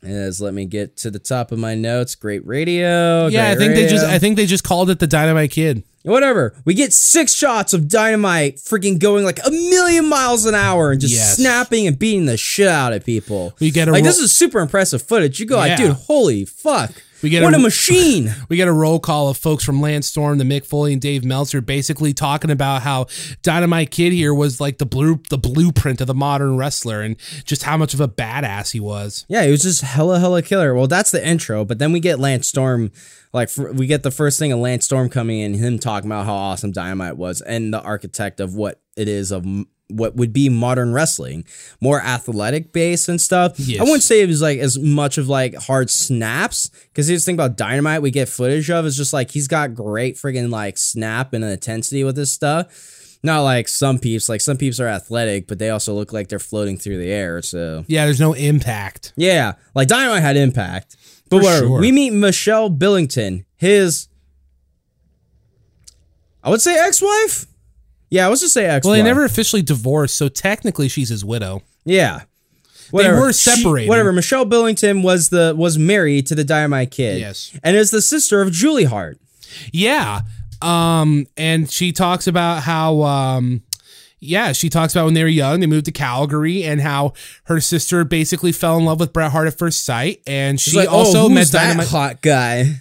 As 0.03 0.41
let 0.41 0.55
me 0.55 0.67
get 0.67 0.97
to 0.99 1.11
the 1.11 1.19
top 1.19 1.51
of 1.53 1.59
my 1.59 1.75
notes. 1.75 2.15
Great 2.15 2.47
radio. 2.47 3.27
Yeah, 3.27 3.51
I 3.51 3.57
think 3.57 3.75
they 3.75 3.89
just. 3.89 4.05
I 4.05 4.19
think 4.19 4.37
they 4.37 4.47
just 4.47 4.63
called 4.63 4.91
it 4.91 4.99
the 5.01 5.07
Dynamite 5.07 5.51
Kid. 5.51 5.83
Whatever. 6.03 6.55
We 6.65 6.75
get 6.75 6.93
six 6.93 7.35
shots 7.35 7.73
of 7.75 7.89
dynamite 7.89 8.59
freaking 8.59 9.01
going 9.01 9.25
like 9.25 9.41
a 9.45 9.51
million 9.51 10.09
miles 10.09 10.47
an 10.47 10.55
hour 10.55 10.93
and 10.93 11.01
just 11.01 11.13
Yes. 11.15 11.37
snapping 11.37 11.89
and 11.89 11.99
beating 11.99 12.27
the 12.27 12.37
shit 12.37 12.69
out 12.69 12.93
of 12.93 13.05
people. 13.05 13.57
We 13.59 13.73
get 13.73 13.89
a 13.89 13.91
like 13.91 14.05
ro- 14.05 14.07
this 14.11 14.19
is 14.21 14.33
super 14.33 14.61
impressive 14.61 15.03
footage. 15.03 15.41
You 15.41 15.47
go 15.47 15.57
like, 15.57 15.77
dude, 15.77 15.91
holy 15.91 16.45
fuck. 16.45 16.93
We 17.27 17.31
get 17.31 17.43
what 17.43 17.55
a- 17.55 17.57
a 17.57 17.61
machine. 17.61 18.33
We 18.49 18.57
get 18.57 18.69
a 18.69 18.73
roll 18.73 19.01
call 19.01 19.29
of 19.29 19.37
folks 19.37 19.65
from 19.65 19.81
Lance 19.81 20.07
Storm, 20.07 20.39
the 20.39 20.45
Mick 20.45 20.65
Foley, 20.65 20.93
and 20.93 21.03
Dave 21.03 21.25
Meltzer, 21.25 21.61
basically 21.61 22.15
talking 22.15 22.53
about 22.53 22.83
how 22.83 23.07
Dynamite 23.43 23.91
Kid 23.91 24.13
here 24.13 24.33
was 24.33 24.61
like 24.61 24.79
the 24.79 24.87
blue, 24.87 25.21
the 25.31 25.37
blueprint 25.39 26.01
of 26.01 26.07
the 26.07 26.15
modern 26.15 26.57
wrestler, 26.57 27.01
and 27.03 27.17
just 27.45 27.65
how 27.65 27.77
much 27.77 27.95
of 27.95 28.01
a 28.01 28.07
badass 28.07 28.71
he 28.71 28.79
was. 28.79 29.27
Yeah, 29.29 29.45
he 29.45 29.51
was 29.51 29.63
just 29.63 29.83
hella 29.83 30.21
hella 30.21 30.41
killer. 30.43 30.73
Well, 30.73 30.87
that's 30.87 31.11
the 31.11 31.27
intro, 31.27 31.65
but 31.65 31.81
then 31.81 31.91
we 31.91 31.99
get 31.99 32.21
Lance 32.21 32.47
Storm. 32.47 32.93
Like 33.33 33.51
we 33.57 33.89
get 33.89 34.05
the 34.05 34.13
first 34.13 34.39
thing 34.39 34.53
of 34.53 34.61
Lance 34.61 34.85
Storm 34.85 35.09
coming 35.09 35.41
in, 35.41 35.55
him 35.55 35.81
talking 35.81 36.09
about 36.09 36.27
how 36.27 36.35
awesome 36.35 36.71
Dynamite 36.71 37.17
was, 37.17 37.41
and 37.41 37.75
the 37.75 37.83
architect 37.83 38.39
of 38.39 38.55
what 38.55 38.81
it 38.97 39.09
is 39.09 39.33
of 39.33 39.45
what 39.89 40.17
would 40.17 40.33
be 40.33 40.49
modern 40.49 40.93
wrestling, 40.93 41.45
more 41.81 42.01
athletic 42.01 42.73
base 42.73 43.09
and 43.09 43.21
stuff. 43.21 43.59
Yes. 43.61 43.81
I 43.81 43.85
wouldn't 43.85 44.03
say 44.03 44.21
it 44.21 44.27
was 44.27 44.43
like 44.43 44.59
as 44.59 44.79
much 44.79 45.17
of 45.17 45.29
like 45.29 45.55
hard 45.55 45.91
snaps 45.91 46.71
because 46.89 47.07
here's 47.07 47.23
the 47.25 47.27
thing 47.27 47.37
about 47.37 47.57
Dynamite 47.57 48.03
we 48.03 48.11
get 48.11 48.29
footage 48.29 48.69
of 48.71 48.85
is 48.85 48.97
just 48.97 49.13
like 49.13 49.31
he's 49.31 49.47
got 49.49 49.75
great 49.75 50.17
friggin' 50.17 50.51
like 50.51 50.77
snap 50.77 51.33
and 51.33 51.45
intensity 51.45 52.03
with 52.03 52.17
this 52.17 52.33
stuff. 52.33 52.93
Not 53.23 53.43
like 53.43 53.67
some 53.69 53.99
peeps. 53.99 54.29
Like 54.29 54.41
some 54.41 54.57
peeps 54.57 54.79
are 54.81 54.87
athletic, 54.89 55.47
but 55.47 55.59
they 55.59 55.71
also 55.71 55.95
look 55.95 56.13
like 56.13 56.29
they're 56.29 56.39
floating 56.39 56.77
through 56.77 56.99
the 56.99 57.11
air. 57.11 57.41
So 57.43 57.85
Yeah, 57.87 58.05
there's 58.07 58.21
no 58.21 58.33
impact. 58.35 59.13
yeah, 59.17 59.53
like 59.75 59.89
Dynamite 59.89 60.23
had 60.23 60.37
impact. 60.37 60.97
But 61.31 61.43
whatever. 61.43 61.67
sure. 61.67 61.81
We 61.81 61.91
meet 61.93 62.11
Michelle 62.11 62.71
Billington, 62.71 63.45
his 63.57 64.09
I 66.43 66.51
would 66.51 66.61
say 66.61 66.79
ex-wife. 66.79 67.47
Yeah, 68.11 68.27
I 68.27 68.29
was 68.29 68.41
just 68.41 68.55
say 68.55 68.67
ex-wife. 68.67 68.91
Well, 68.91 68.97
they 68.97 69.03
never 69.03 69.25
officially 69.25 69.63
divorced, 69.63 70.15
so 70.15 70.29
technically 70.29 70.89
she's 70.89 71.09
his 71.09 71.25
widow. 71.25 71.63
Yeah. 71.85 72.23
Whatever. 72.91 73.21
were 73.21 73.33
She- 73.33 73.51
separated. 73.51 73.89
whatever. 73.89 74.13
Michelle 74.13 74.45
Billington 74.45 75.03
was 75.03 75.29
the 75.31 75.55
was 75.57 75.77
married 75.77 76.27
to 76.29 76.35
the 76.37 76.45
Dynamite 76.45 76.93
Kid. 76.93 77.19
Yes. 77.21 77.51
And 77.65 77.77
is 77.77 77.91
the 77.91 78.01
sister 78.03 78.41
of 78.43 78.53
Julie 78.53 78.85
Hart. 78.85 79.19
Yeah. 79.73 80.21
Um, 80.63 81.27
and 81.37 81.71
she 81.71 81.93
talks 81.93 82.27
about 82.27 82.63
how 82.63 83.03
um 83.03 83.63
yeah, 84.19 84.53
she 84.53 84.69
talks 84.71 84.95
about 84.95 85.05
when 85.05 85.15
they 85.15 85.23
were 85.23 85.29
young, 85.29 85.61
they 85.61 85.67
moved 85.67 85.85
to 85.87 85.93
Calgary 85.93 86.65
and 86.65 86.81
how 86.81 87.13
her 87.45 87.61
sister 87.61 88.03
basically 88.05 88.51
fell 88.53 88.79
in 88.79 88.85
love 88.85 88.99
with 88.99 89.13
Bret 89.13 89.31
Hart 89.33 89.47
at 89.47 89.59
first 89.59 89.85
sight. 89.85 90.23
And 90.27 90.59
she 90.61 90.77
like, 90.77 90.91
also 90.91 91.25
oh, 91.25 91.29
met 91.29 91.41
who's 91.41 91.51
that 91.51 91.65
Dynamite. 91.65 91.89
hot 91.89 92.23
guy? 92.23 92.81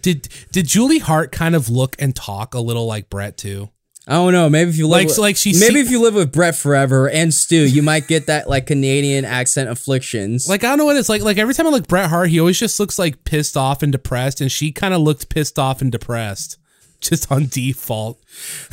Did 0.00 0.28
did 0.52 0.66
Julie 0.66 1.00
Hart 1.00 1.32
kind 1.32 1.54
of 1.56 1.68
look 1.68 1.96
and 1.98 2.14
talk 2.14 2.54
a 2.54 2.60
little 2.60 2.86
like 2.86 3.10
Bret 3.10 3.36
too? 3.36 3.68
I 4.08 4.12
don't 4.14 4.32
know. 4.32 4.48
Maybe 4.48 4.70
if 4.70 4.76
you 4.76 4.86
live 4.88 5.00
Like- 5.00 5.06
with, 5.08 5.18
like 5.18 5.36
she 5.36 5.52
maybe 5.58 5.78
if 5.78 5.90
you 5.90 6.00
live 6.02 6.14
with 6.14 6.32
Bret 6.32 6.56
forever 6.56 7.08
and 7.08 7.32
Stu, 7.32 7.56
you 7.66 7.82
might 7.82 8.08
get 8.08 8.26
that 8.26 8.48
like 8.48 8.66
Canadian 8.66 9.24
accent 9.24 9.68
afflictions. 9.70 10.48
Like 10.48 10.64
I 10.64 10.68
don't 10.68 10.78
know 10.78 10.84
what 10.86 10.96
it's 10.96 11.08
like. 11.08 11.22
Like 11.22 11.38
every 11.38 11.54
time 11.54 11.66
I 11.66 11.70
look 11.70 11.86
Bret 11.86 12.08
Hart, 12.08 12.30
he 12.30 12.40
always 12.40 12.58
just 12.58 12.80
looks 12.80 12.98
like 12.98 13.24
pissed 13.24 13.56
off 13.56 13.82
and 13.82 13.92
depressed, 13.92 14.40
and 14.40 14.50
she 14.50 14.72
kind 14.72 14.94
of 14.94 15.00
looked 15.02 15.28
pissed 15.28 15.58
off 15.58 15.80
and 15.82 15.92
depressed, 15.92 16.56
just 17.00 17.30
on 17.30 17.46
default. 17.46 18.18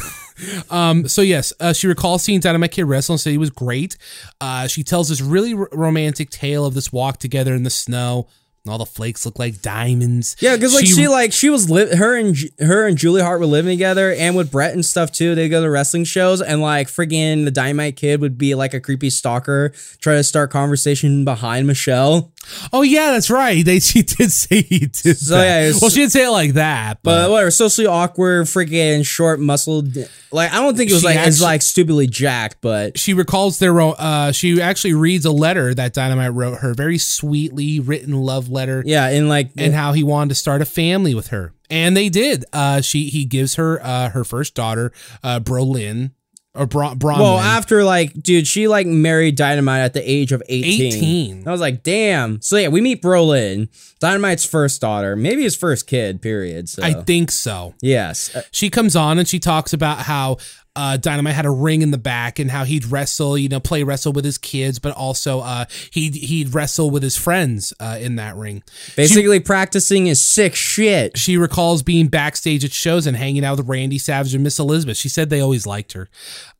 um. 0.69 1.07
So 1.07 1.21
yes, 1.21 1.51
uh, 1.59 1.73
she 1.73 1.88
recalls 1.88 2.23
seeing 2.23 2.39
Dynamite 2.39 2.71
Kid 2.71 2.84
wrestle 2.86 3.13
and 3.13 3.19
said 3.19 3.32
he 3.32 3.38
was 3.38 3.49
great. 3.49 3.97
Uh, 4.41 4.67
she 4.67 4.84
tells 4.84 5.09
this 5.09 5.21
really 5.21 5.53
r- 5.53 5.69
romantic 5.71 6.30
tale 6.30 6.65
of 6.65 6.73
this 6.73 6.91
walk 6.91 7.17
together 7.19 7.53
in 7.53 7.63
the 7.63 7.69
snow. 7.69 8.28
And 8.68 8.74
all 8.74 8.78
the 8.78 8.86
flakes 8.86 9.26
look 9.26 9.39
like 9.39 9.61
diamonds. 9.61 10.36
Yeah, 10.41 10.57
because 10.57 10.74
like 10.74 10.86
she, 10.86 11.07
like 11.07 11.32
she 11.32 11.49
was 11.49 11.70
li- 11.70 11.95
her 11.95 12.18
and 12.18 12.36
her 12.59 12.86
and 12.86 12.97
Julie 12.97 13.22
Hart 13.22 13.39
were 13.39 13.45
living 13.45 13.72
together, 13.72 14.11
and 14.11 14.36
with 14.36 14.51
Bret 14.51 14.74
and 14.74 14.86
stuff 14.86 15.09
too. 15.09 15.36
They 15.36 15.47
go 15.47 15.63
to 15.63 15.70
wrestling 15.70 16.03
shows, 16.03 16.41
and 16.41 16.61
like 16.61 16.89
friggin' 16.89 17.45
the 17.45 17.51
Dynamite 17.51 17.95
Kid 17.95 18.20
would 18.20 18.38
be 18.38 18.55
like 18.55 18.74
a 18.74 18.82
creepy 18.82 19.09
stalker, 19.09 19.72
try 20.01 20.15
to 20.15 20.24
start 20.24 20.51
conversation 20.51 21.24
behind 21.24 21.65
Michelle. 21.65 22.34
Oh 22.74 22.82
yeah, 22.82 23.12
that's 23.12 23.30
right. 23.30 23.64
They 23.66 23.80
she 23.82 24.04
did 24.04 24.32
say 24.32 24.62
he 24.62 24.80
did. 24.80 25.18
So, 25.18 25.36
that. 25.38 25.43
yeah, 25.45 25.60
it's- 25.68 25.82
well, 25.82 25.89
she 25.89 26.00
didn't 26.02 26.12
say 26.12 26.26
it 26.26 26.30
like 26.32 26.54
that, 26.54 27.00
But 27.04 27.24
but, 27.26 27.32
whatever, 27.32 27.52
socially 27.52 27.88
awkward, 27.88 28.45
freaking 28.45 29.06
short 29.06 29.39
muscled. 29.39 29.95
Like 30.32 30.52
I 30.52 30.56
don't 30.62 30.76
think 30.76 30.89
it 30.89 30.93
was 30.93 31.04
like 31.04 31.18
as 31.18 31.36
actu- 31.38 31.43
like 31.45 31.62
stupidly 31.62 32.08
jacked, 32.08 32.58
but 32.62 32.98
she 32.98 33.14
recalls 33.14 33.60
their. 33.60 33.80
Uh, 33.80 34.32
she 34.32 34.62
actually 34.62 34.93
reads 34.93 35.26
a 35.26 35.32
letter 35.32 35.74
that 35.74 35.93
Dynamite 35.93 36.34
wrote 36.34 36.60
her, 36.60 36.74
very 36.74 36.98
sweetly 36.98 37.80
written 37.80 38.14
love 38.14 38.50
letter. 38.50 38.84
yeah, 38.86 39.08
and 39.08 39.30
like 39.30 39.52
and 39.58 39.74
how 39.74 39.93
he 39.93 40.04
wanted 40.04 40.30
to 40.30 40.36
start 40.36 40.62
a 40.62 40.66
family 40.66 41.14
with 41.16 41.28
her. 41.28 41.54
And 41.70 41.98
they 41.98 42.08
did. 42.10 42.45
Uh, 42.54 42.80
she 42.82 43.10
he 43.10 43.26
gives 43.26 43.56
her 43.56 43.80
uh, 43.84 44.10
her 44.12 44.24
first 44.24 44.56
daughter, 44.56 44.91
uh, 45.24 45.39
Brolin 45.41 46.12
or 46.58 46.66
Bra- 46.66 46.95
Bronwyn. 46.95 47.20
Well, 47.20 47.38
after 47.38 47.84
like, 47.84 48.14
dude, 48.14 48.47
she 48.47 48.68
like 48.68 48.88
married 48.88 49.36
Dynamite 49.36 49.82
at 49.82 49.93
the 49.93 50.10
age 50.10 50.32
of 50.32 50.41
18. 50.49 50.93
18. 50.93 51.47
I 51.47 51.51
was 51.51 51.62
like, 51.62 51.84
damn. 51.84 52.41
So 52.41 52.58
yeah, 52.58 52.68
we 52.70 52.82
meet 52.82 53.01
Brolin, 53.01 53.70
Dynamite's 53.99 54.45
first 54.45 54.82
daughter, 54.82 55.16
maybe 55.16 55.43
his 55.43 55.55
first 55.55 55.88
kid, 55.88 56.22
period. 56.22 56.70
So 56.70 56.84
I 56.84 56.93
think 57.03 57.32
so. 57.32 57.74
yes. 57.82 58.36
Uh, 58.36 58.41
She 58.51 58.70
comes 58.70 58.95
on 58.95 59.20
and 59.20 59.28
she 59.28 59.39
talks 59.39 59.74
about 59.74 59.99
how 59.99 60.38
uh, 60.76 60.95
Dynamite 60.95 61.34
had 61.34 61.47
a 61.47 61.49
ring 61.49 61.82
in 61.82 61.89
the 61.89 61.97
back 61.97 62.38
and 62.38 62.51
how 62.51 62.64
he'd 62.64 62.86
wrestle, 62.86 63.36
you 63.36 63.49
know, 63.49 63.60
play 63.60 63.82
wrestle 63.82 64.14
with 64.14 64.24
his 64.24 64.38
kids, 64.38 64.78
but 64.78 64.93
also 64.95 65.39
uh, 65.39 65.66
he'd 65.91 66.14
he'd 66.14 66.53
wrestle 66.53 66.91
with 66.91 67.01
his 67.01 67.18
friends 67.18 67.74
uh, 67.80 67.97
in 67.99 68.18
that 68.18 68.36
ring. 68.36 68.62
basically 68.95 69.39
practicing 69.39 70.05
his 70.05 70.24
sick 70.24 70.53
shit. 70.53 71.18
She 71.18 71.36
recalls 71.36 71.82
being 71.82 72.10
backstage 72.10 72.64
at 72.64 72.72
shows 72.74 73.08
and 73.08 73.18
hanging 73.18 73.43
out 73.43 73.58
with 73.58 73.68
Randy 73.68 73.97
Savage 73.97 74.36
and 74.36 74.43
Miss 74.43 74.60
Elizabeth. 74.60 74.97
She 74.97 75.10
said 75.10 75.32
they 75.32 75.39
always 75.41 75.66
liked 75.66 75.93
her, 75.93 76.10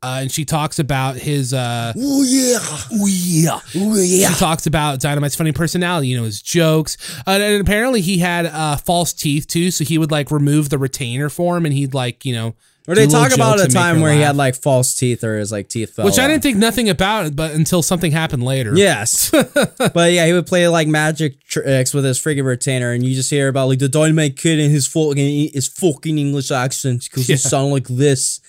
uh, 0.04 0.20
and 0.22 0.32
she 0.32 0.46
talks 0.46 0.80
about 0.80 1.16
his. 1.18 1.54
Uh, 1.54 1.92
Oh 1.98 2.24
yeah. 2.24 2.60
oh 2.62 3.08
yeah, 3.08 3.60
Oh 3.76 3.96
yeah. 4.00 4.30
She 4.30 4.36
talks 4.40 4.68
about 4.68 5.00
Dynamite's 5.00 5.36
funny 5.36 5.52
personality, 5.52 6.08
you 6.08 6.18
know, 6.18 6.24
his 6.24 6.42
jokes. 6.42 6.98
Uh, 7.26 7.32
and 7.32 7.62
apparently 7.62 8.02
he 8.02 8.20
had 8.20 8.46
uh, 8.46 8.78
false 8.78 9.14
teeth 9.14 9.48
too, 9.48 9.72
so 9.72 9.84
he 9.84 9.98
would 9.98 10.12
like 10.12 10.30
remove 10.32 10.70
the 10.70 10.78
retainer 10.78 11.30
for 11.30 11.58
him 11.58 11.66
and 11.66 11.74
he'd 11.74 11.94
like, 11.94 12.26
you 12.26 12.34
know. 12.34 12.56
Or 12.90 12.96
they 12.96 13.06
talk 13.06 13.34
about 13.34 13.60
a 13.60 13.68
time 13.68 13.98
her 13.98 14.02
where 14.04 14.14
he 14.14 14.22
had 14.22 14.38
like 14.38 14.56
false 14.56 14.96
teeth 14.96 15.22
or 15.22 15.38
his 15.38 15.52
like 15.52 15.68
teeth 15.68 15.94
fell 15.96 16.06
Which 16.06 16.18
I 16.20 16.26
didn't 16.26 16.42
think 16.42 16.56
nothing 16.58 16.88
about, 16.88 17.36
but 17.36 17.52
until 17.52 17.82
something 17.82 18.14
happened 18.14 18.44
later. 18.44 18.78
Yes, 18.78 19.30
but 19.94 20.14
yeah, 20.14 20.26
he 20.26 20.32
would 20.32 20.48
play 20.48 20.70
like 20.70 20.88
magic 20.88 21.44
tricks 21.44 21.94
with 21.94 22.06
his 22.06 22.18
friggin' 22.18 22.46
retainer, 22.46 22.94
and 22.94 23.04
you 23.06 23.14
just 23.14 23.30
hear 23.30 23.50
about 23.50 23.68
like 23.68 23.80
the 23.80 23.90
Dynamite 23.90 24.38
Kid 24.38 24.60
and 24.60 24.72
his 24.72 24.88
fucking 24.88 25.50
his 25.54 25.68
fucking 25.68 26.18
English 26.18 26.50
accent 26.50 27.04
because 27.04 27.28
he 27.28 27.34
Yeah. 27.34 27.38
sound 27.38 27.72
like 27.74 27.88
this. 27.90 28.40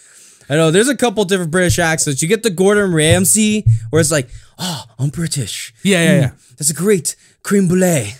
I 0.48 0.54
know 0.56 0.70
there's 0.70 0.88
a 0.88 0.96
couple 0.96 1.24
different 1.24 1.50
British 1.50 1.78
accents. 1.78 2.22
You 2.22 2.28
get 2.28 2.42
the 2.42 2.50
Gordon 2.50 2.92
Ramsay, 2.92 3.64
where 3.90 4.00
it's 4.00 4.10
like, 4.10 4.28
oh, 4.58 4.84
I'm 4.98 5.10
British. 5.10 5.74
Yeah, 5.82 6.02
yeah, 6.02 6.20
yeah. 6.20 6.28
Mm, 6.28 6.56
that's 6.56 6.70
a 6.70 6.74
great 6.74 7.16
creme 7.42 7.68
brulee. 7.68 8.14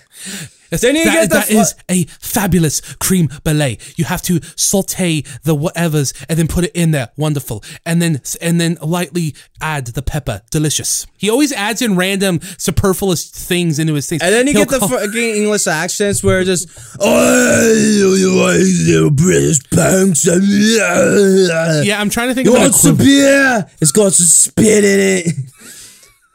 That- 1.05 1.13
get 1.13 1.31
the 1.31 1.35
that 1.37 1.49
fu- 1.49 1.59
is 1.59 1.75
a 1.91 2.05
fabulous 2.21 2.81
cream 2.97 3.29
brulee. 3.45 3.79
You 3.97 4.05
have 4.05 4.23
to 4.23 4.41
saute 4.57 5.23
the 5.43 5.57
whatevers 5.57 6.13
and 6.29 6.39
then 6.39 6.49
put 6.49 6.65
it 6.65 6.73
in 6.75 6.91
there. 6.91 7.09
Wonderful. 7.17 7.65
And 7.87 8.03
then 8.03 8.21
and 8.41 8.61
then 8.61 8.79
lightly 8.83 9.35
add 9.61 9.87
the 9.89 10.03
pepper. 10.03 10.43
Delicious. 10.51 11.07
He 11.17 11.31
always 11.31 11.53
adds 11.53 11.83
in 11.83 11.97
random 11.97 12.41
superfluous 12.59 13.29
things 13.31 13.79
into 13.79 13.95
his 13.95 14.07
things. 14.07 14.23
And 14.23 14.33
then 14.33 14.47
you 14.47 14.53
He'll 14.53 14.67
get 14.67 14.81
the 14.81 14.89
fucking 14.89 15.35
English 15.37 15.67
accents 15.67 16.23
where 16.23 16.45
just, 16.45 16.69
oh, 17.01 19.11
British 19.15 19.59
punks. 19.71 20.27
Yeah, 20.27 22.01
I'm 22.01 22.11
trying 22.11 22.29
to 22.29 22.35
think 22.35 22.47
You 22.47 22.55
want 22.55 22.75
some 22.75 22.97
beer? 22.97 23.69
It's 23.81 23.93
got 23.93 24.13
some 24.13 24.27
spit 24.27 24.85
in 24.85 25.01
it. 25.01 25.27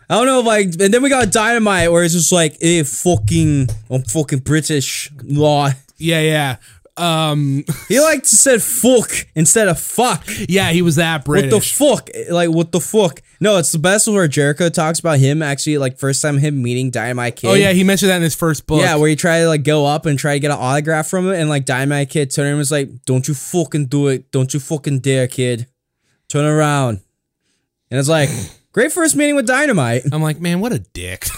I 0.10 0.16
don't 0.16 0.26
know, 0.26 0.42
like, 0.42 0.66
and 0.80 0.94
then 0.94 1.02
we 1.02 1.10
got 1.10 1.32
Dynamite, 1.32 1.92
where 1.92 2.04
it's 2.04 2.14
just 2.14 2.32
like, 2.32 2.58
eh, 2.62 2.84
fucking, 2.84 3.68
I'm 3.90 4.04
fucking 4.04 4.40
British. 4.40 5.12
Law. 5.24 5.70
Yeah, 5.98 6.20
yeah. 6.22 6.56
Um, 6.96 7.64
He 7.88 8.00
like 8.00 8.24
said 8.26 8.62
fuck 8.62 9.10
instead 9.34 9.68
of 9.68 9.80
fuck. 9.80 10.24
yeah, 10.48 10.72
he 10.72 10.82
was 10.84 10.98
that 10.98 11.26
British. 11.26 11.52
What 11.52 11.60
the 11.60 11.66
fuck? 11.66 12.10
Like 12.32 12.50
what 12.50 12.72
the 12.72 12.80
fuck? 12.80 13.22
No, 13.40 13.58
it's 13.58 13.72
the 13.72 13.80
best 13.80 14.08
where 14.08 14.28
Jericho 14.28 14.70
talks 14.70 15.00
about 15.00 15.18
him 15.18 15.42
actually 15.42 15.80
like 15.80 15.98
first 15.98 16.22
time 16.22 16.38
him 16.38 16.62
meeting 16.62 16.92
Dynamite 16.92 17.36
Kid. 17.38 17.48
oh 17.48 17.54
yeah, 17.56 17.72
he 17.72 17.84
mentioned 17.84 18.12
that 18.12 18.18
in 18.18 18.22
his 18.22 18.36
first 18.36 18.68
book. 18.68 18.82
Yeah, 18.82 18.96
where 18.98 19.10
he 19.10 19.16
tried 19.16 19.40
to 19.40 19.48
like 19.48 19.64
go 19.64 19.88
up 19.88 20.06
and 20.06 20.20
try 20.20 20.36
to 20.36 20.40
get 20.40 20.52
an 20.52 20.58
autograph 20.60 21.08
from 21.08 21.26
him, 21.28 21.34
and 21.34 21.50
like 21.50 21.66
Dynamite 21.66 22.12
Kid 22.12 22.30
turned 22.30 22.46
him 22.48 22.52
and 22.54 22.58
was 22.60 22.72
like, 22.72 22.90
"Don't 23.06 23.28
you 23.28 23.34
fucking 23.34 23.88
do 23.88 24.08
it! 24.10 24.32
Don't 24.32 24.54
you 24.54 24.60
fucking 24.60 25.00
dare, 25.00 25.28
kid! 25.28 25.66
Turn 26.30 26.46
around!" 26.46 27.02
And 27.90 28.00
it's 28.00 28.10
like, 28.10 28.30
great 28.74 28.91
first 28.91 29.16
meeting 29.16 29.36
with 29.36 29.48
Dynamite. 29.48 30.04
I'm 30.12 30.22
like, 30.22 30.41
man, 30.41 30.60
what 30.60 30.74
a 30.74 30.80
dick. 30.80 31.28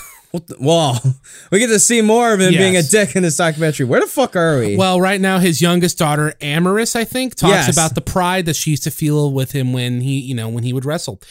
Well, 0.59 1.01
we 1.51 1.59
get 1.59 1.67
to 1.67 1.79
see 1.79 2.01
more 2.01 2.33
of 2.33 2.41
him 2.41 2.51
Yes. 2.51 2.61
being 2.61 2.75
a 2.75 2.83
dick 2.83 3.15
in 3.15 3.23
this 3.23 3.37
documentary. 3.37 3.85
Where 3.85 4.01
the 4.01 4.07
fuck 4.07 4.35
are 4.35 4.59
we? 4.59 4.75
Well, 4.75 4.99
right 4.99 5.21
now 5.21 5.39
his 5.39 5.61
youngest 5.61 5.97
daughter, 5.97 6.33
Amaris, 6.41 6.93
I 6.93 7.05
think, 7.05 7.35
talks 7.35 7.53
Yes. 7.53 7.71
about 7.73 7.95
the 7.95 8.01
pride 8.01 8.45
that 8.47 8.57
she 8.57 8.71
used 8.71 8.83
to 8.83 8.91
feel 8.91 9.31
with 9.31 9.53
him 9.53 9.71
when 9.71 10.01
he, 10.01 10.19
you 10.19 10.35
know, 10.35 10.49
when 10.49 10.65
he 10.65 10.73
would 10.73 10.83
wrestle. 10.83 11.21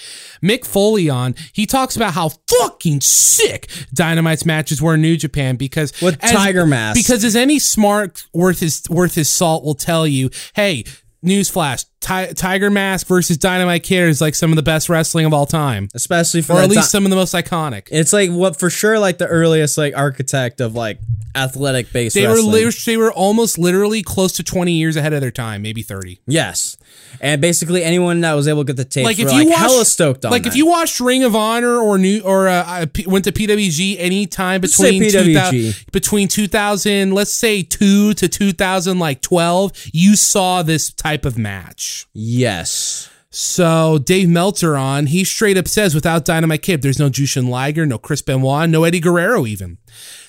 Mick 0.43 0.64
Foley 0.64 1.10
on, 1.10 1.35
he 1.52 1.66
talks 1.66 1.97
about 1.97 2.14
how 2.14 2.31
fucking 2.48 3.02
sick 3.02 3.68
Dynamite's 3.93 4.47
matches 4.47 4.81
were 4.81 4.94
in 4.94 5.02
New 5.02 5.18
Japan 5.18 5.56
because 5.56 5.93
With 6.01 6.18
Tiger 6.22 6.64
Mask. 6.66 6.97
Because 6.98 7.24
as 7.24 7.36
any 7.36 7.59
smart 7.59 8.24
worth 8.32 8.60
his 8.60 8.85
worth 8.89 9.16
his 9.16 9.28
salt 9.28 9.64
will 9.64 9.74
tell 9.74 10.06
you, 10.06 10.31
hey, 10.55 10.85
newsflash, 11.22 11.85
Ti- 12.05 12.35
Tiger 12.35 12.70
Mask 12.70 13.06
versus 13.06 13.36
Dynamite 13.39 13.82
Kid 13.82 14.09
is 14.09 14.20
like 14.20 14.35
some 14.35 14.51
of 14.52 14.56
the 14.56 14.62
best 14.62 14.89
wrestling 14.89 15.24
of 15.26 15.32
all 15.32 15.47
time, 15.47 15.89
Especially 15.94 16.43
for 16.43 16.52
or 16.55 16.60
at 16.60 16.68
least 16.68 16.82
ti- 16.85 16.89
some 16.89 17.05
of 17.05 17.10
the 17.10 17.16
most 17.16 17.35
iconic. 17.35 17.89
it's 17.90 18.12
like 18.12 18.31
what 18.31 18.59
for 18.59 18.68
sure 18.70 18.98
like 18.98 19.18
the 19.18 19.26
earliest 19.26 19.78
like 19.78 19.97
architect 19.97 20.60
of 20.60 20.74
like 20.74 20.98
athletic 21.36 21.93
based 21.93 22.14
They 22.14 22.26
wrestling. 22.26 22.47
were 22.52 22.59
li- 22.59 22.70
they 22.86 22.97
were 22.97 23.12
almost 23.12 23.59
literally 23.59 24.02
close 24.02 24.32
to 24.35 24.43
20 24.44 24.72
years 24.72 24.97
ahead 24.97 25.12
of 25.12 25.20
their 25.20 25.31
time, 25.32 25.62
maybe 25.62 25.82
30. 25.82 26.20
yes, 26.26 26.76
and 27.20 27.40
basically 27.40 27.82
anyone 27.82 28.20
that 28.20 28.35
was 28.35 28.47
able 28.48 28.62
to 28.64 28.66
get 28.72 28.76
the 28.76 28.85
tapes 28.85 29.05
like 29.05 29.18
were 29.18 29.24
if 29.24 29.32
like 29.32 29.43
you 29.44 29.48
watched, 29.51 29.59
hella 29.60 29.85
stoked 29.85 30.24
on 30.24 30.31
like 30.31 30.43
that. 30.44 30.51
if 30.51 30.56
you 30.56 30.66
watched 30.66 31.01
Ring 31.01 31.24
of 31.24 31.35
Honor 31.35 31.76
or 31.78 31.97
new 31.98 32.20
or 32.20 32.48
uh, 32.48 32.86
P- 32.93 33.06
went 33.06 33.24
to 33.24 33.32
PWG 33.32 33.97
anytime 33.98 34.60
Let's 34.60 34.76
between 34.76 35.02
PWG. 35.02 35.24
2000, 35.24 35.74
between 35.93 36.28
2000 36.28 37.12
let's 37.12 37.32
say 37.32 37.62
2 37.62 38.14
to 38.14 38.28
2000 38.28 38.98
like 38.98 39.20
12 39.22 39.72
you 39.93 40.14
saw 40.16 40.62
this 40.62 40.93
type 40.93 41.24
of 41.24 41.36
match 41.39 41.93
yes. 42.12 43.10
so 43.30 43.98
Dave 43.98 44.28
Meltzer 44.28 44.76
on 44.76 45.06
he 45.06 45.24
straight 45.24 45.56
up 45.56 45.66
says 45.68 45.94
without 45.94 46.24
Dynamite 46.24 46.62
Kid 46.62 46.82
there's 46.82 46.98
no 46.98 47.10
Jushin 47.10 47.48
Liger 47.48 47.84
no 47.84 47.98
Chris 47.98 48.22
Benoit 48.22 48.68
no 48.68 48.84
Eddie 48.84 49.00
Guerrero 49.00 49.44
even 49.46 49.78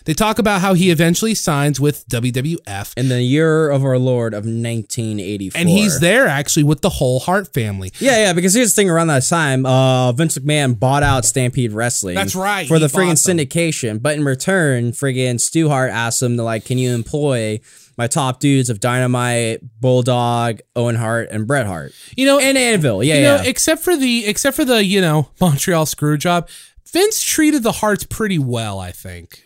they 0.06 0.14
talk 0.14 0.38
about 0.38 0.62
how 0.62 0.76
he 0.76 0.92
eventually 0.92 1.34
signs 1.34 1.80
with 1.80 2.08
WWF 2.08 2.94
in 2.96 3.10
the 3.10 3.24
year 3.24 3.70
of 3.70 3.84
our 3.84 3.98
Lord 3.98 4.34
of 4.34 4.46
1984. 4.46 5.60
and 5.60 5.68
he's 5.68 6.00
there 6.00 6.28
actually 6.28 6.64
with 6.64 6.82
the 6.82 6.90
whole 6.90 7.20
Hart 7.20 7.54
family 7.54 7.92
Yeah, 8.00 8.18
yeah, 8.26 8.34
because 8.34 8.54
here's 8.54 8.74
the 8.74 8.76
thing 8.76 8.90
around 8.90 9.08
that 9.08 9.24
time, 9.24 9.66
uh, 9.66 10.12
Vince 10.12 10.38
McMahon 10.38 10.80
bought 10.80 11.02
out 11.02 11.26
Stampede 11.26 11.72
Wrestling. 11.74 12.16
That's 12.16 12.36
right, 12.36 12.68
For 12.68 12.78
the 12.78 12.86
friggin' 12.88 13.14
syndication. 13.14 14.00
But 14.02 14.16
in 14.18 14.24
return, 14.24 14.92
friggin' 14.92 15.40
Stu 15.40 15.70
Hart 15.70 15.90
asked 15.92 16.22
him 16.22 16.38
to 16.38 16.44
like, 16.44 16.66
can 16.66 16.78
you 16.78 16.94
employ 16.94 17.60
my 17.98 18.08
top 18.08 18.40
dudes 18.40 18.70
of 18.70 18.80
Dynamite, 18.80 19.62
Bulldog, 19.80 20.60
Owen 20.76 20.96
Hart, 20.96 21.30
and 21.32 21.48
Bret 21.48 21.66
Hart? 21.66 21.94
you 22.16 22.26
know 22.26 22.40
And 22.40 22.58
Anvil, 22.58 23.04
yeah, 23.04 23.16
you 23.16 23.22
yeah. 23.22 23.38
know, 23.38 23.44
except 23.46 23.82
for 23.84 23.96
the 23.96 24.26
except 24.26 24.56
for 24.56 24.66
the 24.66 24.84
you 24.84 25.02
know 25.02 25.30
Montreal 25.42 25.86
screw 25.86 26.18
job, 26.18 26.50
Vince 26.92 27.22
treated 27.24 27.64
the 27.64 27.74
Harts 27.74 28.04
pretty 28.04 28.40
well. 28.40 28.80
I 28.80 28.92
think. 28.92 29.46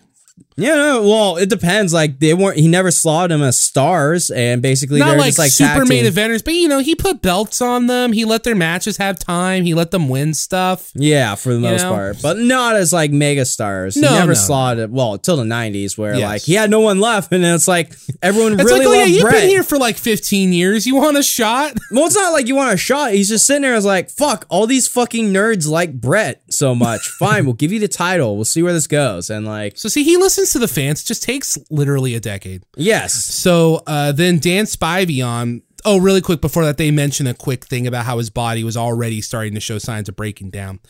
Yeah, 0.59 0.75
no, 0.75 1.01
well, 1.03 1.37
it 1.37 1.49
depends. 1.49 1.93
Like 1.93 2.19
they 2.19 2.33
weren't 2.33 2.57
he 2.57 2.67
never 2.67 2.91
slaughtered 2.91 3.31
them 3.31 3.41
as 3.41 3.57
stars 3.57 4.29
and 4.29 4.61
basically 4.61 4.99
Not 4.99 5.09
they're 5.11 5.17
like, 5.17 5.27
just 5.35 5.39
like 5.39 5.51
super 5.51 5.85
main 5.85 6.05
eventers, 6.05 6.43
but 6.43 6.53
you 6.53 6.67
know 6.67 6.79
he 6.79 6.95
put 6.95 7.21
belts 7.21 7.61
on 7.61 7.87
them. 7.87 8.11
He 8.13 8.25
let 8.25 8.43
their 8.43 8.55
matches 8.55 8.97
have 8.97 9.17
time. 9.19 9.63
He 9.65 9.73
let 9.73 9.91
them 9.91 10.09
win 10.09 10.33
stuff. 10.33 10.91
Yeah, 10.95 11.35
for 11.35 11.53
the 11.53 11.59
most 11.59 11.83
know? 11.83 11.91
part, 11.91 12.21
but 12.21 12.37
not 12.37 12.75
as 12.75 12.91
like 12.93 13.11
mega 13.11 13.45
stars. 13.45 13.95
No, 13.97 14.07
he 14.09 14.13
never 14.15 14.27
no. 14.29 14.33
slaughtered. 14.33 14.91
Well, 14.91 15.17
till 15.17 15.37
the 15.37 15.43
'90s, 15.43 15.97
where 15.97 16.15
Yes. 16.15 16.21
like 16.29 16.41
he 16.43 16.53
had 16.55 16.69
no 16.69 16.79
one 16.81 16.99
left, 16.99 17.31
and 17.31 17.43
then 17.43 17.55
it's 17.55 17.67
like 17.67 17.93
everyone 18.21 18.53
It's 18.53 18.63
really 18.63 18.85
like, 18.85 18.87
oh 18.87 18.99
yeah, 18.99 19.05
you've 19.05 19.21
Bret. 19.21 19.33
been 19.35 19.49
here 19.49 19.63
for 19.63 19.77
like 19.77 19.97
15 19.97 20.51
years. 20.53 20.85
You 20.85 20.95
want 20.95 21.17
a 21.17 21.23
shot? 21.23 21.77
Well, 21.91 22.05
it's 22.05 22.15
not 22.15 22.31
like 22.33 22.47
you 22.47 22.55
want 22.55 22.71
a 22.71 22.77
shot. 22.77 23.13
He's 23.13 23.29
just 23.29 23.47
sitting 23.47 23.63
there 23.63 23.73
as 23.73 23.83
like, 23.83 24.11
fuck, 24.11 24.45
all 24.49 24.67
these 24.67 24.87
fucking 24.87 25.33
nerds 25.33 25.67
like 25.67 25.99
Bret 25.99 26.43
so 26.49 26.75
much. 26.75 27.07
Fine, 27.09 27.45
we'll 27.45 27.55
give 27.55 27.71
you 27.71 27.79
the 27.79 27.87
title. 27.87 28.35
We'll 28.35 28.45
see 28.45 28.61
where 28.61 28.73
this 28.73 28.85
goes. 28.85 29.31
And 29.31 29.45
like, 29.47 29.75
So 29.77 29.89
see, 29.89 30.03
he 30.03 30.15
listens 30.17 30.48
to 30.53 30.59
the 30.59 30.67
fans. 30.67 31.03
Just 31.03 31.23
takes 31.23 31.57
literally 31.69 32.15
a 32.15 32.19
decade. 32.19 32.63
yes. 32.75 33.13
So 33.13 33.81
uh, 33.87 34.11
then 34.11 34.39
Dan 34.39 34.65
Spivey 34.65 35.25
on. 35.25 35.61
Oh, 35.85 35.97
really 35.97 36.19
quick 36.19 36.41
before 36.41 36.65
that, 36.65 36.75
they 36.75 36.91
mention 36.91 37.25
a 37.25 37.33
quick 37.33 37.63
thing 37.63 37.87
about 37.87 38.03
how 38.03 38.17
his 38.17 38.29
body 38.29 38.65
was 38.65 38.75
already 38.75 39.21
starting 39.21 39.53
to 39.53 39.61
show 39.61 39.77
signs 39.77 40.09
of 40.09 40.15
breaking 40.17 40.49
down. 40.49 40.81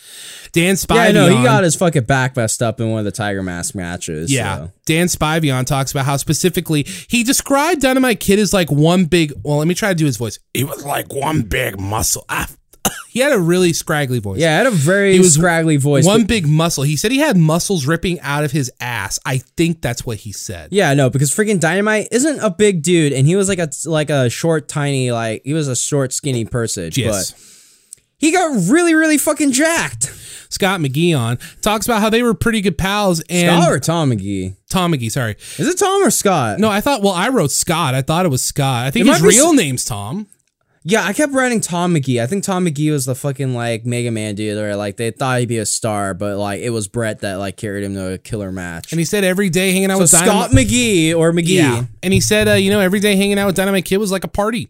Dan 0.52 0.74
Spivey. 0.74 0.96
Yeah, 0.96 1.02
I 1.04 1.12
know. 1.12 1.38
He 1.38 1.44
got 1.44 1.64
his 1.64 1.76
fucking 1.76 2.06
back 2.06 2.36
messed 2.36 2.64
up 2.64 2.80
in 2.82 2.90
one 2.90 2.98
of 2.98 3.06
the 3.06 3.12
Tiger 3.12 3.44
Mask 3.44 3.76
matches. 3.76 4.34
Yeah. 4.34 4.58
so. 4.58 4.72
Dan 4.88 5.06
Spivey 5.06 5.64
talks 5.68 5.92
about 5.92 6.06
how 6.06 6.18
specifically 6.18 6.88
he 7.08 7.24
described 7.24 7.82
Dynamite 7.82 8.20
Kid 8.20 8.40
as 8.40 8.52
like 8.52 8.72
one 8.72 9.06
big. 9.06 9.32
Well, 9.44 9.58
let 9.60 9.68
me 9.68 9.76
try 9.76 9.90
to 9.90 9.96
do 9.96 10.06
his 10.06 10.18
voice. 10.18 10.40
It 10.56 10.64
was 10.64 10.84
like 10.84 11.14
one 11.14 11.44
big 11.44 11.80
muscle. 11.80 12.26
Ah, 12.28 12.48
he 13.10 13.20
had 13.20 13.32
a 13.34 13.40
really 13.40 13.74
scraggly 13.74 14.20
voice. 14.20 14.40
Yeah, 14.40 14.54
I 14.54 14.58
had 14.58 14.68
a 14.68 14.72
very 14.72 15.18
was 15.18 15.34
scraggly 15.34 15.78
voice. 15.78 16.06
One 16.06 16.26
big 16.26 16.48
muscle. 16.48 16.84
He 16.84 16.96
said 16.96 17.12
he 17.12 17.20
had 17.20 17.38
muscles 17.38 17.86
ripping 17.86 18.20
out 18.22 18.44
of 18.44 18.52
his 18.52 18.72
ass. 18.80 19.20
I 19.26 19.40
think 19.40 19.82
that's 19.82 20.06
what 20.06 20.18
he 20.18 20.32
said. 20.32 20.70
yeah, 20.72 20.94
no, 20.94 21.10
because 21.10 21.32
freaking 21.32 21.60
Dynamite 21.60 22.08
isn't 22.12 22.40
a 22.40 22.50
big 22.50 22.82
dude, 22.82 23.14
and 23.14 23.28
he 23.28 23.36
was 23.36 23.50
like 23.50 23.60
a 23.60 23.70
like 23.86 24.10
a 24.10 24.30
short, 24.30 24.68
tiny, 24.68 25.12
like 25.12 25.42
he 25.44 25.54
was 25.54 25.68
a 25.68 25.76
short, 25.76 26.14
skinny 26.14 26.46
person. 26.46 26.90
Yes. 26.96 27.32
But 27.32 27.46
he 28.18 28.32
got 28.32 28.70
really, 28.70 28.94
really 28.96 29.18
fucking 29.18 29.52
jacked. 29.54 30.14
Scott 30.52 30.80
McGee 30.82 31.18
on 31.18 31.38
talks 31.62 31.86
about 31.86 32.02
how 32.02 32.10
they 32.10 32.24
were 32.24 32.34
pretty 32.34 32.60
good 32.60 32.76
pals 32.78 33.22
and 33.30 33.62
Scott 33.62 33.72
or 33.72 33.80
Tom 33.80 34.10
McGee? 34.12 34.56
Tom 34.70 34.92
McGee. 34.92 35.12
Sorry, 35.12 35.36
Is 35.58 35.68
it 35.68 35.78
Tom 35.78 36.04
or 36.04 36.10
Scott? 36.10 36.60
no, 36.60 36.70
I 36.70 36.82
thought. 36.82 37.02
Well, 37.02 37.14
I 37.14 37.30
wrote 37.30 37.52
Scott. 37.52 37.94
I 37.94 38.02
thought 38.02 38.26
it 38.26 38.30
was 38.30 38.42
Scott. 38.42 38.88
I 38.88 38.92
think 38.92 39.06
It 39.06 39.10
his 39.10 39.22
be 39.22 39.28
real 39.28 39.54
name's 39.54 39.86
Tom. 39.86 40.28
Yeah, 40.84 41.04
I 41.04 41.12
kept 41.12 41.34
writing 41.34 41.60
Tom 41.60 41.94
McGee. 41.94 42.22
I 42.22 42.26
think 42.28 42.44
Tom 42.44 42.66
McGee 42.66 42.92
was 42.92 43.06
the 43.06 43.14
fucking 43.16 43.54
like 43.54 43.86
Mega 43.86 44.12
Man 44.12 44.36
dude, 44.36 44.58
or 44.58 44.76
like 44.78 44.96
they 44.98 45.12
thought 45.12 45.40
he'd 45.40 45.50
be 45.50 45.58
a 45.58 45.66
star, 45.66 46.14
but 46.14 46.38
like 46.38 46.62
it 46.62 46.70
was 46.70 46.88
Bret 46.88 47.20
that 47.20 47.36
like 47.36 47.58
carried 47.58 47.84
him 47.84 47.94
to 47.96 48.14
a 48.14 48.18
killer 48.18 48.52
match. 48.52 48.92
And 48.94 49.00
he 49.00 49.06
said 49.06 49.24
every 49.26 49.50
day 49.50 49.72
hanging 49.72 49.92
out 49.92 49.98
so 49.98 50.04
with 50.04 50.12
Dynamite. 50.12 50.52
Scott 50.52 50.58
McGee 50.58 51.16
or 51.16 51.32
McGee. 51.34 51.48
Yeah. 51.58 51.84
And 52.02 52.14
he 52.14 52.22
said, 52.22 52.48
uh, 52.48 52.54
you 52.54 52.70
know, 52.72 52.80
every 52.80 53.00
day 53.02 53.16
hanging 53.18 53.38
out 53.38 53.48
with 53.48 53.56
Dynamite 53.58 53.86
Kid 53.86 53.98
was 53.98 54.12
like 54.12 54.24
a 54.24 54.30
party. 54.30 54.70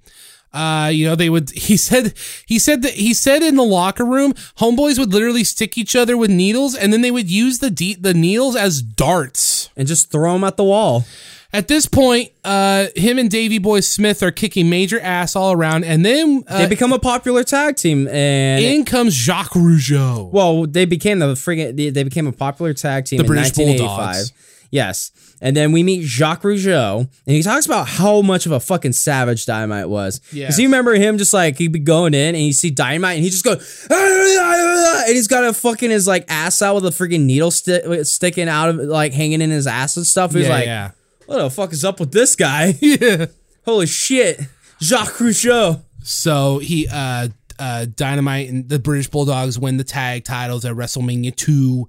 Uh, 0.51 0.89
you 0.91 1.05
know, 1.05 1.13
they 1.15 1.29
would. 1.29 1.51
He 1.55 1.77
said, 1.77 2.13
he 2.47 2.57
said 2.57 2.81
that 2.81 2.93
he 2.93 3.13
said 3.13 3.43
in 3.43 3.55
the 3.55 3.63
locker 3.63 4.03
room, 4.05 4.33
homeboys 4.57 4.97
would 4.97 5.13
literally 5.13 5.43
stick 5.43 5.77
each 5.77 5.95
other 5.95 6.17
with 6.17 6.31
needles, 6.31 6.73
and 6.73 6.91
then 6.91 7.01
they 7.01 7.11
would 7.11 7.29
use 7.29 7.59
the 7.59 7.69
de- 7.69 7.93
the 7.93 8.15
needles 8.15 8.55
as 8.55 8.81
darts. 8.81 9.69
and 9.77 9.87
just 9.87 10.11
throw 10.11 10.33
them 10.33 10.43
at 10.43 10.57
the 10.57 10.63
wall. 10.63 11.05
At 11.51 11.67
this 11.67 11.87
point, 11.87 12.31
uh, 12.43 12.87
him 12.95 13.17
and 13.17 13.29
Davy 13.29 13.57
Boy 13.57 13.79
Smith 13.79 14.21
are 14.21 14.29
kicking 14.29 14.69
major 14.69 14.99
ass 14.99 15.35
all 15.35 15.51
around, 15.51 15.83
and 15.83 16.05
then 16.05 16.43
uh, 16.47 16.59
They 16.59 16.67
become 16.67 16.93
a 16.93 16.99
popular 16.99 17.43
tag 17.43 17.75
team, 17.75 18.07
and 18.07 18.63
in 18.63 18.85
comes 18.85 19.15
Jacques 19.15 19.53
Rougeau. 19.53 20.31
well, 20.31 20.67
they 20.67 20.85
became 20.85 21.17
the 21.19 21.33
friggin' 21.33 21.75
they, 21.75 21.89
they 21.89 22.03
became 22.03 22.27
a 22.27 22.31
popular 22.31 22.75
tag 22.75 23.05
team 23.05 23.17
The 23.17 23.23
in 23.23 23.27
British 23.27 23.57
1985. 23.57 23.97
Bulldogs. 23.97 24.33
Yes, 24.71 25.11
and 25.41 25.57
then 25.57 25.71
we 25.71 25.81
meet 25.81 26.03
Jacques 26.03 26.43
Rougeau, 26.43 26.99
and 26.99 27.09
he 27.35 27.41
talks 27.41 27.65
about 27.65 27.87
how 27.87 28.21
much 28.21 28.45
of 28.45 28.51
a 28.51 28.59
fucking 28.59 28.93
savage 28.93 29.47
Dynamite 29.47 29.89
was. 29.89 30.21
Yes. 30.31 30.49
Because 30.49 30.59
you 30.59 30.67
remember 30.67 30.93
him 30.93 31.17
just 31.17 31.33
like 31.33 31.57
he'd 31.57 31.71
be 31.71 31.79
going 31.79 32.13
in, 32.13 32.35
and 32.35 32.43
you 32.43 32.53
see 32.53 32.69
Dynamite, 32.69 33.15
and 33.15 33.23
he 33.23 33.31
just 33.31 33.43
goes, 33.43 33.87
and 33.89 35.15
he's 35.15 35.27
got 35.27 35.45
a 35.45 35.53
fucking 35.53 35.89
his 35.89 36.05
like 36.05 36.25
ass 36.29 36.61
out 36.61 36.75
with 36.75 36.85
a 36.85 36.89
freaking 36.89 37.21
needle 37.25 37.49
sti- 37.49 38.03
sticking 38.03 38.47
out 38.47 38.69
of 38.69 38.75
like 38.75 39.13
hanging 39.13 39.41
in 39.41 39.49
his 39.49 39.65
ass 39.65 39.97
and 39.97 40.05
stuff. 40.05 40.33
He's 40.33 40.45
yeah, 40.45 40.53
like, 40.53 40.65
yeah, 40.65 40.91
what 41.29 41.43
the 41.43 41.49
fuck 41.51 41.71
is 41.71 41.85
up 41.85 41.99
with 41.99 42.11
this 42.11 42.35
guy? 42.35 42.73
yeah. 42.81 43.27
Holy 43.65 43.85
shit, 43.85 44.39
Jacques 44.81 45.13
Rougeau. 45.17 45.83
So 46.01 46.57
he 46.57 46.87
uh 46.91 47.27
uh 47.59 47.85
Dynamite 47.95 48.49
and 48.49 48.67
the 48.67 48.79
British 48.79 49.09
Bulldogs 49.09 49.59
win 49.59 49.77
the 49.77 49.83
tag 49.83 50.23
titles 50.23 50.65
at 50.65 50.75
WrestleMania 50.75 51.35
2. 51.35 51.87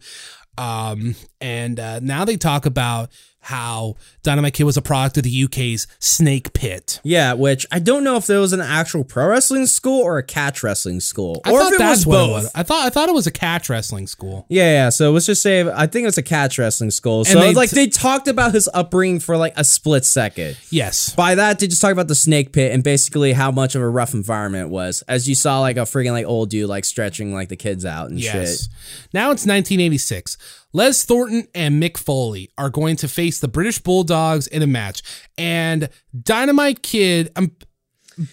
Um 0.58 1.14
and 1.40 1.80
uh 1.80 2.00
now 2.00 2.26
they 2.26 2.36
talk 2.36 2.66
about 2.66 3.10
how 3.42 3.96
Dynamite 4.22 4.52
Kid 4.54 4.64
was 4.64 4.76
a 4.76 4.82
product 4.82 5.16
of 5.16 5.22
the 5.22 5.44
UK's 5.44 5.86
Snake 5.98 6.52
Pit. 6.52 7.00
Yeah, 7.02 7.32
which 7.32 7.66
I 7.72 7.78
don't 7.78 8.04
know 8.04 8.16
if 8.16 8.26
there 8.26 8.38
was 8.40 8.52
an 8.52 8.60
actual 8.60 9.02
pro 9.02 9.28
wrestling 9.28 9.66
school 9.66 10.00
or 10.02 10.18
a 10.18 10.22
catch 10.22 10.62
wrestling 10.62 11.00
school, 11.00 11.40
I 11.44 11.50
or 11.52 11.60
thought 11.60 11.72
if 11.72 11.80
it 11.80 11.84
was 11.84 12.04
both. 12.04 12.28
it 12.28 12.32
was. 12.32 12.50
I 12.54 12.62
thought 12.62 12.86
I 12.86 12.90
thought 12.90 13.08
it 13.08 13.14
was 13.14 13.26
a 13.26 13.30
catch 13.30 13.70
wrestling 13.70 14.06
school. 14.06 14.44
Yeah, 14.48 14.70
yeah. 14.72 14.88
So 14.90 15.10
let's 15.12 15.26
just 15.26 15.40
say 15.42 15.68
I 15.70 15.86
think 15.86 16.06
it's 16.06 16.18
a 16.18 16.22
catch 16.22 16.58
wrestling 16.58 16.90
school. 16.90 17.24
So 17.24 17.40
they 17.40 17.54
like 17.54 17.70
they 17.70 17.86
talked 17.86 18.28
about 18.28 18.52
his 18.52 18.68
upbringing 18.74 19.20
for 19.20 19.36
like 19.36 19.54
a 19.56 19.64
split 19.64 20.04
second. 20.04 20.58
Yes. 20.70 21.14
By 21.14 21.34
that, 21.34 21.58
they 21.58 21.66
just 21.66 21.80
talked 21.80 21.92
about 21.92 22.08
the 22.08 22.14
snake 22.14 22.52
pit 22.52 22.72
and 22.72 22.84
basically 22.84 23.32
how 23.32 23.50
much 23.50 23.74
of 23.74 23.80
a 23.82 23.88
rough 23.88 24.12
environment 24.14 24.66
it 24.66 24.70
was. 24.70 25.02
As 25.08 25.28
you 25.28 25.34
saw, 25.34 25.60
like 25.60 25.76
a 25.78 25.80
freaking 25.80 26.12
like 26.12 26.26
old 26.26 26.50
dude 26.50 26.68
like 26.68 26.84
stretching 26.84 27.32
like 27.32 27.48
the 27.48 27.56
kids 27.56 27.84
out 27.86 28.10
and 28.10 28.20
Yes. 28.20 28.32
shit. 28.64 28.68
Now 29.14 29.30
it's 29.30 29.46
1986. 29.46 30.36
Les 30.72 31.04
Thornton 31.04 31.46
and 31.54 31.82
Mick 31.82 31.96
Foley 31.96 32.50
are 32.56 32.70
going 32.70 32.96
to 32.96 33.08
face 33.08 33.40
the 33.40 33.48
British 33.48 33.78
Bulldogs 33.78 34.46
in 34.46 34.62
a 34.62 34.66
match. 34.66 35.02
And 35.36 35.88
Dynamite 36.18 36.82
Kid, 36.82 37.30
I'm 37.34 37.56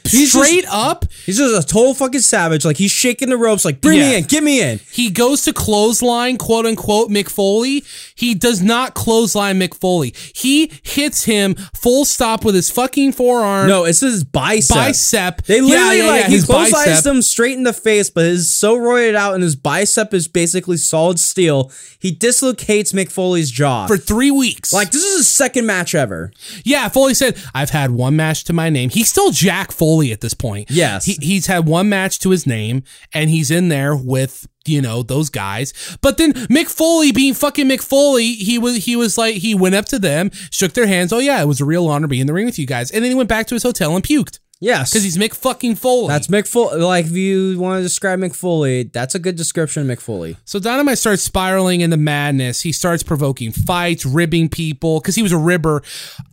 He's 0.10 0.32
straight 0.32 0.64
just- 0.64 0.74
up, 0.74 1.06
He's 1.26 1.38
just 1.38 1.64
a 1.64 1.68
total 1.68 1.94
fucking 1.94 2.22
savage. 2.22 2.66
Like 2.66 2.78
he's 2.78 2.92
shaking 2.92 3.30
the 3.30 3.38
ropes. 3.38 3.66
Like 3.66 3.82
bring 3.82 4.00
Yeah. 4.00 4.10
me 4.10 4.16
in, 4.18 4.24
get 4.24 4.44
me 4.44 4.62
in. 4.62 4.80
he 4.92 5.10
goes 5.10 5.42
to 5.44 5.54
clothesline, 5.54 6.38
quote 6.38 6.66
unquote, 6.66 7.10
Mick 7.10 7.30
Foley. 7.30 7.84
He 8.16 8.34
does 8.34 8.62
not 8.62 8.94
clothesline 8.94 9.60
Mick 9.60 9.74
Foley. 9.76 10.14
He 10.34 10.72
hits 10.84 11.24
him 11.26 11.56
full 11.76 12.06
stop 12.06 12.44
with 12.46 12.56
his 12.56 12.70
fucking 12.70 13.12
forearm. 13.14 13.68
No, 13.68 13.84
it's 13.86 14.00
his 14.00 14.24
bicep. 14.24 14.76
Bicep. 14.76 15.44
They 15.46 15.62
literally 15.62 15.98
yeah, 16.00 16.06
like 16.08 16.22
yeah, 16.22 16.28
he 16.28 16.34
his 16.36 16.46
clotheslines 16.46 17.04
them 17.04 17.22
straight 17.22 17.58
in 17.58 17.64
the 17.64 17.74
face, 17.74 18.10
but 18.10 18.26
his 18.26 18.52
so 18.52 18.78
roided 18.78 19.16
out 19.16 19.34
and 19.34 19.44
his 19.44 19.56
bicep 19.56 20.14
is 20.14 20.28
basically 20.28 20.78
solid 20.78 21.20
steel. 21.20 21.72
He 22.00 22.12
dislocates 22.12 22.92
Mick 22.94 23.12
Foley's 23.12 23.52
jaw. 23.52 23.88
for 23.88 23.98
three 23.98 24.32
weeks. 24.32 24.72
like 24.74 24.92
this 24.92 25.04
is 25.04 25.18
his 25.18 25.32
second 25.32 25.66
match 25.66 25.94
ever. 25.96 26.32
Yeah, 26.64 26.88
Foley 26.90 27.14
said, 27.14 27.38
I've 27.54 27.70
had 27.72 27.92
one 27.92 28.16
match 28.16 28.44
to 28.46 28.54
my 28.54 28.70
name. 28.70 28.90
He's 28.90 29.10
still 29.10 29.32
Jack 29.32 29.72
Foley 29.78 30.12
at 30.12 30.22
this 30.22 30.34
point. 30.34 30.70
Yes. 30.70 31.06
He, 31.06 31.18
he's 31.22 31.46
had 31.48 31.68
one 31.68 31.90
match 31.90 32.20
to 32.20 32.32
his 32.32 32.48
name, 32.48 32.84
and 33.14 33.30
he's 33.30 33.52
in 33.52 33.70
there 33.70 33.96
with, 33.96 34.48
you 34.66 34.82
know, 34.82 35.04
those 35.04 35.30
guys. 35.30 35.98
But 36.02 36.18
then 36.18 36.34
Mick 36.34 36.70
Foley 36.70 37.12
being 37.12 37.34
fucking 37.34 37.68
Mick 37.68 37.82
Foley, 37.82 38.34
he 38.34 38.58
was 38.58 38.86
he 38.86 38.96
was 38.96 39.18
like 39.18 39.36
he 39.36 39.54
went 39.56 39.76
up 39.76 39.86
to 39.86 40.00
them, 40.00 40.32
shook 40.52 40.74
their 40.74 40.88
hands. 40.88 41.14
Oh 41.14 41.20
yeah, 41.20 41.42
it 41.42 41.46
was 41.46 41.62
a 41.62 41.66
real 41.66 41.88
honor 41.88 42.08
being 42.08 42.22
in 42.22 42.28
the 42.28 42.34
ring 42.34 42.46
with 42.46 42.60
you 42.60 42.66
guys. 42.66 42.92
And 42.92 43.04
then 43.04 43.12
he 43.12 43.16
went 43.16 43.30
back 43.30 43.48
to 43.48 43.56
his 43.56 43.64
hotel 43.64 43.96
and 43.96 44.04
puked. 44.04 44.40
Yes, 44.60 44.92
Because 44.92 45.04
he's 45.04 45.18
Mick 45.18 45.36
fucking 45.36 45.76
Foley. 45.76 46.08
that's 46.08 46.28
Mick 46.28 46.48
Foley. 46.48 46.82
Like 46.82 47.06
if 47.06 47.12
you 47.12 47.60
want 47.60 47.80
to 47.80 47.84
describe 47.84 48.20
Mick 48.20 48.36
Foley, 48.36 48.84
that's 48.84 49.14
a 49.14 49.20
good 49.20 49.36
description 49.36 49.88
of 49.90 49.98
Mick 49.98 50.02
Foley. 50.02 50.36
So 50.46 50.58
Dynamite 50.60 50.98
starts 50.98 51.22
spiraling 51.22 51.82
into 51.82 51.98
madness. 51.98 52.62
He 52.62 52.72
starts 52.72 53.04
provoking 53.04 53.52
fights, 53.52 54.06
ribbing 54.06 54.50
people, 54.50 55.00
because 55.00 55.16
he 55.16 55.22
was 55.22 55.32
a 55.32 55.38
ribber. 55.38 55.84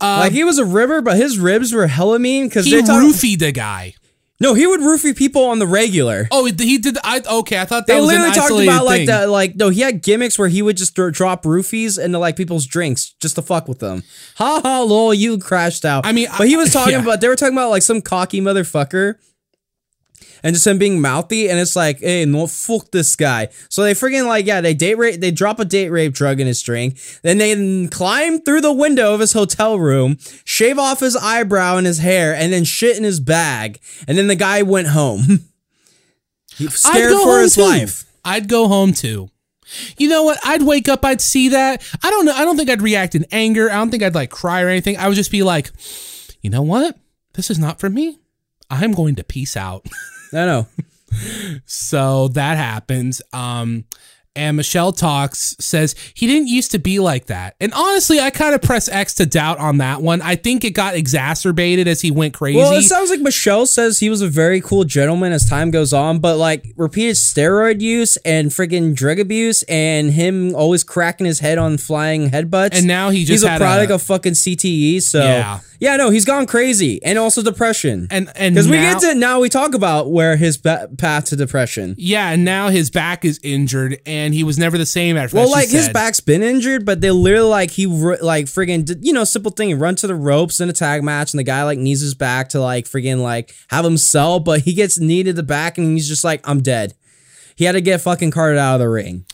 Uh, 0.01 0.17
Like 0.21 0.31
he 0.31 0.43
was 0.43 0.57
a 0.57 0.65
ribber, 0.65 1.01
but 1.01 1.17
his 1.17 1.37
ribs 1.37 1.71
were 1.71 1.85
hella 1.87 2.17
mean 2.17 2.47
because 2.47 2.65
he 2.65 2.73
roofied 2.81 3.39
the 3.39 3.51
guy. 3.51 3.93
No, 4.41 4.53
he 4.53 4.67
would 4.67 4.81
roofie 4.81 5.15
people 5.15 5.45
on 5.45 5.59
the 5.59 5.65
regular. 5.67 6.27
Oh, 6.29 6.43
he 6.45 6.77
did. 6.77 6.97
I 7.03 7.21
okay. 7.39 7.57
I 7.59 7.63
thought 7.65 7.87
that 7.87 7.93
They 7.93 7.99
was 8.01 8.07
literally 8.09 8.33
talked 8.33 8.51
about 8.63 8.83
like 8.85 8.97
thing. 8.99 9.05
that. 9.07 9.29
Like 9.29 9.55
no, 9.55 9.69
he 9.69 9.79
had 9.81 10.01
gimmicks 10.01 10.37
where 10.37 10.49
he 10.49 10.61
would 10.61 10.75
just 10.75 10.93
dro- 10.93 11.09
drop 11.09 11.43
roofies 11.43 11.97
into 12.03 12.19
like 12.19 12.35
people's 12.35 12.65
drinks 12.65 13.13
just 13.21 13.35
to 13.35 13.41
fuck 13.41 13.67
with 13.69 13.79
them. 13.79 14.03
Ha 14.35 14.59
ha, 14.61 14.81
lol, 14.81 15.13
you 15.13 15.37
crashed 15.37 15.85
out. 15.85 16.05
I 16.05 16.11
mean, 16.11 16.27
but 16.37 16.47
he 16.49 16.57
was 16.57 16.75
I- 16.75 16.79
talking 16.79 16.93
yeah. 16.95 17.01
about. 17.01 17.21
They 17.21 17.29
were 17.29 17.37
talking 17.37 17.55
about 17.55 17.69
like 17.69 17.81
some 17.83 18.01
cocky 18.01 18.41
motherfucker. 18.41 19.15
And 20.45 20.53
just 20.53 20.67
him 20.67 20.77
being 20.77 21.01
mouthy, 21.01 21.49
and 21.49 21.59
it's 21.59 21.75
like, 21.75 22.01
hey, 22.01 22.23
no, 22.23 22.45
fuck 22.45 22.91
this 22.91 23.15
guy. 23.15 23.47
So 23.67 23.81
they 23.81 23.95
freaking 23.95 24.27
like, 24.27 24.45
yeah, 24.45 24.61
they 24.61 24.75
date 24.75 24.95
rape, 24.95 25.19
they 25.19 25.31
drop 25.31 25.59
a 25.59 25.65
date 25.65 25.89
rape 25.89 26.13
drug 26.13 26.39
in 26.39 26.45
his 26.45 26.61
drink, 26.61 26.99
then 27.23 27.39
they 27.39 27.87
climb 27.87 28.39
through 28.41 28.61
the 28.61 28.71
window 28.71 29.15
of 29.15 29.21
his 29.21 29.33
hotel 29.33 29.79
room, 29.79 30.17
shave 30.43 30.77
off 30.77 30.99
his 30.99 31.15
eyebrow 31.15 31.77
and 31.77 31.87
his 31.87 31.97
hair, 31.97 32.35
and 32.35 32.53
then 32.53 32.63
shit 32.63 32.95
in 32.95 33.03
his 33.03 33.19
bag, 33.19 33.79
and 34.07 34.19
then 34.19 34.27
the 34.27 34.35
guy 34.35 34.61
went 34.61 34.89
home. 34.89 35.21
he 36.55 36.67
scared 36.67 37.09
go 37.09 37.23
for 37.23 37.31
home 37.31 37.41
his 37.41 37.55
too. 37.55 37.61
life. 37.63 38.05
I'd 38.23 38.47
go 38.47 38.67
home 38.67 38.93
too. 38.93 39.31
You 39.97 40.09
know 40.09 40.21
what? 40.21 40.37
I'd 40.45 40.61
wake 40.61 40.87
up. 40.87 41.03
I'd 41.03 41.21
see 41.21 41.49
that. 41.49 41.83
I 42.03 42.11
don't 42.11 42.23
know. 42.23 42.33
I 42.33 42.45
don't 42.45 42.55
think 42.55 42.69
I'd 42.69 42.83
react 42.83 43.15
in 43.15 43.25
anger. 43.31 43.71
I 43.71 43.77
don't 43.77 43.89
think 43.89 44.03
I'd 44.03 44.13
like 44.13 44.29
cry 44.29 44.61
or 44.61 44.69
anything. 44.69 44.95
I 44.97 45.07
would 45.07 45.15
just 45.15 45.31
be 45.31 45.41
like, 45.41 45.71
you 46.41 46.51
know 46.51 46.61
what? 46.61 46.99
This 47.33 47.49
is 47.49 47.57
not 47.57 47.79
for 47.79 47.89
me. 47.89 48.19
I'm 48.69 48.93
going 48.93 49.15
to 49.15 49.23
peace 49.23 49.57
out. 49.57 49.87
I 50.35 50.45
know. 50.45 50.67
So 51.65 52.27
that 52.29 52.57
happens. 52.57 53.21
Um, 53.31 53.85
and 54.35 54.57
Michelle 54.57 54.91
talks, 54.91 55.55
says 55.59 55.95
he 56.13 56.27
didn't 56.27 56.47
used 56.47 56.71
to 56.71 56.79
be 56.79 56.99
like 56.99 57.25
that. 57.27 57.55
And 57.59 57.73
honestly, 57.73 58.19
I 58.19 58.29
kind 58.29 58.53
of 58.55 58.61
press 58.61 58.87
X 58.89 59.13
to 59.15 59.25
doubt 59.25 59.57
on 59.59 59.77
that 59.77 60.01
one. 60.01 60.21
I 60.21 60.35
think 60.35 60.63
it 60.63 60.71
got 60.71 60.95
exacerbated 60.95 61.87
as 61.87 62.01
he 62.01 62.11
went 62.11 62.33
crazy. 62.33 62.57
Well, 62.57 62.73
it 62.73 62.83
sounds 62.83 63.09
like 63.09 63.19
Michelle 63.21 63.65
says 63.65 63.99
he 63.99 64.09
was 64.09 64.21
a 64.21 64.27
very 64.27 64.61
cool 64.61 64.83
gentleman 64.83 65.31
as 65.31 65.49
time 65.49 65.71
goes 65.71 65.93
on, 65.93 66.19
but 66.19 66.37
like 66.37 66.65
repeated 66.77 67.15
steroid 67.15 67.81
use 67.81 68.17
and 68.17 68.51
freaking 68.51 68.95
drug 68.95 69.19
abuse 69.19 69.63
and 69.63 70.11
him 70.11 70.55
always 70.55 70.83
cracking 70.83 71.25
his 71.25 71.39
head 71.39 71.57
on 71.57 71.77
flying 71.77 72.29
headbutts. 72.29 72.77
And 72.77 72.87
now 72.87 73.09
he 73.09 73.19
just 73.25 73.31
he's 73.31 73.43
a 73.43 73.57
product 73.57 73.91
a- 73.91 73.95
of 73.95 74.01
fucking 74.01 74.33
CTE. 74.33 75.01
So 75.01 75.19
Yeah. 75.23 75.59
yeah, 75.79 75.95
no, 75.97 76.09
he's 76.09 76.25
gone 76.25 76.45
crazy 76.45 77.01
and 77.03 77.17
also 77.17 77.41
depression. 77.41 78.07
and 78.11 78.31
and 78.35 78.55
Because 78.55 78.67
we 78.69 78.77
get 78.77 78.99
to 79.01 79.15
now 79.15 79.39
we 79.39 79.49
talk 79.49 79.73
about 79.75 80.11
where 80.11 80.35
his 80.37 80.57
path 80.57 81.25
to 81.25 81.35
depression. 81.35 81.95
yeah, 81.97 82.29
and 82.31 82.45
now 82.45 82.69
his 82.69 82.89
back 82.89 83.25
is 83.25 83.39
injured, 83.43 83.99
and 84.05 84.24
he 84.33 84.43
was 84.43 84.57
never 84.57 84.77
the 84.77 84.85
same 84.85 85.17
after. 85.17 85.37
Well, 85.37 85.45
that, 85.47 85.51
she 85.51 85.55
like 85.55 85.69
his 85.69 85.89
back's 85.89 86.19
been 86.19 86.41
injured, 86.43 86.85
but 86.85 87.01
they 87.01 87.11
literally 87.11 87.49
like 87.49 87.71
he 87.71 87.85
like 87.85 88.45
friggin' 88.45 88.85
did- 88.85 89.05
you 89.05 89.13
know 89.13 89.23
simple 89.23 89.51
thing. 89.51 89.67
He 89.69 89.73
run 89.73 89.95
to 89.95 90.07
the 90.07 90.15
ropes 90.15 90.59
in 90.59 90.69
a 90.69 90.73
tag 90.73 91.03
match, 91.03 91.33
and 91.33 91.39
the 91.39 91.43
guy 91.43 91.63
like 91.63 91.79
knees 91.79 92.01
his 92.01 92.13
back 92.15 92.49
to 92.49 92.59
like 92.61 92.85
friggin' 92.85 93.21
like 93.21 93.53
have 93.69 93.85
him 93.85 93.97
sell, 93.97 94.39
but 94.39 94.61
he 94.61 94.73
gets 94.73 94.99
kneed 94.99 95.27
the 95.27 95.43
back, 95.43 95.77
and 95.77 95.93
he's 95.93 96.07
just 96.07 96.23
like 96.23 96.41
I'm 96.47 96.61
dead. 96.61 96.93
He 97.55 97.65
had 97.65 97.73
to 97.73 97.81
get 97.81 98.01
fucking 98.01 98.31
carted 98.31 98.57
out 98.57 98.75
of 98.75 98.79
the 98.81 98.89
ring. 98.89 99.25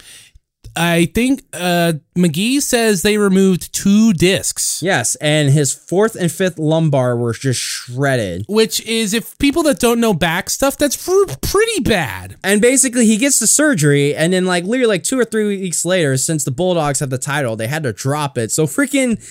I 0.76 1.06
think 1.14 1.44
uh, 1.54 1.94
McGee 2.16 2.62
says 2.62 3.02
they 3.02 3.18
removed 3.18 3.74
two 3.74 4.14
discs. 4.14 4.82
Yes, 4.82 5.16
and 5.16 5.50
his 5.50 5.74
fourth 5.74 6.16
and 6.16 6.32
fifth 6.32 6.58
lumbar 6.58 7.18
were 7.18 7.34
just 7.34 7.60
shredded. 7.60 8.46
Which 8.48 8.82
is, 8.86 9.14
if 9.14 9.38
people 9.38 9.64
that 9.64 9.80
don't 9.80 10.00
know 10.00 10.14
back 10.14 10.50
stuff, 10.50 10.78
that's 10.78 10.96
pr- 10.96 11.34
pretty 11.42 11.82
bad. 11.82 12.38
And 12.44 12.62
basically, 12.62 13.06
he 13.06 13.18
gets 13.18 13.40
the 13.40 13.48
surgery, 13.48 14.16
and 14.16 14.34
then 14.34 14.46
like 14.46 14.64
literally 14.64 14.88
like 14.88 15.04
two 15.04 15.20
or 15.20 15.26
three 15.26 15.46
weeks 15.60 15.84
later, 15.84 16.18
since 16.18 16.44
the 16.44 16.52
Bulldogs 16.52 17.00
have 17.00 17.10
the 17.10 17.18
title, 17.18 17.56
they 17.56 17.68
had 17.68 17.84
to 17.84 17.94
drop 17.94 18.38
it. 18.38 18.52
So 18.52 18.66
freaking. 18.66 19.22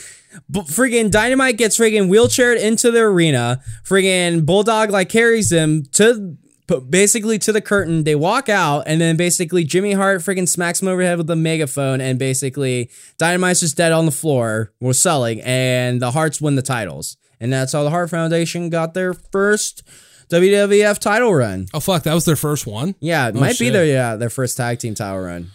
B- 0.48 0.60
friggin' 0.60 1.10
Dynamite 1.10 1.56
gets 1.56 1.76
friggin' 1.76 2.08
wheelchaired 2.08 2.60
into 2.60 2.92
the 2.92 3.00
arena. 3.00 3.60
Friggin' 3.82 4.46
Bulldog 4.46 4.90
like 4.90 5.08
carries 5.08 5.50
him 5.50 5.86
to 5.94 6.36
p- 6.70 6.80
basically 6.80 7.38
to 7.40 7.52
the 7.52 7.60
curtain. 7.60 8.04
They 8.04 8.14
walk 8.14 8.48
out, 8.48 8.84
and 8.86 9.00
then 9.00 9.16
basically 9.16 9.64
Jimmy 9.64 9.92
Hart 9.92 10.20
freaking 10.20 10.48
smacks 10.48 10.80
him 10.80 10.88
over 10.88 11.02
the 11.02 11.08
head 11.08 11.18
with 11.18 11.30
a 11.30 11.36
megaphone, 11.36 12.00
and 12.00 12.18
basically 12.18 12.90
Dynamite's 13.18 13.60
just 13.60 13.76
dead 13.76 13.92
on 13.92 14.06
the 14.06 14.12
floor. 14.12 14.72
We're 14.80 14.92
selling, 14.92 15.40
and 15.42 16.00
the 16.00 16.12
Harts 16.12 16.40
win 16.40 16.54
the 16.54 16.62
titles, 16.62 17.16
and 17.40 17.52
that's 17.52 17.72
how 17.72 17.82
the 17.82 17.90
Hart 17.90 18.10
Foundation 18.10 18.70
got 18.70 18.94
their 18.94 19.14
first 19.14 19.82
WWF 20.30 20.98
title 20.98 21.34
run. 21.34 21.66
Oh 21.74 21.80
fuck, 21.80 22.04
that 22.04 22.14
was 22.14 22.24
their 22.24 22.36
first 22.36 22.66
one. 22.66 22.94
Yeah, 23.00 23.28
it 23.28 23.36
oh, 23.36 23.40
might 23.40 23.58
be 23.58 23.70
their 23.70 23.84
yeah 23.84 24.16
their 24.16 24.30
first 24.30 24.56
tag 24.56 24.78
team 24.78 24.94
title 24.94 25.20
run. 25.20 25.50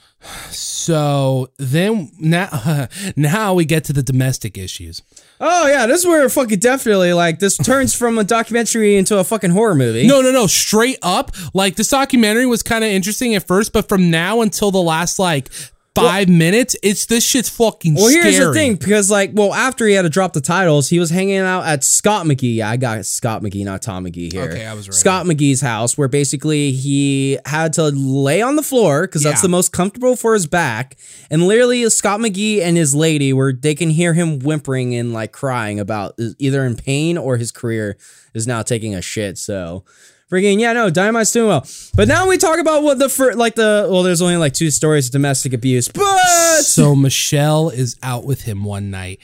So 0.50 1.50
then 1.58 2.12
now, 2.20 2.88
now 3.16 3.54
we 3.54 3.66
get 3.66 3.84
to 3.86 3.94
the 3.94 4.04
domestic 4.04 4.58
issues. 4.58 5.02
Oh 5.40 5.68
yeah, 5.68 5.86
this 5.86 6.02
is 6.02 6.08
where 6.08 6.28
fucking 6.30 6.60
definitely 6.60 7.14
like 7.14 7.40
this 7.40 7.58
turns 7.58 7.94
from 7.96 8.18
a 8.18 8.24
documentary 8.24 8.96
into 8.96 9.18
a 9.18 9.24
fucking 9.24 9.52
horror 9.52 9.76
movie. 9.76 10.08
No, 10.08 10.22
no, 10.22 10.32
no. 10.32 10.48
Straight 10.48 10.98
up, 11.02 11.32
like 11.54 11.76
this 11.76 11.90
documentary 11.90 12.46
was 12.46 12.64
kind 12.64 12.84
of 12.84 12.90
interesting 12.90 13.36
at 13.36 13.46
first, 13.46 13.74
but 13.74 13.90
from 13.90 14.10
now 14.10 14.42
until 14.42 14.72
the 14.72 14.82
last 14.82 15.20
like 15.20 15.50
five 15.96 16.30
minutes, 16.30 16.76
it's 16.84 17.06
this 17.06 17.26
shit's 17.26 17.50
fucking. 17.50 17.96
Well, 17.96 18.10
here's 18.10 18.38
the 18.38 18.54
thing, 18.54 18.76
because 18.76 19.10
like, 19.10 19.32
well, 19.34 19.54
after 19.54 19.88
he 19.88 19.94
had 19.94 20.04
to 20.04 20.10
drop 20.10 20.34
the 20.34 20.42
titles, 20.42 20.90
he 20.90 21.00
was 21.00 21.10
hanging 21.10 21.38
out 21.38 21.66
at 21.66 21.84
Scott 21.84 22.26
McGee. 22.26 22.62
I 22.62 22.78
got 22.78 23.06
Scott 23.06 23.42
McGee, 23.42 23.66
not 23.66 23.82
Tom 23.82 24.06
McGee 24.06 24.32
here. 24.32 24.44
Okay, 24.44 24.66
I 24.66 24.74
was 24.74 24.88
right. 24.88 24.94
Scott 24.94 25.26
McGee's 25.26 25.62
house, 25.62 25.98
where 25.98 26.08
basically 26.08 26.72
he 26.72 27.40
had 27.46 27.74
to 27.74 27.86
lay 27.90 28.42
on 28.42 28.56
the 28.56 28.64
floor 28.64 29.08
because 29.08 29.24
that's 29.24 29.42
the 29.42 29.50
most 29.50 29.72
comfortable 29.72 30.16
for 30.16 30.34
his 30.34 30.46
back. 30.46 30.98
And 31.32 31.48
literally, 31.48 31.90
Scott 31.90 32.20
McGee 32.20 32.62
and 32.62 32.78
his 32.78 32.94
lady, 32.94 33.34
where 33.34 33.54
they 33.54 33.74
can 33.74 33.90
hear 33.90 34.14
him 34.14 34.40
whimpering 34.40 34.94
and 34.96 35.14
like 35.14 35.32
crying 35.32 35.80
about 35.80 36.20
either 36.38 36.66
in 36.66 36.76
pain 36.76 37.18
or 37.18 37.38
his 37.38 37.52
career 37.52 37.98
is 38.34 38.46
now 38.46 38.62
taking 38.62 38.94
a 38.94 39.02
shit. 39.02 39.38
So. 39.38 39.86
Freaking 40.32 40.60
yeah, 40.60 40.74
no, 40.74 40.90
Dynamite's 40.90 41.32
doing 41.32 41.48
well. 41.50 41.68
But 41.94 42.08
now 42.08 42.28
we 42.28 42.38
talk 42.38 42.58
about 42.60 42.82
what 42.82 42.98
the 42.98 43.10
fir- 43.10 43.34
like 43.34 43.54
the 43.56 43.88
well, 43.92 44.02
there's 44.02 44.24
only 44.24 44.38
like 44.38 44.54
two 44.54 44.72
stories 44.72 45.06
of 45.08 45.12
domestic 45.12 45.54
abuse, 45.54 45.88
but 45.88 46.62
So 46.62 46.96
Michelle 46.96 47.70
is 47.70 47.96
out 48.02 48.26
with 48.26 48.42
him 48.42 48.64
one 48.64 48.90
night, 48.90 49.20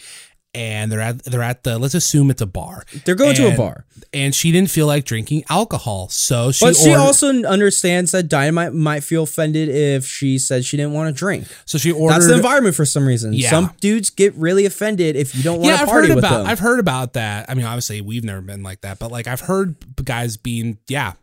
and 0.53 0.91
they're 0.91 0.99
at 0.99 1.23
they're 1.23 1.41
at 1.41 1.64
the 1.64 1.80
let's 1.80 1.94
assume 1.94 2.30
it's 2.30 2.41
a 2.41 2.45
bar. 2.45 2.84
They're 3.06 3.15
going 3.15 3.36
to 3.36 3.53
a 3.53 3.57
bar. 3.57 3.86
and 4.14 4.36
she 4.36 4.52
didn't 4.52 4.69
feel 4.69 4.88
like 4.88 5.06
drinking 5.06 5.45
alcohol, 5.49 6.10
so 6.10 6.52
she 6.52 6.65
But 6.65 6.76
she 6.76 6.90
ordered, 6.90 7.02
also 7.02 7.44
understands 7.44 8.11
that 8.11 8.28
Dynamite 8.28 8.73
might 8.73 9.03
feel 9.03 9.23
offended 9.23 9.69
if 9.69 10.06
she 10.06 10.38
said 10.38 10.65
she 10.65 10.78
didn't 10.78 10.94
want 10.94 11.14
to 11.14 11.18
drink. 11.18 11.48
so 11.65 11.78
she 11.78 11.91
ordered. 11.91 12.15
That's 12.15 12.28
the 12.28 12.36
environment 12.36 12.76
for 12.76 12.86
some 12.86 13.07
reason. 13.07 13.34
Yeah. 13.34 13.49
Some 13.49 13.73
dudes 13.80 14.10
get 14.10 14.34
really 14.36 14.65
offended 14.65 15.15
if 15.15 15.36
you 15.36 15.44
don't 15.44 15.60
want 15.60 15.68
yeah, 15.68 15.78
to 15.78 15.82
I've 15.84 15.88
party 15.88 16.07
heard 16.07 16.15
with 16.15 16.26
about 16.26 16.38
them. 16.40 16.48
I've 16.48 16.60
heard 16.60 16.80
about 16.80 17.14
that. 17.14 17.49
I 17.49 17.53
mean, 17.53 17.65
obviously 17.65 18.02
we've 18.02 18.23
never 18.23 18.41
been 18.41 18.64
like 18.64 18.82
that, 18.82 18.99
but 18.99 19.11
like 19.11 19.28
I've 19.28 19.41
heard 19.41 19.76
guys 20.03 20.38
being 20.38 20.78
yeah, 20.88 21.14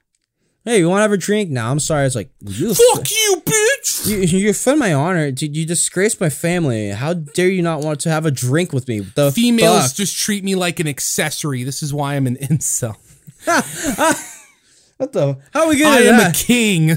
hey, 0.64 0.78
you 0.78 0.88
want 0.88 0.98
to 0.98 1.02
have 1.02 1.12
a 1.12 1.16
drink? 1.16 1.50
No, 1.50 1.66
I'm 1.66 1.80
sorry. 1.80 2.06
It's 2.06 2.14
like 2.14 2.30
you, 2.40 2.74
fuck 2.74 3.10
you, 3.10 3.42
bitch. 3.44 3.67
You, 4.04 4.16
you 4.18 4.50
offend 4.50 4.78
my 4.78 4.92
honor. 4.92 5.30
Dude, 5.30 5.56
you 5.56 5.64
disgrace 5.66 6.18
my 6.20 6.28
family. 6.30 6.90
How 6.90 7.14
dare 7.14 7.48
you 7.48 7.62
not 7.62 7.82
want 7.84 8.00
to 8.00 8.10
have 8.10 8.26
a 8.26 8.30
drink 8.30 8.72
with 8.72 8.88
me? 8.88 9.00
The 9.00 9.32
Females 9.32 9.88
fuck? 9.88 9.96
just 9.96 10.18
treat 10.18 10.44
me 10.44 10.54
like 10.54 10.80
an 10.80 10.86
accessory. 10.88 11.64
This 11.64 11.82
is 11.82 11.92
why 11.94 12.14
I'm 12.14 12.26
an 12.26 12.36
incel. 12.36 12.96
what 14.96 15.12
the? 15.12 15.38
How 15.52 15.62
are 15.62 15.68
we 15.68 15.76
getting 15.76 16.08
I 16.12 16.14
am 16.14 16.30
a 16.30 16.32
king. 16.34 16.96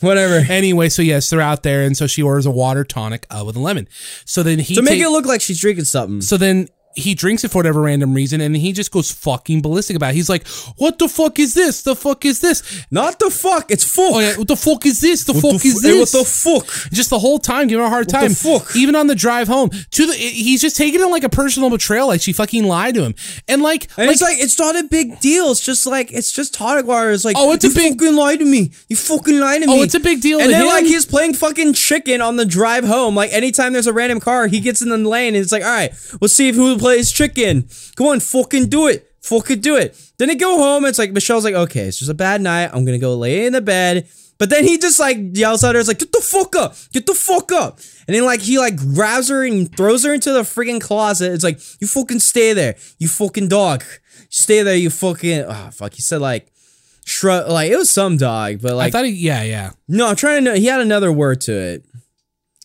Whatever. 0.00 0.44
Anyway, 0.52 0.88
so 0.90 1.00
yes, 1.02 1.30
they're 1.30 1.40
out 1.40 1.62
there, 1.62 1.82
and 1.84 1.96
so 1.96 2.06
she 2.06 2.22
orders 2.22 2.44
a 2.46 2.50
water 2.50 2.84
tonic 2.84 3.26
uh, 3.30 3.42
with 3.46 3.56
a 3.56 3.60
lemon. 3.60 3.88
So 4.26 4.42
then 4.42 4.58
he 4.58 4.74
To 4.74 4.82
make 4.82 4.94
take- 4.94 5.02
it 5.02 5.08
look 5.08 5.24
like 5.24 5.40
she's 5.40 5.60
drinking 5.60 5.84
something. 5.86 6.20
so 6.20 6.36
then 6.36 6.68
he 6.96 7.14
drinks 7.14 7.44
it 7.44 7.50
for 7.50 7.58
whatever 7.58 7.80
random 7.80 8.14
reason, 8.14 8.40
and 8.40 8.56
he 8.56 8.72
just 8.72 8.90
goes 8.90 9.10
fucking 9.10 9.62
ballistic 9.62 9.96
about 9.96 10.10
it. 10.12 10.14
He's 10.16 10.28
like, 10.28 10.46
"What 10.76 10.98
the 10.98 11.08
fuck 11.08 11.38
is 11.38 11.54
this? 11.54 11.82
The 11.82 11.96
fuck 11.96 12.24
is 12.24 12.40
this? 12.40 12.84
Not 12.90 13.18
the 13.18 13.30
fuck. 13.30 13.70
It's 13.70 13.84
fuck. 13.84 14.12
Oh 14.14 14.18
yeah, 14.20 14.36
what 14.36 14.48
the 14.48 14.56
fuck 14.56 14.86
is 14.86 15.00
this? 15.00 15.24
The 15.24 15.32
What 15.32 15.42
fuck 15.42 15.60
the 15.62 15.68
is 15.68 15.80
fu- 15.82 15.88
eh, 15.88 15.92
hey, 15.92 15.98
this? 16.00 16.14
What 16.14 16.20
the 16.20 16.64
fuck? 16.70 16.90
just 16.92 17.10
the 17.10 17.18
whole 17.18 17.38
time 17.38 17.68
giving 17.68 17.80
her 17.82 17.86
a 17.86 17.90
hard 17.90 18.08
the 18.08 18.12
time. 18.12 18.30
fuck? 18.34 18.74
Even 18.76 18.94
on 18.96 19.06
the 19.06 19.14
drive 19.14 19.48
home, 19.48 19.70
to 19.70 20.06
the 20.06 20.12
eh, 20.14 20.16
he's 20.30 20.60
just 20.60 20.76
taking 20.76 21.00
it 21.00 21.06
like 21.06 21.24
a 21.24 21.28
personal 21.28 21.70
betrayal, 21.70 22.06
like 22.06 22.20
she 22.20 22.32
fucking 22.32 22.64
lied 22.64 22.94
to 22.94 23.02
him, 23.04 23.14
and 23.48 23.62
like, 23.62 23.88
And 23.96 24.06
like 24.06 24.14
it's 24.14 24.22
like 24.22 24.38
it's 24.38 24.58
not 24.58 24.76
a 24.76 24.84
big 24.84 25.20
deal. 25.20 25.50
It's 25.50 25.64
just 25.64 25.86
like 25.86 26.12
it's 26.12 26.32
just 26.32 26.58
water. 26.60 27.10
It's 27.10 27.24
like 27.24 27.36
Oh, 27.38 27.52
it's 27.52 27.64
a 27.64 27.70
big- 27.70 27.98
fucking 27.98 28.16
lied 28.16 28.38
to 28.38 28.44
me. 28.44 28.70
You 28.88 28.96
fucking 28.96 29.38
lied 29.40 29.62
to 29.62 29.68
oh, 29.68 29.72
me. 29.74 29.80
Oh, 29.80 29.82
it's 29.82 29.94
a 29.94 30.00
big 30.00 30.20
deal 30.20 30.40
And 30.40 30.50
then 30.50 30.62
him. 30.62 30.66
like 30.68 30.84
he's 30.84 31.06
playing 31.06 31.34
fucking 31.34 31.72
chicken 31.74 32.20
on 32.20 32.36
the 32.36 32.44
drive 32.46 32.84
home. 32.84 33.14
Like 33.14 33.32
anytime 33.32 33.72
there's 33.72 33.86
a 33.86 33.92
random 33.92 34.20
car, 34.20 34.46
he 34.46 34.60
gets 34.60 34.80
in 34.82 34.88
the 34.90 34.98
lane 34.98 35.34
and 35.34 35.42
it's 35.42 35.52
like, 35.52 35.62
all 35.64 35.70
right, 35.70 35.92
we'll 36.20 36.28
see 36.28 36.48
if 36.48 36.54
who 36.54 36.76
plays 36.84 37.10
chicken. 37.10 37.66
Go 37.96 38.12
on, 38.12 38.20
fucking 38.20 38.68
do 38.68 38.88
it. 38.88 39.10
Fucking 39.22 39.60
do 39.60 39.74
it. 39.76 39.98
Then 40.18 40.28
they 40.28 40.34
go 40.34 40.58
home. 40.58 40.84
And 40.84 40.90
it's 40.90 40.98
like 40.98 41.12
Michelle's 41.12 41.44
like, 41.44 41.54
okay, 41.54 41.86
it's 41.86 41.98
just 41.98 42.10
a 42.10 42.14
bad 42.14 42.42
night. 42.42 42.68
I'm 42.74 42.84
gonna 42.84 42.98
go 42.98 43.14
lay 43.14 43.46
in 43.46 43.54
the 43.54 43.62
bed. 43.62 44.06
But 44.36 44.50
then 44.50 44.64
he 44.64 44.76
just 44.76 45.00
like 45.00 45.16
yells 45.32 45.64
at 45.64 45.74
her, 45.74 45.80
it's 45.80 45.88
like, 45.88 46.00
get 46.00 46.12
the 46.12 46.20
fuck 46.20 46.54
up, 46.56 46.76
get 46.92 47.06
the 47.06 47.14
fuck 47.14 47.52
up. 47.52 47.78
And 48.06 48.14
then 48.14 48.26
like 48.26 48.40
he 48.40 48.58
like 48.58 48.76
grabs 48.76 49.30
her 49.30 49.46
and 49.46 49.74
throws 49.74 50.04
her 50.04 50.12
into 50.12 50.32
the 50.32 50.42
freaking 50.42 50.80
closet. 50.80 51.32
It's 51.32 51.44
like, 51.44 51.58
you 51.80 51.86
fucking 51.86 52.18
stay 52.18 52.52
there, 52.52 52.76
you 52.98 53.08
fucking 53.08 53.48
dog. 53.48 53.82
Stay 54.28 54.62
there, 54.62 54.76
you 54.76 54.90
fucking 54.90 55.44
oh 55.48 55.70
fuck. 55.72 55.94
He 55.94 56.02
said 56.02 56.20
like 56.20 56.52
shrug 57.06 57.48
like 57.48 57.70
it 57.70 57.76
was 57.76 57.88
some 57.88 58.18
dog, 58.18 58.60
but 58.60 58.74
like 58.74 58.88
I 58.88 58.90
thought, 58.90 59.06
he, 59.06 59.12
yeah, 59.12 59.42
yeah, 59.42 59.70
no, 59.88 60.08
I'm 60.08 60.16
trying 60.16 60.44
to 60.44 60.50
know 60.50 60.54
he 60.54 60.66
had 60.66 60.80
another 60.80 61.10
word 61.10 61.40
to 61.42 61.52
it. 61.52 61.84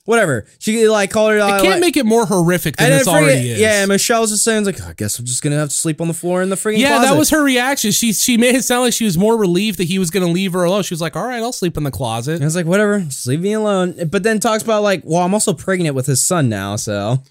Whatever. 0.10 0.45
She 0.57 0.88
like 0.88 1.11
called 1.11 1.34
her 1.34 1.40
I 1.40 1.57
uh, 1.57 1.61
can't 1.61 1.73
like, 1.76 1.81
make 1.81 1.95
it 1.95 2.03
more 2.03 2.26
horrific 2.26 2.77
than 2.77 2.90
this 2.90 3.07
already 3.07 3.52
is. 3.52 3.60
Yeah, 3.60 3.81
and 3.84 3.90
Michelle 3.90 4.22
was 4.22 4.31
just 4.31 4.44
saying 4.44 4.65
like, 4.65 4.81
I 4.81 4.94
guess 4.94 5.19
I'm 5.19 5.26
just 5.26 5.44
gonna 5.44 5.57
have 5.57 5.69
to 5.69 5.76
sleep 5.76 6.02
on 6.02 6.07
the 6.07 6.15
floor 6.15 6.41
in 6.41 6.49
the 6.49 6.56
freaking 6.56 6.80
Yeah, 6.80 6.98
closet. 6.98 7.11
that 7.11 7.18
was 7.19 7.30
her 7.30 7.44
reaction. 7.44 7.91
She 7.91 8.11
she 8.14 8.36
made 8.36 8.56
it 8.56 8.64
sound 8.64 8.81
like 8.86 8.94
she 8.94 9.06
was 9.06 9.19
more 9.19 9.38
relieved 9.38 9.77
that 9.77 9.84
he 9.84 9.99
was 9.99 10.10
going 10.10 10.26
to 10.26 10.31
leave 10.31 10.53
her 10.53 10.64
alone. 10.64 10.81
She 10.81 10.95
was 10.95 10.99
like, 11.02 11.15
"All 11.15 11.26
right, 11.27 11.38
I'll 11.44 11.52
sleep 11.52 11.77
in 11.77 11.84
the 11.84 11.91
closet." 11.91 12.34
And 12.34 12.41
I 12.44 12.45
was 12.45 12.56
like, 12.56 12.65
whatever, 12.65 12.99
just 13.02 13.27
leave 13.27 13.41
me 13.41 13.53
alone. 13.53 14.07
But 14.10 14.23
then 14.23 14.40
talks 14.40 14.64
about 14.64 14.81
like, 14.81 15.03
well, 15.06 15.22
I'm 15.22 15.34
also 15.36 15.53
pregnant 15.53 15.94
with 15.95 16.07
his 16.07 16.23
son 16.23 16.49
now, 16.49 16.76
so 16.76 17.22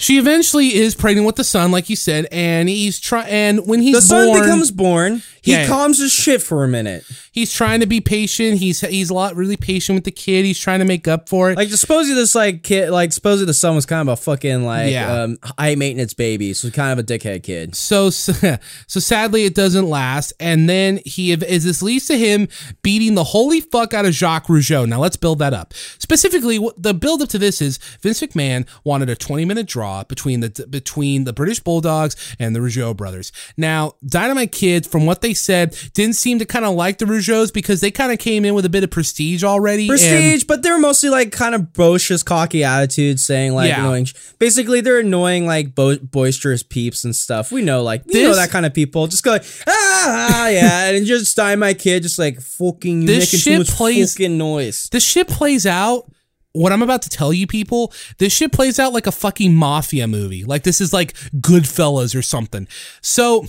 She 0.00 0.16
eventually 0.18 0.74
is 0.74 0.94
pregnant 0.94 1.26
with 1.26 1.34
the 1.36 1.42
son, 1.44 1.72
like 1.72 1.90
you 1.90 1.96
said, 1.96 2.26
and 2.30 2.68
he's 2.68 3.00
trying. 3.00 3.28
And 3.28 3.66
when 3.66 3.82
he's 3.82 3.94
the 3.96 4.02
son 4.02 4.26
born, 4.28 4.40
becomes 4.42 4.70
born. 4.70 5.22
He 5.42 5.52
Yeah. 5.52 5.66
calms 5.66 5.98
his 5.98 6.12
shit 6.12 6.40
for 6.40 6.62
a 6.62 6.68
minute. 6.68 7.04
He's 7.38 7.52
trying 7.52 7.80
to 7.80 7.86
be 7.86 8.00
patient. 8.00 8.58
He's 8.58 8.80
he's 8.80 9.10
a 9.10 9.14
lot 9.14 9.36
really 9.36 9.56
patient 9.56 9.96
with 9.96 10.04
the 10.04 10.10
kid. 10.10 10.44
He's 10.44 10.58
trying 10.58 10.80
to 10.80 10.84
make 10.84 11.06
up 11.08 11.28
for 11.28 11.50
it. 11.50 11.56
Like, 11.56 11.68
supposedly 11.70 12.14
this 12.20 12.34
like 12.34 12.62
kid, 12.62 12.90
like 12.90 13.12
supposedly 13.12 13.46
the 13.46 13.54
son 13.54 13.74
was 13.74 13.86
kind 13.86 14.08
of 14.08 14.12
a 14.12 14.16
fucking 14.16 14.64
like 14.64 14.92
Yeah. 14.92 15.22
um, 15.22 15.38
high 15.58 15.74
maintenance 15.74 16.14
baby, 16.14 16.52
so 16.54 16.70
kind 16.70 16.98
of 16.98 17.04
a 17.04 17.06
dickhead 17.06 17.42
kid. 17.42 17.74
so 17.74 18.10
so 18.86 19.00
sadly 19.00 19.44
it 19.44 19.54
doesn't 19.54 19.88
last 19.88 20.32
and 20.40 20.68
then 20.68 21.00
he 21.04 21.32
is 21.32 21.64
this 21.64 21.82
leads 21.82 22.06
to 22.06 22.18
him 22.18 22.48
beating 22.82 23.14
the 23.14 23.24
holy 23.24 23.60
fuck 23.60 23.94
out 23.94 24.04
of 24.04 24.12
Jacques 24.14 24.46
Rougeau. 24.46 24.86
Now 24.88 24.98
let's 25.00 25.16
build 25.16 25.38
that 25.38 25.52
up. 25.54 25.74
Specifically, 25.98 26.58
what 26.58 26.82
the 26.82 26.94
build 26.94 27.22
up 27.22 27.28
to 27.30 27.38
this 27.38 27.60
is 27.62 27.78
Vince 28.02 28.20
McMahon 28.20 28.66
wanted 28.84 29.08
a 29.10 29.16
20 29.16 29.44
minute 29.44 29.66
draw 29.66 30.04
between 30.04 30.40
the 30.40 30.66
between 30.68 31.24
the 31.24 31.32
British 31.32 31.60
Bulldogs 31.60 32.16
and 32.38 32.54
the 32.54 32.60
Rougeau 32.60 32.96
brothers. 32.96 33.30
Now, 33.56 33.94
Dynamite 34.06 34.52
Kid, 34.52 34.86
from 34.86 35.06
what 35.06 35.20
they 35.20 35.34
said, 35.34 35.76
didn't 35.94 36.14
seem 36.16 36.38
to 36.38 36.44
kind 36.46 36.64
of 36.64 36.74
like 36.74 36.98
the 36.98 37.04
Rougeaus 37.28 37.52
because 37.52 37.80
they 37.80 37.90
kind 37.90 38.12
of 38.12 38.18
came 38.18 38.44
in 38.44 38.54
with 38.54 38.64
a 38.64 38.68
bit 38.68 38.84
of 38.84 38.90
prestige 38.90 39.44
already. 39.44 39.86
Prestige, 39.88 40.44
but 40.44 40.62
they're 40.62 40.78
mostly 40.78 41.10
like 41.10 41.32
kind 41.32 41.54
of 41.54 41.72
boisterous, 41.72 42.22
cocky 42.22 42.64
attitudes, 42.64 43.24
saying 43.24 43.54
like 43.54 43.68
Yeah. 43.68 43.80
annoying. 43.80 44.06
Basically, 44.38 44.80
they're 44.80 45.00
annoying, 45.00 45.46
like 45.46 45.74
bo- 45.74 45.98
boisterous 45.98 46.62
peeps 46.62 47.04
and 47.04 47.14
stuff. 47.14 47.52
We 47.52 47.62
know, 47.62 47.82
like 47.82 48.02
you 48.06 48.24
know 48.24 48.34
that 48.34 48.50
kind 48.50 48.66
of 48.66 48.74
people. 48.74 49.06
Just 49.06 49.22
go 49.24 49.32
like 49.32 49.44
ah, 49.66 50.28
ah 50.30 50.48
yeah, 50.48 50.90
and 50.90 51.06
just 51.06 51.36
die 51.36 51.54
my 51.56 51.74
kid, 51.74 52.02
just 52.02 52.18
like 52.18 52.40
fucking 52.40 53.04
This 53.06 53.32
making 53.32 53.38
shit 53.66 53.66
plays- 53.76 54.14
fucking 54.14 54.38
noise. 54.38 54.88
this 54.90 55.04
shit 55.04 55.28
plays 55.28 55.66
out 55.66 56.10
what 56.52 56.72
I'm 56.72 56.82
about 56.82 57.02
to 57.02 57.08
tell 57.08 57.32
you 57.32 57.46
people, 57.46 57.92
this 58.16 58.32
shit 58.32 58.50
plays 58.52 58.78
out 58.80 58.92
like 58.92 59.06
a 59.06 59.12
fucking 59.12 59.54
mafia 59.54 60.08
movie. 60.08 60.44
Like 60.44 60.62
this 60.64 60.80
is 60.80 60.92
like 60.92 61.12
Goodfellas 61.36 62.16
or 62.18 62.22
something. 62.22 62.66
So, 63.00 63.46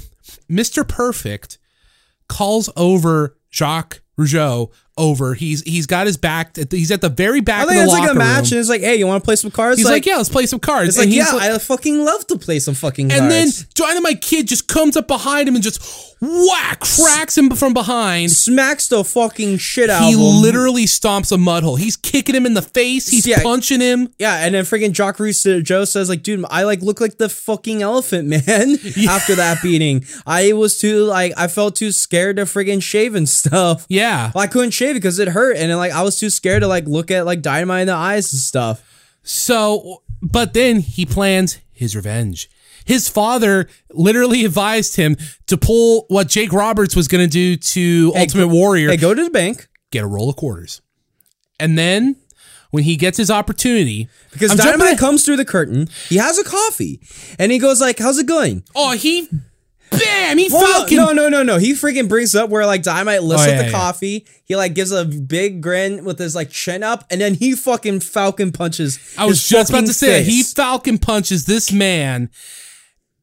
Mr. 0.51 0.87
Perfect 0.87 1.57
calls 2.27 2.69
over 2.75 3.35
Jacques 3.51 4.03
Rougeau 4.17 4.71
over. 4.99 5.33
He's 5.33 5.61
he's 5.63 5.87
got 5.87 6.05
his 6.05 6.17
back. 6.17 6.55
He's 6.69 6.91
at 6.91 7.01
the 7.01 7.09
very 7.09 7.41
back 7.41 7.61
I 7.61 7.63
of 7.63 7.69
think 7.69 7.79
the 7.79 7.83
it's 7.85 7.93
like 7.93 8.11
a 8.11 8.13
match, 8.13 8.35
room. 8.51 8.53
and 8.53 8.59
it's 8.59 8.69
like, 8.69 8.81
hey, 8.81 8.97
you 8.97 9.07
want 9.07 9.23
to 9.23 9.25
play 9.25 9.35
some 9.35 9.49
cards? 9.49 9.77
He's 9.79 9.89
like, 9.89 10.05
yeah, 10.05 10.17
let's 10.17 10.29
play 10.29 10.45
some 10.45 10.59
cards. 10.59 10.89
It's 10.89 10.97
like, 10.97 11.05
and 11.05 11.13
he's 11.13 11.25
yeah, 11.31 11.35
like- 11.37 11.51
I 11.51 11.57
fucking 11.57 12.05
love 12.05 12.27
to 12.27 12.37
play 12.37 12.59
some 12.59 12.75
fucking 12.75 13.09
cards. 13.09 13.21
and 13.21 13.31
then 13.31 13.49
Dynamite 13.73 14.21
Kid 14.21 14.47
just 14.47 14.67
comes 14.67 14.95
up 14.95 15.07
behind 15.07 15.47
him 15.49 15.55
and 15.55 15.63
just 15.63 15.81
whack 16.21 16.81
cracks 16.81 17.37
him 17.37 17.49
from 17.51 17.73
behind. 17.73 18.29
smacks 18.31 18.87
the 18.89 19.03
fucking 19.03 19.57
shit 19.57 19.89
out 19.89 20.03
He 20.03 20.13
of 20.13 20.19
him. 20.19 20.41
literally 20.41 20.83
stomps 20.85 21.31
a 21.31 21.37
mud 21.37 21.63
hole. 21.63 21.77
He's 21.77 21.95
kicking 21.95 22.35
him 22.35 22.45
in 22.45 22.53
the 22.53 22.61
face. 22.61 23.07
He's 23.09 23.25
Yeah. 23.25 23.41
punching 23.41 23.79
him. 23.79 24.09
Yeah, 24.19 24.35
and 24.35 24.53
then 24.53 24.65
freaking 24.65 24.91
Jock 24.91 25.19
Reese 25.19 25.43
Joe 25.63 25.85
says 25.85 26.09
like, 26.09 26.21
dude, 26.23 26.43
I 26.49 26.63
like 26.63 26.81
look 26.81 26.99
like 26.99 27.17
the 27.17 27.29
fucking 27.29 27.81
elephant 27.81 28.27
man 28.27 28.41
after 29.09 29.35
that 29.35 29.59
beating. 29.63 30.03
I 30.27 30.51
was 30.53 30.77
too 30.77 31.03
like 31.05 31.31
I 31.37 31.47
felt 31.47 31.77
too 31.77 31.91
scared 31.93 32.35
to 32.35 32.43
friggin' 32.43 32.83
shave 32.83 33.15
and 33.15 33.27
stuff. 33.29 33.85
Yeah. 33.87 34.31
Well, 34.35 34.43
I 34.43 34.47
couldn't 34.47 34.71
shave 34.71 34.88
because 34.93 35.19
it 35.19 35.29
hurt, 35.29 35.57
and 35.57 35.69
then, 35.69 35.77
like 35.77 35.91
I 35.91 36.01
was 36.01 36.19
too 36.19 36.29
scared 36.29 36.61
to 36.61 36.67
like 36.67 36.85
look 36.85 37.11
at 37.11 37.25
like 37.25 37.41
dynamite 37.41 37.81
in 37.81 37.87
the 37.87 37.93
eyes 37.93 38.31
and 38.33 38.39
stuff. 38.39 38.83
So, 39.23 40.03
but 40.21 40.53
then 40.53 40.79
he 40.79 41.05
plans 41.05 41.59
his 41.71 41.95
revenge. 41.95 42.49
His 42.85 43.07
father 43.09 43.67
literally 43.91 44.45
advised 44.45 44.95
him 44.95 45.17
to 45.47 45.57
pull 45.57 46.05
what 46.07 46.27
Jake 46.27 46.51
Roberts 46.53 46.95
was 46.95 47.07
going 47.07 47.23
to 47.23 47.29
do 47.31 47.55
to 47.55 48.13
Ultimate 48.15 48.47
Warrior, 48.47 48.89
Hey, 48.89 48.97
go 48.97 49.13
to 49.13 49.23
the 49.23 49.29
bank 49.29 49.67
get 49.91 50.03
a 50.03 50.07
roll 50.07 50.29
of 50.29 50.35
quarters. 50.35 50.81
And 51.59 51.77
then 51.77 52.15
when 52.71 52.83
he 52.83 52.95
gets 52.95 53.17
his 53.17 53.31
opportunity, 53.31 54.07
because 54.31 54.51
I'm 54.51 54.57
dynamite 54.57 54.79
jumping- 54.79 54.97
comes 54.97 55.25
through 55.25 55.37
the 55.37 55.45
curtain. 55.45 55.89
He 56.07 56.17
has 56.17 56.37
a 56.37 56.43
coffee, 56.43 57.01
and 57.37 57.51
he 57.51 57.57
goes 57.57 57.81
like, 57.81 57.99
"How's 57.99 58.19
it 58.19 58.27
going?" 58.27 58.63
oh, 58.75 58.91
he 58.91 59.27
bam, 59.91 60.37
he 60.37 60.49
Well, 60.51 60.79
falcon. 60.79 60.97
no, 60.97 61.11
no, 61.11 61.29
no, 61.29 61.43
no. 61.43 61.57
He 61.57 61.73
freaking 61.73 62.07
brings 62.07 62.35
up 62.35 62.49
where 62.49 62.65
like 62.65 62.83
Dynamite 62.83 63.23
lifts 63.23 63.45
Oh, 63.47 63.51
up 63.51 63.57
the 63.57 63.65
yeah. 63.65 63.71
coffee. 63.71 64.25
He 64.45 64.55
like 64.55 64.73
gives 64.73 64.91
a 64.91 65.05
big 65.05 65.61
grin 65.61 66.03
with 66.05 66.19
his 66.19 66.35
like 66.35 66.49
chin 66.49 66.83
up, 66.83 67.05
and 67.09 67.19
then 67.21 67.35
he 67.35 67.53
fucking 67.55 67.99
falcon 68.01 68.51
punches. 68.51 68.99
I 69.17 69.25
was 69.25 69.39
his 69.41 69.49
just 69.49 69.69
about 69.69 69.85
to 69.85 69.93
say 69.93 70.23
he 70.23 70.43
falcon 70.43 70.97
punches 70.97 71.45
this 71.45 71.71
man, 71.71 72.29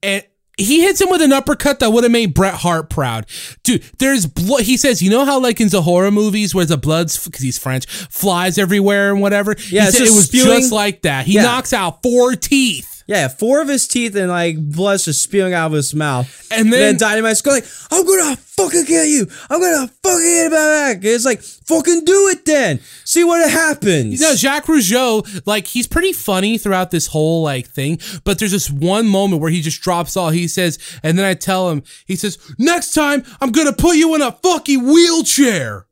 and 0.02 0.24
he 0.58 0.80
hits 0.82 1.00
him 1.02 1.10
with 1.10 1.20
an 1.20 1.32
uppercut 1.34 1.80
that 1.80 1.90
would 1.90 2.02
have 2.04 2.10
made 2.10 2.32
Bret 2.32 2.54
Hart 2.54 2.88
proud. 2.88 3.26
Dude, 3.62 3.82
there's 3.98 4.24
blood. 4.24 4.62
He 4.62 4.78
says, 4.78 5.02
you 5.02 5.10
know 5.10 5.24
how 5.26 5.38
like 5.38 5.60
in 5.60 5.68
the 5.68 5.82
horror 5.82 6.10
movies 6.10 6.54
where 6.54 6.64
the 6.64 6.78
blood's 6.78 7.22
because 7.22 7.42
he's 7.42 7.58
French 7.58 7.84
flies 7.86 8.56
everywhere 8.56 9.12
and 9.12 9.20
whatever. 9.20 9.54
Yeah, 9.70 9.84
he 9.86 9.90
said 9.90 10.00
it 10.06 10.14
was 10.14 10.26
spewing- 10.28 10.46
just 10.46 10.72
like 10.72 11.02
that. 11.02 11.26
He 11.26 11.34
Yeah. 11.34 11.42
knocks 11.42 11.72
out 11.74 12.02
four 12.02 12.34
teeth. 12.36 12.95
Yeah, 13.06 13.28
four 13.28 13.60
of 13.60 13.68
his 13.68 13.86
teeth 13.86 14.14
and 14.16 14.28
like 14.30 14.56
blood's 14.58 15.04
just 15.04 15.22
spewing 15.22 15.54
out 15.54 15.66
of 15.66 15.72
his 15.72 15.94
mouth. 15.94 16.26
And 16.50 16.72
then- 16.72 16.96
Dynamite's 16.96 17.40
going 17.42 17.62
like, 17.62 17.70
"I'm 17.90 18.04
gonna 18.04 18.36
fucking 18.36 18.84
kill 18.86 19.04
you. 19.04 19.26
I'm 19.50 19.60
gonna 19.60 19.88
fucking 20.02 20.24
get 20.24 20.50
back." 20.50 20.98
It's 21.04 21.24
like, 21.24 21.42
fucking 21.42 22.04
do 22.04 22.28
it 22.28 22.44
then. 22.44 22.80
See 23.04 23.24
what 23.24 23.48
happens. 23.50 24.20
You 24.20 24.26
know, 24.28 24.34
Jacques 24.34 24.66
Rougeau, 24.66 25.42
like 25.46 25.66
he's 25.66 25.86
pretty 25.86 26.12
funny 26.12 26.58
throughout 26.58 26.90
this 26.90 27.06
whole 27.08 27.42
like 27.42 27.68
thing, 27.68 27.98
but 28.24 28.38
there's 28.38 28.52
this 28.52 28.70
one 28.70 29.06
moment 29.06 29.42
where 29.42 29.50
he 29.50 29.60
just 29.62 29.82
drops 29.82 30.16
all. 30.16 30.30
He 30.30 30.48
says, 30.48 30.78
and 31.02 31.18
then 31.18 31.24
I 31.24 31.34
tell 31.34 31.70
him, 31.70 31.82
he 32.06 32.16
says, 32.16 32.38
"Next 32.58 32.92
time, 32.92 33.24
I'm 33.40 33.52
gonna 33.52 33.72
put 33.72 33.96
you 33.96 34.14
in 34.14 34.22
a 34.22 34.32
fucking 34.32 34.84
wheelchair." 34.84 35.86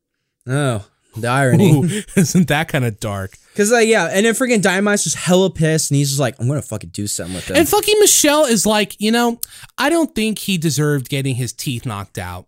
oh, 0.48 0.84
the 1.16 1.28
irony. 1.28 1.72
Ooh, 1.72 1.84
isn't 2.16 2.48
that 2.48 2.68
kind 2.68 2.84
of 2.84 3.00
dark? 3.00 3.36
Because 3.52 3.70
like 3.70 3.86
yeah, 3.88 4.06
and 4.12 4.26
then 4.26 4.34
freaking 4.34 4.60
Dynamite's 4.60 5.04
just 5.04 5.16
hella 5.16 5.50
pissed, 5.50 5.90
and 5.90 5.96
he's 5.98 6.08
just 6.08 6.20
like, 6.20 6.34
"I'm 6.40 6.48
gonna 6.48 6.60
fucking 6.62 6.90
do 6.90 7.06
something 7.06 7.34
with 7.36 7.48
him." 7.50 7.56
And 7.56 7.68
fucking 7.68 7.96
Michelle 8.00 8.44
is 8.46 8.66
like, 8.66 9.00
you 9.00 9.12
know, 9.12 9.40
I 9.78 9.90
don't 9.90 10.14
think 10.14 10.38
he 10.40 10.58
deserved 10.58 11.08
getting 11.08 11.36
his 11.36 11.52
teeth 11.52 11.86
knocked 11.86 12.18
out. 12.18 12.46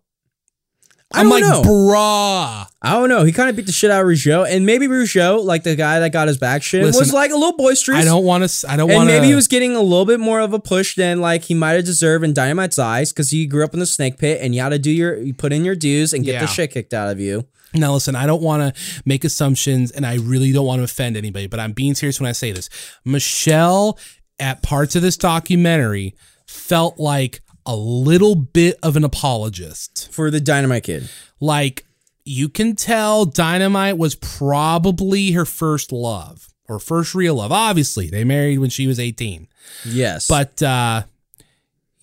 I 1.13 1.21
I'm 1.21 1.29
don't 1.29 1.39
like, 1.41 1.43
know. 1.43 1.61
bruh. 1.61 2.65
I 2.81 2.91
don't 2.91 3.07
know. 3.07 3.23
He 3.23 3.31
kind 3.31 3.49
of 3.49 3.55
beat 3.55 3.65
the 3.65 3.71
shit 3.71 3.89
out 3.89 4.01
of 4.01 4.07
Rougeau, 4.07 4.45
and 4.45 4.65
maybe 4.65 4.87
Rougeau, 4.87 5.41
like 5.41 5.63
the 5.63 5.77
guy 5.77 6.01
that 6.01 6.11
got 6.11 6.27
his 6.27 6.37
back 6.37 6.61
shit, 6.63 6.83
was 6.83 7.13
like 7.13 7.31
a 7.31 7.35
little 7.35 7.55
boisterous. 7.55 7.99
I 7.99 8.03
don't 8.03 8.25
want 8.25 8.43
to. 8.49 8.69
I 8.69 8.75
don't 8.75 8.89
and 8.89 8.97
want 8.97 9.09
to. 9.09 9.15
maybe 9.15 9.27
he 9.27 9.35
was 9.35 9.47
getting 9.47 9.73
a 9.77 9.81
little 9.81 10.05
bit 10.05 10.19
more 10.19 10.41
of 10.41 10.51
a 10.51 10.59
push 10.59 10.95
than 10.97 11.21
like 11.21 11.43
he 11.45 11.53
might 11.53 11.71
have 11.73 11.85
deserved 11.85 12.25
in 12.25 12.33
Dynamite's 12.33 12.77
eyes 12.77 13.13
because 13.13 13.29
he 13.29 13.45
grew 13.45 13.63
up 13.63 13.73
in 13.73 13.79
the 13.79 13.85
snake 13.85 14.17
pit, 14.17 14.39
and 14.41 14.53
you 14.53 14.61
got 14.61 14.69
to 14.69 14.79
do 14.79 14.91
your, 14.91 15.15
you 15.17 15.33
put 15.33 15.53
in 15.53 15.63
your 15.63 15.75
dues 15.75 16.11
and 16.11 16.25
get 16.25 16.33
Yeah. 16.33 16.39
the 16.41 16.47
shit 16.47 16.71
kicked 16.71 16.93
out 16.93 17.09
of 17.09 17.21
you. 17.21 17.47
Now, 17.73 17.93
listen, 17.93 18.15
I 18.15 18.25
don't 18.25 18.41
want 18.41 18.75
to 18.75 19.01
make 19.05 19.23
assumptions 19.23 19.91
and 19.91 20.05
I 20.05 20.15
really 20.15 20.51
don't 20.51 20.65
want 20.65 20.79
to 20.79 20.83
offend 20.83 21.17
anybody, 21.17 21.47
but 21.47 21.59
I'm 21.59 21.73
being 21.73 21.95
serious 21.95 22.19
when 22.19 22.29
I 22.29 22.31
say 22.31 22.51
this. 22.51 22.69
Michelle, 23.03 23.99
at 24.39 24.63
parts 24.63 24.95
of 24.95 25.01
this 25.01 25.17
documentary, 25.17 26.15
felt 26.47 26.97
like 26.99 27.41
a 27.65 27.75
little 27.75 28.35
bit 28.35 28.77
of 28.81 28.95
an 28.95 29.03
apologist. 29.03 30.09
For 30.11 30.31
the 30.31 30.39
Dynamite 30.39 30.83
Kid, 30.83 31.09
Like, 31.39 31.85
you 32.23 32.49
can 32.49 32.75
tell 32.75 33.25
Dynamite 33.25 33.97
was 33.97 34.15
probably 34.15 35.31
her 35.31 35.45
first 35.45 35.91
love 35.91 36.47
or 36.67 36.79
first 36.79 37.15
real 37.15 37.35
love. 37.35 37.51
Obviously, 37.51 38.09
they 38.09 38.23
married 38.23 38.59
when 38.59 38.69
she 38.69 38.87
was 38.87 38.99
18. 38.99 39.47
Yes. 39.85 40.27
But 40.27 40.61
uh 40.61 41.03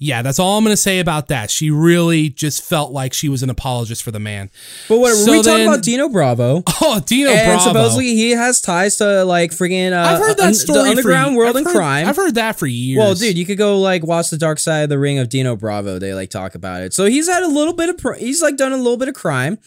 yeah, 0.04 0.22
that's 0.22 0.38
all 0.38 0.58
I'm 0.58 0.64
going 0.64 0.72
to 0.72 0.76
say 0.76 1.00
about 1.00 1.28
that. 1.28 1.50
She 1.50 1.70
really 1.70 2.28
just 2.28 2.62
felt 2.62 2.92
like 2.92 3.12
she 3.12 3.28
was 3.28 3.42
an 3.42 3.50
apologist 3.50 4.02
for 4.02 4.10
the 4.10 4.20
man. 4.20 4.50
but 4.88 4.98
what 4.98 5.14
so 5.14 5.30
we 5.32 5.38
talking 5.38 5.58
then- 5.58 5.68
about 5.68 5.82
Dino 5.82 6.08
Bravo. 6.08 6.62
Oh, 6.86 7.00
Dino 7.00 7.30
and 7.30 7.46
Bravo. 7.46 7.64
supposedly 7.72 8.14
he 8.14 8.32
has 8.32 8.60
ties 8.60 8.96
to 8.96 9.24
like 9.24 9.50
freaking. 9.52 9.92
uh, 9.92 10.06
I've 10.10 10.18
heard 10.18 10.36
that 10.36 10.46
un- 10.48 10.54
story 10.54 10.82
the 10.84 10.90
underground 10.90 11.32
for, 11.32 11.38
world 11.38 11.50
I've 11.50 11.56
and 11.56 11.66
heard- 11.66 11.74
crime. 11.76 12.06
I've 12.08 12.16
heard 12.16 12.34
that 12.34 12.58
for 12.58 12.66
years. 12.66 12.98
Well, 12.98 13.14
dude, 13.14 13.38
you 13.38 13.46
could 13.46 13.56
go 13.58 13.80
like 13.80 14.04
watch 14.04 14.28
the 14.30 14.36
Dark 14.36 14.58
Side 14.58 14.82
of 14.82 14.88
the 14.90 14.98
Ring 14.98 15.18
of 15.18 15.28
Dino 15.30 15.56
Bravo. 15.56 15.98
They 15.98 16.12
like 16.14 16.28
talk 16.30 16.54
about 16.54 16.82
it. 16.82 16.92
So 16.92 17.06
he's 17.06 17.28
had 17.28 17.42
a 17.42 17.48
little 17.48 17.72
bit 17.74 17.88
of 17.88 17.98
pr- 17.98 18.14
he's 18.14 18.42
like 18.42 18.56
done 18.56 18.72
a 18.72 18.76
little 18.76 18.96
bit 18.98 19.08
of 19.08 19.14
crime 19.14 19.58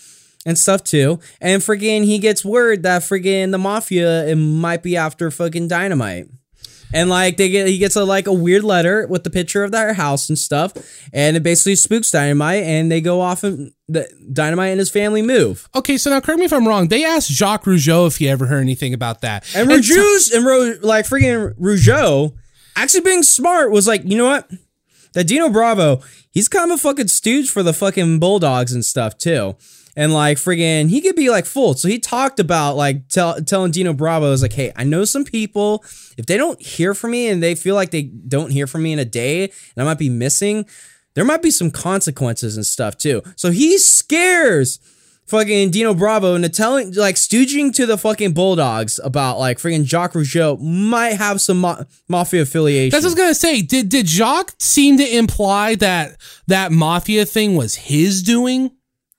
and 0.45 0.57
stuff 0.57 0.84
too. 0.84 1.19
And 1.41 1.61
friggin' 1.61 2.03
he 2.05 2.19
gets 2.19 2.45
word 2.45 2.84
that 2.84 3.01
friggin' 3.01 3.51
the 3.51 3.57
mafia 3.57 4.27
it 4.27 4.35
might 4.35 4.84
be 4.84 4.95
after 4.95 5.31
fucking 5.31 5.68
dynamite. 5.69 6.27
And 6.93 7.09
like 7.09 7.38
they 7.38 7.49
get 7.49 7.68
he 7.68 7.77
gets 7.77 7.95
a 7.95 8.05
like 8.05 8.27
a 8.27 8.34
weird 8.34 8.64
letter 8.64 9.07
with 9.07 9.23
the 9.23 9.30
picture 9.30 9.64
of 9.64 9.72
their 9.72 9.93
house 9.93 10.30
and 10.30 10.38
stuff, 10.38 10.73
and 11.11 11.35
it 11.35 11.43
basically 11.43 11.76
spooks 11.76 12.11
dynamite, 12.11 12.64
and 12.64 12.89
they 12.89 13.01
go 13.01 13.19
off 13.19 13.43
and 13.43 13.73
the 13.89 14.07
dynamite 14.31 14.72
and 14.72 14.80
his 14.80 14.89
family 14.89 15.22
move. 15.22 15.68
Okay, 15.76 15.97
so 15.97 16.09
now 16.09 16.19
correct 16.19 16.39
me 16.39 16.45
if 16.45 16.53
I'm 16.53 16.68
wrong. 16.68 16.88
They 16.88 17.03
asked 17.03 17.30
Jacques 17.30 17.65
Rougeau 17.65 18.07
if 18.07 18.18
he 18.18 18.30
ever 18.30 18.45
heard 18.45 18.61
anything 18.61 18.93
about 18.93 19.22
that. 19.22 19.45
And 19.55 19.69
Rougeau's 19.69 20.31
and 20.31 20.45
Ro- 20.45 20.76
like 20.81 21.05
freaking 21.05 21.53
Rougeau, 21.59 22.34
actually 22.76 23.01
being 23.01 23.23
smart 23.23 23.72
was 23.72 23.88
like, 23.88 24.03
you 24.05 24.18
know 24.18 24.26
what? 24.26 24.49
That 25.14 25.26
Dino 25.26 25.49
Bravo, 25.49 26.01
he's 26.31 26.47
kind 26.47 26.72
of 26.72 26.80
a 26.80 26.81
fucking 26.81 27.07
stooge 27.07 27.49
for 27.49 27.64
the 27.64 27.73
fucking 27.73 28.19
Bulldogs 28.19 28.72
and 28.72 28.85
stuff 28.85 29.18
too. 29.18 29.55
And 29.98 30.14
like 30.14 30.38
friggin', 30.38 30.90
he 30.90 31.02
could 31.02 31.15
be 31.15 31.32
like 31.32 31.48
full. 31.48 31.74
So 31.74 31.88
he 31.88 31.98
talked 31.98 32.40
about 32.40 32.76
like 32.78 33.10
tell, 33.10 33.41
telling 33.41 33.72
Dino 33.72 33.94
Bravo 33.94 34.32
is 34.32 34.44
like, 34.44 34.53
hey, 34.53 34.72
I 34.76 34.84
know 34.84 35.03
some 35.06 35.26
people. 35.26 35.84
If 36.18 36.28
they 36.28 36.38
don't 36.38 36.61
hear 36.61 36.94
from 36.94 37.11
me 37.11 37.28
and 37.28 37.41
they 37.41 37.56
feel 37.56 37.74
like 37.74 37.90
they 37.90 38.03
don't 38.03 38.52
hear 38.52 38.68
from 38.68 38.84
me 38.84 38.94
in 38.94 38.99
a 38.99 39.06
day, 39.06 39.44
and 39.44 39.52
I 39.78 39.84
might 39.84 39.98
be 39.98 40.10
missing, 40.10 40.65
there 41.15 41.26
might 41.26 41.41
be 41.41 41.49
some 41.49 41.72
consequences 41.72 42.56
and 42.56 42.65
stuff 42.65 42.95
too. 42.95 43.24
So 43.36 43.49
he 43.49 43.80
scares 43.80 44.80
fucking 45.26 45.72
Dino 45.72 45.94
Bravo 45.94 46.36
into 46.36 46.48
telling, 46.48 46.94
like, 46.94 47.15
stooging 47.15 47.74
to 47.76 47.86
the 47.86 47.98
fucking 47.98 48.34
Bulldogs 48.34 48.98
about, 49.03 49.40
like, 49.40 49.57
friggin' 49.57 49.84
Jacques 49.84 50.14
Rougeau 50.14 50.57
might 50.61 51.15
have 51.15 51.41
some 51.41 51.60
ma- 51.60 51.84
mafia 52.07 52.44
affiliation. 52.44 52.91
That's 52.91 53.03
what 53.03 53.10
I 53.10 53.14
was 53.14 53.15
gonna 53.15 53.36
say. 53.36 53.61
Did 53.61 53.90
did 53.90 54.07
Jacques 54.07 54.53
seem 54.60 54.98
to 54.98 55.18
imply 55.18 55.76
that 55.76 56.18
that 56.45 56.72
mafia 56.72 57.26
thing 57.26 57.56
was 57.56 57.76
his 57.76 58.22
doing? 58.24 58.72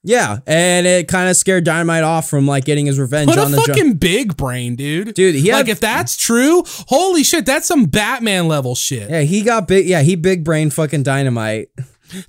Yeah, 0.03 0.39
and 0.47 0.87
it 0.87 1.09
kind 1.09 1.29
of 1.29 1.37
scared 1.37 1.65
Dynamite 1.65 2.05
off 2.05 2.29
from, 2.29 2.47
like, 2.47 2.65
getting 2.65 2.87
his 2.87 2.99
revenge 2.99 3.29
What 3.29 3.39
a 3.39 3.43
on 3.43 3.51
the. 3.51 3.59
Fucking 3.59 3.95
big 3.95 4.37
brain, 4.37 4.77
dude. 4.77 5.15
Dude, 5.15 5.35
he 5.35 5.53
like 5.53 5.69
if 5.69 5.81
that's 5.81 6.16
true, 6.16 6.62
holy 6.89 7.25
shit, 7.25 7.45
that's 7.45 7.66
some 7.66 7.87
Batman 7.87 8.49
level 8.49 8.75
shit. 8.75 9.11
yeah, 9.11 9.23
he 9.23 9.43
got 9.43 9.69
big. 9.69 9.87
Yeah, 9.87 10.03
he 10.03 10.16
big 10.16 10.45
brain 10.45 10.70
fucking 10.70 11.03
Dynamite. 11.03 11.70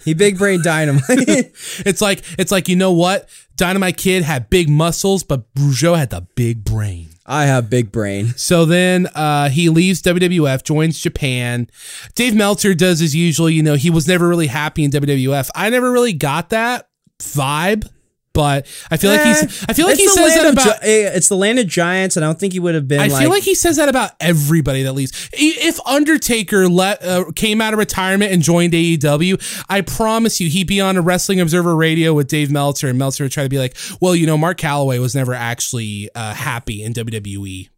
He 0.04 0.14
big 0.14 0.38
brain 0.38 0.62
Dynamite. 0.62 1.04
It's 1.86 2.02
like 2.02 2.24
it's 2.38 2.52
like 2.52 2.68
you 2.68 2.76
know 2.76 2.92
what? 2.92 3.30
Dynamite 3.56 3.98
Kid 3.98 4.24
had 4.24 4.50
big 4.50 4.70
muscles, 4.70 5.24
but 5.24 5.52
Rougeau 5.54 5.98
had 5.98 6.10
the 6.10 6.28
big 6.36 6.64
brain. 6.64 7.10
I 7.26 7.46
have 7.46 7.70
big 7.70 7.92
brain. 7.92 8.34
So 8.36 8.66
then 8.66 9.08
uh, 9.14 9.50
he 9.50 9.70
leaves 9.70 10.02
WWF, 10.02 10.64
joins 10.64 11.00
Japan. 11.00 11.70
Dave 12.16 12.36
Meltzer 12.36 12.74
does 12.74 13.02
as 13.02 13.16
usual. 13.16 13.50
You 13.50 13.62
know, 13.62 13.76
he 13.76 13.90
was 13.90 14.08
never 14.08 14.28
really 14.28 14.48
happy 14.48 14.84
in 14.84 14.92
WWF. 14.92 15.50
I 15.56 15.70
never 15.70 15.92
really 15.92 16.14
got 16.14 16.50
that 16.50 16.89
vibe, 17.20 17.88
but 18.34 18.68
I 18.90 18.98
feel 18.98 19.12
like 19.12 19.24
he's. 19.24 19.66
I 19.68 19.74
feel 19.74 19.88
like 19.88 19.98
he 19.98 20.08
says 20.08 20.36
that 20.36 20.54
about. 20.54 20.82
gi- 20.82 20.88
eh, 20.88 21.12
it's 21.14 21.30
the 21.30 21.36
land 21.36 21.60
of 21.60 21.68
giants, 21.68 22.16
and 22.16 22.24
I 22.24 22.28
don't 22.28 22.40
think 22.40 22.54
he 22.54 22.60
would 22.60 22.76
have 22.76 22.88
been. 22.88 23.00
I 23.00 23.08
like, 23.08 23.22
feel 23.22 23.30
like 23.30 23.44
he 23.44 23.56
says 23.56 23.78
that 23.78 23.90
about 23.90 24.12
everybody 24.20 24.84
that 24.84 24.94
leaves. 24.94 25.30
If 25.34 25.80
Undertaker 25.86 26.70
let 26.70 27.04
uh, 27.04 27.26
came 27.36 27.60
out 27.60 27.74
of 27.74 27.80
retirement 27.80 28.32
and 28.32 28.42
joined 28.42 28.74
AEW, 28.74 29.64
I 29.68 29.82
promise 29.82 30.40
you 30.40 30.50
he'd 30.50 30.68
be 30.68 30.80
on 30.80 30.96
a 30.96 31.02
Wrestling 31.02 31.42
Observer 31.42 31.76
Radio 31.76 32.14
with 32.14 32.28
Dave 32.28 32.52
Meltzer, 32.52 32.88
and 32.88 32.98
Meltzer 32.98 33.26
would 33.26 33.32
try 33.32 33.44
to 33.44 33.50
be 33.50 33.60
like, 33.60 33.76
"Well, 34.00 34.16
you 34.16 34.26
know, 34.28 34.38
Mark 34.38 34.58
Calaway 34.58 35.00
was 35.00 35.16
never 35.16 35.34
actually 35.34 36.10
uh, 36.16 36.34
happy 36.34 36.84
in 36.84 36.94
WWE." 36.94 37.70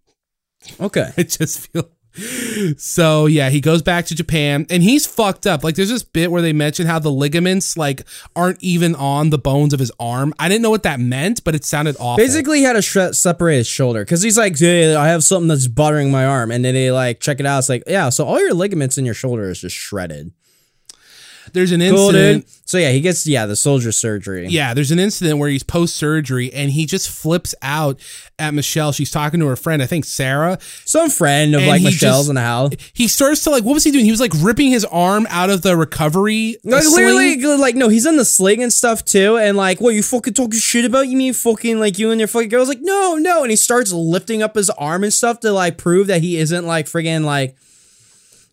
okay. 0.80 1.12
I 1.18 1.24
just 1.24 1.68
feel. 1.68 1.90
So 2.78 3.26
yeah, 3.26 3.50
he 3.50 3.62
goes 3.62 3.82
back 3.82 4.06
to 4.08 4.16
Japan 4.16 4.66
and 4.70 4.84
he's 4.84 5.06
fucked 5.06 5.48
up. 5.48 5.64
Like 5.64 5.76
there's 5.76 5.90
this 5.90 6.04
bit 6.04 6.32
where 6.32 6.42
they 6.42 6.54
mention 6.54 6.86
how 6.88 7.00
the 7.00 7.12
ligaments 7.12 7.78
like 7.78 8.04
aren't 8.36 8.62
even 8.62 8.96
on 8.96 9.30
the 9.30 9.38
bones 9.38 9.74
of 9.74 9.80
his 9.80 9.92
arm. 10.00 10.34
I 10.40 10.50
didn't 10.50 10.62
know 10.62 10.70
what 10.70 10.84
that 10.84 11.00
meant, 11.00 11.44
but 11.44 11.56
it 11.56 11.64
sounded 11.66 11.96
awful. 12.00 12.18
Basically, 12.18 12.60
he 12.60 12.64
had 12.64 12.74
to 12.74 12.82
shred, 12.82 13.16
separate 13.16 13.58
his 13.58 13.68
shoulder 13.68 14.04
because 14.04 14.22
he's 14.22 14.38
like, 14.38 14.58
"Hey, 14.58 14.96
I 14.96 15.08
have 15.08 15.24
something 15.24 15.48
that's 15.48 15.68
bothering 15.68 16.12
my 16.12 16.26
arm," 16.26 16.52
and 16.52 16.64
then 16.66 16.74
they 16.74 16.92
like 16.92 17.20
check 17.20 17.40
it 17.40 17.46
out. 17.46 17.60
It's 17.60 17.70
like, 17.70 17.84
yeah, 17.88 18.10
so 18.10 18.26
all 18.26 18.40
your 18.40 18.54
ligaments 18.54 18.98
in 18.98 19.06
your 19.06 19.14
shoulder 19.16 19.50
is 19.50 19.62
just 19.62 19.76
shredded. 19.76 20.32
there's 21.54 21.72
an 21.72 21.80
Cool, 21.82 22.10
incident. 22.10 22.46
dude. 22.46 22.56
So 22.72 22.78
yeah, 22.78 22.92
he 22.92 23.02
gets 23.02 23.28
yeah 23.28 23.46
the 23.48 23.58
soldier 23.58 23.92
surgery. 23.92 24.48
Yeah, 24.48 24.74
there's 24.74 24.92
an 24.92 25.00
incident 25.00 25.40
where 25.40 25.50
he's 25.50 25.62
post 25.62 25.94
surgery 25.98 26.54
and 26.54 26.72
he 26.72 26.86
just 26.86 27.10
flips 27.10 27.54
out 27.62 28.00
at 28.40 28.54
Michelle. 28.54 28.94
She's 28.94 29.12
talking 29.12 29.42
to 29.42 29.48
her 29.48 29.58
friend, 29.58 29.84
I 29.84 29.88
think 29.88 30.06
Sarah. 30.06 30.58
some 30.86 31.10
friend 31.10 31.54
of 31.54 31.64
like 31.64 31.82
Michelle's 31.82 32.20
just- 32.20 32.30
in 32.30 32.36
the 32.36 32.42
house. 32.42 32.72
He 32.94 33.10
starts 33.10 33.44
to 33.44 33.50
like, 33.50 33.66
what 33.66 33.74
was 33.74 33.84
he 33.84 33.92
doing? 33.92 34.06
He 34.06 34.12
was 34.12 34.22
like 34.22 34.32
ripping 34.40 34.70
his 34.72 34.86
arm 34.86 35.28
out 35.30 35.50
of 35.50 35.64
the 35.64 35.76
recovery. 35.76 36.56
uh, 36.66 36.70
Like 36.72 36.86
literally, 36.86 37.36
like 37.58 37.76
no, 37.76 37.90
he's 37.90 38.06
in 38.06 38.16
the 38.16 38.24
sling 38.24 38.64
and 38.64 38.72
stuff 38.72 39.04
too, 39.04 39.36
and 39.38 39.58
like, 39.58 39.82
what 39.82 39.94
you 39.94 40.02
fucking 40.02 40.34
talking 40.34 40.58
shit 40.58 40.86
about? 40.86 41.10
You 41.10 41.18
mean 41.18 41.34
fucking 41.34 41.78
like 41.78 42.00
you 42.00 42.10
and 42.12 42.22
your 42.22 42.30
fucking 42.30 42.48
girls? 42.48 42.70
Like, 42.70 42.80
no, 42.82 43.16
no, 43.18 43.42
and 43.42 43.52
he 43.52 43.58
starts 43.58 43.92
lifting 43.92 44.42
up 44.42 44.56
his 44.56 44.70
arm 44.70 45.04
and 45.04 45.12
stuff 45.12 45.42
to 45.42 45.52
like 45.52 45.78
prove 45.78 46.08
that 46.08 46.22
he 46.22 46.38
isn't 46.38 46.66
like 46.66 46.86
friggin' 46.86 47.26
like. 47.26 47.58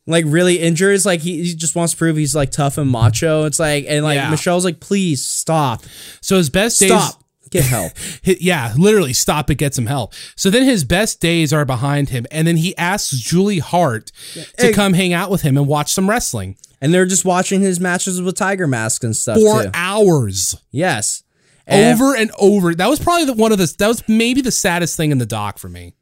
Like 0.09 0.25
really 0.27 0.59
injured, 0.59 0.95
it's 0.95 1.05
like 1.07 1.21
he, 1.21 1.43
he 1.45 1.55
just 1.55 1.77
wants 1.77 1.93
to 1.93 1.99
prove 1.99 2.17
he's 2.17 2.35
like 2.35 2.51
tough 2.51 2.79
and 2.79 2.91
macho. 2.91 3.45
It's 3.45 3.59
like 3.61 3.85
and 3.89 4.03
like 4.05 4.17
Yeah. 4.17 4.31
Michelle's 4.31 4.65
like, 4.65 4.81
please 4.81 5.23
stop, 5.27 5.83
So 6.23 6.37
his 6.39 6.49
best 6.51 6.81
days. 6.81 6.89
stop, 6.91 7.23
get 7.51 7.65
help. 7.65 7.93
Hi- 8.27 8.37
yeah, 8.41 8.73
literally 8.77 9.13
stop 9.13 9.51
it, 9.51 9.57
get 9.57 9.75
some 9.75 9.87
help. 9.87 10.15
So 10.35 10.49
then 10.51 10.63
his 10.65 10.83
best 10.85 11.21
days 11.21 11.53
are 11.53 11.65
behind 11.67 12.09
him, 12.09 12.25
and 12.31 12.49
then 12.49 12.57
he 12.57 12.77
asks 12.79 13.11
Julie 13.11 13.59
Hart 13.59 14.11
to 14.35 14.47
Hey. 14.59 14.73
come 14.73 14.95
hang 14.95 15.13
out 15.13 15.31
with 15.31 15.43
him 15.43 15.57
and 15.59 15.67
watch 15.69 15.93
some 15.93 16.09
wrestling 16.09 16.57
and 16.81 16.95
they're 16.95 17.07
just 17.07 17.25
watching 17.25 17.61
his 17.61 17.79
matches 17.81 18.23
with 18.23 18.37
tiger 18.37 18.67
Mask 18.67 19.03
and 19.05 19.15
stuff 19.15 19.37
for 19.37 19.65
too. 19.65 19.71
hours, 19.75 20.55
Yes, 20.71 21.23
And- 21.67 22.01
over 22.01 22.17
and 22.17 22.31
over. 22.39 22.75
That 22.75 22.89
was 22.89 22.99
probably 22.99 23.27
the, 23.27 23.35
one 23.35 23.53
of 23.53 23.59
the 23.59 23.75
that 23.79 23.89
was 23.89 24.03
maybe 24.09 24.41
the 24.41 24.53
saddest 24.53 24.97
thing 24.97 25.11
in 25.11 25.19
the 25.19 25.27
doc 25.27 25.59
for 25.59 25.69
me. 25.69 25.93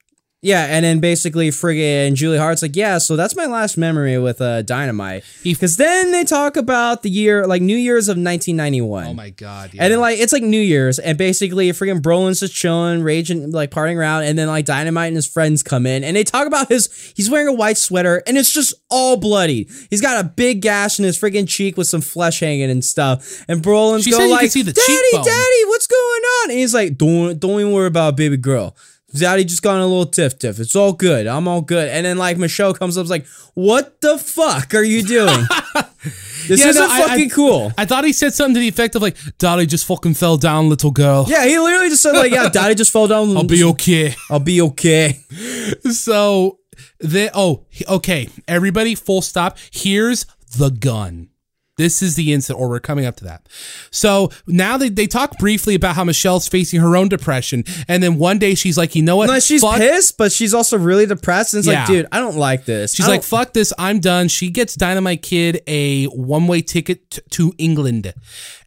Yeah, 0.43 0.67
and 0.67 0.85
then 0.85 1.01
basically 1.01 1.49
friggin' 1.49 2.15
Julie 2.15 2.37
Hart's 2.37 2.61
like, 2.61 2.77
yeah, 2.77 2.99
so 2.99 3.17
that's 3.17 3.35
my 3.35 3.47
last 3.47 3.79
memory 3.79 4.19
with 4.19 4.41
uh, 4.41 4.61
Dynamite. 4.63 5.25
Because 5.43 5.77
then 5.77 6.13
they 6.13 6.25
talk 6.25 6.59
about 6.59 7.03
the 7.03 7.09
year, 7.09 7.47
like 7.47 7.63
New 7.63 7.77
Year's 7.77 8.09
of 8.09 8.13
1991. 8.13 9.07
Oh 9.07 9.15
my 9.15 9.31
god! 9.31 9.73
Yeah. 9.73 9.83
And 9.83 9.93
then 9.93 10.01
like 10.01 10.21
it's 10.21 10.35
like 10.35 10.43
New 10.43 10.61
Year's, 10.61 10.99
and 10.99 11.17
basically 11.17 11.71
friggin' 11.71 12.01
Brolin's 12.01 12.41
just 12.41 12.55
chilling, 12.55 13.03
raging, 13.03 13.51
like 13.51 13.71
partying 13.71 13.97
around, 13.97 14.25
and 14.25 14.39
then 14.39 14.47
like 14.47 14.67
Dynamite 14.67 15.09
and 15.09 15.17
his 15.17 15.27
friends 15.27 15.63
come 15.63 15.87
in, 15.87 16.05
and 16.05 16.15
they 16.15 16.23
talk 16.23 16.47
about 16.47 16.69
his. 16.69 17.13
He's 17.17 17.31
wearing 17.31 17.49
a 17.49 17.55
white 17.55 17.79
sweater, 17.79 18.23
and 18.27 18.37
it's 18.37 18.53
just 18.53 18.75
all 18.91 19.17
bloody. 19.17 19.69
He's 19.89 20.03
got 20.03 20.23
a 20.23 20.29
big 20.29 20.61
gash 20.61 20.99
in 20.99 21.07
his 21.07 21.19
friggin' 21.19 21.49
cheek 21.49 21.79
with 21.79 21.87
some 21.87 22.03
flesh 22.03 22.41
hanging 22.41 22.71
and 22.71 22.85
stuff. 22.85 23.43
And 23.49 23.63
Brolin's 23.63 24.05
She 24.05 24.11
you 24.11 24.31
like, 24.31 24.53
"Daddy, 24.53 24.73
cheekbone." 24.73 25.25
Daddy, 25.25 25.65
what's 25.65 25.87
going 25.87 26.23
on?" 26.23 26.51
And 26.51 26.59
he's 26.59 26.75
like, 26.75 26.99
"Don't 26.99 27.41
don't 27.41 27.59
even 27.59 27.73
worry 27.73 27.87
about 27.87 28.17
baby 28.17 28.37
girl." 28.37 28.77
Daddy 29.15 29.45
just 29.45 29.63
got 29.63 29.77
in 29.77 29.81
a 29.83 29.87
little 29.87 30.07
tiff 30.07 30.39
tiff. 30.39 30.59
It's 30.59 30.75
all 30.77 30.93
good. 30.93 31.27
I'm 31.27 31.47
all 31.49 31.63
good. 31.63 31.89
And 31.89 32.05
then 32.05 32.19
like 32.19 32.37
Michelle 32.39 32.75
comes 32.75 32.99
up, 32.99 33.05
is 33.05 33.11
like, 33.11 33.27
"What 33.55 34.01
the 34.01 34.19
fuck 34.19 34.75
are 34.75 34.83
you 34.83 35.03
doing? 35.03 35.45
this 36.49 36.61
Yeah, 36.61 36.69
isn't 36.69 36.83
no, 36.83 36.89
I- 36.91 36.99
I- 37.05 37.09
fucking 37.09 37.31
cool." 37.31 37.73
I 37.79 37.85
thought 37.87 38.05
he 38.05 38.13
said 38.13 38.35
something 38.35 38.55
to 38.55 38.61
the 38.61 38.69
effect 38.69 38.95
of 38.95 39.03
like, 39.03 39.17
"Daddy 39.39 39.65
just 39.67 39.87
fucking 39.87 40.15
fell 40.15 40.37
down, 40.37 40.69
little 40.69 40.91
girl. 40.91 41.25
Yeah, 41.29 41.47
he 41.47 41.59
literally 41.59 41.89
just 41.89 42.03
said 42.03 42.13
like, 42.13 42.33
"Yeah, 42.33 42.49
Daddy 42.49 42.75
just 42.75 42.93
fell 42.93 43.07
down. 43.07 43.37
I'll 43.37 43.45
be 43.45 43.65
okay." 43.65 44.15
I'll 44.31 44.41
be 44.41 44.61
okay." 44.63 45.19
So 45.91 46.59
they 47.01 47.31
oh 47.35 47.65
okay, 47.89 48.29
everybody, 48.47 48.95
full 48.95 49.23
stop. 49.23 49.57
Here's 49.73 50.27
the 50.59 50.71
gun. 50.71 51.29
This 51.77 52.01
is 52.03 52.15
the 52.15 52.33
incident, 52.33 52.59
or 52.61 52.69
we're 52.71 52.81
coming 52.81 53.05
up 53.05 53.17
to 53.17 53.25
that. 53.25 53.47
So 53.91 54.31
now 54.47 54.77
they, 54.79 54.89
they 54.89 55.07
talk 55.07 55.37
briefly 55.39 55.75
about 55.75 55.95
how 55.95 56.05
Michelle's 56.05 56.49
facing 56.49 56.81
her 56.81 56.97
own 56.97 57.09
depression, 57.09 57.65
and 57.87 58.03
then 58.03 58.17
one 58.19 58.39
day 58.39 58.55
she's 58.55 58.79
like, 58.79 58.95
you 58.95 59.03
know 59.03 59.17
what? 59.17 59.27
No, 59.29 59.39
she's 59.41 59.61
Fuck- 59.61 59.77
pissed, 59.77 60.17
but 60.17 60.33
she's 60.33 60.55
also 60.55 60.79
really 60.79 61.05
depressed. 61.07 61.53
And 61.55 61.59
it's 61.59 61.69
Yeah. 61.69 61.81
like, 61.81 61.87
dude, 61.89 62.07
I 62.13 62.19
don't 62.21 62.37
like 62.37 62.65
this. 62.65 62.95
She's 62.95 63.07
like, 63.09 63.23
fuck 63.23 63.53
this, 63.53 63.73
I'm 63.79 64.01
done. 64.01 64.29
She 64.29 64.49
gets 64.49 64.75
Dynamite 64.75 65.23
Kid 65.23 65.61
a 65.67 66.05
one 66.07 66.47
way 66.47 66.63
ticket 66.63 67.11
t- 67.11 67.21
to 67.31 67.53
England. 67.59 68.15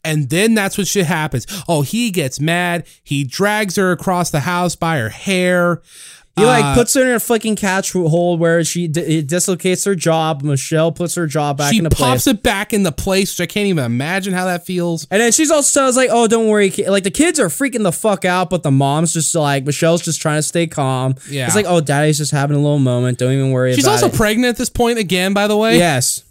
And 0.04 0.30
then 0.30 0.54
that's 0.54 0.78
what 0.78 0.88
shit 0.88 1.06
happens. 1.08 1.46
Oh, 1.68 1.82
he 1.82 2.10
gets 2.12 2.40
mad. 2.40 2.88
He 3.04 3.24
drags 3.26 3.76
her 3.76 3.92
across 3.92 4.30
the 4.30 4.42
house 4.42 4.76
by 4.76 4.98
her 4.98 5.10
hair. 5.10 5.82
He 6.40 6.46
like 6.46 6.64
Uh, 6.64 6.74
puts 6.76 6.94
her 6.96 7.02
in 7.02 7.10
a 7.16 7.20
fucking 7.20 7.56
catch 7.56 7.92
hole 7.94 8.38
where 8.38 8.64
she 8.64 8.88
d- 8.88 9.02
it 9.02 9.28
dislocates 9.28 9.84
her 9.86 9.96
jaw. 9.96 10.34
Michelle 10.42 10.92
puts 10.92 11.16
her 11.16 11.28
jaw 11.28 11.54
back 11.54 11.72
she 11.72 11.78
into 11.80 11.90
pops 11.92 12.24
place. 12.24 12.28
it 12.28 12.42
back 12.44 12.74
into 12.74 12.92
place, 12.92 13.32
which 13.38 13.42
I 13.50 13.52
can't 13.52 13.68
even 13.68 13.84
imagine 13.86 14.34
how 14.34 14.46
that 14.46 14.66
feels. 14.66 15.06
And 15.12 15.22
then 15.22 15.32
she's 15.32 15.52
also 15.52 15.92
like, 15.92 16.10
"Oh, 16.12 16.28
don't 16.28 16.48
worry." 16.48 16.70
ki-" 16.70 16.90
Like 16.90 17.04
the 17.04 17.12
kids 17.12 17.40
are 17.40 17.48
freaking 17.50 17.84
the 17.84 17.92
fuck 17.92 18.26
out, 18.26 18.50
but 18.50 18.64
the 18.64 18.72
mom's 18.72 19.14
just 19.14 19.34
like 19.36 19.66
Michelle's 19.66 20.02
just 20.02 20.22
trying 20.22 20.40
to 20.40 20.44
stay 20.44 20.68
calm. 20.68 21.16
Yeah. 21.30 21.46
it's 21.46 21.56
like, 21.56 21.66
"Oh, 21.68 21.82
daddy's 21.82 22.18
just 22.18 22.32
having 22.32 22.56
a 22.56 22.60
little 22.60 22.80
moment. 22.80 23.18
Don't 23.18 23.34
even 23.34 23.52
worry 23.52 23.74
She's 23.76 23.88
also 23.88 24.08
it." 24.08 24.14
pregnant 24.14 24.50
at 24.50 24.58
this 24.58 24.70
point 24.70 24.98
again, 25.00 25.34
by 25.34 25.48
the 25.48 25.58
way. 25.58 25.78
yes, 25.78 26.24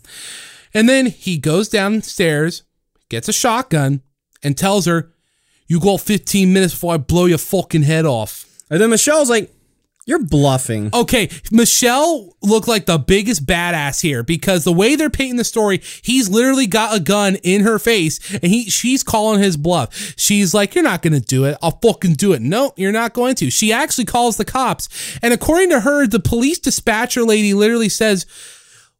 And 0.74 0.88
then 0.88 1.06
he 1.06 1.38
goes 1.38 1.68
downstairs, 1.68 2.62
gets 3.08 3.28
a 3.28 3.32
shotgun, 3.32 4.02
and 4.42 4.56
tells 4.56 4.86
her, 4.86 5.12
You 5.66 5.80
go 5.80 5.98
15 5.98 6.52
minutes 6.52 6.72
before 6.74 6.94
I 6.94 6.96
blow 6.96 7.26
your 7.26 7.38
fucking 7.38 7.82
head 7.82 8.06
off. 8.06 8.46
and 8.70 8.80
then 8.80 8.90
Michelle's 8.90 9.28
like, 9.30 9.50
"You're 10.08 10.24
bluffing." 10.24 10.90
Okay, 10.92 11.28
Michelle 11.52 12.34
looked 12.42 12.66
like 12.66 12.86
the 12.86 12.98
biggest 12.98 13.46
badass 13.46 14.00
here 14.00 14.22
because 14.22 14.64
the 14.64 14.72
way 14.72 14.96
they're 14.96 15.10
painting 15.10 15.36
the 15.36 15.44
story, 15.44 15.82
he's 16.02 16.28
literally 16.28 16.66
got 16.66 16.96
a 16.96 17.00
gun 17.00 17.36
in 17.36 17.60
her 17.60 17.78
face 17.78 18.18
and 18.32 18.44
he 18.44 18.70
she's 18.70 19.04
calling 19.04 19.40
his 19.40 19.56
bluff. 19.56 20.14
She's 20.16 20.54
like, 20.54 20.74
You're 20.74 20.82
not 20.84 21.02
gonna 21.02 21.20
do 21.20 21.44
it. 21.44 21.58
I'll 21.62 21.78
fucking 21.82 22.14
do 22.14 22.32
it. 22.32 22.40
No, 22.40 22.72
you're 22.76 22.90
not 22.90 23.12
going 23.12 23.34
to. 23.36 23.50
She 23.50 23.72
actually 23.72 24.06
calls 24.06 24.38
the 24.38 24.44
cops. 24.44 24.88
And 25.22 25.34
according 25.34 25.70
to 25.70 25.80
her, 25.80 26.06
the 26.06 26.20
police 26.20 26.58
dispatcher 26.58 27.22
lady 27.22 27.52
literally 27.52 27.90
says, 27.90 28.24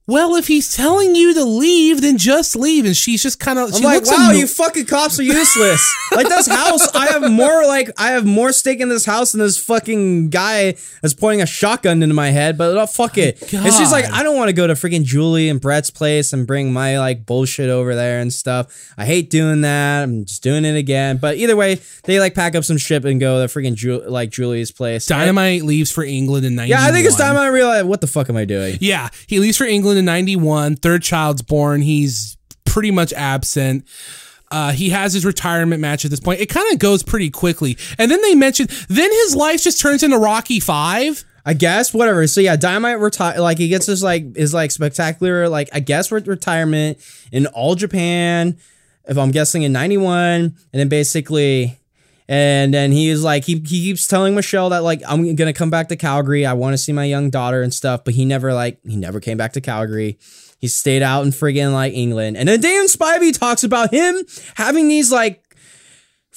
well, 0.08 0.36
if 0.36 0.48
he's 0.48 0.74
telling 0.74 1.14
you 1.14 1.34
to 1.34 1.44
leave, 1.44 2.00
then 2.00 2.16
just 2.16 2.56
leave. 2.56 2.86
And 2.86 2.96
she's 2.96 3.22
just 3.22 3.38
kind 3.38 3.58
of. 3.58 3.74
I'm 3.74 3.82
like, 3.82 4.06
wow, 4.06 4.30
you 4.30 4.46
fucking 4.46 4.86
cops 4.86 5.20
are 5.20 5.22
useless. 5.22 5.96
like 6.12 6.26
this 6.26 6.48
house, 6.48 6.94
I 6.94 7.08
have 7.08 7.30
more 7.30 7.66
like 7.66 7.90
I 7.98 8.12
have 8.12 8.24
more 8.24 8.50
stake 8.52 8.80
in 8.80 8.88
this 8.88 9.04
house 9.04 9.32
than 9.32 9.40
this 9.40 9.58
fucking 9.58 10.30
guy 10.30 10.76
that's 11.02 11.12
pointing 11.12 11.42
a 11.42 11.46
shotgun 11.46 12.02
into 12.02 12.14
my 12.14 12.30
head. 12.30 12.56
But 12.56 12.74
oh, 12.78 12.86
fuck 12.86 13.18
it. 13.18 13.52
And 13.52 13.72
she's 13.74 13.92
like, 13.92 14.10
I 14.10 14.22
don't 14.22 14.34
want 14.34 14.48
to 14.48 14.54
go 14.54 14.66
to 14.66 14.72
freaking 14.72 15.04
Julie 15.04 15.50
and 15.50 15.60
Bret's 15.60 15.90
place 15.90 16.32
and 16.32 16.46
bring 16.46 16.72
my 16.72 16.98
like 16.98 17.26
bullshit 17.26 17.68
over 17.68 17.94
there 17.94 18.20
and 18.20 18.32
stuff. 18.32 18.94
I 18.96 19.04
hate 19.04 19.28
doing 19.28 19.60
that. 19.60 20.04
I'm 20.04 20.24
just 20.24 20.42
doing 20.42 20.64
it 20.64 20.76
again. 20.76 21.18
But 21.18 21.36
either 21.36 21.54
way, 21.54 21.80
they 22.04 22.18
like 22.18 22.34
pack 22.34 22.54
up 22.54 22.64
some 22.64 22.78
shit 22.78 23.04
and 23.04 23.20
go 23.20 23.46
to 23.46 23.52
freaking 23.52 23.74
Ju- 23.74 24.08
like 24.08 24.30
Julie's 24.30 24.72
place. 24.72 25.04
Dynamite 25.04 25.64
leaves 25.64 25.92
for 25.92 26.02
England 26.02 26.46
in 26.46 26.54
91. 26.54 26.80
Yeah, 26.80 26.88
I 26.88 26.92
think 26.92 27.06
it's 27.06 27.16
time 27.16 27.36
I 27.36 27.48
realize 27.48 27.84
what 27.84 28.00
the 28.00 28.06
fuck 28.06 28.30
am 28.30 28.36
I 28.38 28.46
doing? 28.46 28.78
Yeah, 28.80 29.10
he 29.26 29.38
leaves 29.38 29.58
for 29.58 29.64
England 29.64 29.97
in 29.98 30.04
91. 30.04 30.76
Third 30.76 31.02
child's 31.02 31.42
born. 31.42 31.82
He's 31.82 32.36
pretty 32.64 32.90
much 32.90 33.12
absent. 33.12 33.86
Uh, 34.50 34.72
he 34.72 34.90
has 34.90 35.12
his 35.12 35.26
retirement 35.26 35.80
match 35.80 36.04
at 36.04 36.10
this 36.10 36.20
point. 36.20 36.40
It 36.40 36.46
kind 36.46 36.72
of 36.72 36.78
goes 36.78 37.02
pretty 37.02 37.28
quickly. 37.28 37.76
And 37.98 38.10
then 38.10 38.22
they 38.22 38.34
mention, 38.34 38.68
then 38.88 39.10
his 39.10 39.36
life 39.36 39.62
just 39.62 39.80
turns 39.80 40.02
into 40.02 40.18
Rocky 40.18 40.60
Five. 40.60 41.24
I 41.44 41.54
guess 41.54 41.94
whatever. 41.94 42.26
So 42.26 42.42
yeah, 42.42 42.56
Dynamite 42.56 43.00
retire 43.00 43.40
like 43.40 43.56
he 43.56 43.68
gets 43.68 43.86
his 43.86 44.02
like 44.02 44.36
his 44.36 44.52
like 44.52 44.70
spectacular 44.70 45.48
like 45.48 45.70
I 45.72 45.80
guess 45.80 46.12
re- 46.12 46.20
retirement 46.20 46.98
in 47.32 47.46
all 47.46 47.74
Japan. 47.74 48.58
If 49.06 49.16
I'm 49.16 49.30
guessing 49.30 49.62
in 49.62 49.72
'91, 49.72 50.04
and 50.42 50.54
then 50.74 50.90
basically, 50.90 51.78
and 52.28 52.74
then 52.74 52.92
he 52.92 53.08
is 53.08 53.24
like 53.24 53.44
he 53.44 53.54
he 53.54 53.82
keeps 53.82 54.06
telling 54.06 54.34
Michelle 54.34 54.68
that 54.70 54.82
like 54.82 55.00
I'm 55.08 55.34
gonna 55.34 55.54
come 55.54 55.70
back 55.70 55.88
to 55.88 55.96
Calgary. 55.96 56.44
I 56.44 56.52
want 56.52 56.74
to 56.74 56.78
see 56.78 56.92
my 56.92 57.04
young 57.04 57.30
daughter 57.30 57.62
and 57.62 57.72
stuff. 57.72 58.04
But 58.04 58.14
he 58.14 58.26
never 58.26 58.52
like 58.52 58.78
he 58.84 58.96
never 58.96 59.18
came 59.18 59.38
back 59.38 59.54
to 59.54 59.60
Calgary. 59.62 60.18
He 60.58 60.68
stayed 60.68 61.02
out 61.02 61.24
in 61.24 61.30
friggin' 61.30 61.72
like 61.72 61.94
England. 61.94 62.36
And 62.36 62.48
then 62.48 62.60
Dan 62.60 62.86
Spivey 62.86 63.36
talks 63.36 63.64
about 63.64 63.92
him 63.94 64.22
having 64.56 64.88
these 64.88 65.10
like 65.10 65.42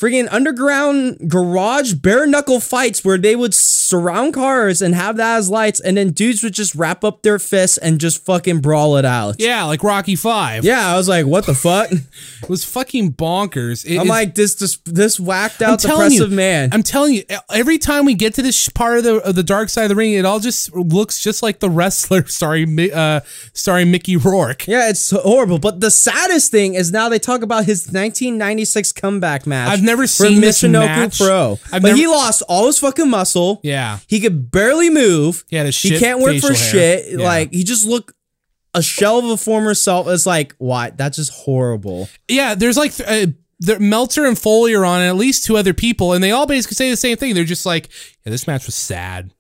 friggin' 0.02 0.28
underground 0.32 1.30
garage 1.30 1.94
bare 1.94 2.26
knuckle 2.26 2.60
fights 2.60 3.06
where 3.06 3.18
they 3.20 3.36
would 3.36 3.54
surround 3.54 4.34
cars 4.34 4.82
and 4.82 4.96
have 4.96 5.18
that 5.18 5.38
as 5.38 5.50
lights, 5.50 5.80
and 5.80 5.98
then 5.98 6.12
dudes 6.12 6.42
would 6.44 6.54
just 6.54 6.74
wrap 6.74 7.04
up 7.04 7.22
their 7.22 7.38
fists 7.38 7.78
and 7.78 8.00
just 8.00 8.26
fucking 8.26 8.60
brawl 8.62 8.98
it 8.98 9.06
out. 9.06 9.36
Yeah, 9.40 9.64
like 9.66 9.84
Rocky 9.84 10.16
Five. 10.16 10.64
Yeah, 10.66 10.92
I 10.92 10.98
was 10.98 11.08
like, 11.08 11.26
what 11.26 11.46
the 11.46 11.54
fuck? 11.54 11.90
It 12.44 12.50
was 12.50 12.64
fucking 12.66 13.14
bonkers. 13.14 13.86
It 13.86 13.98
I'm 13.98 14.04
is- 14.04 14.10
like 14.10 14.36
this, 14.36 14.56
this, 14.56 14.78
this 14.86 15.20
whacked 15.20 15.62
out 15.62 15.80
depressive 15.80 16.32
you, 16.32 16.36
man. 16.36 16.70
I'm 16.72 16.82
telling 16.82 17.14
you, 17.14 17.24
every 17.52 17.78
time 17.78 18.04
we 18.06 18.16
get 18.16 18.34
to 18.36 18.42
this 18.42 18.68
part 18.70 18.98
of 18.98 19.04
the 19.04 19.16
of 19.18 19.36
the 19.36 19.44
dark 19.44 19.70
side 19.70 19.84
of 19.84 19.90
the 19.90 19.96
ring, 19.96 20.14
it 20.14 20.26
all 20.26 20.40
just 20.40 20.74
looks 20.76 21.22
just 21.22 21.44
like 21.44 21.60
the 21.60 21.70
wrestler. 21.70 22.26
Sorry, 22.42 22.66
uh, 22.92 23.20
sorry, 23.54 23.86
Mickey 23.86 24.18
Rourke. 24.18 24.68
yeah, 24.68 24.90
it's 24.90 25.12
horrible. 25.12 25.60
But 25.60 25.82
the 25.82 25.92
saddest 25.92 26.50
thing 26.52 26.74
is 26.74 26.92
now 26.92 27.10
they 27.10 27.20
talk 27.20 27.42
about 27.44 27.66
his 27.66 27.86
1996 27.86 28.92
comeback 28.94 29.46
match. 29.46 29.70
I've 29.70 29.84
never 29.92 30.08
seen 30.08 30.42
this 30.42 30.62
Michinoku 30.62 30.72
match. 30.86 31.18
Pro, 31.20 31.60
I've 31.72 31.82
but 31.82 31.90
never- 31.90 31.98
he 31.98 32.08
lost 32.08 32.42
all 32.50 32.68
his 32.68 32.80
fucking 32.80 33.10
muscle. 33.10 33.60
Yeah. 33.64 34.00
he 34.08 34.20
could 34.20 34.50
barely 34.52 34.90
move. 34.90 35.44
He 35.50 35.56
had 35.56 35.66
a 35.68 35.70
He 35.72 35.98
can't 36.00 36.20
work 36.20 36.36
for 36.38 36.50
facial 36.54 36.56
hair. 36.56 36.98
shit. 37.04 37.20
Yeah. 37.20 37.26
Like 37.26 37.52
he 37.54 37.64
just 37.64 37.86
looked 37.86 38.14
a 38.74 38.82
shell 38.82 39.20
of 39.20 39.26
a 39.26 39.38
former 39.38 39.74
self. 39.74 40.08
It's 40.08 40.26
like 40.26 40.56
what? 40.58 40.98
That's 40.98 41.18
just 41.18 41.32
horrible. 41.34 42.08
Yeah, 42.28 42.56
there's 42.56 42.78
like 42.78 42.94
uh, 43.06 43.28
there, 43.60 43.80
Meltzer 43.80 44.26
and 44.26 44.40
Foley 44.40 44.74
are 44.74 44.86
on, 44.86 45.02
and 45.02 45.10
at 45.10 45.16
least 45.18 45.46
two 45.46 45.58
other 45.58 45.74
people, 45.74 46.14
and 46.14 46.24
they 46.24 46.32
all 46.32 46.46
basically 46.48 46.76
say 46.76 46.90
the 46.90 46.96
same 46.98 47.18
thing. 47.18 47.36
They're 47.36 47.44
just 47.44 47.66
like, 47.66 47.90
"Yeah, 48.26 48.32
this 48.32 48.48
match 48.48 48.66
was 48.66 48.76
sad. 48.76 49.34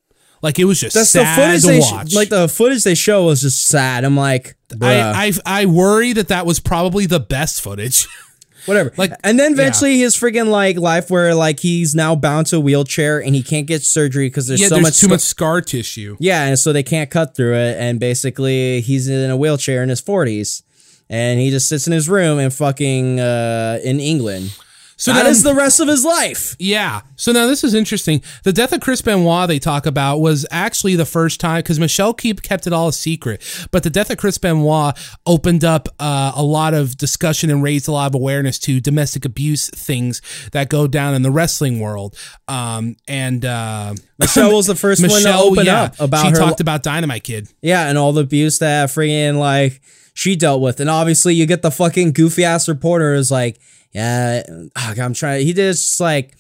Like 0.44 0.60
it 0.60 0.66
was 0.66 0.80
just 0.82 0.96
That's 0.96 1.14
the 1.14 1.20
sad 1.24 1.36
footage 1.36 1.62
to 1.62 1.68
they 1.68 1.80
watch." 1.80 2.12
sh- 2.12 2.16
like 2.16 2.30
the 2.30 2.48
footage 2.50 2.84
they 2.84 2.94
show 2.96 3.24
was 3.26 3.42
just 3.42 3.66
sad. 3.68 4.04
I'm 4.04 4.18
like, 4.18 4.58
bruh. 4.70 5.14
I, 5.14 5.28
I 5.46 5.62
I 5.62 5.66
worry 5.66 6.14
that 6.14 6.28
that 6.28 6.46
was 6.46 6.60
probably 6.60 7.06
the 7.06 7.20
best 7.22 7.62
footage. 7.62 8.08
whatever. 8.66 8.92
Like, 8.98 9.12
and 9.24 9.40
then 9.40 9.54
eventually 9.54 9.98
his 10.00 10.16
freaking 10.16 10.50
like 10.50 10.78
life 10.78 11.10
where 11.10 11.34
like 11.36 11.60
he's 11.60 11.96
now 11.96 12.16
bound 12.16 12.48
to 12.48 12.58
a 12.58 12.60
wheelchair 12.60 13.22
and 13.22 13.36
he 13.36 13.44
can't 13.44 13.68
get 13.68 13.84
surgery 13.84 14.28
because 14.28 14.48
there's 14.48 14.62
yeah, 14.62 14.68
so 14.68 14.76
there's 14.76 14.84
much 14.84 15.00
too 15.00 15.06
scar- 15.06 15.14
much 15.14 15.22
scar 15.22 15.62
tissue. 15.62 16.18
Yeah, 16.20 16.46
and 16.46 16.58
so 16.58 16.74
they 16.74 16.84
can't 16.84 17.10
cut 17.10 17.36
through 17.36 17.56
it, 17.56 17.78
and 17.78 18.00
basically 18.00 18.82
he's 18.82 19.08
in 19.08 19.30
a 19.30 19.38
wheelchair 19.38 19.84
in 19.84 19.90
his 19.90 20.02
40s, 20.02 20.64
and 21.10 21.40
he 21.40 21.50
just 21.50 21.68
sits 21.68 21.88
in 21.88 21.94
his 21.94 22.08
room 22.10 22.40
and 22.40 22.54
fucking 22.54 23.20
uh, 23.20 23.80
in 23.84 24.00
England. 24.00 24.56
So 25.02 25.14
that 25.14 25.24
then- 25.24 25.32
is 25.32 25.42
the 25.42 25.56
rest 25.56 25.80
of 25.80 25.88
his 25.88 26.06
life. 26.06 26.56
Yeah. 26.60 27.02
So 27.16 27.32
now 27.32 27.48
this 27.48 27.64
is 27.64 27.74
interesting. 27.74 28.22
The 28.44 28.54
death 28.54 28.72
of 28.72 28.82
Chris 28.82 29.02
Benoit 29.02 29.48
they 29.48 29.58
talk 29.58 29.88
about 29.88 30.20
was 30.20 30.46
actually 30.52 30.96
the 30.96 31.08
first 31.08 31.40
time 31.40 31.60
because 31.60 31.80
Michelle 31.80 32.14
Keep 32.14 32.44
kept 32.44 32.68
it 32.68 32.74
all 32.74 32.90
a 32.90 32.94
secret. 32.94 33.42
But 33.72 33.82
the 33.82 33.90
death 33.90 34.12
of 34.12 34.18
Chris 34.18 34.38
Benoit 34.38 34.96
opened 35.26 35.66
up 35.66 35.90
uh, 36.00 36.34
a 36.36 36.44
lot 36.44 36.76
of 36.76 36.98
discussion 36.98 37.50
and 37.50 37.64
raised 37.64 37.88
a 37.88 37.92
lot 37.92 38.12
of 38.12 38.14
awareness 38.14 38.60
to 38.60 38.80
domestic 38.80 39.26
abuse 39.26 39.72
things 39.72 40.22
that 40.52 40.70
go 40.70 40.86
down 40.86 41.16
in 41.16 41.24
the 41.24 41.32
wrestling 41.32 41.80
world. 41.80 42.16
Um, 42.48 42.96
and 43.08 43.44
uh, 43.44 43.96
Michelle 44.20 44.56
was 44.56 44.68
the 44.68 44.76
first 44.76 45.02
one 45.02 45.24
to 45.24 45.36
open 45.36 45.66
yeah, 45.66 45.82
up 45.82 46.00
about 46.00 46.26
she 46.26 46.30
her 46.30 46.36
talked 46.36 46.60
about 46.60 46.84
Dynamite 46.84 47.24
Kid. 47.24 47.48
Yeah, 47.64 47.90
and 47.90 47.98
all 47.98 48.14
the 48.14 48.22
abuse 48.22 48.60
that 48.60 48.90
friggin' 48.90 49.40
like 49.40 49.82
she 50.14 50.36
dealt 50.36 50.62
with. 50.62 50.80
And 50.80 50.92
obviously 50.92 51.34
you 51.34 51.48
get 51.48 51.64
the 51.64 51.72
fucking 51.72 52.12
goofy 52.12 52.44
ass 52.44 52.70
reporter 52.70 53.16
is 53.16 53.32
like, 53.32 53.60
yeah, 53.94 54.44
ah, 54.76 54.94
I'm 54.98 55.14
trying 55.14 55.46
he 55.46 55.54
just 55.54 56.00
like 56.00 56.36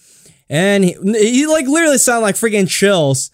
and 0.49 0.83
he, 0.83 0.93
he 1.13 1.47
like 1.47 1.67
literally 1.67 1.97
sounded 1.97 2.21
like 2.23 2.35
freaking 2.35 2.67
chills. 2.69 3.31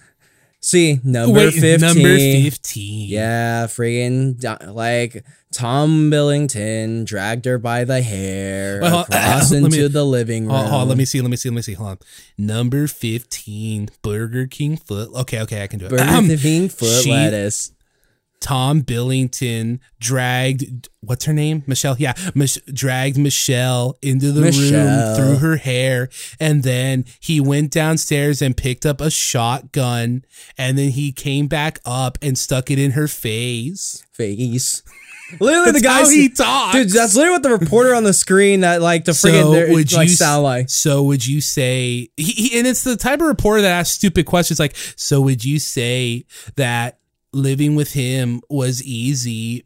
See, 0.59 0.99
number 1.03 1.51
15. 1.51 1.79
number 1.79 2.17
fifteen. 2.17 3.09
Yeah, 3.09 3.67
freaking 3.67 4.73
like 4.73 5.23
Tom 5.53 6.09
Billington 6.09 7.05
dragged 7.05 7.45
her 7.45 7.57
by 7.57 7.83
the 7.85 8.01
hair 8.01 8.81
Well, 8.81 9.01
across 9.01 9.51
let 9.53 9.59
me- 9.61 9.65
into 9.67 9.87
the 9.87 10.03
living 10.03 10.47
room. 10.47 10.55
Oh, 10.55 10.63
hold 10.63 10.89
let 10.89 10.97
me 10.97 11.05
see. 11.05 11.21
Let 11.21 11.29
me 11.29 11.37
see. 11.37 11.49
Let 11.49 11.55
me 11.55 11.61
see. 11.61 11.73
Hold 11.73 11.89
on. 11.89 11.97
Number 12.37 12.87
fifteen, 12.87 13.89
Burger 14.01 14.47
King 14.47 14.77
foot. 14.77 15.09
Okay, 15.13 15.41
okay, 15.41 15.63
I 15.63 15.67
can 15.67 15.79
do 15.79 15.85
it. 15.85 15.89
Burger 15.91 16.37
King 16.37 16.69
foot 16.69 17.03
she- 17.03 17.11
lettuce. 17.11 17.71
Tom 18.39 18.81
Billington 18.81 19.79
dragged 19.99 20.89
what's 21.01 21.25
her 21.25 21.33
name? 21.33 21.63
Michelle. 21.67 21.95
Yeah, 21.97 22.13
Mich- 22.35 22.63
dragged 22.71 23.17
Michelle 23.17 23.97
into 24.01 24.31
the 24.31 24.41
room 24.41 24.51
Michelle. 24.51 25.15
through 25.15 25.37
her 25.37 25.57
hair, 25.57 26.09
and 26.39 26.63
then 26.63 27.05
he 27.19 27.39
went 27.39 27.71
downstairs 27.71 28.41
and 28.41 28.55
picked 28.55 28.85
up 28.85 29.01
a 29.01 29.09
shotgun, 29.09 30.23
and 30.57 30.77
then 30.77 30.89
he 30.91 31.11
came 31.11 31.47
back 31.47 31.79
up 31.85 32.17
and 32.21 32.37
stuck 32.37 32.69
it 32.69 32.77
in 32.79 32.91
her 32.91 33.07
face. 33.07 34.03
Face. 34.13 34.83
Literally, 35.39 35.71
the 35.71 35.81
guy 35.81 36.09
he 36.09 36.29
talks. 36.29 36.73
Dude, 36.73 36.89
that's 36.89 37.15
literally 37.15 37.35
what 37.35 37.43
the 37.43 37.49
reporter 37.49 37.93
on 37.93 38.03
the 38.05 38.13
screen 38.13 38.61
that 38.61 38.81
like 38.81 39.03
the 39.05 39.11
friggin' 39.11 39.43
So 39.67 39.73
would 39.73 39.91
like 39.93 40.07
you 40.07 40.15
sound 40.15 40.43
like. 40.43 40.69
So 40.69 41.03
would 41.03 41.25
you 41.25 41.41
say? 41.41 42.09
He, 42.15 42.31
he, 42.31 42.57
and 42.59 42.65
it's 42.65 42.83
the 42.83 42.95
type 42.95 43.19
of 43.19 43.27
reporter 43.27 43.61
that 43.63 43.71
asks 43.71 43.95
stupid 43.95 44.25
questions 44.25 44.59
like, 44.59 44.75
"So 44.95 45.19
would 45.21 45.43
you 45.43 45.59
say 45.59 46.25
that 46.55 46.99
living 47.33 47.75
with 47.75 47.93
him 47.93 48.41
was 48.49 48.83
easy?" 48.83 49.65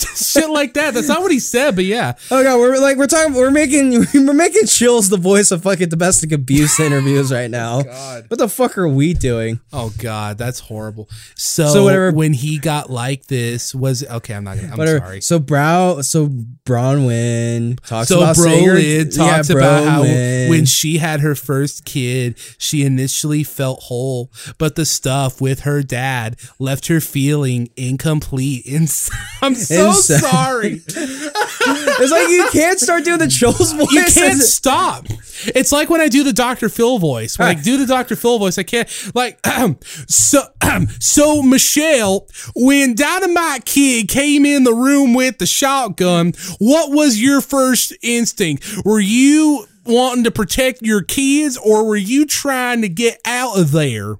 Shit 0.00 0.48
like 0.50 0.74
that. 0.74 0.94
That's 0.94 1.08
not 1.08 1.20
what 1.22 1.30
he 1.32 1.38
said, 1.38 1.74
but 1.76 1.84
yeah. 1.84 2.14
Oh 2.30 2.42
god, 2.42 2.58
we're 2.58 2.78
like 2.78 2.96
we're 2.96 3.06
talking 3.06 3.34
we're 3.34 3.50
making 3.50 3.92
we're 4.14 4.32
making 4.32 4.66
chills 4.66 5.08
the 5.08 5.16
voice 5.16 5.50
of 5.50 5.62
fucking 5.62 5.88
domestic 5.88 6.32
abuse 6.32 6.78
interviews 6.80 7.32
right 7.32 7.50
now. 7.50 7.82
God. 7.82 8.24
What 8.28 8.38
the 8.38 8.48
fuck 8.48 8.78
are 8.78 8.88
we 8.88 9.14
doing? 9.14 9.60
Oh 9.72 9.92
God, 9.98 10.38
that's 10.38 10.60
horrible. 10.60 11.08
So, 11.36 11.66
So 11.68 11.84
whatever- 11.84 12.12
when 12.12 12.32
he 12.32 12.58
got 12.58 12.90
like 12.90 13.26
this 13.26 13.74
was 13.74 14.04
okay. 14.08 14.34
I'm 14.34 14.44
not 14.44 14.56
gonna. 14.56 14.72
I'm 14.72 14.78
Whatever. 14.78 14.98
sorry. 15.00 15.20
So 15.20 15.38
Brow 15.38 16.00
so 16.00 16.28
Bronwyn 16.64 17.78
talks 17.84 18.08
So 18.08 18.18
about 18.18 18.36
Brolin 18.36 19.14
talks 19.16 19.50
yeah, 19.50 19.56
about 19.56 19.84
how 19.84 20.00
when 20.02 20.64
she 20.64 20.98
had 20.98 21.20
her 21.20 21.34
first 21.34 21.84
kid, 21.84 22.38
she 22.58 22.84
initially 22.84 23.44
felt 23.44 23.80
whole, 23.84 24.30
but 24.58 24.76
the 24.76 24.84
stuff 24.84 25.40
with 25.40 25.60
her 25.60 25.82
dad 25.82 26.36
left 26.58 26.86
her 26.88 27.00
feeling 27.00 27.68
incomplete. 27.76 28.66
And 28.66 28.82
I'm 29.42 29.54
so 29.54 29.89
Inside. 29.96 30.20
sorry. 30.20 30.82
it's 30.86 32.12
like 32.12 32.28
you 32.28 32.48
can't 32.52 32.78
start 32.78 33.04
doing 33.04 33.18
the 33.18 33.26
Joel's 33.26 33.72
voice. 33.72 33.92
You 33.92 34.04
can't 34.04 34.40
stop. 34.40 35.06
It's 35.54 35.72
like 35.72 35.88
when 35.90 36.00
I 36.00 36.08
do 36.08 36.22
the 36.22 36.32
Dr. 36.32 36.68
Phil 36.68 36.98
voice. 36.98 37.38
When 37.38 37.48
I 37.48 37.54
do 37.54 37.76
the 37.76 37.86
Dr. 37.86 38.16
Phil 38.16 38.38
voice, 38.38 38.58
I 38.58 38.62
can't 38.62 38.88
like 39.14 39.38
so 39.86 40.42
so 40.98 41.42
Michelle, 41.42 42.26
when 42.54 42.94
Dynamite 42.94 43.64
Kid 43.64 44.08
came 44.08 44.44
in 44.44 44.64
the 44.64 44.74
room 44.74 45.14
with 45.14 45.38
the 45.38 45.46
shotgun, 45.46 46.32
what 46.58 46.90
was 46.90 47.20
your 47.20 47.40
first 47.40 47.94
instinct? 48.02 48.84
Were 48.84 49.00
you 49.00 49.66
wanting 49.84 50.24
to 50.24 50.30
protect 50.30 50.82
your 50.82 51.02
kids 51.02 51.56
or 51.56 51.84
were 51.84 51.96
you 51.96 52.26
trying 52.26 52.82
to 52.82 52.88
get 52.88 53.20
out 53.24 53.58
of 53.58 53.72
there? 53.72 54.16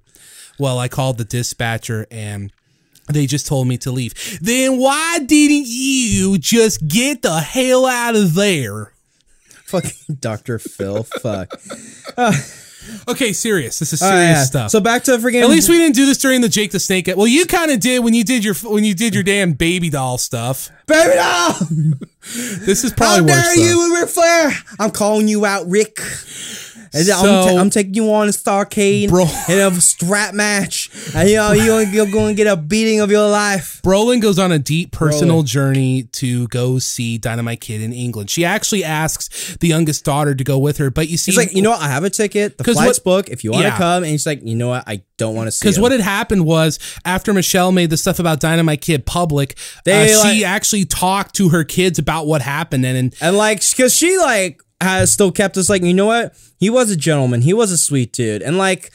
Well, 0.58 0.78
I 0.78 0.88
called 0.88 1.18
the 1.18 1.24
dispatcher 1.24 2.06
and 2.10 2.52
they 3.12 3.26
just 3.26 3.46
told 3.46 3.68
me 3.68 3.76
to 3.78 3.90
leave. 3.90 4.38
Then 4.40 4.78
why 4.78 5.18
didn't 5.18 5.66
you 5.66 6.38
just 6.38 6.86
get 6.86 7.22
the 7.22 7.40
hell 7.40 7.86
out 7.86 8.16
of 8.16 8.34
there? 8.34 8.92
fucking 9.70 10.16
Dr. 10.20 10.58
Phil. 10.58 11.04
Fuck. 11.04 11.60
Okay, 13.06 13.34
serious. 13.34 13.78
This 13.78 13.92
is 13.92 14.00
serious 14.00 14.16
right, 14.16 14.30
yeah. 14.30 14.44
stuff. 14.44 14.70
So 14.70 14.80
back 14.80 15.04
to 15.04 15.12
freaking 15.12 15.42
At 15.42 15.50
least 15.50 15.68
we 15.68 15.76
didn't 15.76 15.94
do 15.94 16.06
this 16.06 16.16
during 16.16 16.40
the 16.40 16.48
Jake 16.48 16.72
the 16.72 16.80
Snake. 16.80 17.08
Well, 17.14 17.26
you 17.26 17.44
kind 17.44 17.70
of 17.70 17.78
did 17.78 18.02
when 18.02 18.14
you 18.14 18.24
did 18.24 18.42
your 18.42 18.54
when 18.54 18.84
you 18.84 18.94
did 18.94 19.14
your 19.14 19.22
damn 19.22 19.52
baby 19.52 19.90
doll 19.90 20.16
stuff. 20.18 20.70
Baby 20.86 21.14
doll! 21.14 21.52
This 22.22 22.84
is 22.84 22.90
How 22.92 22.96
probably 22.96 23.32
worse. 23.32 23.42
dare 23.44 23.56
though. 23.56 23.62
you, 23.62 23.96
Ric 24.00 24.08
Flair? 24.08 24.52
I'm 24.78 24.90
calling 24.90 25.28
you 25.28 25.44
out, 25.46 25.66
Rick. 25.68 25.98
And 26.92 27.08
I'm, 27.08 27.22
So 27.24 27.56
I'm 27.56 27.70
taking 27.70 27.94
you 27.94 28.12
on 28.12 28.26
a 28.26 28.32
Starcade 28.32 29.10
Bro. 29.10 29.26
in 29.48 29.58
a 29.60 29.70
strap 29.80 30.34
match, 30.34 30.90
and 31.14 31.28
you 31.30 31.36
know 31.36 31.52
you're, 31.52 31.82
you're 31.82 32.10
going 32.10 32.34
to 32.34 32.44
get 32.44 32.48
a 32.52 32.56
beating 32.56 32.98
of 32.98 33.12
your 33.12 33.30
life. 33.30 33.80
Brolin 33.84 34.20
goes 34.20 34.40
on 34.40 34.50
a 34.50 34.58
deep 34.58 34.90
personal 34.90 35.44
Brolin. 35.44 35.46
journey 35.46 36.02
to 36.14 36.48
go 36.48 36.80
see 36.80 37.16
Dynamite 37.16 37.60
Kid 37.60 37.80
in 37.80 37.92
England. 37.92 38.28
She 38.28 38.44
actually 38.44 38.82
asks 38.82 39.56
the 39.60 39.68
youngest 39.68 40.04
daughter 40.04 40.34
to 40.34 40.42
go 40.42 40.58
with 40.58 40.78
her, 40.78 40.90
but 40.90 41.08
you 41.08 41.16
see, 41.16 41.30
like, 41.30 41.52
you 41.54 41.62
know 41.62 41.70
what? 41.70 41.80
I 41.80 41.86
have 41.86 42.02
a 42.02 42.10
ticket. 42.10 42.58
The 42.58 42.64
flight's 42.64 42.98
what- 42.98 43.04
booked. 43.04 43.28
If 43.28 43.44
you 43.44 43.52
want 43.52 43.62
to 43.62 43.68
Yeah. 43.68 43.76
come, 43.78 44.02
and 44.02 44.10
he's 44.10 44.26
like, 44.26 44.40
you 44.42 44.56
know 44.56 44.70
what? 44.70 44.82
I 44.88 45.02
don't 45.16 45.36
want 45.36 45.46
to 45.46 45.52
see. 45.52 45.62
Because 45.68 45.78
what 45.78 45.92
had 45.92 46.00
happened 46.00 46.44
was 46.44 46.80
after 47.04 47.32
Michelle 47.32 47.70
made 47.70 47.90
the 47.90 47.98
stuff 47.98 48.18
about 48.18 48.40
Dynamite 48.40 48.80
Kid 48.80 49.06
public, 49.06 49.56
They, 49.84 50.12
uh, 50.12 50.24
she 50.24 50.44
actually 50.44 50.86
talked 50.86 51.36
to 51.36 51.50
her 51.50 51.62
kids 51.62 52.00
about 52.00 52.09
what 52.26 52.42
happened, 52.42 52.84
and, 52.84 52.96
and 52.96 53.14
And 53.20 53.36
like, 53.36 53.62
cause 53.76 53.94
she 53.96 54.16
like 54.18 54.60
has 54.80 55.12
still 55.12 55.30
kept 55.32 55.56
us 55.56 55.68
like, 55.68 55.82
you 55.82 55.94
know 55.94 56.06
what? 56.06 56.34
He 56.58 56.70
was 56.70 56.90
a 56.90 56.96
gentleman. 56.96 57.42
He 57.42 57.52
was 57.52 57.70
a 57.70 57.78
sweet 57.78 58.12
dude. 58.12 58.42
And 58.42 58.56
like, 58.58 58.90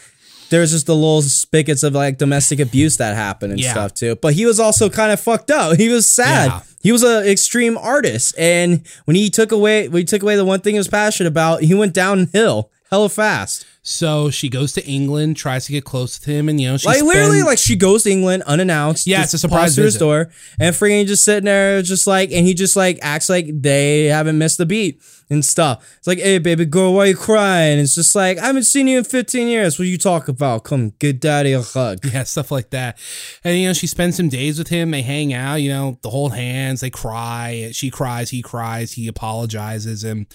there's 0.49 0.71
just 0.71 0.85
the 0.87 0.95
little 0.95 1.21
spigots 1.23 1.83
of 1.83 1.93
like 1.93 2.17
domestic 2.17 2.59
abuse 2.59 2.97
that 2.97 3.15
happened 3.15 3.51
and 3.53 3.61
Yeah. 3.61 3.71
stuff 3.71 3.93
too. 3.93 4.15
But 4.15 4.33
he 4.33 4.45
was 4.45 4.59
also 4.59 4.89
kind 4.89 5.11
of 5.11 5.19
fucked 5.19 5.49
up. 5.51 5.77
He 5.77 5.89
was 5.89 6.09
sad. 6.09 6.47
Yeah. 6.49 6.61
He 6.83 6.91
was 6.91 7.03
an 7.03 7.25
extreme 7.25 7.77
artist. 7.77 8.35
And 8.37 8.81
when 9.05 9.15
he 9.15 9.29
took 9.29 9.51
away, 9.51 9.87
when 9.87 10.01
he 10.01 10.05
took 10.05 10.21
away 10.23 10.35
the 10.35 10.45
one 10.45 10.61
thing 10.61 10.73
he 10.75 10.77
was 10.79 10.87
passionate 10.87 11.29
about, 11.29 11.61
he 11.61 11.73
went 11.73 11.93
downhill 11.93 12.69
hella 12.91 13.09
fast. 13.09 13.65
So 13.87 14.31
she 14.31 14.49
goes 14.49 14.73
to 14.73 14.83
England, 14.83 15.37
tries 15.37 15.67
to 15.67 15.71
get 15.71 15.85
close 15.85 16.19
with 16.19 16.25
him, 16.27 16.49
and 16.49 16.59
you 16.59 16.67
know, 16.67 16.77
she 16.77 16.87
Like 16.87 17.03
literally, 17.03 17.43
like 17.43 17.59
she 17.59 17.75
goes 17.75 18.01
to 18.01 18.09
England 18.09 18.41
unannounced. 18.47 19.05
Yeah, 19.05 19.21
it's 19.21 19.35
a 19.35 19.37
surprise 19.37 19.75
to 19.75 19.83
his 19.83 19.95
door, 19.95 20.31
and 20.59 20.73
freaking 20.73 21.05
just 21.05 21.23
sitting 21.23 21.45
there, 21.45 21.83
just 21.83 22.07
like, 22.07 22.31
and 22.31 22.47
he 22.47 22.55
just 22.55 22.75
like 22.75 22.97
acts 23.03 23.29
like 23.29 23.45
they 23.47 24.05
haven't 24.05 24.39
missed 24.39 24.57
the 24.57 24.65
beat 24.65 25.03
and 25.29 25.45
stuff. 25.45 25.97
It's 25.99 26.07
like, 26.07 26.17
hey, 26.17 26.39
baby 26.39 26.65
girl, 26.65 26.95
why 26.95 27.05
you 27.05 27.15
crying? 27.15 27.77
It's 27.77 27.93
just 27.93 28.15
like 28.15 28.39
I 28.39 28.47
haven't 28.47 28.63
seen 28.63 28.87
you 28.87 28.97
in 28.97 29.03
15 29.03 29.47
years. 29.47 29.77
What 29.77 29.87
you 29.87 29.99
talk 29.99 30.27
about? 30.27 30.63
Come, 30.63 30.93
give 30.97 31.19
daddy 31.19 31.53
a 31.53 31.61
hug. 31.61 31.99
Yeah, 32.11 32.23
stuff 32.23 32.49
like 32.49 32.71
that. 32.71 32.97
And 33.43 33.55
you 33.55 33.67
know, 33.67 33.73
she 33.73 33.85
spends 33.85 34.17
some 34.17 34.29
days 34.29 34.57
with 34.57 34.69
him. 34.69 34.89
They 34.89 35.03
hang 35.03 35.31
out, 35.31 35.57
you 35.57 35.69
know, 35.69 35.99
they 36.01 36.09
hold 36.09 36.33
hands, 36.33 36.81
they 36.81 36.89
cry. 36.89 37.69
She 37.71 37.91
cries, 37.91 38.31
he 38.31 38.41
cries, 38.41 38.93
he 38.93 39.07
apologizes, 39.07 40.03
and 40.03 40.25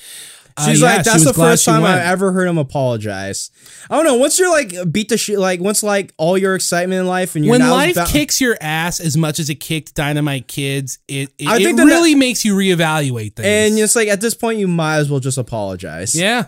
Uh, 0.60 0.66
She's 0.68 0.80
yeah, 0.80 0.86
like, 0.86 0.98
she 0.98 1.02
that's 1.10 1.14
was 1.14 1.24
the 1.24 1.32
first 1.34 1.64
she 1.64 1.70
time 1.70 1.84
I 1.84 1.94
went. 1.96 2.06
ever 2.06 2.32
heard 2.32 2.46
him 2.48 2.58
apologize. 2.58 3.50
I 3.88 3.96
don't 3.96 4.04
know. 4.04 4.16
Once 4.16 4.38
you're 4.38 4.50
like 4.50 4.74
beat 4.92 5.08
the 5.08 5.16
shit, 5.16 5.38
like 5.38 5.60
once 5.60 5.82
like 5.82 6.12
all 6.18 6.36
your 6.36 6.54
excitement 6.54 7.00
in 7.00 7.06
life 7.06 7.34
and 7.36 7.44
you're 7.44 7.52
When 7.52 7.60
now 7.60 7.72
life 7.72 7.94
ba- 7.94 8.06
kicks 8.08 8.40
your 8.40 8.56
ass 8.60 9.00
as 9.00 9.16
much 9.16 9.38
as 9.38 9.48
it 9.50 9.56
kicked 9.56 9.94
Dynamite 9.94 10.48
Kids, 10.48 10.98
it 11.08 11.30
it, 11.38 11.48
it 11.48 11.64
think 11.64 11.76
that 11.78 11.86
really 11.86 12.14
makes 12.14 12.44
you 12.44 12.54
reevaluate 12.54 13.36
things. 13.36 13.46
and 13.46 13.78
it's 13.78 13.96
like 13.96 14.08
at 14.08 14.20
this 14.20 14.34
point 14.34 14.58
you 14.58 14.68
might 14.68 14.96
as 14.98 15.10
well 15.10 15.20
just 15.20 15.38
apologize. 15.38 16.14
Yeah. 16.14 16.46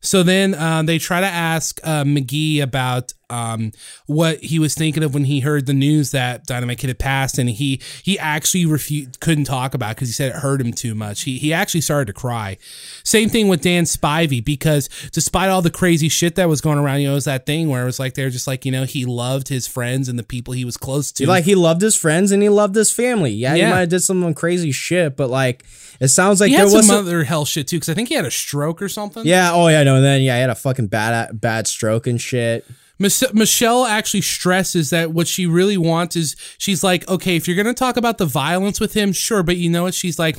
So 0.00 0.22
then 0.22 0.54
um, 0.54 0.86
they 0.86 0.98
try 0.98 1.20
to 1.20 1.26
ask 1.26 1.80
uh, 1.82 2.04
McGee 2.04 2.62
about 2.62 3.12
um, 3.30 3.72
what 4.06 4.38
he 4.38 4.58
was 4.58 4.74
thinking 4.74 5.02
of 5.02 5.12
when 5.12 5.24
he 5.24 5.40
heard 5.40 5.66
the 5.66 5.74
news 5.74 6.12
that 6.12 6.46
Dynamite 6.46 6.78
Kid 6.78 6.86
had 6.86 6.98
passed, 6.98 7.36
and 7.38 7.50
he 7.50 7.80
he 8.02 8.18
actually 8.18 8.64
refused, 8.64 9.20
couldn't 9.20 9.44
talk 9.44 9.74
about 9.74 9.96
because 9.96 10.08
he 10.08 10.12
said 10.12 10.30
it 10.30 10.36
hurt 10.36 10.60
him 10.60 10.72
too 10.72 10.94
much. 10.94 11.22
He 11.22 11.38
he 11.38 11.52
actually 11.52 11.80
started 11.80 12.06
to 12.06 12.12
cry. 12.12 12.58
Same 13.02 13.28
thing 13.28 13.48
with 13.48 13.60
Dan 13.60 13.84
Spivey 13.84 14.42
because 14.42 14.88
despite 15.12 15.50
all 15.50 15.62
the 15.62 15.70
crazy 15.70 16.08
shit 16.08 16.36
that 16.36 16.48
was 16.48 16.60
going 16.60 16.78
around, 16.78 17.00
you 17.00 17.08
know, 17.08 17.12
it 17.12 17.16
was 17.16 17.24
that 17.24 17.44
thing 17.44 17.68
where 17.68 17.82
it 17.82 17.86
was 17.86 17.98
like 17.98 18.14
they're 18.14 18.30
just 18.30 18.46
like 18.46 18.64
you 18.64 18.72
know 18.72 18.84
he 18.84 19.04
loved 19.04 19.48
his 19.48 19.66
friends 19.66 20.08
and 20.08 20.18
the 20.18 20.22
people 20.22 20.54
he 20.54 20.64
was 20.64 20.76
close 20.76 21.12
to. 21.12 21.26
Like 21.26 21.44
he 21.44 21.54
loved 21.54 21.82
his 21.82 21.96
friends 21.96 22.32
and 22.32 22.42
he 22.42 22.48
loved 22.48 22.76
his 22.76 22.92
family. 22.92 23.32
Yeah, 23.32 23.56
he 23.56 23.62
might 23.62 23.80
have 23.80 23.88
did 23.90 24.00
some 24.00 24.32
crazy 24.34 24.72
shit, 24.72 25.16
but 25.16 25.28
like 25.28 25.64
it 26.00 26.08
sounds 26.08 26.40
like 26.40 26.50
he 26.50 26.56
there 26.56 26.64
was 26.64 26.86
some 26.86 26.96
other 26.96 27.24
hell 27.24 27.44
shit 27.44 27.68
too 27.68 27.76
because 27.76 27.88
I 27.88 27.94
think 27.94 28.08
he 28.08 28.14
had 28.14 28.24
a 28.24 28.30
stroke 28.30 28.80
or 28.80 28.88
something. 28.88 29.26
yeah. 29.26 29.52
Oh 29.52 29.68
yeah, 29.68 29.82
no. 29.82 29.96
And 29.96 30.04
then 30.04 30.22
yeah, 30.22 30.34
he 30.36 30.40
had 30.40 30.50
a 30.50 30.54
fucking 30.54 30.88
bad 30.88 31.40
bad 31.40 31.66
stroke 31.66 32.06
and 32.06 32.20
shit. 32.20 32.64
Michelle 33.00 33.84
actually 33.86 34.22
stresses 34.22 34.90
that 34.90 35.12
what 35.12 35.28
she 35.28 35.46
really 35.46 35.76
wants 35.76 36.16
is 36.16 36.34
she's 36.58 36.82
like, 36.82 37.08
okay, 37.08 37.36
if 37.36 37.46
you're 37.46 37.56
gonna 37.56 37.72
talk 37.72 37.96
about 37.96 38.18
the 38.18 38.26
violence 38.26 38.80
with 38.80 38.94
him, 38.94 39.12
sure, 39.12 39.44
but 39.44 39.56
you 39.56 39.70
know 39.70 39.84
what? 39.84 39.94
She's 39.94 40.18
like, 40.18 40.36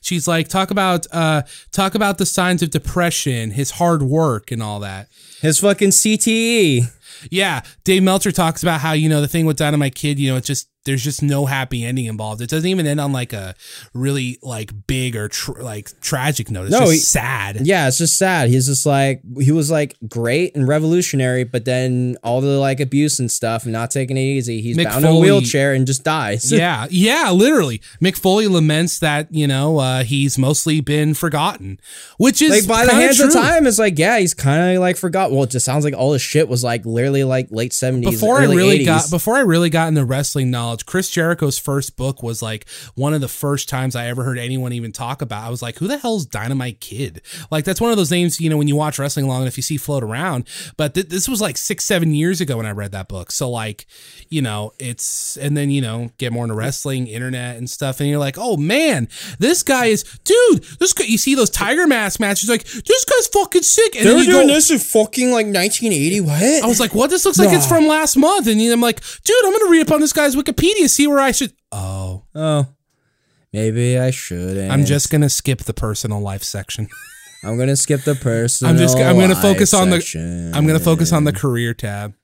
she's 0.00 0.26
like, 0.26 0.48
talk 0.48 0.70
about 0.70 1.06
uh, 1.12 1.42
talk 1.70 1.94
about 1.94 2.16
the 2.16 2.24
signs 2.24 2.62
of 2.62 2.70
depression, 2.70 3.50
his 3.50 3.72
hard 3.72 4.02
work, 4.02 4.50
and 4.50 4.62
all 4.62 4.80
that. 4.80 5.08
His 5.42 5.58
fucking. 5.60 5.90
CTE. 5.90 6.84
Yeah, 7.30 7.62
Dave 7.84 8.02
Meltzer 8.02 8.32
talks 8.32 8.62
about 8.62 8.80
how 8.80 8.92
you 8.92 9.08
know 9.08 9.20
the 9.20 9.28
thing 9.28 9.44
with 9.44 9.56
Dynamite 9.56 9.94
Kid, 9.94 10.18
you 10.18 10.30
know, 10.30 10.36
it's 10.36 10.46
just 10.46 10.68
there's 10.88 11.04
just 11.04 11.22
no 11.22 11.44
happy 11.44 11.84
ending 11.84 12.06
involved. 12.06 12.40
It 12.40 12.48
doesn't 12.48 12.68
even 12.68 12.86
end 12.86 12.98
on 12.98 13.12
like 13.12 13.34
a 13.34 13.54
really 13.92 14.38
like 14.42 14.72
big 14.86 15.14
or 15.16 15.28
tr- 15.28 15.60
like 15.60 16.00
tragic 16.00 16.50
note. 16.50 16.64
It's 16.64 16.72
No, 16.72 16.80
just 16.80 16.92
he- 16.92 16.98
sad. 16.98 17.66
Yeah, 17.66 17.88
it's 17.88 17.98
just 17.98 18.16
sad. 18.16 18.48
He's 18.48 18.66
just 18.66 18.86
like 18.86 19.20
he 19.38 19.52
was 19.52 19.70
like 19.70 19.96
great 20.08 20.56
and 20.56 20.66
revolutionary, 20.66 21.44
but 21.44 21.66
then 21.66 22.16
all 22.24 22.40
the 22.40 22.58
like 22.58 22.80
abuse 22.80 23.18
and 23.20 23.30
stuff 23.30 23.64
and 23.64 23.72
not 23.72 23.90
taking 23.90 24.16
it 24.16 24.22
easy. 24.22 24.62
He's 24.62 24.78
Mick 24.78 24.84
bound 24.84 25.04
in 25.04 25.10
a 25.10 25.18
wheelchair 25.18 25.74
and 25.74 25.86
just 25.86 26.04
dies. 26.04 26.50
yeah, 26.58 26.86
yeah, 26.90 27.30
literally. 27.32 27.80
Mick 28.02 28.16
Foley 28.16 28.48
laments 28.48 28.98
that 29.00 29.30
you 29.30 29.46
know 29.46 29.78
uh, 29.78 30.04
he's 30.04 30.38
mostly 30.38 30.80
been 30.80 31.12
forgotten, 31.12 31.78
which 32.16 32.40
is 32.40 32.50
like 32.50 32.66
by 32.66 32.86
the 32.86 32.94
hands 32.98 33.18
true. 33.18 33.26
of 33.26 33.34
time, 33.34 33.66
it's 33.66 33.78
like 33.78 33.98
yeah, 33.98 34.18
he's 34.18 34.32
kind 34.32 34.74
of 34.74 34.80
like 34.80 34.96
forgot. 34.96 35.30
Well, 35.30 35.42
it 35.42 35.50
just 35.50 35.66
sounds 35.66 35.84
like 35.84 35.94
all 35.94 36.14
his 36.14 36.22
shit 36.22 36.48
was 36.48 36.64
like 36.64 36.86
literally 36.86 37.24
like 37.24 37.48
late 37.50 37.74
seventies. 37.74 38.08
Before 38.18 38.38
I 38.40 38.44
really 38.46 38.78
80s. 38.80 38.84
got 38.86 39.10
before 39.10 39.36
I 39.36 39.40
really 39.40 39.68
got 39.68 39.88
into 39.88 40.04
wrestling 40.04 40.50
knowledge, 40.50 40.77
Chris 40.86 41.10
Jericho's 41.10 41.58
first 41.58 41.96
book 41.96 42.22
was 42.22 42.42
like 42.42 42.68
one 42.94 43.14
of 43.14 43.20
the 43.20 43.28
first 43.28 43.68
times 43.68 43.96
I 43.96 44.06
ever 44.06 44.24
heard 44.24 44.38
anyone 44.38 44.72
even 44.72 44.92
talk 44.92 45.22
about. 45.22 45.44
I 45.44 45.50
was 45.50 45.62
like, 45.62 45.78
who 45.78 45.88
the 45.88 45.98
hell's 45.98 46.26
Dynamite 46.26 46.80
Kid? 46.80 47.22
Like 47.50 47.64
that's 47.64 47.80
one 47.80 47.90
of 47.90 47.96
those 47.96 48.10
names 48.10 48.40
you 48.40 48.50
know 48.50 48.56
when 48.56 48.68
you 48.68 48.76
watch 48.76 48.98
wrestling 48.98 49.26
long 49.26 49.42
enough 49.42 49.56
you 49.56 49.62
see 49.62 49.76
float 49.76 50.02
around. 50.02 50.46
But 50.76 50.94
th- 50.94 51.08
this 51.08 51.28
was 51.28 51.40
like 51.40 51.56
six 51.56 51.84
seven 51.84 52.14
years 52.14 52.40
ago 52.40 52.56
when 52.56 52.66
I 52.66 52.70
read 52.72 52.92
that 52.92 53.08
book. 53.08 53.30
So 53.30 53.50
like 53.50 53.86
you 54.28 54.42
know 54.42 54.72
it's 54.78 55.36
and 55.36 55.56
then 55.56 55.70
you 55.70 55.80
know 55.80 56.10
get 56.18 56.32
more 56.32 56.44
into 56.44 56.54
wrestling, 56.54 57.06
internet 57.06 57.56
and 57.56 57.68
stuff, 57.68 58.00
and 58.00 58.08
you're 58.08 58.18
like, 58.18 58.36
oh 58.38 58.56
man, 58.56 59.08
this 59.38 59.62
guy 59.62 59.86
is 59.86 60.04
dude. 60.24 60.64
This 60.78 60.92
guy, 60.92 61.04
you 61.04 61.18
see 61.18 61.34
those 61.34 61.50
Tiger 61.50 61.86
Mask 61.86 62.20
matches, 62.20 62.48
like 62.48 62.64
this 62.64 63.04
guy's 63.04 63.26
fucking 63.28 63.62
sick. 63.62 63.96
And 63.96 64.06
They 64.06 64.14
were 64.14 64.24
doing 64.24 64.46
go, 64.48 64.54
this 64.54 64.70
in 64.70 64.78
fucking 64.78 65.30
like 65.30 65.46
1980. 65.46 66.20
What? 66.20 66.64
I 66.64 66.66
was 66.66 66.80
like, 66.80 66.94
what? 66.94 67.10
This 67.10 67.24
looks 67.24 67.38
like 67.38 67.52
it's 67.52 67.66
from 67.66 67.86
last 67.86 68.16
month. 68.16 68.46
And 68.46 68.60
I'm 68.60 68.80
like, 68.80 69.00
dude, 69.24 69.36
I'm 69.44 69.52
going 69.52 69.66
to 69.66 69.70
read 69.70 69.86
up 69.86 69.92
on 69.92 70.00
this 70.00 70.12
guy's 70.12 70.36
Wikipedia, 70.36 70.57
see 70.88 71.06
where 71.06 71.20
I 71.20 71.32
should. 71.32 71.52
Oh, 71.72 72.24
oh, 72.34 72.66
maybe 73.52 73.98
I 73.98 74.10
shouldn't. 74.10 74.70
I'm 74.70 74.84
just 74.84 75.10
going 75.10 75.20
to 75.22 75.28
skip 75.28 75.60
the 75.60 75.74
personal 75.74 76.20
life 76.20 76.42
section. 76.42 76.88
I'm 77.44 77.56
gonna 77.56 77.76
skip 77.76 78.02
the 78.02 78.16
personal. 78.16 78.72
I'm 78.72 78.78
just, 78.78 78.96
I'm 78.96 79.14
going 79.14 79.28
to 79.28 79.36
focus 79.36 79.72
on 79.72 79.90
the, 79.90 80.52
I'm 80.54 80.66
to 80.66 80.80
focus 80.80 81.12
on 81.12 81.22
the 81.22 81.32
career 81.32 81.72
tab. 81.72 82.14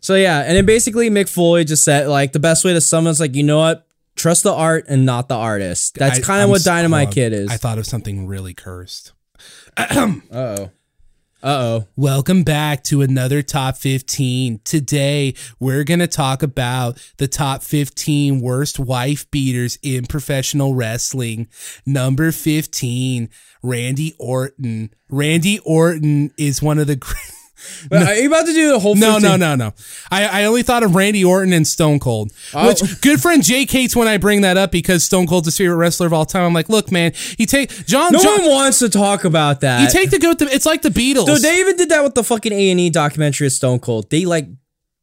So 0.00 0.16
yeah, 0.16 0.40
and 0.40 0.56
then 0.56 0.66
basically 0.66 1.08
Mick 1.08 1.28
Foley 1.28 1.64
just 1.64 1.84
said 1.84 2.08
like 2.08 2.32
the 2.32 2.40
best 2.40 2.64
way 2.64 2.72
to 2.72 2.80
sum 2.80 3.06
it 3.06 3.10
is 3.10 3.20
like 3.20 3.36
you 3.36 3.44
know 3.44 3.58
what, 3.58 3.86
trust 4.16 4.42
the 4.42 4.52
art 4.52 4.86
and 4.88 5.06
not 5.06 5.28
the 5.28 5.36
artist. 5.36 5.94
That's 5.94 6.18
kind 6.18 6.42
of 6.42 6.50
what 6.50 6.64
Dynamite 6.64 7.08
on. 7.08 7.12
Kid 7.12 7.32
is. 7.32 7.48
I 7.48 7.56
thought 7.56 7.78
of 7.78 7.86
something 7.86 8.26
really 8.26 8.54
cursed. 8.54 9.12
Oh. 10.32 10.70
Uh 11.42 11.48
oh. 11.48 11.88
Welcome 11.96 12.44
back 12.44 12.84
to 12.84 13.02
another 13.02 13.42
top 13.42 13.76
15. 13.76 14.60
Today, 14.62 15.34
we're 15.58 15.82
going 15.82 15.98
to 15.98 16.06
talk 16.06 16.40
about 16.40 17.04
the 17.16 17.26
top 17.26 17.64
15 17.64 18.40
worst 18.40 18.78
wife 18.78 19.28
beaters 19.32 19.76
in 19.82 20.06
professional 20.06 20.76
wrestling. 20.76 21.48
Number 21.84 22.30
15, 22.30 23.28
Randy 23.60 24.14
Orton. 24.20 24.94
Randy 25.10 25.58
Orton 25.64 26.30
is 26.38 26.62
one 26.62 26.78
of 26.78 26.86
the 26.86 26.94
great. 27.88 28.02
Are 28.02 28.14
you 28.14 28.28
about 28.28 28.46
to 28.46 28.52
do 28.52 28.72
the 28.72 28.78
whole? 28.78 28.94
Thing? 28.94 29.00
No, 29.00 29.18
no, 29.18 29.36
no, 29.36 29.54
no. 29.54 29.72
I, 30.10 30.42
I 30.42 30.44
only 30.44 30.62
thought 30.62 30.82
of 30.82 30.94
Randy 30.94 31.24
Orton 31.24 31.52
and 31.52 31.66
Stone 31.66 31.98
Cold. 31.98 32.32
Oh. 32.54 32.68
Which 32.68 33.00
good 33.00 33.20
friend 33.20 33.42
Jake 33.42 33.70
hates 33.70 33.96
when 33.96 34.08
I 34.08 34.16
bring 34.16 34.42
that 34.42 34.56
up 34.56 34.70
because 34.70 35.04
Stone 35.04 35.26
Cold's 35.26 35.46
his 35.46 35.56
favorite 35.56 35.76
wrestler 35.76 36.06
of 36.06 36.12
all 36.12 36.26
time. 36.26 36.44
I'm 36.44 36.54
like, 36.54 36.68
look, 36.68 36.90
man, 36.92 37.12
you 37.38 37.46
take 37.46 37.70
John. 37.86 38.12
No 38.12 38.20
John 38.20 38.42
one 38.42 38.50
wants 38.50 38.78
to 38.80 38.88
talk 38.88 39.24
about 39.24 39.60
that. 39.60 39.82
you 39.82 39.88
take 39.88 40.10
the 40.10 40.18
goat. 40.18 40.40
It's 40.42 40.66
like 40.66 40.82
the 40.82 40.90
Beatles. 40.90 41.40
They 41.40 41.60
even 41.60 41.76
did 41.76 41.88
that 41.90 42.02
with 42.02 42.14
the 42.14 42.24
fucking 42.24 42.52
A 42.52 42.70
and 42.70 42.80
E 42.80 42.90
documentary 42.90 43.46
of 43.46 43.52
Stone 43.52 43.80
Cold. 43.80 44.10
They 44.10 44.24
like 44.24 44.46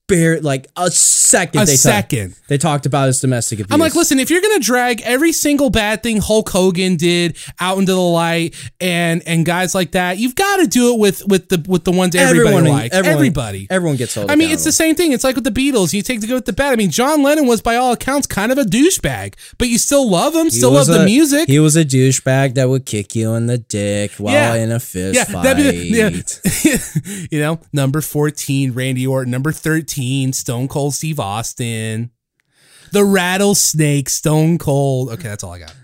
bare 0.10 0.42
like 0.42 0.68
a 0.76 0.92
second. 0.92 1.62
a 1.62 1.66
they 1.66 1.72
talk- 1.74 1.80
second. 1.80 2.36
they 2.50 2.58
talked 2.58 2.86
about 2.86 3.08
his 3.08 3.22
domestic 3.22 3.60
abuse. 3.60 3.72
I'm 3.74 3.80
like, 3.80 3.96
listen, 3.96 4.20
if 4.20 4.30
you're 4.30 4.42
gonna 4.42 4.60
drag 4.60 5.00
every 5.04 5.32
single 5.32 5.70
bad 5.70 6.04
thing 6.04 6.18
Hulk 6.20 6.50
Hogan 6.50 6.98
did 6.98 7.38
out 7.62 7.78
into 7.78 7.94
the 7.94 8.00
light 8.02 8.54
and 8.82 9.24
and 9.26 9.46
guys 9.46 9.74
like 9.74 9.92
that, 9.92 10.18
you've 10.18 10.36
got 10.36 10.58
to 10.58 10.68
do 10.68 10.94
it 10.94 11.00
with 11.00 11.26
with 11.28 11.48
the 11.48 11.64
with 11.68 11.86
the 11.86 11.92
ones 11.92 12.14
everybody 12.16 12.50
everyone, 12.58 12.72
likes. 12.74 12.94
everyone, 12.96 13.16
everybody. 13.18 13.68
everyone 13.70 13.96
gets 13.96 14.14
held. 14.16 14.30
I 14.30 14.36
mean, 14.36 14.50
it's 14.52 14.66
the 14.66 14.72
same 14.74 14.96
thing. 14.96 15.14
It's 15.14 15.24
like 15.24 15.36
with 15.36 15.46
the 15.46 15.52
Beatles. 15.52 15.94
You 15.94 16.02
take 16.02 16.20
the 16.20 16.28
good 16.28 16.34
with 16.34 16.46
the 16.46 16.54
bad. 16.54 16.74
I 16.74 16.76
mean, 16.76 16.90
John 16.90 17.22
Lennon 17.24 17.46
was, 17.48 17.62
by 17.62 17.76
all 17.76 17.94
accounts, 17.94 18.26
kind 18.28 18.52
of 18.52 18.58
a 18.58 18.64
douchebag, 18.64 19.36
but 19.60 19.68
you 19.70 19.78
still 19.78 20.10
love 20.10 20.34
him, 20.36 20.46
He 20.46 20.50
still 20.50 20.72
love 20.72 20.88
was 20.88 20.98
the 20.98 21.06
music. 21.06 21.48
He 21.48 21.60
was 21.60 21.76
a 21.76 21.86
douchebag 21.86 22.56
that 22.56 22.68
would 22.68 22.86
kick 22.86 23.16
you 23.16 23.34
in 23.36 23.46
the 23.46 23.60
dick 23.60 24.12
while 24.14 24.34
Yeah. 24.34 24.56
in 24.56 24.72
a 24.72 24.80
fist 24.80 25.16
yeah, 25.16 25.26
fight. 25.26 25.44
that'd 25.44 25.64
be 25.64 25.92
the, 25.92 26.24
yeah. 26.64 27.26
you 27.32 27.40
know, 27.40 27.60
number 27.72 28.02
14, 28.02 28.72
Randy 28.74 29.06
Orton. 29.06 29.30
Number 29.32 29.52
13, 30.00 30.34
Stone 30.34 30.68
Cold 30.70 30.94
Steve 30.94 31.20
Austin. 31.20 32.12
The 32.92 33.04
Rattlesnake, 33.04 34.10
Stone 34.10 34.58
Cold. 34.58 35.10
Okay, 35.10 35.24
that's 35.28 35.44
all 35.44 35.52
I 35.54 35.60
got. 35.60 35.76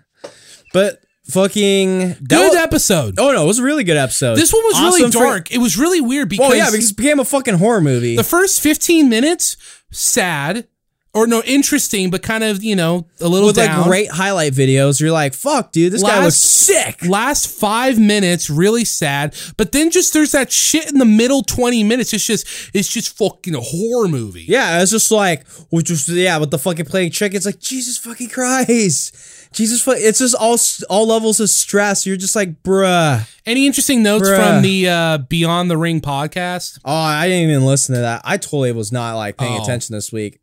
But 0.74 1.02
fucking 1.30 2.16
Good 2.28 2.50
was- 2.50 2.56
episode. 2.56 3.16
Oh 3.20 3.32
no, 3.34 3.44
it 3.44 3.48
was 3.48 3.60
a 3.60 3.64
really 3.64 3.84
good 3.84 3.98
episode. 3.98 4.36
This 4.36 4.54
one 4.54 4.64
was 4.64 4.80
really 4.80 5.02
Awesome 5.04 5.12
for- 5.12 5.20
dark. 5.26 5.52
it 5.52 5.58
was 5.60 5.78
really 5.78 6.00
weird 6.02 6.30
because, 6.30 6.48
Well, 6.50 6.58
yeah, 6.58 6.72
because 6.72 6.92
it 6.92 6.98
became 6.98 7.20
a 7.20 7.26
fucking 7.26 7.56
horror 7.56 7.82
movie. 7.82 8.16
the 8.16 8.24
first 8.24 8.62
15 8.62 9.10
minutes, 9.10 9.58
sad. 9.92 10.68
Or 11.16 11.26
no, 11.28 11.42
interesting, 11.44 12.10
but 12.12 12.22
kind 12.22 12.44
of, 12.44 12.62
you 12.62 12.76
know, 12.76 13.08
a 13.22 13.28
little 13.30 13.48
with 13.48 13.56
down. 13.56 13.78
like 13.80 13.88
great 13.88 14.12
highlight 14.12 14.52
videos, 14.54 15.00
you're 15.00 15.12
like, 15.12 15.34
"Fuck, 15.34 15.72
dude, 15.72 15.94
this 15.94 16.04
guy 16.04 16.24
was 16.24 16.36
sick." 16.36 17.04
last 17.08 17.48
five 17.48 17.98
minutes 17.98 18.50
really 18.50 18.84
sad 18.84 19.34
but 19.58 19.72
then 19.72 19.90
just 19.92 20.14
there's 20.14 20.32
that 20.34 20.52
shit 20.52 20.92
in 20.92 20.98
the 20.98 21.06
middle 21.06 21.42
20 21.42 21.84
minutes 21.84 22.14
it's 22.14 22.26
just 22.26 22.46
it's 22.74 22.90
just 22.90 23.16
fucking 23.18 23.56
a 23.56 23.60
horror 23.62 24.08
movie 24.08 24.44
Yeah, 24.48 24.82
it's 24.82 24.92
just 24.92 25.10
like, 25.12 25.48
which 25.70 25.90
was 25.90 26.10
yeah, 26.10 26.38
with 26.38 26.52
the 26.52 26.58
fucking 26.60 26.86
playing 26.86 27.12
chick. 27.12 27.34
It's 27.34 27.46
like 27.46 27.60
Jesus 27.60 27.98
fucking 27.98 28.30
Christ, 28.30 29.16
Jesus. 29.54 29.88
It's 29.88 30.20
just 30.20 30.36
all 30.36 30.58
all 30.90 31.08
levels 31.08 31.40
of 31.40 31.50
stress. 31.50 32.06
You're 32.06 32.18
just 32.18 32.36
like, 32.36 32.62
bruh. 32.64 33.26
any 33.46 33.66
interesting 33.68 34.04
notes 34.04 34.28
Bruh. 34.30 34.38
from 34.38 34.62
the 34.64 34.90
uh 34.90 35.18
beyond 35.20 35.70
the 35.72 35.78
ring 35.78 36.02
podcast 36.02 36.80
Oh, 36.84 36.94
I 36.94 37.28
didn't 37.28 37.50
even 37.52 37.66
listen 37.66 37.96
to 37.96 38.02
that. 38.02 38.22
I 38.26 38.38
totally 38.38 38.72
was 38.74 38.92
not 38.92 39.16
like 39.16 39.38
paying 39.38 39.60
Oh. 39.60 39.64
attention 39.64 39.96
this 39.96 40.12
week. 40.12 40.40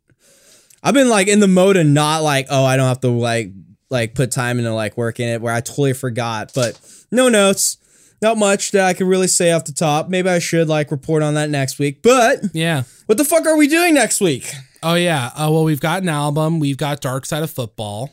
I've 0.83 0.93
been 0.93 1.09
like 1.09 1.27
in 1.27 1.39
the 1.39 1.47
mode 1.47 1.77
of 1.77 1.87
not 1.87 2.23
like, 2.23 2.47
oh, 2.49 2.65
I 2.65 2.75
don't 2.77 2.87
have 2.87 2.99
to 3.01 3.07
like 3.09 3.51
like 3.89 4.13
put 4.15 4.31
time 4.31 4.59
into 4.59 4.73
like 4.73 4.97
working 4.97 5.27
it 5.29 5.41
where 5.41 5.53
I 5.53 5.61
totally 5.61 5.93
forgot. 5.93 6.51
But 6.53 6.79
no 7.11 7.29
notes. 7.29 7.77
Not 8.21 8.37
much 8.37 8.71
that 8.71 8.85
I 8.85 8.93
could 8.93 9.07
really 9.07 9.27
say 9.27 9.51
off 9.51 9.65
the 9.65 9.73
top. 9.73 10.07
Maybe 10.07 10.29
I 10.29 10.39
should 10.39 10.69
like 10.69 10.91
report 10.91 11.23
on 11.23 11.33
that 11.33 11.49
next 11.49 11.77
week. 11.79 12.01
But 12.01 12.39
yeah 12.53 12.83
what 13.05 13.17
the 13.17 13.25
fuck 13.25 13.45
are 13.45 13.57
we 13.57 13.67
doing 13.67 13.93
next 13.93 14.21
week? 14.21 14.49
oh 14.81 14.95
yeah 14.95 15.27
uh, 15.35 15.49
well 15.51 15.63
we've 15.63 15.79
got 15.81 16.01
an 16.03 16.09
album 16.09 16.59
we've 16.59 16.77
got 16.77 16.99
dark 17.01 17.25
side 17.25 17.43
of 17.43 17.49
football 17.51 18.11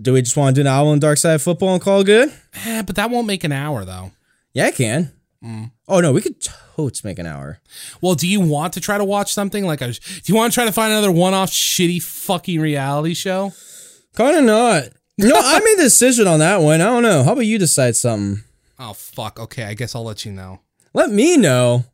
Do 0.00 0.12
we 0.12 0.22
just 0.22 0.36
want 0.36 0.54
to 0.56 0.62
do 0.62 0.66
an 0.68 0.72
album 0.72 0.92
on 0.92 0.98
Dark 0.98 1.18
Side 1.18 1.34
of 1.34 1.42
Football 1.42 1.74
and 1.74 1.82
call 1.82 2.00
it 2.00 2.04
good? 2.04 2.32
eh, 2.66 2.82
but 2.82 2.96
that 2.96 3.10
won't 3.10 3.26
make 3.26 3.44
an 3.44 3.52
hour 3.52 3.84
though 3.84 4.12
Yeah, 4.52 4.66
I 4.66 4.70
can. 4.72 5.12
Mm. 5.44 5.70
Oh 5.88 6.00
no, 6.00 6.12
we 6.12 6.22
could 6.22 6.40
totes 6.40 7.04
make 7.04 7.18
an 7.18 7.26
hour. 7.26 7.60
well 8.00 8.14
do 8.14 8.26
you 8.26 8.40
want 8.40 8.72
to 8.72 8.80
try 8.80 8.96
to 8.96 9.04
watch 9.04 9.32
something 9.34 9.64
like 9.66 9.82
a 9.82 9.88
do 9.92 9.98
you 10.24 10.34
want 10.34 10.52
to 10.52 10.54
try 10.54 10.64
to 10.64 10.72
find 10.72 10.90
another 10.92 11.12
one-off 11.12 11.50
shitty 11.50 12.02
fucking 12.02 12.60
reality 12.60 13.12
show 13.14 13.52
Kind 14.14 14.38
of 14.38 14.44
not. 14.44 14.84
No, 15.18 15.34
I 15.36 15.58
made 15.58 15.78
the 15.78 15.82
decision 15.84 16.26
on 16.28 16.38
that 16.38 16.60
one. 16.62 16.80
I 16.80 16.84
don't 16.84 17.02
know. 17.02 17.24
How 17.24 17.32
about 17.32 17.42
you 17.46 17.58
decide 17.58 17.94
something? 17.96 18.42
oh 18.78 18.92
fuck 18.92 19.38
okay 19.38 19.62
i 19.64 19.74
guess 19.74 19.94
i'll 19.94 20.02
let 20.04 20.24
you 20.24 20.32
know 20.32 20.60
Let 20.94 21.10
me 21.10 21.36
know. 21.36 21.84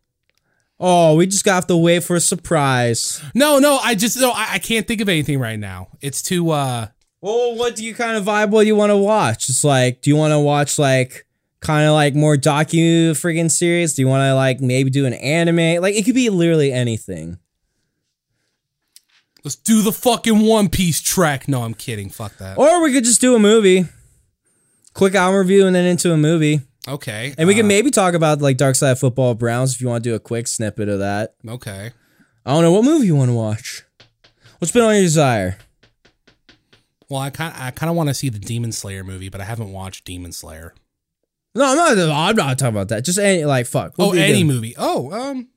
Oh, 0.82 1.16
we 1.16 1.26
just 1.26 1.44
got 1.44 1.68
to 1.68 1.76
wait 1.76 2.02
for 2.04 2.16
a 2.16 2.20
surprise. 2.20 3.20
no 3.34 3.58
no 3.58 3.78
i 3.82 3.94
just 3.94 4.18
no 4.18 4.30
I, 4.30 4.54
I 4.54 4.58
can't 4.58 4.86
think 4.86 5.00
of 5.02 5.08
anything 5.08 5.38
right 5.38 5.58
now 5.58 5.88
it's 6.00 6.22
too 6.22 6.50
uh 6.50 6.86
Well, 7.20 7.54
what 7.56 7.76
do 7.76 7.84
you 7.84 7.94
kind 7.94 8.16
of 8.16 8.24
vibe? 8.24 8.48
What 8.50 8.62
do 8.62 8.66
you 8.68 8.76
want 8.76 8.90
to 8.90 8.96
watch? 8.96 9.50
It's 9.50 9.62
like, 9.64 10.00
do 10.00 10.08
you 10.08 10.16
want 10.16 10.32
to 10.32 10.38
watch 10.38 10.78
like 10.78 11.26
kind 11.60 11.86
of 11.86 11.94
like 11.94 12.14
more 12.14 12.36
docu 12.36 13.10
friggin' 13.10 13.50
series? 13.50 13.94
Do 13.94 14.02
you 14.02 14.08
want 14.08 14.22
to 14.22 14.34
like 14.34 14.60
maybe 14.60 14.90
do 14.90 15.06
an 15.06 15.14
anime? 15.14 15.80
Like 15.82 15.94
it 15.94 16.04
could 16.04 16.14
be 16.14 16.30
literally 16.30 16.72
anything. 16.72 17.38
Let's 19.44 19.56
do 19.56 19.82
the 19.82 19.92
fucking 19.92 20.40
One 20.40 20.68
Piece 20.68 21.00
track. 21.00 21.48
No, 21.48 21.62
I'm 21.62 21.74
kidding. 21.74 22.10
Fuck 22.10 22.36
that. 22.38 22.58
Or 22.58 22.82
we 22.82 22.92
could 22.92 23.04
just 23.04 23.20
do 23.20 23.34
a 23.34 23.38
movie. 23.38 23.86
Quick 24.92 25.14
album 25.14 25.38
review 25.38 25.66
and 25.66 25.74
then 25.74 25.86
into 25.86 26.12
a 26.12 26.16
movie. 26.16 26.60
Okay. 26.86 27.34
And 27.38 27.46
we 27.46 27.54
can 27.54 27.66
uh, 27.66 27.68
maybe 27.68 27.90
talk 27.90 28.14
about 28.14 28.42
like 28.42 28.56
Dark 28.56 28.74
Side 28.74 28.90
of 28.90 28.98
Football 28.98 29.34
Browns 29.34 29.74
if 29.74 29.80
you 29.80 29.88
want 29.88 30.04
to 30.04 30.10
do 30.10 30.14
a 30.14 30.20
quick 30.20 30.46
snippet 30.46 30.88
of 30.88 30.98
that. 30.98 31.34
Okay. 31.46 31.92
I 32.44 32.52
don't 32.52 32.62
know 32.62 32.72
what 32.72 32.84
movie 32.84 33.06
you 33.06 33.16
want 33.16 33.30
to 33.30 33.34
watch. 33.34 33.84
What's 34.58 34.72
been 34.72 34.82
on 34.82 34.94
your 34.94 35.02
desire? 35.02 35.58
Well, 37.08 37.20
I 37.20 37.30
kind 37.30 37.54
I 37.56 37.70
kind 37.70 37.90
of 37.90 37.96
want 37.96 38.08
to 38.08 38.14
see 38.14 38.28
the 38.28 38.38
Demon 38.38 38.72
Slayer 38.72 39.02
movie, 39.04 39.28
but 39.28 39.40
I 39.40 39.44
haven't 39.44 39.72
watched 39.72 40.04
Demon 40.04 40.32
Slayer. 40.32 40.74
No, 41.54 41.64
I'm 41.64 41.76
not. 41.76 41.98
I'm 41.98 42.36
not 42.36 42.58
talking 42.58 42.74
about 42.74 42.88
that. 42.88 43.04
Just 43.04 43.18
any 43.18 43.44
like 43.44 43.66
fuck. 43.66 43.94
What 43.96 44.16
Oh, 44.16 44.18
any 44.18 44.44
movie. 44.44 44.74
Oh, 44.78 45.10
um, 45.12 45.48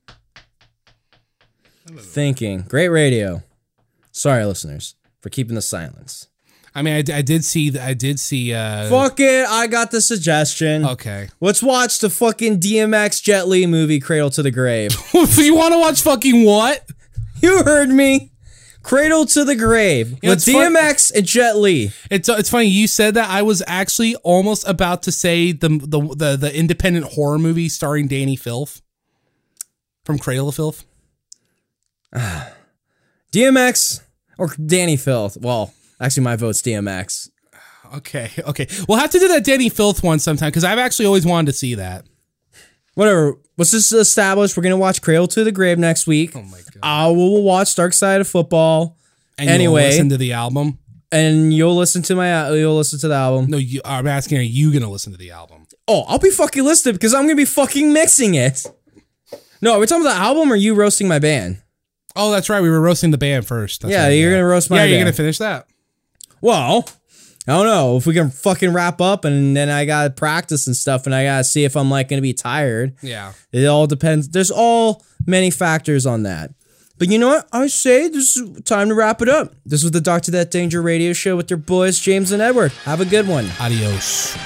Thinking. 1.97 2.61
Great 2.61 2.89
radio. 2.89 3.43
Sorry, 4.11 4.45
listeners, 4.45 4.95
for 5.21 5.29
keeping 5.29 5.55
the 5.55 5.61
silence. 5.61 6.27
I 6.75 6.81
mean, 6.81 6.95
I 6.95 7.21
did 7.21 7.45
see 7.45 7.77
I 7.77 7.93
did 7.93 8.19
see. 8.19 8.53
uh 8.53 8.89
Fuck 8.89 9.19
it. 9.19 9.45
I 9.47 9.67
got 9.67 9.91
the 9.91 10.01
suggestion. 10.01 10.83
Okay. 10.85 11.29
Let's 11.39 11.61
watch 11.61 11.99
the 11.99 12.09
fucking 12.09 12.59
DMX 12.59 13.21
Jet 13.21 13.47
Li 13.47 13.67
movie, 13.67 13.99
Cradle 13.99 14.31
to 14.31 14.41
the 14.41 14.49
Grave. 14.49 14.95
you 15.13 15.55
want 15.55 15.73
to 15.73 15.79
watch 15.79 16.01
fucking 16.01 16.43
what? 16.43 16.83
you 17.41 17.63
heard 17.63 17.89
me. 17.89 18.31
Cradle 18.83 19.25
to 19.27 19.45
the 19.45 19.55
Grave 19.55 20.11
Yeah, 20.21 20.29
with 20.31 20.39
it's 20.47 20.51
fun- 20.51 20.73
DMX 20.75 21.11
and 21.15 21.25
Jet 21.25 21.55
Li. 21.57 21.91
It's 22.11 22.27
uh, 22.29 22.35
it's 22.37 22.49
funny 22.49 22.65
you 22.67 22.87
said 22.87 23.13
that. 23.15 23.29
I 23.29 23.41
was 23.41 23.63
actually 23.65 24.15
almost 24.17 24.67
about 24.67 25.03
to 25.03 25.11
say 25.11 25.51
the 25.53 25.69
the 25.69 25.99
the, 26.15 26.35
the 26.37 26.55
independent 26.55 27.13
horror 27.13 27.39
movie 27.39 27.69
starring 27.69 28.07
Dani 28.09 28.37
Filth 28.37 28.81
from 30.05 30.19
Cradle 30.19 30.49
of 30.49 30.55
Filth. 30.55 30.83
DMX 33.31 34.01
or 34.37 34.47
Dani 34.49 34.99
Filth. 34.99 35.37
Well, 35.39 35.73
actually, 35.99 36.23
my 36.23 36.35
vote's 36.35 36.61
DMX. 36.61 37.29
Okay, 37.95 38.31
okay. 38.45 38.67
We'll 38.87 38.97
have 38.97 39.11
to 39.11 39.19
do 39.19 39.27
that 39.29 39.45
Dani 39.45 39.71
Filth 39.71 40.03
one 40.03 40.19
sometime 40.19 40.49
because 40.49 40.63
I've 40.63 40.79
actually 40.79 41.05
always 41.05 41.25
wanted 41.25 41.51
to 41.51 41.57
see 41.57 41.75
that. 41.75 42.05
Whatever. 42.95 43.35
Let's 43.57 43.71
just 43.71 43.91
establish 43.91 44.55
we're 44.57 44.63
gonna 44.63 44.77
watch 44.77 45.01
Cradle 45.01 45.27
to 45.29 45.43
the 45.43 45.51
Grave 45.51 45.77
next 45.79 46.07
week. 46.07 46.35
Oh 46.35 46.41
my 46.41 46.57
god. 46.59 46.79
I 46.81 47.07
will 47.07 47.43
watch 47.43 47.75
Dark 47.75 47.93
Side 47.93 48.21
of 48.21 48.27
Football, 48.27 48.97
And 49.37 49.47
you'll 49.47 49.53
Anyway. 49.55 49.83
listen 49.87 50.09
to 50.09 50.17
the 50.17 50.33
album. 50.33 50.77
and 51.11 51.53
you'll 51.53 51.75
listen 51.75 52.01
to 52.03 52.15
my 52.15 52.49
you'll 52.53 52.75
listen 52.77 52.97
to 52.99 53.07
the 53.07 53.13
album. 53.15 53.49
No, 53.49 53.57
you, 53.57 53.81
I'm 53.85 54.07
asking, 54.07 54.39
are 54.39 54.41
you 54.41 54.71
gonna 54.73 54.89
listen 54.89 55.11
to 55.11 55.17
the 55.17 55.31
album? 55.31 55.67
Oh, 55.87 56.01
I'll 56.07 56.17
be 56.19 56.29
fucking 56.31 56.63
listening 56.63 56.95
because 56.95 57.13
I'm 57.13 57.23
gonna 57.23 57.35
be 57.35 57.45
fucking 57.45 57.93
mixing 57.93 58.33
it. 58.35 58.65
No, 59.61 59.73
are 59.75 59.79
we 59.79 59.85
talking 59.85 60.03
about 60.05 60.15
the 60.15 60.21
album 60.21 60.51
or 60.51 60.55
you 60.55 60.73
roasting 60.75 61.07
my 61.07 61.19
band? 61.19 61.61
Oh, 62.15 62.31
that's 62.31 62.49
right. 62.49 62.61
We 62.61 62.69
were 62.69 62.81
roasting 62.81 63.11
the 63.11 63.17
band 63.17 63.45
first. 63.47 63.81
That's 63.81 63.91
Yeah, 63.91 64.03
right, 64.05 64.09
you're 64.11 64.31
gonna 64.31 64.45
roast 64.45 64.69
my 64.69 64.77
Yeah, 64.77 64.83
you're 64.85 64.97
band. 64.97 65.05
gonna 65.07 65.13
finish 65.17 65.37
that. 65.39 65.67
Well, 66.41 66.87
I 67.47 67.51
don't 67.53 67.65
know 67.65 67.97
if 67.97 68.05
we 68.05 68.13
can 68.13 68.29
fucking 68.29 68.71
wrap 68.71 69.01
up 69.01 69.25
and 69.25 69.55
then 69.55 69.69
I 69.69 69.85
gotta 69.85 70.09
practice 70.09 70.65
and 70.67 70.75
stuff 70.75 71.05
and 71.05 71.13
I 71.13 71.25
gotta 71.25 71.43
see 71.43 71.65
if 71.65 71.75
I'm 71.75 71.89
like 71.89 72.07
gonna 72.09 72.21
be 72.21 72.33
tired. 72.33 72.95
Yeah. 73.01 73.33
It 73.51 73.65
all 73.65 73.85
depends. 73.85 74.29
There's 74.29 74.51
all 74.51 75.03
many 75.25 75.51
factors 75.51 76.05
on 76.05 76.23
that. 76.23 76.51
But 76.99 77.09
you 77.09 77.17
know 77.17 77.27
what? 77.27 77.49
I 77.51 77.67
say 77.67 78.07
this 78.07 78.37
is 78.37 78.61
time 78.61 78.87
to 78.87 78.95
wrap 78.95 79.21
it 79.21 79.27
up. 79.27 79.53
This 79.65 79.83
was 79.83 79.91
the 79.91 79.99
Doctor 79.99 80.31
Death 80.31 80.51
Danger 80.51 80.81
radio 80.81 81.11
show 81.11 81.35
with 81.35 81.49
your 81.49 81.57
boys, 81.57 81.99
James 81.99 82.31
and 82.31 82.41
Edward. 82.41 82.71
Have 82.85 83.01
a 83.01 83.05
good 83.05 83.27
one. 83.27 83.49
Adios. 83.59 84.37